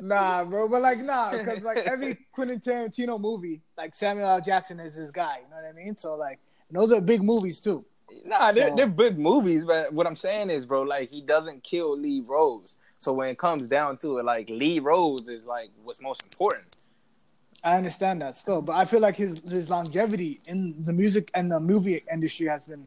Nah, 0.00 0.44
bro, 0.44 0.68
but 0.68 0.82
like 0.82 0.98
nah, 1.00 1.32
because 1.36 1.62
like 1.62 1.78
every 1.78 2.18
Quentin 2.32 2.60
Tarantino 2.60 3.20
movie, 3.20 3.62
like 3.78 3.94
Samuel 3.94 4.28
L. 4.28 4.40
Jackson 4.40 4.80
is 4.80 4.94
his 4.94 5.10
guy. 5.10 5.38
You 5.42 5.50
know 5.50 5.56
what 5.56 5.64
I 5.68 5.72
mean? 5.72 5.96
So 5.96 6.14
like, 6.16 6.38
those 6.70 6.92
are 6.92 7.00
big 7.00 7.22
movies 7.22 7.60
too. 7.60 7.84
Nah, 8.24 8.52
they're, 8.52 8.68
So- 8.68 8.76
they're 8.76 8.86
big 8.86 9.18
movies, 9.18 9.64
but 9.64 9.92
what 9.92 10.06
I'm 10.06 10.16
saying 10.16 10.50
is, 10.50 10.66
bro, 10.66 10.82
like 10.82 11.10
he 11.10 11.20
doesn't 11.22 11.62
kill 11.62 11.96
Lee 11.98 12.22
roles. 12.26 12.76
So 12.98 13.12
when 13.12 13.28
it 13.28 13.38
comes 13.38 13.68
down 13.68 13.96
to 13.98 14.18
it, 14.18 14.24
like 14.24 14.48
Lee 14.48 14.78
roles 14.78 15.28
is 15.28 15.46
like 15.46 15.70
what's 15.82 16.00
most 16.00 16.24
important. 16.24 16.73
I 17.64 17.76
understand 17.78 18.20
that 18.20 18.36
still, 18.36 18.60
but 18.60 18.74
I 18.76 18.84
feel 18.84 19.00
like 19.00 19.16
his 19.16 19.40
his 19.48 19.70
longevity 19.70 20.40
in 20.44 20.84
the 20.84 20.92
music 20.92 21.30
and 21.34 21.50
the 21.50 21.58
movie 21.58 22.02
industry 22.12 22.46
has 22.46 22.62
been 22.64 22.86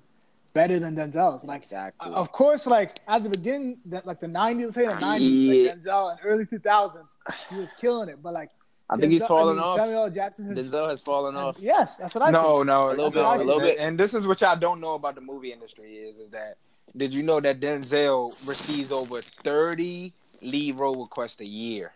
better 0.53 0.77
than 0.79 0.95
Denzel's. 0.95 1.43
Like, 1.43 1.63
exactly. 1.63 2.11
of 2.11 2.31
course, 2.31 2.67
like 2.67 2.99
at 3.07 3.23
the 3.23 3.29
beginning, 3.29 3.79
that 3.85 4.05
like 4.05 4.19
the 4.19 4.27
'90s, 4.27 4.75
hey, 4.75 4.85
the 4.85 4.93
'90s, 4.93 5.67
like 5.67 5.79
Denzel 5.79 6.11
and 6.11 6.19
early 6.23 6.45
2000s, 6.45 7.07
he 7.49 7.55
was 7.57 7.69
killing 7.81 8.09
it. 8.09 8.21
But 8.21 8.33
like, 8.33 8.51
I 8.89 8.97
think 8.97 9.13
he's 9.13 9.23
Denzel- 9.23 9.27
fallen 9.27 9.57
I 9.57 9.61
mean, 9.61 9.69
off. 9.69 9.77
Samuel 9.77 10.03
L. 10.03 10.09
Jackson 10.11 10.45
has 10.47 10.57
Denzel 10.71 10.89
has 10.89 11.01
fallen 11.01 11.35
off. 11.35 11.57
Yes, 11.59 11.97
that's 11.97 12.13
what 12.13 12.23
I 12.23 12.29
no, 12.29 12.57
think. 12.57 12.67
no, 12.67 12.79
A 12.79 12.89
little 12.89 13.05
no, 13.05 13.09
bit, 13.09 13.25
a 13.25 13.43
little 13.43 13.59
bit. 13.59 13.77
And 13.79 13.99
this 13.99 14.13
is 14.13 14.27
what 14.27 14.41
y'all 14.41 14.55
don't 14.55 14.79
know 14.79 14.93
about 14.93 15.15
the 15.15 15.21
movie 15.21 15.51
industry 15.51 15.95
is, 15.95 16.17
is 16.17 16.29
that 16.31 16.57
did 16.95 17.13
you 17.13 17.23
know 17.23 17.39
that 17.41 17.59
Denzel 17.59 18.29
receives 18.47 18.91
over 18.91 19.21
30 19.21 20.13
lead 20.41 20.79
role 20.79 21.01
requests 21.01 21.41
a 21.41 21.49
year? 21.49 21.93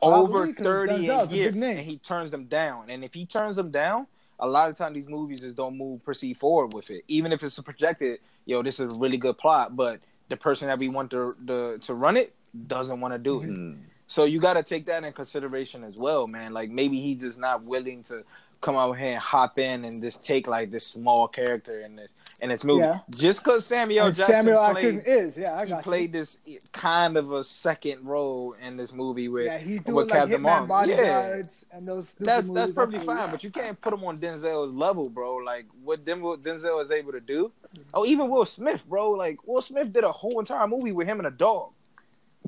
Over 0.00 0.28
Probably, 0.28 0.52
'cause 0.52 0.62
30 0.62 0.92
Denzel's 0.92 1.32
a 1.32 1.34
a 1.34 1.38
year, 1.38 1.52
big 1.52 1.62
and 1.62 1.80
he 1.80 1.98
turns 1.98 2.30
them 2.30 2.44
down. 2.44 2.86
And 2.88 3.02
if 3.02 3.12
he 3.14 3.26
turns 3.26 3.56
them 3.56 3.70
down, 3.70 4.06
a 4.38 4.46
lot 4.46 4.70
of 4.70 4.76
times 4.76 4.94
these 4.94 5.08
movies 5.08 5.40
just 5.40 5.56
don't 5.56 5.76
move, 5.76 6.04
proceed 6.04 6.38
forward 6.38 6.72
with 6.72 6.90
it. 6.90 7.04
Even 7.08 7.32
if 7.32 7.42
it's 7.42 7.58
a 7.58 7.62
projected, 7.62 8.20
yo, 8.46 8.62
this 8.62 8.78
is 8.78 8.96
a 8.96 9.00
really 9.00 9.16
good 9.16 9.36
plot, 9.38 9.74
but 9.74 10.00
the 10.28 10.36
person 10.36 10.68
that 10.68 10.78
we 10.78 10.88
want 10.88 11.10
to 11.10 11.34
to, 11.46 11.78
to 11.78 11.94
run 11.94 12.16
it 12.16 12.34
doesn't 12.66 13.00
want 13.00 13.12
to 13.14 13.18
do 13.18 13.42
it. 13.42 13.50
Mm. 13.50 13.78
So 14.06 14.24
you 14.24 14.40
got 14.40 14.54
to 14.54 14.62
take 14.62 14.86
that 14.86 15.06
in 15.06 15.12
consideration 15.12 15.84
as 15.84 15.94
well, 15.96 16.26
man. 16.26 16.52
Like 16.52 16.70
maybe 16.70 17.00
he's 17.00 17.20
just 17.20 17.38
not 17.38 17.62
willing 17.64 18.02
to 18.04 18.24
come 18.60 18.76
out 18.76 18.92
here 18.92 19.12
and 19.12 19.18
hop 19.20 19.58
in 19.60 19.84
and 19.84 20.00
just 20.00 20.24
take 20.24 20.46
like 20.46 20.70
this 20.70 20.86
small 20.86 21.28
character 21.28 21.80
in 21.80 21.96
this 21.96 22.10
in 22.40 22.50
this 22.50 22.62
movie. 22.64 22.84
Yeah. 22.84 23.00
Just 23.16 23.42
because 23.42 23.66
Samuel 23.66 24.06
And 24.06 24.16
Jackson 24.16 24.34
Samuel 24.34 24.70
played, 24.70 24.94
Jackson 24.96 25.12
is, 25.12 25.36
yeah, 25.36 25.56
I 25.56 25.64
he 25.64 25.68
got 25.70 25.82
played 25.82 26.12
this 26.12 26.36
kind 26.72 27.16
of 27.16 27.32
a 27.32 27.42
second 27.42 28.04
role 28.04 28.54
in 28.64 28.76
this 28.76 28.92
movie 28.92 29.24
you. 29.24 29.32
with 29.32 29.46
Yeah, 29.46 29.58
he's 29.58 29.76
with 29.78 29.86
doing 29.86 30.08
like 30.08 30.18
Captain 30.20 30.38
Hitman 30.40 30.42
Marvel. 30.42 30.66
bodyguards 30.68 31.66
and 31.72 31.86
those. 31.86 32.14
That's 32.14 32.46
movies. 32.46 32.54
that's 32.60 32.72
perfectly 32.72 33.06
That's- 33.06 33.18
fine, 33.24 33.30
but 33.32 33.42
you 33.44 33.50
can't 33.50 33.80
put 33.80 33.92
him 33.92 34.04
on 34.04 34.18
Denzel's 34.18 34.72
level, 34.74 35.08
bro. 35.08 35.36
Like 35.36 35.66
what 35.82 36.04
Denzel, 36.04 36.36
Denzel 36.42 36.82
is 36.84 36.90
able 36.90 37.12
to 37.12 37.20
do. 37.20 37.50
Oh, 37.94 38.04
even 38.06 38.28
Will 38.30 38.44
Smith, 38.44 38.82
bro. 38.88 39.10
Like 39.10 39.46
Will 39.46 39.60
Smith 39.62 39.92
did 39.92 40.04
a 40.04 40.12
whole 40.12 40.38
entire 40.38 40.66
movie 40.68 40.92
with 40.92 41.06
him 41.08 41.18
and 41.18 41.26
a 41.26 41.30
dog, 41.32 41.70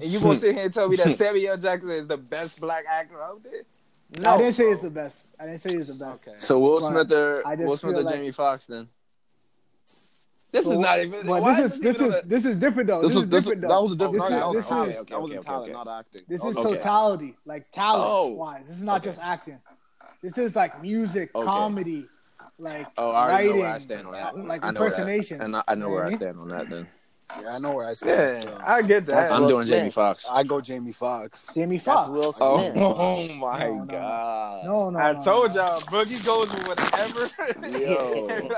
and 0.01 0.09
you 0.11 0.21
gonna 0.21 0.37
sit 0.37 0.55
here 0.55 0.65
and 0.65 0.73
tell 0.75 0.89
me 0.89 0.97
that 0.97 1.13
Samuel 1.17 1.57
Jackson 1.57 1.91
is 1.91 2.07
the 2.07 2.17
best 2.17 2.61
black 2.61 2.85
actor 2.91 3.21
out 3.21 3.43
there? 3.43 3.63
No, 4.23 4.31
I 4.35 4.39
didn't 4.39 4.55
say 4.55 4.69
he's 4.69 4.81
the 4.81 4.91
best. 4.91 5.27
I 5.39 5.47
didn't 5.47 5.61
say 5.61 5.73
he's 5.73 5.87
the 5.87 6.05
best. 6.05 6.27
Okay. 6.27 6.37
So 6.41 6.59
Will 6.59 6.81
Smith 6.81 7.13
or 7.13 7.47
I 7.47 7.55
just 7.57 7.69
Will 7.69 7.77
Smith 7.77 7.93
feel 7.95 8.01
or 8.01 8.05
like- 8.05 8.15
Jamie 8.17 8.31
Foxx 8.33 8.67
then? 8.67 8.89
This 10.53 10.65
So- 10.67 10.73
is 10.73 10.79
not 10.79 10.99
even. 11.01 11.27
But 11.27 11.45
this 11.45 11.73
is 11.75 11.81
this 11.81 11.95
even 11.95 11.95
is 11.95 12.01
on 12.03 12.09
the- 12.11 12.23
this 12.27 12.45
is 12.45 12.57
different 12.57 12.89
though. 12.89 13.01
This 13.03 13.09
This, 13.11 13.15
was 13.17 13.25
is 13.25 13.31
this, 13.31 13.45
different 13.45 13.61
that 13.63 13.83
was 13.83 13.93
a 13.93 13.97
different. 13.97 14.13
This 14.19 14.29
that 14.31 14.37
is 14.37 14.43
was 14.45 14.55
this 14.57 14.69
talent. 14.69 14.91
is 14.91 14.97
okay, 14.99 15.15
that 15.15 15.21
was 15.23 15.31
okay, 15.33 15.41
talent, 15.43 15.73
not 15.73 15.89
acting. 15.89 16.23
this 16.29 16.41
is 16.41 16.47
was- 16.47 16.57
Okay. 16.57 16.75
totality, 16.77 17.37
like 17.47 17.71
talent 17.71 18.05
Oh. 18.09 18.27
wise. 18.29 18.67
This 18.69 18.77
is 18.77 18.83
not 18.83 19.03
just 19.05 19.21
acting. 19.21 19.61
This 20.23 20.37
is 20.39 20.55
like 20.57 20.83
music, 20.83 21.31
Okay. 21.35 21.45
comedy, 21.47 22.07
like 22.59 22.87
Oh, 22.99 23.11
I 23.11 23.31
already 23.31 23.45
know 23.49 23.51
writing, 23.55 23.63
where 23.63 23.73
I 23.73 23.79
stand 23.79 24.07
on 24.07 24.13
that. 24.13 24.37
like 24.47 24.65
I 24.65 24.71
know 24.73 24.81
where 24.81 24.89
impersonation. 24.91 25.41
and 25.41 25.57
I, 25.57 25.63
I 25.69 25.75
know 25.77 25.89
where 25.89 26.05
I 26.05 26.09
I 26.09 26.13
stand 26.15 26.39
on 26.41 26.49
that. 26.49 26.69
Then 26.69 26.89
Yeah, 27.41 27.55
I 27.55 27.59
know 27.59 27.71
where 27.71 27.87
I 27.87 27.95
stand. 27.95 28.11
Yeah, 28.35 28.41
still. 28.41 28.59
I 28.67 28.83
get 28.83 29.07
that. 29.07 29.15
That's 29.15 29.31
I'm 29.33 29.43
Will 29.43 29.51
doing 29.51 29.67
Smith. 29.69 29.79
Jamie 29.79 29.91
Foxx. 29.93 30.27
I 30.29 30.43
go 30.43 30.61
Jamie 30.61 30.91
Foxx. 30.93 31.47
Jamie 31.55 31.77
That's 31.77 31.85
Foxx. 31.85 32.09
Will 32.11 32.35
Oh, 32.41 32.59
Smith. 32.59 32.73
oh 32.77 33.35
my 33.37 33.59
No, 33.61 33.71
no, 33.71 33.79
no. 33.79 33.85
god! 33.87 34.65
No, 34.65 34.91
no, 34.91 34.99
I 34.99 35.13
no, 35.13 35.23
told 35.23 35.55
no. 35.55 35.63
y'all, 35.63 35.81
Boogie 35.83 36.27
goes 36.27 36.51
with 36.51 36.69
whatever. 36.69 37.79
Yo. 37.79 38.49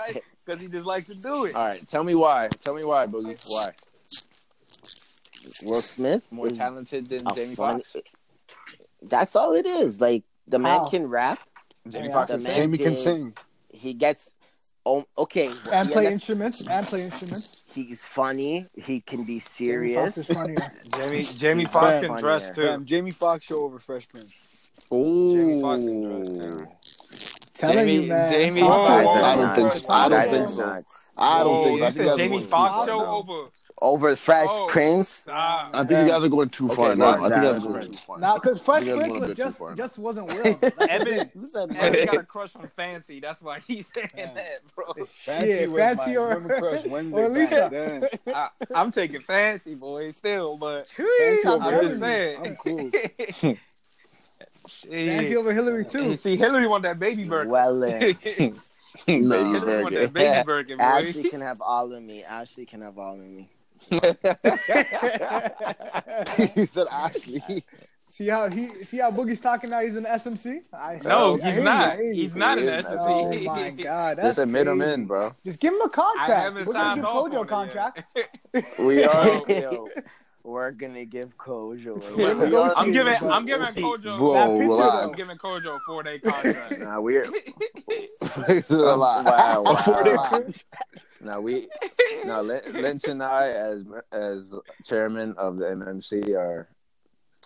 Because 0.44 0.60
he 0.60 0.68
just 0.68 0.86
likes 0.86 1.06
to 1.06 1.14
do 1.14 1.44
it. 1.46 1.54
All 1.54 1.66
right, 1.68 1.86
tell 1.86 2.04
me 2.04 2.14
why. 2.14 2.48
Tell 2.64 2.74
me 2.74 2.84
why, 2.84 3.06
Boogie. 3.06 3.42
Why? 3.48 3.72
Will 5.64 5.80
Smith 5.82 6.30
More 6.30 6.46
is 6.48 6.56
talented 6.58 7.08
than 7.08 7.26
a 7.26 7.34
Jamie 7.34 7.54
funny- 7.54 7.82
Foxx. 7.82 7.96
That's 9.02 9.34
all 9.36 9.54
it 9.54 9.66
is. 9.66 10.00
Like 10.00 10.22
the 10.46 10.58
man 10.58 10.78
How? 10.78 10.88
can 10.88 11.08
rap. 11.08 11.40
Jamie 11.88 12.06
Yeah. 12.08 12.12
Foxx 12.12 12.30
The 12.30 12.36
is 12.36 12.44
man 12.44 12.54
same. 12.54 12.62
Jamie 12.64 12.78
can 12.78 12.92
did- 12.94 12.96
sing. 12.98 13.36
He 13.70 13.94
gets. 13.94 14.32
Oh, 14.86 15.04
okay. 15.18 15.46
And 15.48 15.56
yeah, 15.66 15.82
play 15.84 15.94
that's- 15.94 16.12
instruments. 16.12 16.66
And 16.66 16.86
play 16.86 17.02
instruments. 17.04 17.64
He's 17.74 18.04
funny. 18.04 18.66
He 18.74 19.00
can 19.00 19.24
be 19.24 19.40
Jamie 19.56 19.94
Foxx 19.94 20.14
serious. 20.14 20.18
is 20.18 20.26
funnier. 20.28 20.56
Jamie 20.96 21.22
Jamie 21.24 21.62
He's 21.64 21.72
Foxx 21.72 21.86
funnier. 21.96 22.08
can 22.08 22.20
dress 22.20 22.50
too. 22.50 22.66
Fam, 22.66 22.84
Jamie 22.84 23.10
Foxx 23.10 23.44
show 23.44 23.62
over 23.62 23.78
Fresh 23.78 24.08
Prince. 24.08 24.32
Jamie 24.90 25.60
Foxx 25.62 25.82
can 25.82 26.24
dress 26.24 26.56
too. 26.56 26.68
Telling 27.62 27.78
Jamie- 27.78 28.02
you, 28.04 28.08
man. 28.08 28.32
Jamie- 28.32 28.60
Top 28.60 28.70
Whoa, 28.70 28.86
five. 28.88 29.04
whoa, 29.06 29.12
I 29.24 29.36
don't 29.36 29.54
think 29.54 29.72
so. 29.72 29.92
I 29.92 30.08
don't 30.08 30.28
think 30.30 30.48
so. 30.48 30.84
I 31.18 31.38
don't 31.44 31.64
think 31.64 31.78
so. 31.78 31.84
I 31.86 31.90
think 31.90 31.94
said 31.96 32.02
you 32.02 32.08
guys 32.08 32.14
are 32.14 32.16
Jamie 32.16 32.42
Foxx 32.42 32.86
show 32.88 32.98
now. 32.98 33.06
over. 33.06 33.48
Over 33.80 34.16
Fresh 34.16 34.48
Oh. 34.50 34.66
Prince. 34.68 35.28
Ah, 35.30 35.68
I 35.72 35.84
think 35.84 36.06
you 36.06 36.12
guys 36.12 36.22
are 36.24 36.28
going 36.28 36.48
too 36.48 36.68
far 36.68 36.90
Okay, 36.90 37.00
now. 37.00 37.10
I 37.10 37.16
think 37.18 37.22
you 37.36 37.42
guys 37.42 37.56
are 37.64 37.68
going 37.68 37.80
too 37.82 37.92
far. 37.92 38.18
Now, 38.18 38.34
because 38.34 38.60
Fresh 38.60 38.84
Prince 38.84 39.18
was 39.18 39.30
just 39.36 39.60
just 39.76 39.98
wasn't 39.98 40.32
real. 40.44 40.54
That's 40.60 40.78
Evan- 40.80 41.06
thing. 41.06 41.30
Who 41.34 41.46
said 41.48 41.76
Evan 41.76 42.06
got 42.06 42.14
a 42.16 42.22
crush 42.24 42.56
on 42.56 42.66
Fancy. 42.68 43.20
That's 43.20 43.42
why 43.42 43.60
he's 43.66 43.90
saying 43.94 44.08
Yeah. 44.16 44.32
that, 44.32 44.50
bro. 44.74 44.92
Fancy 45.06 45.48
Yeah, 45.48 45.66
was 45.66 45.74
Fancy 45.76 46.10
my 46.10 46.16
or- 46.16 46.28
women 46.40 46.58
crush 46.60 46.84
Wednesday 46.86 47.22
or 47.22 47.28
Lisa. 47.28 47.68
then. 47.70 48.08
I, 48.34 48.48
I'm 48.74 48.90
taking 48.90 49.20
Fancy, 49.22 49.74
boy, 49.74 50.10
still, 50.12 50.56
but 50.56 50.90
Fancy 50.90 51.46
I'm 51.48 51.62
I'm 51.62 51.80
just 51.82 51.98
saying. 52.00 52.46
I'm 52.46 52.56
cool. 52.56 53.54
Fancy 54.90 55.28
Shit. 55.28 55.36
over 55.36 55.52
Hillary 55.52 55.84
You 55.84 55.88
too. 55.90 56.16
See, 56.16 56.36
Hillary 56.36 56.66
want 56.66 56.82
that 56.84 56.98
baby 56.98 57.24
burger. 57.24 57.50
Well, 57.50 57.78
then. 57.80 57.94
Uh, 57.94 57.98
baby 58.00 58.52
Hillary 59.06 59.82
want 59.82 59.94
that 59.94 60.12
baby 60.12 60.42
burger, 60.44 60.76
boy. 60.76 60.82
Ashley 60.84 61.24
can 61.24 61.40
have 61.40 61.60
all 61.60 61.92
of 61.92 62.02
me. 62.02 62.24
Ashley 62.24 62.66
can 62.66 62.80
have 62.80 62.98
all 62.98 63.14
of 63.14 63.20
me. 63.20 63.48
he 66.46 66.66
said 66.66 66.86
Ashley. 66.90 67.64
See 68.06 68.28
how 68.28 68.50
he 68.50 68.68
see 68.84 68.98
how 68.98 69.10
Boogie's 69.10 69.40
talking 69.40 69.70
now. 69.70 69.80
He's 69.80 69.96
in 69.96 70.04
SMC. 70.04 70.58
I, 70.74 71.00
No, 71.02 71.32
I 71.32 71.36
he's 71.36 71.42
hear 71.44 71.54
you, 71.54 71.62
not. 71.62 71.88
I 71.98 72.02
you. 72.02 72.12
He's 72.12 72.36
not 72.36 72.58
in 72.58 72.66
SMC. 72.66 72.84
the 73.30 73.36
is. 73.36 73.46
Oh 73.48 73.54
my 73.54 73.70
god, 73.70 74.16
that's 74.18 74.28
Just 74.28 74.38
admit 74.40 74.66
him 74.66 74.82
in, 74.82 75.06
bro. 75.06 75.34
Just 75.42 75.58
give 75.60 75.72
him 75.72 75.80
a 75.80 75.88
contract. 75.88 76.28
haven't 76.30 76.66
We're 76.66 76.74
gonna 76.74 76.84
signed 76.84 76.96
give 77.00 77.04
off 77.06 77.30
Kojo 77.30 77.38
on 77.38 77.44
a 77.44 77.46
contract. 77.46 78.02
We 78.78 79.04
are. 79.04 79.42
Yo, 79.48 79.88
we're 80.44 80.70
gonna 80.72 81.04
give 81.04 81.36
Kojo. 81.38 82.16
We're 82.16 82.32
a- 82.32 82.50
gonna 82.50 82.72
I'm 82.76 82.92
giving 82.92 83.14
I'm 83.22 83.46
giving 83.46 83.66
Kojo 83.74 84.18
Bro, 84.18 84.32
That 84.34 84.48
picture, 84.50 84.68
relax. 84.68 85.06
I'm 85.06 85.12
giving 85.12 85.36
Kojo 85.36 85.76
a 85.76 85.80
four 85.86 86.02
day 86.02 86.18
contract. 86.18 86.78
Nah, 86.80 87.00
we're 87.00 87.30
Relax. 88.70 89.24
wow, 89.26 89.62
A 89.66 89.76
four-day 89.76 90.14
contract. 90.14 90.64
Now 91.20 91.40
we, 91.40 91.68
now 92.24 92.40
Lynch 92.40 93.04
and 93.04 93.22
I, 93.22 93.48
as 93.50 93.84
as 94.10 94.52
chairman 94.84 95.34
of 95.36 95.56
the 95.58 95.66
MMC, 95.66 96.36
are 96.36 96.68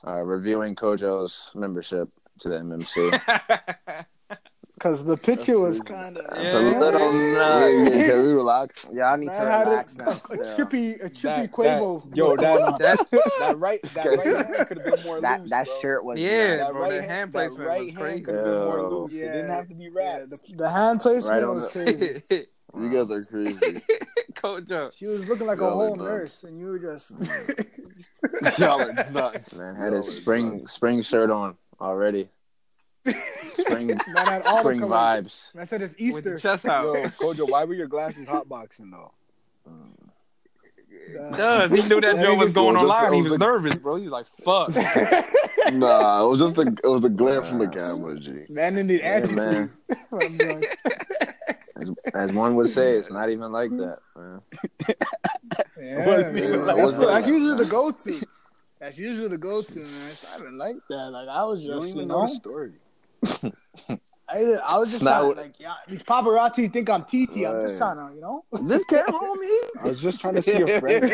are 0.05 0.24
reviewing 0.24 0.74
Kojo's 0.74 1.52
membership 1.55 2.09
to 2.40 2.48
the 2.48 2.56
MMC. 2.56 4.05
Because 4.77 5.03
the 5.07 5.16
picture 5.16 5.59
was 5.59 5.81
kind 5.81 6.19
of. 6.19 6.39
It's 6.39 6.53
a 6.55 6.61
Yeah. 6.62 6.78
little 6.78 7.01
Yeah, 7.19 7.32
nuts. 7.32 7.65
Uh, 7.65 7.66
yeah, 7.97 8.07
can 8.09 8.23
we 8.27 8.32
relax? 8.35 8.86
Y'all 8.93 9.16
need 9.16 9.32
to 9.32 9.40
relax 9.40 9.94
a, 9.94 9.98
now. 9.98 10.09
a 10.11 10.20
Still. 10.20 10.36
trippy, 10.57 11.03
a 11.03 11.09
trippy 11.09 11.23
That- 11.23 11.53
Quavo. 11.53 12.09
that- 12.11 12.16
yo, 12.16 12.36
that- 12.36 12.78
That, 12.78 13.11
That 13.39 13.59
right, 13.59 13.82
that 13.82 14.05
right 14.07 14.20
hand 14.47 14.69
could 14.69 14.78
have 14.85 14.94
been 14.97 15.05
more 15.05 15.20
That 15.23 15.40
loose. 15.40 15.51
that 15.51 15.65
bro. 15.66 15.74
shirt 15.81 16.05
was 16.05 16.20
Yeah, 16.20 16.57
that 16.57 16.59
nuts. 16.59 16.74
right 16.74 16.89
the 16.90 16.94
hand, 16.97 17.11
hand 17.11 17.32
that 17.32 17.32
placement 17.32 17.69
right 17.69 17.85
was 17.86 17.94
crazy. 17.94 18.20
could 18.20 18.35
have 18.35 18.44
been 18.44 18.55
more 18.65 18.77
Yo. 18.78 18.89
loose. 18.90 19.12
It 19.12 19.16
Yeah. 19.16 19.32
didn't 19.32 19.51
have 19.51 19.69
to 19.69 19.74
be 19.74 19.85
Yeah, 19.85 19.90
wrapped. 19.94 20.31
the, 20.31 20.55
the 20.57 20.70
hand 20.70 21.01
placement 21.01 21.43
Right 21.43 21.55
was 21.55 21.65
the- 21.65 22.23
crazy. 22.28 22.47
You 22.77 22.90
guys 22.90 23.11
are 23.11 23.24
crazy. 23.24 23.81
Kojo. 24.35 24.93
She 24.94 25.07
was 25.07 25.27
looking 25.27 25.47
like 25.47 25.57
a 25.59 25.62
Y'all 25.62 25.81
are 25.81 25.86
whole 25.86 25.97
nurse, 25.97 26.44
and 26.44 26.59
you 26.59 26.66
were 26.66 26.78
just. 26.78 27.19
Mm. 27.19 28.59
Y'all 28.59 28.82
are 28.82 29.11
nuts. 29.11 29.57
Man 29.59 29.74
had 29.74 29.94
his 29.94 30.07
Y'all 30.07 30.15
are 30.16 30.20
spring 30.20 30.57
nuts. 30.59 30.73
spring 30.73 31.01
shirt 31.01 31.31
on 31.31 31.57
already. 31.81 32.28
Spring 33.53 33.87
Man 34.09 34.27
had 34.27 34.47
all 34.47 34.61
spring 34.61 34.81
vibes. 34.81 35.55
I 35.57 35.65
said 35.65 35.83
it's 35.83 35.95
Easter. 35.99 36.35
the 36.35 36.41
chest 36.41 36.65
Yo, 36.65 36.70
out. 36.70 36.97
Kojo, 37.19 37.49
why 37.51 37.65
were 37.65 37.74
your 37.74 37.87
glasses 37.87 38.27
hotboxing 38.27 38.91
though? 38.91 39.12
Uh, 39.69 41.37
Does 41.37 41.70
he 41.73 41.83
knew 41.89 42.01
that 42.01 42.16
That 42.16 42.23
Joe 42.24 42.35
was 42.35 42.53
going 42.53 42.77
It 42.77 42.83
was 42.83 42.91
online? 42.93 43.12
He 43.12 43.23
was 43.23 43.31
was 43.31 43.41
like- 43.41 43.49
nervous, 43.49 43.77
bro. 43.77 43.97
He 43.97 44.09
was 44.09 44.11
like, 44.11 44.27
"Fuck." 44.27 44.70
Nah, 45.73 46.24
it 46.24 46.28
was 46.28 46.41
just 46.41 46.59
a 46.59 46.62
it 46.62 46.87
was 46.89 47.05
a 47.05 47.09
glare 47.11 47.43
from 47.43 47.59
the 47.59 47.69
camera, 47.69 48.19
G. 48.19 48.45
Man 48.49 48.74
didn't 48.74 48.87
need 48.89 49.01
Yeah, 49.01 49.27
man. 49.27 49.70
man. 50.12 50.62
As, 51.78 51.91
as 52.15 52.33
one 52.33 52.55
would 52.57 52.70
say, 52.70 52.93
it's 52.97 53.11
not 53.11 53.28
even 53.31 53.53
like 53.53 53.70
that, 53.77 53.99
man. 54.16 54.41
Yeah, 55.78 56.07
Wasn't 56.07 56.35
man. 56.35 56.45
even 56.45 56.66
like 56.66 56.77
that's, 56.77 56.93
that. 56.93 57.01
the- 57.01 57.07
that's 57.07 57.27
usually 57.27 57.57
the 57.57 57.70
go-to. 57.70 58.20
That's 58.78 58.97
usually 58.99 59.28
the 59.28 59.39
go-to, 59.39 59.81
man. 59.81 60.09
It's 60.11 60.24
not 60.24 60.41
even 60.41 60.57
like 60.59 60.77
that. 60.89 61.11
Like 61.11 61.28
I 61.28 61.45
was 61.45 61.61
You 61.61 61.70
don't 61.73 61.83
just, 61.83 61.95
you 61.95 61.97
even 62.03 62.09
know 62.09 62.20
know, 62.23 62.27
the 62.28 62.35
story. 62.35 62.73
I, 64.29 64.39
I 64.69 64.77
was 64.79 64.91
just 64.91 65.03
trying, 65.03 65.25
what- 65.29 65.37
like, 65.37 65.55
yeah, 65.61 65.75
these 65.87 66.03
paparazzi 66.03 66.73
think 66.73 66.91
I'm 66.91 67.05
TT. 67.05 67.47
I'm 67.47 67.65
just 67.69 67.77
trying 67.79 67.97
to, 67.97 68.13
you 68.13 68.21
know. 68.21 68.45
This 68.63 68.85
camera 68.85 69.15
on 69.15 69.41
me? 69.41 69.61
I 69.81 69.85
was 69.87 70.03
just 70.03 70.21
trying 70.21 70.35
to 70.35 70.43
see 70.43 70.61
a 70.63 70.81
friend. 70.81 71.05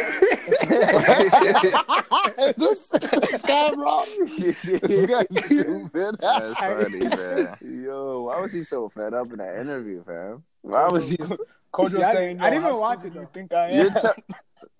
this, 2.57 2.89
this 2.91 3.43
camera. 3.43 4.03
This 4.83 5.07
guy's 5.07 5.45
stupid. 5.45 6.17
That's 6.19 6.59
funny, 6.59 6.99
man. 7.01 7.57
Yo, 7.61 8.23
why 8.23 8.41
was 8.41 8.53
he 8.53 8.63
so 8.63 8.89
fed 8.89 9.15
up 9.15 9.31
in 9.33 9.39
that 9.39 9.61
interview, 9.61 10.03
fam? 10.05 10.43
Why 10.63 10.87
was 10.89 11.09
he? 11.11 11.17
Kojo 11.73 11.99
Yeah, 11.99 12.09
I- 12.09 12.13
saying, 12.13 12.41
I 12.41 12.51
didn't 12.51 12.67
even 12.67 12.79
watch 12.81 13.05
it, 13.05 13.13
do 13.13 13.21
You 13.21 13.29
think 13.33 13.53
I 13.53 13.71
You're 13.73 13.87
am? 13.91 13.95
te- 13.95 14.23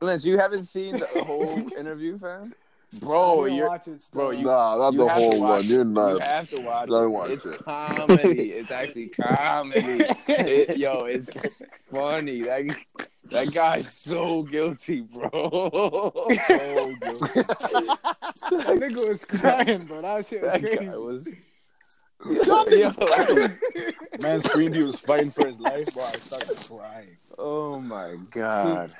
Lynch, 0.01 0.25
you 0.25 0.39
haven't 0.39 0.65
seen 0.65 0.99
the 0.99 1.07
whole 1.25 1.71
interview, 1.79 2.17
fam? 2.19 2.53
I 2.95 2.99
Bro, 2.99 3.45
you're 3.47 3.69
watch 3.69 3.89
it 3.89 4.01
still. 4.01 4.21
bro, 4.21 4.31
you- 4.33 4.45
Nah, 4.47 4.77
not 4.77 4.93
You 4.93 4.99
the 4.99 5.09
whole 5.09 5.41
watch 5.41 5.51
one. 5.51 5.65
You're 5.65 5.85
not. 5.85 6.13
You 6.13 6.19
have 6.21 6.49
to 6.51 6.63
watch 6.63 6.89
Don't 6.89 7.05
it. 7.05 7.09
watch 7.09 7.31
it's 7.31 7.47
it. 7.47 7.59
comedy. 7.65 8.53
It's 8.59 8.71
actually 8.71 9.09
comedy. 9.09 10.05
It- 10.29 10.77
yo, 10.79 11.05
it's 11.05 11.63
funny. 11.91 12.43
That 12.43 12.77
that 13.31 13.53
guy's 13.53 13.91
so 13.93 14.43
guilty, 14.43 15.01
bro. 15.03 15.31
so 15.31 16.27
guilty. 16.27 17.29
that 17.41 18.79
nigga 18.81 19.09
was 19.09 19.25
crying, 19.25 19.85
bro. 19.87 20.01
That 20.03 20.27
shit 20.27 20.43
was 20.43 20.53
That 20.53 20.61
crazy. 20.61 20.87
guy 20.87 20.97
was. 20.97 21.29
Man 24.21 24.41
screamed 24.41 24.75
he 24.77 24.83
was 24.83 25.01
fighting 25.01 25.31
for 25.31 25.47
his 25.47 25.59
life, 25.59 25.93
bro. 25.95 26.05
I 26.05 26.13
started 26.13 26.69
crying. 26.79 27.17
oh 27.39 27.81
my 27.81 28.17
god, 28.31 28.93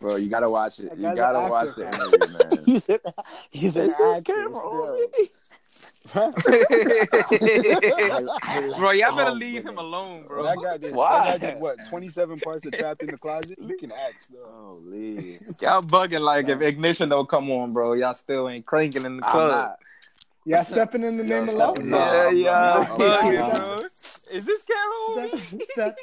bro! 0.00 0.16
You 0.16 0.28
gotta 0.30 0.50
watch 0.50 0.80
it. 0.80 0.92
You 0.96 1.14
gotta 1.14 1.44
an 1.44 1.50
watch 1.50 1.68
actor, 1.70 1.84
the 1.84 1.86
interview, 1.86 2.38
man. 2.38 2.64
He's 2.66 2.88
an, 2.88 2.98
he's 3.50 3.76
an 3.76 3.82
Is 3.90 3.96
this 3.98 4.00
actor 4.16 4.34
still. 4.34 4.56
on 4.56 5.00
me? 5.00 5.28
I, 6.14 6.32
I 8.02 8.18
like 8.20 8.78
bro, 8.78 8.90
y'all 8.92 9.14
better 9.16 9.30
all 9.30 9.34
leave 9.36 9.64
women. 9.64 9.72
him 9.74 9.78
alone, 9.78 10.22
Bro, 10.26 10.42
bro. 10.42 10.44
that 10.44 10.56
guy 10.62 10.76
did. 10.78 10.94
Why? 10.94 11.24
That 11.32 11.40
guy 11.40 11.52
did 11.52 11.62
what? 11.62 11.76
Twenty-seven 11.88 12.40
parts 12.40 12.64
of 12.66 12.72
Trapped 12.72 13.02
in 13.02 13.08
the 13.10 13.18
Closet. 13.18 13.58
You 13.60 13.76
can 13.76 13.92
act 13.92 14.22
still. 14.22 14.38
Holy, 14.50 15.38
Y'all 15.60 15.82
bugging 15.82 16.20
like 16.20 16.48
if 16.48 16.60
ignition 16.62 17.08
don't 17.10 17.28
come 17.28 17.50
on, 17.50 17.72
bro. 17.72 17.92
Y'all 17.92 18.14
still 18.14 18.48
ain't 18.48 18.66
cranking 18.66 19.04
in 19.04 19.18
the 19.18 19.26
I'm 19.26 19.32
club. 19.32 19.50
not. 19.50 19.76
Yeah, 20.46 20.62
stepping 20.62 21.04
in 21.04 21.18
the 21.18 21.24
Yo, 21.26 21.40
name 21.40 21.48
of 21.50 21.54
love. 21.54 21.76
yeah, 21.84 22.30
yeah, 22.30 22.50
not- 22.50 22.76
I'm 22.76 22.98
not- 22.98 22.98
bugging, 22.98 23.42
I'm 23.54 23.76
bro. 23.76 23.84
Is 24.32 24.46
this 24.46 24.62
camera 24.64 24.94
on? 24.94 25.28
Step, 25.38 25.60
step. 25.72 25.98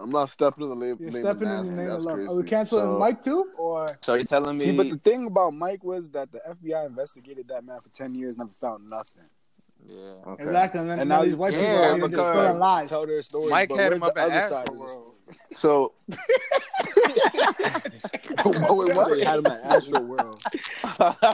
I'm 0.00 0.10
not 0.10 0.28
stepping 0.30 0.64
in 0.64 0.70
the 0.70 0.76
name, 0.86 0.96
You're 1.00 1.10
name 1.10 1.22
stepping 1.22 1.48
of 1.48 1.60
in 1.60 1.66
the 1.66 1.72
name 1.76 1.86
of 1.86 1.92
That's 1.92 2.04
love. 2.04 2.14
crazy. 2.16 2.30
Are 2.30 2.36
we 2.36 2.42
canceling 2.44 2.84
So- 2.92 2.98
Mike 2.98 3.22
too, 3.22 3.50
or 3.56 3.86
So 4.02 4.14
you're 4.14 4.24
telling 4.24 4.56
me? 4.56 4.64
See, 4.64 4.76
but 4.76 4.90
the 4.90 4.96
thing 4.98 5.26
about 5.26 5.54
Mike 5.54 5.84
was 5.84 6.10
that 6.10 6.32
the 6.32 6.40
FBI 6.48 6.86
investigated 6.86 7.48
that 7.48 7.64
man 7.64 7.80
for 7.80 7.90
ten 7.90 8.14
years, 8.14 8.36
never 8.36 8.50
found 8.50 8.88
nothing. 8.90 9.24
yeah, 9.86 9.96
okay. 10.26 10.42
exactly? 10.42 10.80
And 10.80 10.90
then 10.90 10.98
And 11.00 11.08
now 11.08 11.18
now 11.18 11.24
these 11.24 11.36
white 11.36 11.52
yeah, 11.52 11.60
people 11.60 11.74
are 11.74 11.96
here 11.96 12.08
just 12.08 12.30
because- 12.32 12.58
lies. 12.58 12.88
Tell 12.88 13.06
their 13.06 13.22
stories. 13.22 13.50
Mike 13.50 13.68
but 13.68 13.78
had 13.78 13.90
where's 13.90 13.96
him 13.96 14.02
up 14.02 14.14
the 14.14 14.20
at 14.20 14.30
other 14.30 14.40
side 14.48 14.68
Astro 14.68 14.82
of 14.82 14.88
this? 14.88 14.98
So 15.52 15.92
Wait, 18.44 18.94
what? 18.94 19.08
They 19.18 19.24
had 19.24 19.38
him 19.38 19.46
at 19.46 19.60
Astro 19.62 20.00
World. 20.00 20.42
Relax, 20.98 21.24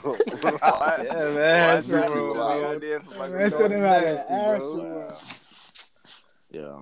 bro. 0.00 0.14
Relax. 0.42 1.04
Yeah, 1.04 1.36
man. 1.36 1.76
Watch 1.76 1.86
that, 1.86 2.06
bro. 2.08 2.70
idea 2.70 3.00
for 3.00 3.18
Michael 3.18 3.36
Man, 3.38 3.50
send 3.50 3.72
him 3.74 3.84
out 3.84 4.00
Jordan 4.00 4.08
of 4.08 4.14
nasty, 4.16 4.34
Astro. 4.34 4.76
World. 4.76 5.12
Yeah. 6.50 6.78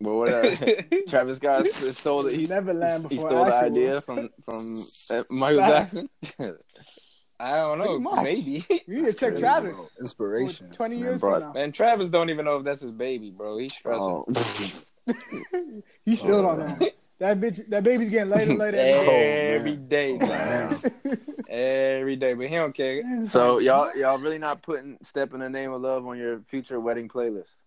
Well, 0.00 0.16
what? 0.18 0.28
Uh, 0.32 0.56
Travis 1.08 1.36
Scott 1.36 1.66
stole 1.66 2.22
the 2.22 2.34
he, 2.34 2.46
Neverland 2.46 3.02
he 3.10 3.16
before 3.16 3.28
He 3.28 3.34
stole 3.34 3.44
the 3.44 3.54
idea 3.54 4.00
from 4.00 4.30
from 4.44 4.82
uh, 5.10 5.22
Michael 5.30 5.58
Jackson. 5.60 6.08
I 7.40 7.56
don't 7.56 7.78
know. 7.78 7.84
Pretty 7.84 8.00
much. 8.00 8.24
Maybe. 8.24 8.64
You 8.86 9.02
need 9.02 9.06
to 9.06 9.12
check 9.14 9.36
Travis. 9.38 9.76
bro. 9.76 9.86
Inspiration. 10.00 10.70
Twenty 10.70 10.96
years 10.98 11.20
bro. 11.20 11.34
from 11.34 11.40
now, 11.48 11.52
Man, 11.52 11.72
Travis 11.72 12.08
don't 12.08 12.30
even 12.30 12.44
know 12.44 12.56
if 12.58 12.64
that's 12.64 12.80
his 12.82 12.92
baby, 12.92 13.30
bro. 13.30 13.58
He's 13.58 13.72
stressing. 13.74 14.00
oh, 14.00 14.24
he 16.04 16.14
still 16.16 16.46
Oh, 16.46 16.56
don't 16.56 16.80
know. 16.80 16.88
That 17.18 17.38
bitch, 17.38 17.68
that 17.68 17.84
baby's 17.84 18.08
getting 18.08 18.30
later, 18.30 18.54
later. 18.54 18.78
Every 18.78 19.72
man. 19.76 19.88
day, 19.88 20.16
man. 20.16 20.80
Every 21.50 22.16
day, 22.16 22.32
but 22.32 22.46
he 22.46 22.54
don't 22.54 22.74
care. 22.74 23.02
so 23.26 23.58
y'all 23.58 23.94
y'all 23.94 24.18
really 24.18 24.38
not 24.38 24.62
putting 24.62 24.96
"Step 25.02 25.34
in 25.34 25.40
the 25.40 25.50
Name 25.50 25.70
of 25.72 25.82
Love" 25.82 26.06
on 26.06 26.16
your 26.16 26.40
future 26.48 26.80
wedding 26.80 27.08
playlist? 27.08 27.58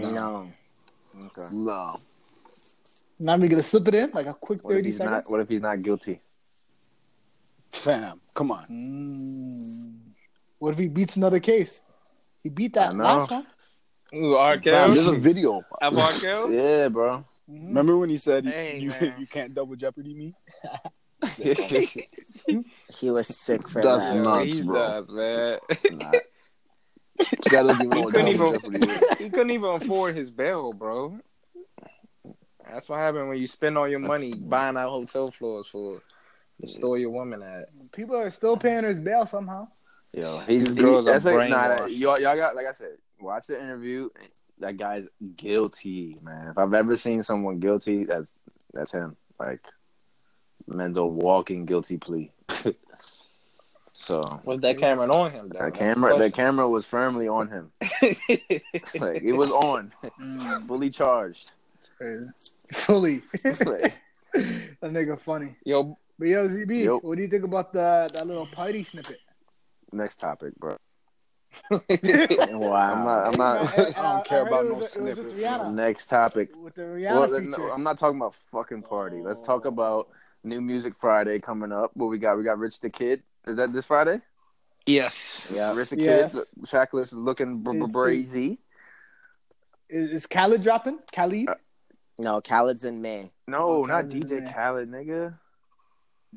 No. 0.00 0.50
Okay. 1.26 1.48
No. 1.52 1.96
now 3.18 3.36
we 3.36 3.48
gonna 3.48 3.62
slip 3.62 3.88
it 3.88 3.94
in 3.94 4.10
like 4.12 4.26
a 4.26 4.34
quick 4.34 4.62
What 4.64 4.74
thirty 4.74 4.92
seconds. 4.92 5.26
not? 5.26 5.30
What 5.30 5.40
if 5.40 5.48
he's 5.48 5.60
not 5.62 5.82
guilty? 5.82 6.20
Fam, 7.72 8.20
come 8.34 8.50
on. 8.52 8.64
Mm. 8.64 9.94
What 10.58 10.72
if 10.72 10.78
he 10.78 10.88
beats 10.88 11.16
another 11.16 11.40
case? 11.40 11.80
He 12.42 12.48
beat 12.48 12.74
that 12.74 12.94
know. 12.94 13.04
last 13.04 13.30
one. 13.30 13.46
Ooh, 14.14 14.34
R. 14.36 14.54
Fam, 14.54 14.62
Kelly. 14.62 14.94
there's 14.94 15.06
a 15.08 15.14
video. 15.16 15.62
Of 15.82 15.98
R. 15.98 16.12
Kelly? 16.12 16.56
Yeah, 16.56 16.88
bro. 16.88 17.24
Mhm. 17.50 17.68
Remember 17.68 17.98
when 17.98 18.10
he 18.10 18.16
said 18.16 18.46
Hey, 18.46 18.78
you 18.78 18.90
man. 18.90 19.14
you 19.20 19.26
can't 19.26 19.54
double 19.54 19.76
jeopardy 19.76 20.14
me? 20.14 20.34
He 23.00 23.10
was 23.10 23.26
sick 23.26 23.68
for 23.68 23.82
That's 23.82 24.08
that. 24.08 24.16
Yeah, 24.16 24.22
nuts, 24.22 24.44
he 24.44 24.62
bro. 24.62 24.74
does, 24.74 25.10
man. 25.12 25.58
Nah. 25.92 26.12
This 27.18 27.48
guy 27.50 27.62
doesn't 27.62 27.86
even 27.86 27.96
He 27.98 28.04
what 28.04 28.14
couldn't 28.14 28.36
double 28.38 28.74
even- 28.74 29.00
he 29.18 29.30
couldn't 29.30 29.50
even 29.50 29.70
afford 29.70 30.14
his 30.14 30.30
bail, 30.30 30.72
bro. 30.72 31.18
That's 32.70 32.88
what 32.88 32.98
happened 32.98 33.28
when 33.28 33.38
you 33.38 33.46
spend 33.46 33.78
all 33.78 33.88
your 33.88 33.98
money 33.98 34.34
buying 34.34 34.76
out 34.76 34.90
hotel 34.90 35.30
floors 35.30 35.66
for 35.68 36.00
the 36.60 36.68
store 36.68 36.98
your 36.98 37.10
woman 37.10 37.42
at. 37.42 37.68
People 37.92 38.16
are 38.16 38.30
still 38.30 38.56
paying 38.56 38.84
his 38.84 38.98
bail 39.00 39.24
somehow. 39.26 39.68
Yo, 40.12 40.38
he's 40.40 40.64
These 40.66 40.72
girls 40.74 41.04
he, 41.06 41.12
that's 41.12 41.26
are 41.26 41.36
like, 41.36 41.50
nah, 41.50 41.76
brainwashed. 41.76 41.98
y'all, 41.98 42.20
y'all 42.20 42.36
got 42.36 42.54
like 42.56 42.66
I 42.66 42.72
said, 42.72 42.96
watch 43.20 43.46
the 43.46 43.60
interview. 43.60 44.08
That 44.58 44.76
guy's 44.76 45.06
guilty, 45.36 46.18
man. 46.22 46.48
If 46.48 46.58
I've 46.58 46.74
ever 46.74 46.96
seen 46.96 47.22
someone 47.22 47.58
guilty, 47.58 48.04
that's 48.04 48.38
that's 48.72 48.90
him. 48.92 49.16
Like, 49.38 49.60
man's 50.66 50.96
a 50.98 51.04
walking 51.04 51.64
guilty 51.64 51.96
plea. 51.96 52.32
so 54.08 54.40
Was 54.46 54.60
that 54.62 54.78
camera 54.78 55.06
on 55.14 55.30
him? 55.30 55.50
though? 55.50 55.66
the 55.66 55.70
camera, 55.70 56.12
the 56.12 56.16
question. 56.16 56.32
camera 56.32 56.66
was 56.66 56.86
firmly 56.86 57.28
on 57.28 57.46
him. 57.48 57.70
like 57.82 59.22
it 59.22 59.36
was 59.36 59.50
on, 59.50 59.92
mm. 60.18 60.66
fully 60.66 60.88
charged. 60.88 61.52
Fully. 62.72 63.20
Like, 63.44 64.00
that 64.32 64.80
nigga 64.82 65.20
funny. 65.20 65.56
Yo, 65.62 65.98
But 66.18 66.28
yo, 66.28 66.48
ZB, 66.48 66.84
Yo. 66.84 66.98
what 67.00 67.16
do 67.16 67.22
you 67.22 67.28
think 67.28 67.44
about 67.44 67.74
the 67.74 68.08
that 68.14 68.26
little 68.26 68.46
party 68.46 68.82
snippet? 68.82 69.18
Next 69.92 70.16
topic, 70.16 70.54
bro. 70.56 70.78
Wow. 71.70 72.92
I'm 72.92 73.04
not. 73.04 73.26
I'm 73.26 73.36
not. 73.36 73.78
And- 73.78 73.86
and 73.88 73.96
I 73.96 74.12
don't 74.14 74.26
care 74.26 74.38
heard 74.38 74.48
about 74.48 74.64
no 74.64 74.74
was, 74.74 74.96
it 74.96 75.02
was 75.02 75.18
with 75.18 75.34
snippets, 75.34 75.68
Next 75.68 76.06
topic. 76.06 76.48
with 76.56 76.74
the 76.76 76.82
Rihanna 76.82 77.30
Well, 77.30 77.40
no, 77.42 77.70
I'm 77.72 77.82
not 77.82 77.98
talking 77.98 78.18
about 78.18 78.34
fucking 78.34 78.82
party. 78.84 79.20
Let's 79.20 79.42
talk 79.42 79.66
about 79.66 80.08
New 80.44 80.62
Music 80.62 80.94
Friday 80.94 81.40
coming 81.40 81.72
up. 81.72 81.90
What 81.92 82.06
we 82.06 82.18
got? 82.18 82.38
We 82.38 82.44
got 82.44 82.58
Rich 82.58 82.80
the 82.80 82.88
Kid. 82.88 83.22
Is 83.46 83.56
that 83.56 83.72
this 83.72 83.86
Friday? 83.86 84.20
Yes. 84.86 85.50
Yeah. 85.54 85.74
Rich 85.74 85.90
the 85.90 86.00
Yes. 86.00 86.34
Kid. 86.34 86.44
Shackless 86.66 87.06
is 87.08 87.12
looking 87.14 87.58
br- 87.62 87.86
br- 87.86 88.08
Is 88.10 88.32
the- 88.32 88.58
Is, 89.88 90.10
is 90.10 90.26
Khaled 90.26 90.62
dropping? 90.62 90.98
Khalid? 91.12 91.48
Uh, 91.48 91.54
No, 92.18 92.40
Khaled's 92.40 92.84
in 92.84 93.00
May. 93.00 93.30
No, 93.46 93.58
Oh, 93.68 93.84
not 93.84 94.06
DJ. 94.06 94.52
Khaled, 94.52 94.90
nigga. 94.90 95.38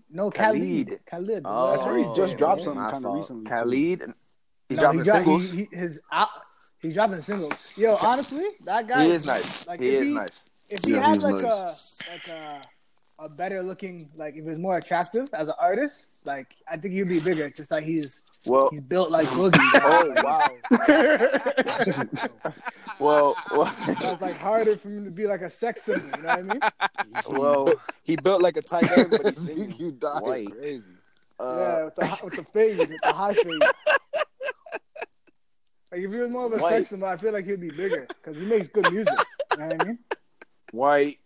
no, 0.10 0.30
Khalid. 0.32 0.88
Khalid. 0.88 1.00
Khalid. 1.06 1.42
Oh, 1.46 1.72
That's 1.72 1.86
where 1.86 1.98
he's 1.98 2.12
just 2.14 2.34
yeah, 2.34 2.38
dropped 2.38 2.60
yeah. 2.60 2.66
something 2.66 2.84
My 2.84 2.92
kind 2.92 3.04
of 3.06 3.10
fault. 3.10 3.18
recently. 3.18 3.44
too. 3.46 3.50
Khalid. 3.52 4.14
He's 4.70 4.78
No, 4.78 4.82
dropping 4.84 5.00
he 5.00 5.04
dropped, 5.06 5.26
singles. 5.26 5.52
He, 5.52 5.58
he, 5.72 5.76
his 5.76 6.00
out, 6.12 6.30
he's 6.82 6.94
dropping 6.94 7.22
singles. 7.22 7.54
Yo, 7.76 7.96
honestly, 8.06 8.46
that 8.62 8.88
guy 8.88 9.04
He 9.06 9.12
is 9.12 9.26
nice. 9.26 9.68
Like 9.68 9.80
he 9.82 9.90
if 9.90 10.02
is 10.02 10.08
he, 10.08 10.14
nice. 10.14 10.42
if 10.70 10.80
he 10.86 10.92
Yeah, 10.94 11.08
had 11.08 11.22
like 11.24 11.42
nice. 11.44 11.44
a 12.08 12.12
like 12.12 12.28
a 12.28 12.62
a 13.22 13.30
better 13.30 13.62
looking 13.62 14.10
like 14.16 14.36
if 14.36 14.44
he 14.44 14.50
was 14.50 14.58
more 14.58 14.78
attractive 14.78 15.28
as 15.34 15.48
an 15.48 15.54
artist, 15.62 16.08
like 16.26 16.56
I 16.68 16.76
think 16.76 16.94
he'd 16.96 17.04
be 17.08 17.20
bigger. 17.20 17.50
Just 17.52 17.70
like 17.70 17.84
he's 17.84 18.24
Well, 18.48 18.70
he's 18.72 18.82
built 18.82 19.12
like 19.12 19.28
Boogie. 19.28 19.60
Oh 19.84 20.14
wow! 20.24 20.48
well, 23.00 23.36
well, 23.52 23.76
That's 23.86 24.22
like 24.22 24.38
harder 24.38 24.76
for 24.76 24.90
him 24.90 25.06
to 25.06 25.12
be 25.12 25.28
like 25.28 25.42
a 25.42 25.50
sex 25.50 25.84
symbol. 25.84 26.06
You 26.18 26.24
know 26.24 26.30
what 26.30 26.40
I 26.40 26.42
mean? 26.42 26.60
well. 27.40 27.74
he 28.04 28.16
built 28.16 28.42
like 28.42 28.58
a 28.58 28.62
tight 28.62 28.92
end, 28.98 29.12
but 29.12 29.26
he's 29.28 29.40
singing. 29.46 29.70
Zeke, 29.72 29.80
you 29.80 29.92
died. 29.92 30.22
That's 30.26 30.48
crazy. 30.58 30.92
yeah, 31.40 31.46
Uh, 31.46 31.82
with 31.86 31.96
the 31.96 32.06
hi- 32.08 32.20
with 32.26 32.36
the 32.36 32.44
fade, 32.44 32.78
with 32.80 32.90
the 32.90 33.14
high 33.14 33.34
fade. 33.34 33.62
Like 35.92 36.00
if 36.02 36.12
he 36.12 36.18
was 36.18 36.30
more 36.30 36.46
of 36.48 36.54
a 36.54 36.58
White. 36.58 36.70
sex 36.70 36.90
symbol, 36.90 37.08
I 37.08 37.18
feel 37.18 37.34
like 37.34 37.46
he'd 37.46 37.60
be 37.62 37.70
bigger 37.70 38.08
because 38.08 38.40
he 38.40 38.46
makes 38.48 38.68
good 38.68 38.92
music. 38.92 39.14
You 39.52 39.58
know 39.60 39.68
what 39.68 39.82
I 39.82 39.86
mean? 39.86 40.00
white, 40.72 41.20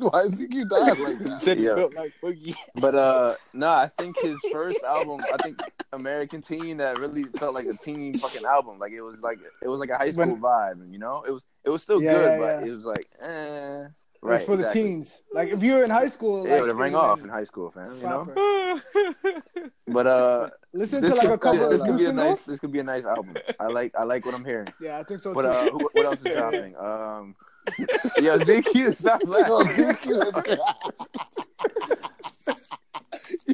Why 0.00 0.24
you 0.38 0.64
died 0.64 0.98
like 0.98 1.18
that? 1.18 1.40
Said 1.40 1.58
Yeah. 1.58 1.86
like 1.94 2.12
Boogie. 2.22 2.56
but 2.80 2.94
uh, 2.94 3.34
no, 3.54 3.68
I 3.68 3.88
think 3.98 4.18
his 4.20 4.40
first 4.50 4.82
album, 4.82 5.20
I 5.32 5.36
think 5.38 5.58
American 5.92 6.40
Teen, 6.42 6.78
that 6.78 6.98
really 6.98 7.24
felt 7.24 7.54
like 7.54 7.66
a 7.66 7.74
teen 7.74 8.14
fucking 8.18 8.44
album. 8.44 8.78
Like 8.78 8.92
it 8.92 9.02
was 9.02 9.22
like 9.22 9.38
it 9.62 9.68
was 9.68 9.80
like 9.80 9.90
a 9.90 9.96
high 9.98 10.10
school 10.10 10.36
vibe, 10.36 10.90
you 10.92 10.98
know. 10.98 11.22
It 11.26 11.30
was 11.32 11.46
it 11.64 11.70
was 11.70 11.82
still 11.82 12.00
Yeah, 12.02 12.12
good, 12.12 12.30
yeah, 12.32 12.38
but 12.58 12.66
it 12.68 12.70
was 12.72 12.84
like 12.84 13.06
eh. 13.22 13.86
It 14.22 14.26
was 14.26 14.44
for 14.44 14.56
the 14.56 14.68
teens. 14.68 15.22
Like 15.32 15.48
if 15.48 15.62
you 15.62 15.72
were 15.74 15.84
in 15.84 15.90
high 15.90 16.08
school, 16.08 16.44
Yeah, 16.46 16.52
like, 16.54 16.62
it 16.62 16.66
would 16.66 16.76
ring 16.76 16.94
off 16.94 17.22
in 17.22 17.30
high 17.30 17.44
school, 17.44 17.70
fam. 17.70 17.96
You 18.00 18.06
know. 18.08 18.80
But 19.86 20.06
uh, 20.06 20.50
Listen 20.72 21.02
to 21.02 21.14
like 21.14 21.22
could, 21.22 21.32
a 21.32 21.38
couple 21.38 21.68
this 21.68 21.80
of 21.80 21.86
could 21.88 21.98
be 21.98 22.04
a 22.04 22.12
nice. 22.12 22.44
This 22.44 22.60
could 22.60 22.70
be 22.70 22.78
a 22.78 22.84
nice 22.84 23.04
album. 23.04 23.34
I 23.58 23.66
like 23.66 23.92
I 23.98 24.04
like 24.04 24.24
what 24.24 24.34
I'm 24.34 24.44
hearing. 24.44 24.68
Yeah, 24.80 24.98
I 24.98 25.02
think 25.02 25.20
so 25.20 25.34
But 25.34 25.42
too. 25.42 25.48
uh, 25.48 25.70
who, 25.70 25.88
what 25.92 26.06
else 26.06 26.20
is 26.20 26.26
dropping? 26.26 26.76
Um, 26.76 27.34
yo, 28.20 28.38
ZQ, 28.38 28.94
stop 28.94 29.22
Yo, 29.22 29.30
laughing. 29.30 29.66
Zeke, 29.68 30.06
you 30.06 30.20
is 30.20 30.32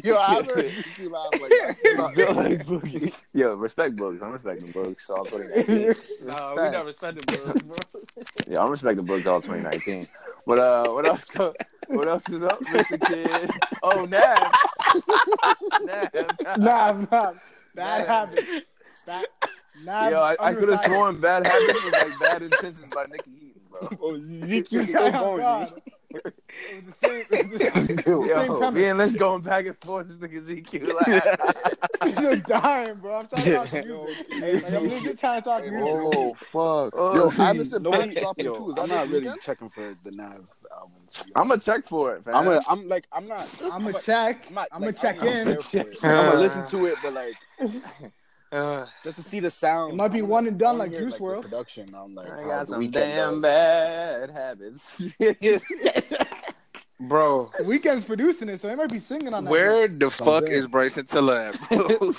Yo, 0.04 0.16
I 0.16 0.34
haven't 0.34 0.56
heard 0.56 0.70
Zeke 0.70 1.10
laugh 1.10 1.28
like 1.32 1.50
that. 1.50 1.76
Like 2.36 2.66
boogies. 2.66 3.24
Yo, 3.32 3.54
respect 3.54 3.96
books. 3.96 4.22
I'm 4.22 4.32
respecting 4.32 4.70
books. 4.72 5.10
All 5.10 5.24
2019. 5.24 5.94
Nah, 6.26 6.50
we 6.50 6.70
not 6.70 6.84
respecting 6.86 7.22
bro. 7.26 7.54
Yeah, 8.48 8.60
I'm 8.62 8.70
respecting 8.70 9.04
books 9.04 9.26
all 9.26 9.40
2019. 9.40 10.06
But 10.46 10.58
uh, 10.58 10.84
what 10.92 11.06
else? 11.06 11.24
Go, 11.24 11.52
what 11.88 12.08
else 12.08 12.28
is 12.28 12.42
up, 12.42 12.60
Mr. 12.60 13.00
Kid? 13.06 13.50
Oh, 13.82 14.04
Nav. 14.04 14.52
Nav. 15.84 16.58
nah, 16.58 16.92
nah, 16.92 17.32
bad 17.74 18.06
Bad 18.06 18.08
habits. 18.08 18.66
Bad, 19.06 19.26
nah, 19.84 20.08
Yo, 20.08 20.20
I, 20.20 20.36
I 20.40 20.54
could 20.54 20.68
have 20.70 20.80
sworn 20.80 21.20
Bad 21.20 21.46
Habits 21.46 21.84
was 21.84 21.92
like 21.92 22.18
Bad 22.18 22.42
Intentions 22.42 22.92
by 22.92 23.04
Niykee 23.04 23.38
Heaton, 23.38 23.45
bro. 23.80 23.88
Oh, 24.02 24.20
Zeke, 24.20 24.72
you 24.72 24.84
still 24.86 25.10
going? 25.12 25.38
God. 25.38 25.72
It 26.14 26.22
was 26.76 26.84
the 26.84 26.92
same. 26.92 27.24
It 27.30 27.50
was 27.50 27.58
the 27.58 27.58
same, 27.58 27.84
it 27.90 27.96
the 27.96 28.02
same 28.04 28.28
Yo, 28.28 28.56
premise. 28.58 28.74
me 28.74 28.84
and 28.86 28.98
Liz 28.98 29.16
going 29.16 29.42
back 29.42 29.66
and 29.66 29.76
forth. 29.78 30.08
This 30.08 30.16
nigga 30.16 30.42
ZQ 30.42 30.94
like, 30.94 31.86
I'm 32.00 32.12
just 32.12 32.44
dying, 32.44 32.94
bro. 32.96 33.16
I'm 33.20 33.26
talking 33.26 33.52
about 33.52 33.66
talk 33.68 33.84
music. 33.86 34.62
Like, 34.62 34.72
I'm 34.74 34.88
legit 34.88 35.18
trying 35.18 35.42
to 35.42 35.44
talk 35.48 35.62
music. 35.62 35.80
Oh 35.84 36.34
fuck! 36.34 36.94
Oh, 36.96 37.14
Yo, 37.14 37.30
see, 37.30 37.42
Anderson 37.42 37.82
Nobody, 37.82 38.14
Paak 38.14 38.20
dropping 38.22 38.44
yo, 38.46 38.56
too. 38.56 38.80
I'm 38.80 38.88
not 38.88 39.06
really 39.08 39.20
weekend? 39.20 39.40
checking 39.42 39.68
for 39.68 39.92
the 40.04 40.10
Nav 40.12 40.46
album. 40.72 40.92
I'm 41.34 41.48
gonna 41.48 41.60
check 41.60 41.84
for 41.86 42.14
it, 42.16 42.24
fam. 42.24 42.34
I'm, 42.34 42.48
a, 42.48 42.60
I'm 42.68 42.88
like, 42.88 43.06
I'm 43.12 43.24
not. 43.24 43.48
I'm 43.62 43.84
gonna 43.84 44.00
check. 44.00 44.46
I'm 44.48 44.54
not. 44.54 44.68
I'm 44.72 44.82
like, 44.82 45.00
gonna 45.00 45.14
check 45.14 45.22
I'm 45.22 45.28
in. 45.28 45.48
not 45.48 45.70
there 45.72 45.84
for 45.84 45.90
it. 45.90 46.04
I'm 46.04 46.26
gonna 46.26 46.40
listen 46.40 46.66
to 46.68 46.86
it, 46.86 46.96
but 47.02 47.12
like 47.12 47.34
Uh, 48.52 48.86
just 49.02 49.16
to 49.16 49.22
see 49.22 49.40
the 49.40 49.50
sound. 49.50 49.94
It 49.94 49.96
might 49.96 50.12
be 50.12 50.18
I 50.20 50.22
wanna- 50.22 50.32
one 50.32 50.46
and 50.46 50.58
done 50.58 50.74
I 50.76 50.78
like 50.78 50.90
Juice 50.92 51.14
the 51.14 51.18
WRLD. 51.20 51.42
production. 51.42 51.86
I'm 51.94 52.14
like, 52.14 52.30
I 52.30 52.44
got 52.44 52.68
some 52.68 52.90
damn 52.90 53.40
does. 53.40 53.42
bad 53.42 54.30
habits. 54.30 55.02
bro, 57.00 57.50
Weeknd's 57.60 58.04
producing 58.04 58.48
it, 58.48 58.60
so 58.60 58.68
he 58.68 58.74
might 58.76 58.90
be 58.90 58.98
singing 59.00 59.34
on 59.34 59.44
that. 59.44 59.50
where 59.50 59.88
the 59.88 60.10
fuck 60.10 60.44
there. 60.44 60.52
is 60.54 60.66
Bryson 60.66 61.06
Tiller 61.06 61.34
at, 61.54 61.68
bro? 61.68 62.12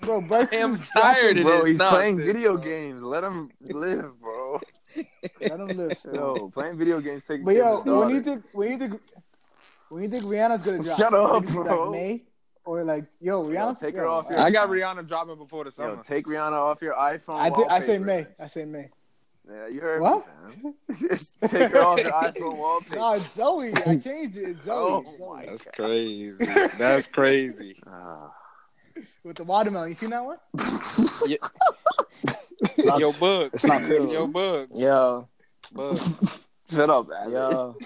bro. 0.00 0.20
Bryson 0.22 0.54
I 0.54 0.56
am 0.60 0.78
tired 0.78 1.38
of 1.38 1.44
bro, 1.44 1.58
this 1.58 1.66
he's 1.66 1.82
playing 1.82 2.18
video 2.18 2.52
bro. 2.56 2.62
games. 2.62 3.02
Let 3.02 3.24
him 3.24 3.50
live, 3.60 4.12
bro. 4.20 4.60
Let 5.40 5.60
him 5.60 5.68
live. 5.68 5.98
Still. 5.98 6.14
Yo, 6.14 6.50
playing 6.50 6.78
video 6.78 7.00
games 7.00 7.24
taking 7.24 7.44
But 7.44 7.56
yo, 7.56 7.80
when 7.82 8.10
you 8.10 8.22
think 8.22 8.44
when 8.52 8.70
you 8.72 8.78
think 8.78 9.00
when 9.88 10.02
you 10.04 10.08
think 10.08 10.24
Rihanna's 10.24 10.62
gonna 10.62 10.82
drop? 10.82 10.98
Shut 10.98 11.12
up, 11.14 11.44
bro. 11.46 11.90
Like 11.90 11.90
May 11.92 12.22
or 12.66 12.84
like 12.84 13.04
yo, 13.20 13.42
Yo, 13.42 13.48
Rihanna? 13.50 13.78
take 13.80 13.94
her 13.96 14.02
yo, 14.04 14.12
off 14.12 14.26
your- 14.28 14.38
I 14.40 14.50
got 14.50 14.68
Rihanna 14.68 15.06
dropping 15.08 15.36
before 15.36 15.64
the 15.64 15.70
summer. 15.70 15.94
Yo, 15.94 16.02
take 16.02 16.26
Rihanna 16.26 16.52
off 16.52 16.82
your 16.82 16.94
iPhone. 16.94 17.38
I 17.40 17.50
think 17.50 17.70
I 17.70 17.80
say. 17.80 17.98
May. 17.98 18.26
I 18.38 18.46
say 18.48 18.64
May. 18.64 18.90
Yeah, 19.48 19.68
you 19.68 19.80
heard 19.80 20.00
What? 20.02 20.26
me, 20.62 20.74
fam. 20.88 21.18
take 21.48 21.70
her 21.70 21.78
off 21.78 22.00
your 22.00 22.10
iPhone 22.10 22.56
wallpaper. 22.56 22.96
No, 22.96 23.12
it's 23.14 23.32
Zoe. 23.32 23.72
I 23.86 23.96
changed 24.04 24.36
it. 24.36 24.42
It's 24.50 24.64
Zoe. 24.64 24.74
Oh 24.76 25.04
It's 25.06 25.18
Zoe. 25.18 25.28
my 25.36 25.46
That's 25.46 25.66
crazy. 25.72 26.44
That's 26.78 27.06
crazy. 27.06 27.80
Ah. 27.86 28.32
With 29.22 29.36
the 29.36 29.44
watermelon. 29.44 29.90
You 29.90 29.94
seen 29.94 30.10
that 30.10 30.24
one? 30.24 30.38
Yo, 32.98 33.12
bug. 33.12 33.50
It's 33.54 33.64
not 33.64 33.82
crazy. 33.82 34.14
Yo, 34.14 34.26
bug. 34.26 34.68
Yo, 34.74 35.28
Bug. 35.72 36.00
Shut 36.70 36.90
up, 36.90 37.08
man. 37.08 37.30
yo, 37.30 37.76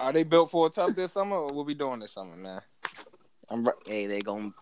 Are 0.00 0.12
they 0.12 0.24
built 0.24 0.50
for 0.50 0.66
a 0.66 0.70
tough 0.70 0.96
this 0.96 1.12
summer, 1.12 1.36
or 1.36 1.46
what 1.52 1.66
we 1.66 1.74
doing 1.74 2.00
this 2.00 2.12
summer, 2.12 2.34
man? 2.36 2.60
I'm 3.50 3.64
br- 3.64 3.70
hey, 3.86 4.06
they 4.06 4.20
gon' 4.20 4.52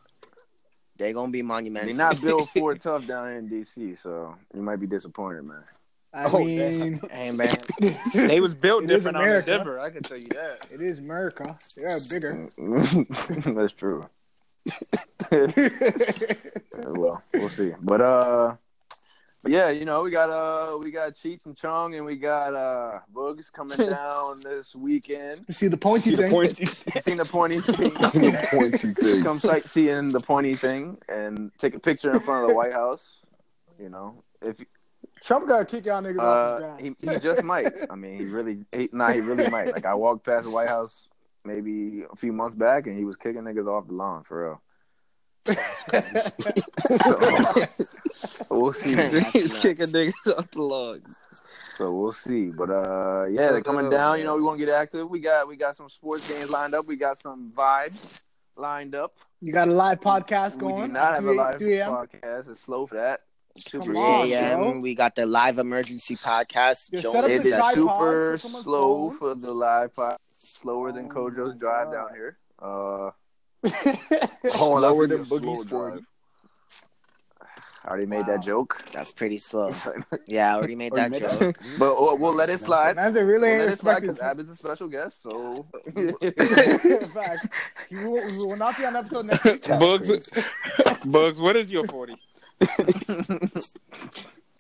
they 0.96 1.12
gonna 1.12 1.30
be 1.30 1.42
monumental. 1.42 1.86
They're 1.86 1.96
not 1.96 2.20
built 2.20 2.48
for 2.56 2.74
tough 2.74 3.06
down 3.06 3.28
in 3.32 3.48
DC, 3.48 3.96
so 3.98 4.34
you 4.54 4.62
might 4.62 4.76
be 4.76 4.86
disappointed, 4.86 5.42
man. 5.44 5.62
I 6.14 6.24
Oh, 6.24 6.38
mean, 6.38 7.00
hey 7.10 7.30
man, 7.32 7.50
they 8.14 8.40
was 8.40 8.54
built 8.54 8.82
It 8.84 8.90
is 8.90 8.96
different 9.04 9.18
out 9.18 9.22
in 9.24 9.28
America. 9.28 9.50
Denver. 9.50 9.78
I 9.78 9.90
can 9.90 10.02
tell 10.02 10.16
you 10.16 10.26
that. 10.30 10.66
it 10.72 10.80
is 10.80 10.98
America. 10.98 11.58
They 11.76 11.84
are 11.84 12.00
bigger. 12.08 12.46
That's 13.54 13.72
true. 13.74 14.08
well, 16.78 17.22
we'll 17.34 17.48
see. 17.48 17.72
But 17.80 18.00
uh 18.00 18.54
but 18.54 18.67
yeah, 19.46 19.70
you 19.70 19.84
know, 19.84 20.02
we 20.02 20.10
got 20.10 20.30
uh 20.30 20.76
we 20.78 20.90
got 20.90 21.14
Cheats 21.14 21.46
and 21.46 21.56
Chong 21.56 21.94
and 21.94 22.04
we 22.04 22.16
got 22.16 22.54
uh 22.54 23.00
Bugs 23.12 23.50
coming 23.50 23.76
down 23.90 24.40
this 24.40 24.74
weekend. 24.74 25.44
You 25.48 25.54
see 25.54 25.68
the 25.68 25.76
pointy 25.76 26.10
See 26.10 26.16
the 26.16 26.22
thing? 26.22 26.30
pointy. 26.32 26.66
You 26.94 27.00
seen 27.00 27.16
the 27.18 27.24
pointy 27.24 27.60
thing? 27.60 27.94
The 27.94 28.48
pointy 28.50 28.88
thing. 28.94 29.22
Come 29.22 29.38
sightseeing 29.38 30.08
the 30.08 30.20
pointy 30.20 30.54
thing 30.54 30.98
and 31.08 31.52
take 31.58 31.74
a 31.74 31.80
picture 31.80 32.12
in 32.12 32.20
front 32.20 32.44
of 32.44 32.50
the 32.50 32.56
White 32.56 32.72
House. 32.72 33.20
You 33.78 33.90
know, 33.90 34.24
if 34.42 34.56
Trump 35.22 35.46
got 35.46 35.58
to 35.60 35.64
kick 35.64 35.86
y'all 35.86 36.02
niggas 36.02 36.18
off 36.18 36.60
uh, 36.60 36.76
his 36.78 36.94
grass. 36.94 37.00
he, 37.00 37.12
he 37.14 37.18
just 37.20 37.44
might. 37.44 37.68
I 37.88 37.94
mean, 37.94 38.18
he 38.18 38.24
really, 38.24 38.64
he, 38.72 38.88
nah, 38.92 39.10
he 39.12 39.20
really 39.20 39.48
might. 39.50 39.70
Like 39.72 39.86
I 39.86 39.94
walked 39.94 40.26
past 40.26 40.44
the 40.44 40.50
White 40.50 40.68
House 40.68 41.08
maybe 41.44 42.02
a 42.10 42.16
few 42.16 42.32
months 42.32 42.56
back, 42.56 42.86
and 42.86 42.98
he 42.98 43.04
was 43.04 43.16
kicking 43.16 43.42
niggas 43.42 43.68
off 43.68 43.86
the 43.86 43.94
lawn 43.94 44.24
for 44.24 44.42
real. 44.48 44.62
So, 45.48 45.54
we'll 48.50 48.72
see. 48.72 48.96
He's 49.32 49.56
kicking 49.58 49.86
niggas 49.86 50.36
off 50.38 50.50
the 50.50 50.62
log. 50.62 51.02
So 51.76 51.92
we'll 51.92 52.12
see. 52.12 52.50
But 52.50 52.70
uh, 52.70 53.26
yeah, 53.30 53.52
they're 53.52 53.62
coming 53.62 53.90
down. 53.90 54.18
You 54.18 54.24
know, 54.24 54.36
we 54.36 54.42
want 54.42 54.58
to 54.58 54.66
get 54.66 54.74
active. 54.74 55.08
We 55.08 55.20
got 55.20 55.48
we 55.48 55.56
got 55.56 55.76
some 55.76 55.88
sports 55.88 56.30
games 56.30 56.50
lined 56.50 56.74
up. 56.74 56.86
We 56.86 56.96
got 56.96 57.16
some 57.16 57.52
vibes 57.56 58.20
lined 58.56 58.94
up. 58.94 59.14
You 59.40 59.52
got 59.52 59.68
a 59.68 59.72
live 59.72 60.00
podcast 60.00 60.58
going. 60.58 60.74
We 60.82 60.86
do 60.88 60.92
not 60.92 61.08
at 61.10 61.14
have 61.16 61.26
a 61.26 61.32
live 61.32 61.58
3 61.58 61.68
podcast. 61.76 62.50
It's 62.50 62.60
slow 62.60 62.86
for 62.86 62.96
that. 62.96 63.20
Super 63.56 63.84
Come 63.86 63.92
3 63.94 64.00
on, 64.00 64.28
a.m. 64.32 64.80
We 64.80 64.94
got 64.94 65.14
the 65.14 65.26
live 65.26 65.58
emergency 65.58 66.16
podcast. 66.16 66.92
Yo, 66.92 67.00
Joe- 67.00 67.12
set 67.12 67.24
up 67.24 67.30
It 67.30 67.42
the 67.42 67.48
is 67.48 67.54
tripod, 67.54 67.74
super 67.74 68.32
put 68.32 68.40
some 68.40 68.54
on 68.56 68.62
slow 68.62 69.10
phone. 69.10 69.18
for 69.18 69.34
the 69.36 69.52
live 69.52 69.94
pod. 69.94 70.16
Slower 70.28 70.92
than 70.92 71.06
Oh 71.06 71.14
Kojo's 71.14 71.54
drive 71.56 71.86
God. 71.86 71.92
down 71.92 72.08
here. 72.14 72.38
Uh, 72.60 73.10
Oh, 73.64 74.74
Lower 74.80 75.06
that's 75.06 75.28
than 75.28 75.40
gonna 75.40 75.40
be 75.40 75.48
a 75.48 75.50
Boogie's 75.52 75.68
slow 75.68 75.78
Ford. 75.78 75.92
drive. 75.94 76.04
already 77.88 78.06
made 78.06 78.20
Wow. 78.26 78.36
that 78.36 78.42
joke. 78.42 78.82
That's 78.92 79.10
pretty 79.12 79.38
slow. 79.38 79.72
Yeah, 80.26 80.52
I 80.52 80.56
already 80.56 80.76
made 80.76 80.92
that 80.94 81.10
made 81.10 81.22
joke. 81.22 81.56
But 81.78 82.00
we'll, 82.00 82.18
we'll 82.18 82.34
let 82.34 82.50
it 82.50 82.58
slide. 82.60 82.96
Man's 82.96 83.16
a 83.16 83.24
really 83.24 83.48
We'll 83.48 83.50
ain't 83.50 83.64
let 83.64 83.72
it 83.72 83.78
slide 83.78 84.02
respected. 84.02 84.14
because 84.14 84.20
Abbott's 84.30 84.50
a 84.50 84.56
special 84.56 84.88
guest. 84.88 85.22
So 85.22 85.66
Fact. 87.14 87.48
You 87.90 88.10
will, 88.10 88.30
you 88.30 88.46
will 88.46 88.56
not 88.56 88.76
be 88.76 88.84
on 88.84 88.94
episode 88.96 89.26
next 89.26 89.44
week. 89.44 89.66
Bugs, 89.68 90.30
Bugs, 91.06 91.40
what 91.40 91.56
is 91.56 91.70
your 91.70 91.86
forty? 91.86 92.14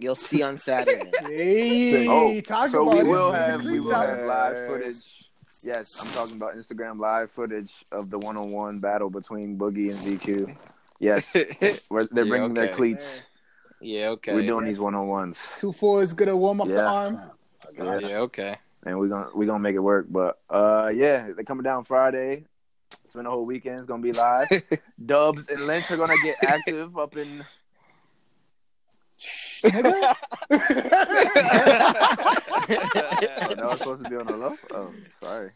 You'll 0.00 0.14
see 0.14 0.42
on 0.42 0.56
Saturday. 0.58 1.10
Hey, 1.22 2.06
Oh, 2.08 2.40
talk 2.40 2.70
so 2.70 2.82
about 2.82 2.94
we 2.94 3.00
it. 3.00 3.06
will 3.06 3.32
have 3.32 3.64
we 3.64 3.80
will 3.80 3.92
have 3.94 4.24
live 4.26 4.66
footage. 4.68 5.17
Yes, 5.62 6.00
I'm 6.00 6.10
talking 6.12 6.36
about 6.36 6.54
Instagram 6.54 6.98
live 7.00 7.30
footage 7.30 7.84
of 7.90 8.10
the 8.10 8.18
one-on-one 8.18 8.78
battle 8.78 9.10
between 9.10 9.58
Boogie 9.58 9.90
and 9.90 9.98
ZQ. 9.98 10.56
Yes, 11.00 11.34
We're, 11.90 12.04
they're 12.06 12.24
Yeah, 12.24 12.28
bringing 12.30 12.54
their 12.54 12.68
cleats. 12.68 13.26
Yeah, 13.80 14.08
okay. 14.10 14.34
We're 14.34 14.46
doing 14.46 14.64
these 14.66 14.80
one-on-ones, 14.80 15.52
Two 15.56 15.72
four 15.72 16.02
is 16.02 16.12
gonna 16.12 16.36
warm 16.36 16.60
up 16.60 16.68
the 16.68 16.84
arm. 16.84 17.20
Yes. 17.76 18.10
Yeah, 18.10 18.18
okay. 18.18 18.56
and 18.84 18.98
we're 18.98 19.08
gonna 19.08 19.28
we're 19.34 19.46
gonna 19.46 19.58
make 19.60 19.74
it 19.76 19.80
work. 19.80 20.06
But 20.10 20.38
uh, 20.50 20.90
yeah, 20.92 21.30
they're 21.34 21.44
coming 21.44 21.62
down 21.62 21.84
Friday. 21.84 22.44
Spend 23.08 23.26
the 23.26 23.30
whole 23.30 23.44
weekend. 23.44 23.78
It's 23.78 23.86
gonna 23.86 24.02
be 24.02 24.12
live. 24.12 24.48
Dubs 25.06 25.48
and 25.48 25.66
Lynch 25.66 25.90
are 25.90 25.96
gonna 25.96 26.16
get 26.22 26.36
active 26.42 26.96
up 26.98 27.16
in. 27.16 27.44
Oh, 32.70 33.54
that 33.54 33.64
was 33.64 33.78
supposed 33.78 34.04
to 34.04 34.10
be 34.10 34.16
on 34.16 34.26
the 34.26 34.36
low. 34.36 34.54
Oh, 34.72 34.92
sorry. 35.20 35.50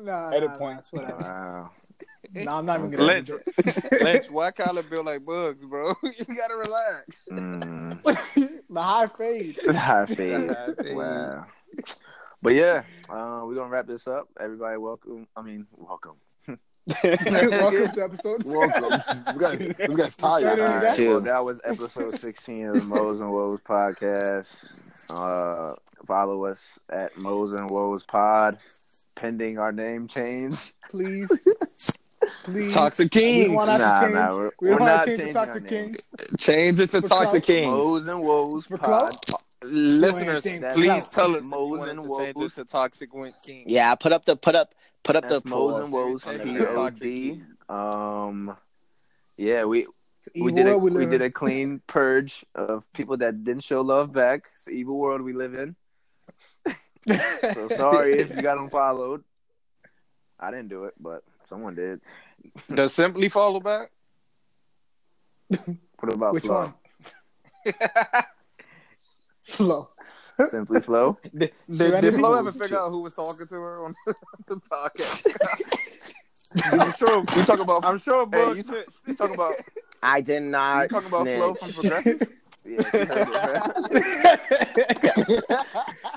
Nah, 0.00 0.30
Edit 0.30 0.50
nah, 0.50 0.56
point. 0.56 0.74
Nah, 0.74 0.78
it's 0.78 0.92
whatever. 0.92 1.18
Wow. 1.18 1.70
Nah, 2.32 2.58
I'm 2.58 2.66
not 2.66 2.78
even 2.78 2.90
gonna. 2.90 3.04
Lynch, 3.04 3.28
do 3.28 3.38
it. 3.44 4.02
Lynch, 4.02 4.30
why 4.30 4.50
Kyler 4.58 4.88
built 4.88 5.06
like 5.06 5.24
Bugs, 5.24 5.60
bro? 5.64 5.94
you 6.02 6.24
gotta 6.36 6.56
relax. 6.56 7.22
Mm. 7.30 8.02
the 8.68 8.82
high 8.82 9.06
fade. 9.06 9.58
High 9.66 10.06
fade. 10.06 10.50
High 10.50 10.74
fade. 10.82 10.96
Wow. 10.96 11.46
But 12.42 12.54
yeah, 12.54 12.82
uh, 13.08 13.42
we're 13.44 13.54
gonna 13.54 13.70
wrap 13.70 13.86
this 13.86 14.06
up. 14.06 14.28
Everybody, 14.38 14.76
welcome. 14.76 15.26
I 15.36 15.42
mean, 15.42 15.66
welcome. 15.72 16.16
Welcome 17.02 17.92
to 17.94 18.02
episode. 18.04 18.44
Welcome. 18.44 18.90
this 19.26 19.36
guy's 19.38 19.58
this 19.58 19.96
guy's 19.96 20.16
tired. 20.16 20.42
Started 20.42 20.46
All 20.46 20.72
with 20.74 20.82
right, 20.84 20.96
that? 20.96 20.98
Well, 21.10 21.20
that 21.20 21.44
was 21.44 21.60
episode 21.64 22.14
16 22.14 22.66
of 22.66 22.74
the 22.80 22.86
Mo's 22.86 23.18
and 23.20 23.32
Woes 23.32 23.60
podcast. 23.60 24.80
Uh, 25.10 25.74
follow 26.06 26.44
us 26.44 26.78
at 26.90 27.16
Mo's 27.16 27.54
and 27.54 27.68
Woes 27.68 28.04
Pod, 28.04 28.58
pending 29.16 29.58
our 29.58 29.72
name 29.72 30.06
change. 30.06 30.72
Please, 30.88 31.48
please. 32.44 32.72
Toxic 32.72 33.12
We 33.12 33.20
Kings. 33.20 33.46
don't 33.46 33.54
want 33.56 33.70
to 33.70 33.78
Nah, 33.78 34.00
change. 34.02 34.14
nah, 34.14 34.36
we're- 34.36 34.50
we 34.60 34.68
don't 34.68 34.78
we're 34.80 34.86
not 34.86 35.06
change 35.06 35.16
changing 35.18 35.34
to 35.34 35.38
our 35.40 35.46
Toxic 35.46 35.70
name. 35.70 35.84
Kings. 35.92 36.08
Change 36.38 36.80
it 36.80 36.90
to 36.92 37.02
For 37.02 37.08
Toxic 37.08 37.42
clout? 37.44 37.56
Kings. 37.56 37.66
Mo's 37.84 38.06
and 38.06 38.20
Woes 38.22 38.66
For 38.66 38.78
Pod. 38.78 39.10
clout? 39.10 39.42
Listeners, 39.64 40.46
You 40.46 40.52
ain't 40.52 40.62
think 40.62 40.74
please 40.74 41.08
tell 41.08 41.32
us 41.34 41.38
if 41.38 41.44
Mo's 41.46 41.88
and 41.88 41.98
us 41.98 42.06
to 42.06 42.16
change 42.24 42.36
Woes. 42.36 42.54
to 42.54 42.64
Toxic 42.64 43.12
Win- 43.12 43.32
King. 43.44 43.64
Yeah, 43.66 43.96
put 43.96 44.12
up 44.12 44.24
the 44.24 44.36
put 44.36 44.54
up 44.54 44.72
put 45.06 45.16
up 45.16 45.28
That's 45.28 45.42
the 45.42 45.48
Mo's 45.48 45.74
poll. 45.74 45.82
and 45.82 45.92
Woes 45.92 46.26
on 46.26 46.38
the 46.38 46.44
P 46.44 46.52
video. 46.52 46.74
O 46.82 46.90
D. 46.90 47.42
Um, 47.68 48.56
yeah, 49.36 49.64
we 49.64 49.86
we 50.34 50.50
did 50.52 50.66
a 50.66 50.76
we 50.76 50.90
we 50.90 51.06
did 51.06 51.22
a 51.22 51.30
clean 51.30 51.80
purge 51.86 52.44
of 52.54 52.90
people 52.92 53.16
that 53.18 53.44
didn't 53.44 53.62
show 53.62 53.80
love 53.82 54.12
back. 54.12 54.48
It's 54.52 54.64
the 54.64 54.72
evil 54.72 54.98
world 54.98 55.22
we 55.22 55.32
live 55.32 55.54
in. 55.54 55.76
So 57.54 57.68
sorry 57.68 58.18
if 58.18 58.34
you 58.34 58.42
got 58.42 58.58
unfollowed. 58.58 59.22
I 60.40 60.50
didn't 60.50 60.66
do 60.68 60.84
it, 60.90 60.94
but 60.98 61.22
someone 61.44 61.76
did. 61.76 62.00
Does 62.74 62.92
Simply 62.94 63.28
follow 63.28 63.60
back? 63.60 63.92
What 65.48 66.12
about 66.12 66.34
Which 66.34 66.42
Flo? 66.42 66.74
one? 67.64 67.74
Flow. 69.44 69.88
Simply 70.48 70.80
Flow. 70.80 71.16
Did, 71.22 71.38
did, 71.40 71.76
Serenity? 71.76 72.10
did 72.10 72.18
Flo 72.18 72.34
ever 72.34 72.52
figure 72.52 72.78
out 72.78 72.90
who 72.90 73.02
was 73.02 73.14
talking 73.14 73.46
to 73.46 73.54
her 73.54 73.84
on 73.84 73.94
the 74.46 74.56
podcast? 74.56 76.12
I'm 76.64 76.92
sure. 76.94 77.24
You 77.36 77.44
talk 77.44 77.60
about 77.60 77.84
I'm 77.84 77.98
sure. 77.98 78.28
Hey, 78.30 78.56
you, 78.56 78.62
talk, 78.62 78.84
you 79.06 79.14
talk 79.14 79.34
about 79.34 79.54
I 80.02 80.20
did 80.20 80.42
not. 80.42 80.82
you 80.82 80.88
talk 80.88 81.06
about 81.08 81.26
Flo 81.26 81.54
from. 81.54 81.72
Progressive. 81.72 82.42
Yeah, 82.66 82.82
she 82.90 82.98
heard 82.98 83.62
it. 83.90 85.44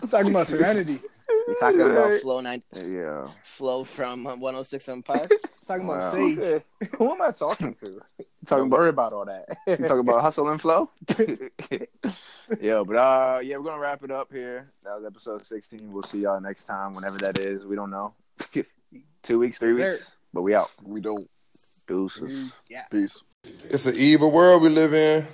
Talking 0.10 0.32
about 0.32 0.48
Serenity. 0.48 1.00
You 1.48 1.56
talking 1.60 1.82
about 1.82 2.22
Flow 2.22 2.42
nine 2.42 2.62
Yeah. 2.76 3.28
Flow 3.44 3.84
from 3.84 4.26
um, 4.28 4.40
106 4.40 4.90
Empire? 4.90 5.26
Talking 5.68 5.88
Wow. 5.88 5.96
about 5.96 6.12
Sage. 6.14 6.64
Who 6.98 7.12
am 7.12 7.22
I 7.22 7.32
talking 7.32 7.74
to? 7.76 7.86
Talking 7.92 8.02
Don't 8.46 8.68
about 8.68 8.80
worry 8.80 8.90
about 8.90 9.14
all 9.14 9.26
that. 9.26 9.46
You 9.68 9.78
talking 9.78 10.00
about 10.00 10.22
hustle 10.22 10.50
and 10.50 10.60
flow? 10.60 10.90
yeah, 12.60 12.84
but 12.86 12.96
uh, 12.96 13.40
yeah, 13.44 13.58
we're 13.58 13.64
gonna 13.64 13.80
wrap 13.80 14.04
it 14.04 14.12
up 14.12 14.32
here. 14.32 14.72
That 14.84 14.96
was 14.96 15.06
episode 15.06 15.46
sixteen. 15.46 15.92
We'll 15.92 16.04
see 16.04 16.20
y'all 16.22 16.40
next 16.42 16.64
time, 16.66 16.96
whenever 16.96 17.18
that 17.20 17.38
is. 17.38 17.66
We 17.66 17.76
don't 17.76 17.92
know. 17.92 18.14
Two 19.22 19.38
weeks, 19.40 19.60
three 19.60 19.74
weeks, 19.74 20.08
but 20.34 20.42
we 20.42 20.56
out. 20.56 20.72
We 20.84 21.02
don't. 21.02 21.30
Deuces. 21.88 22.52
Yeah. 22.70 22.84
Peace. 22.92 23.22
It's 23.66 23.86
an 23.88 23.96
evil 23.98 24.32
world 24.32 24.62
we 24.62 24.70
live 24.70 24.94
in. 24.94 25.28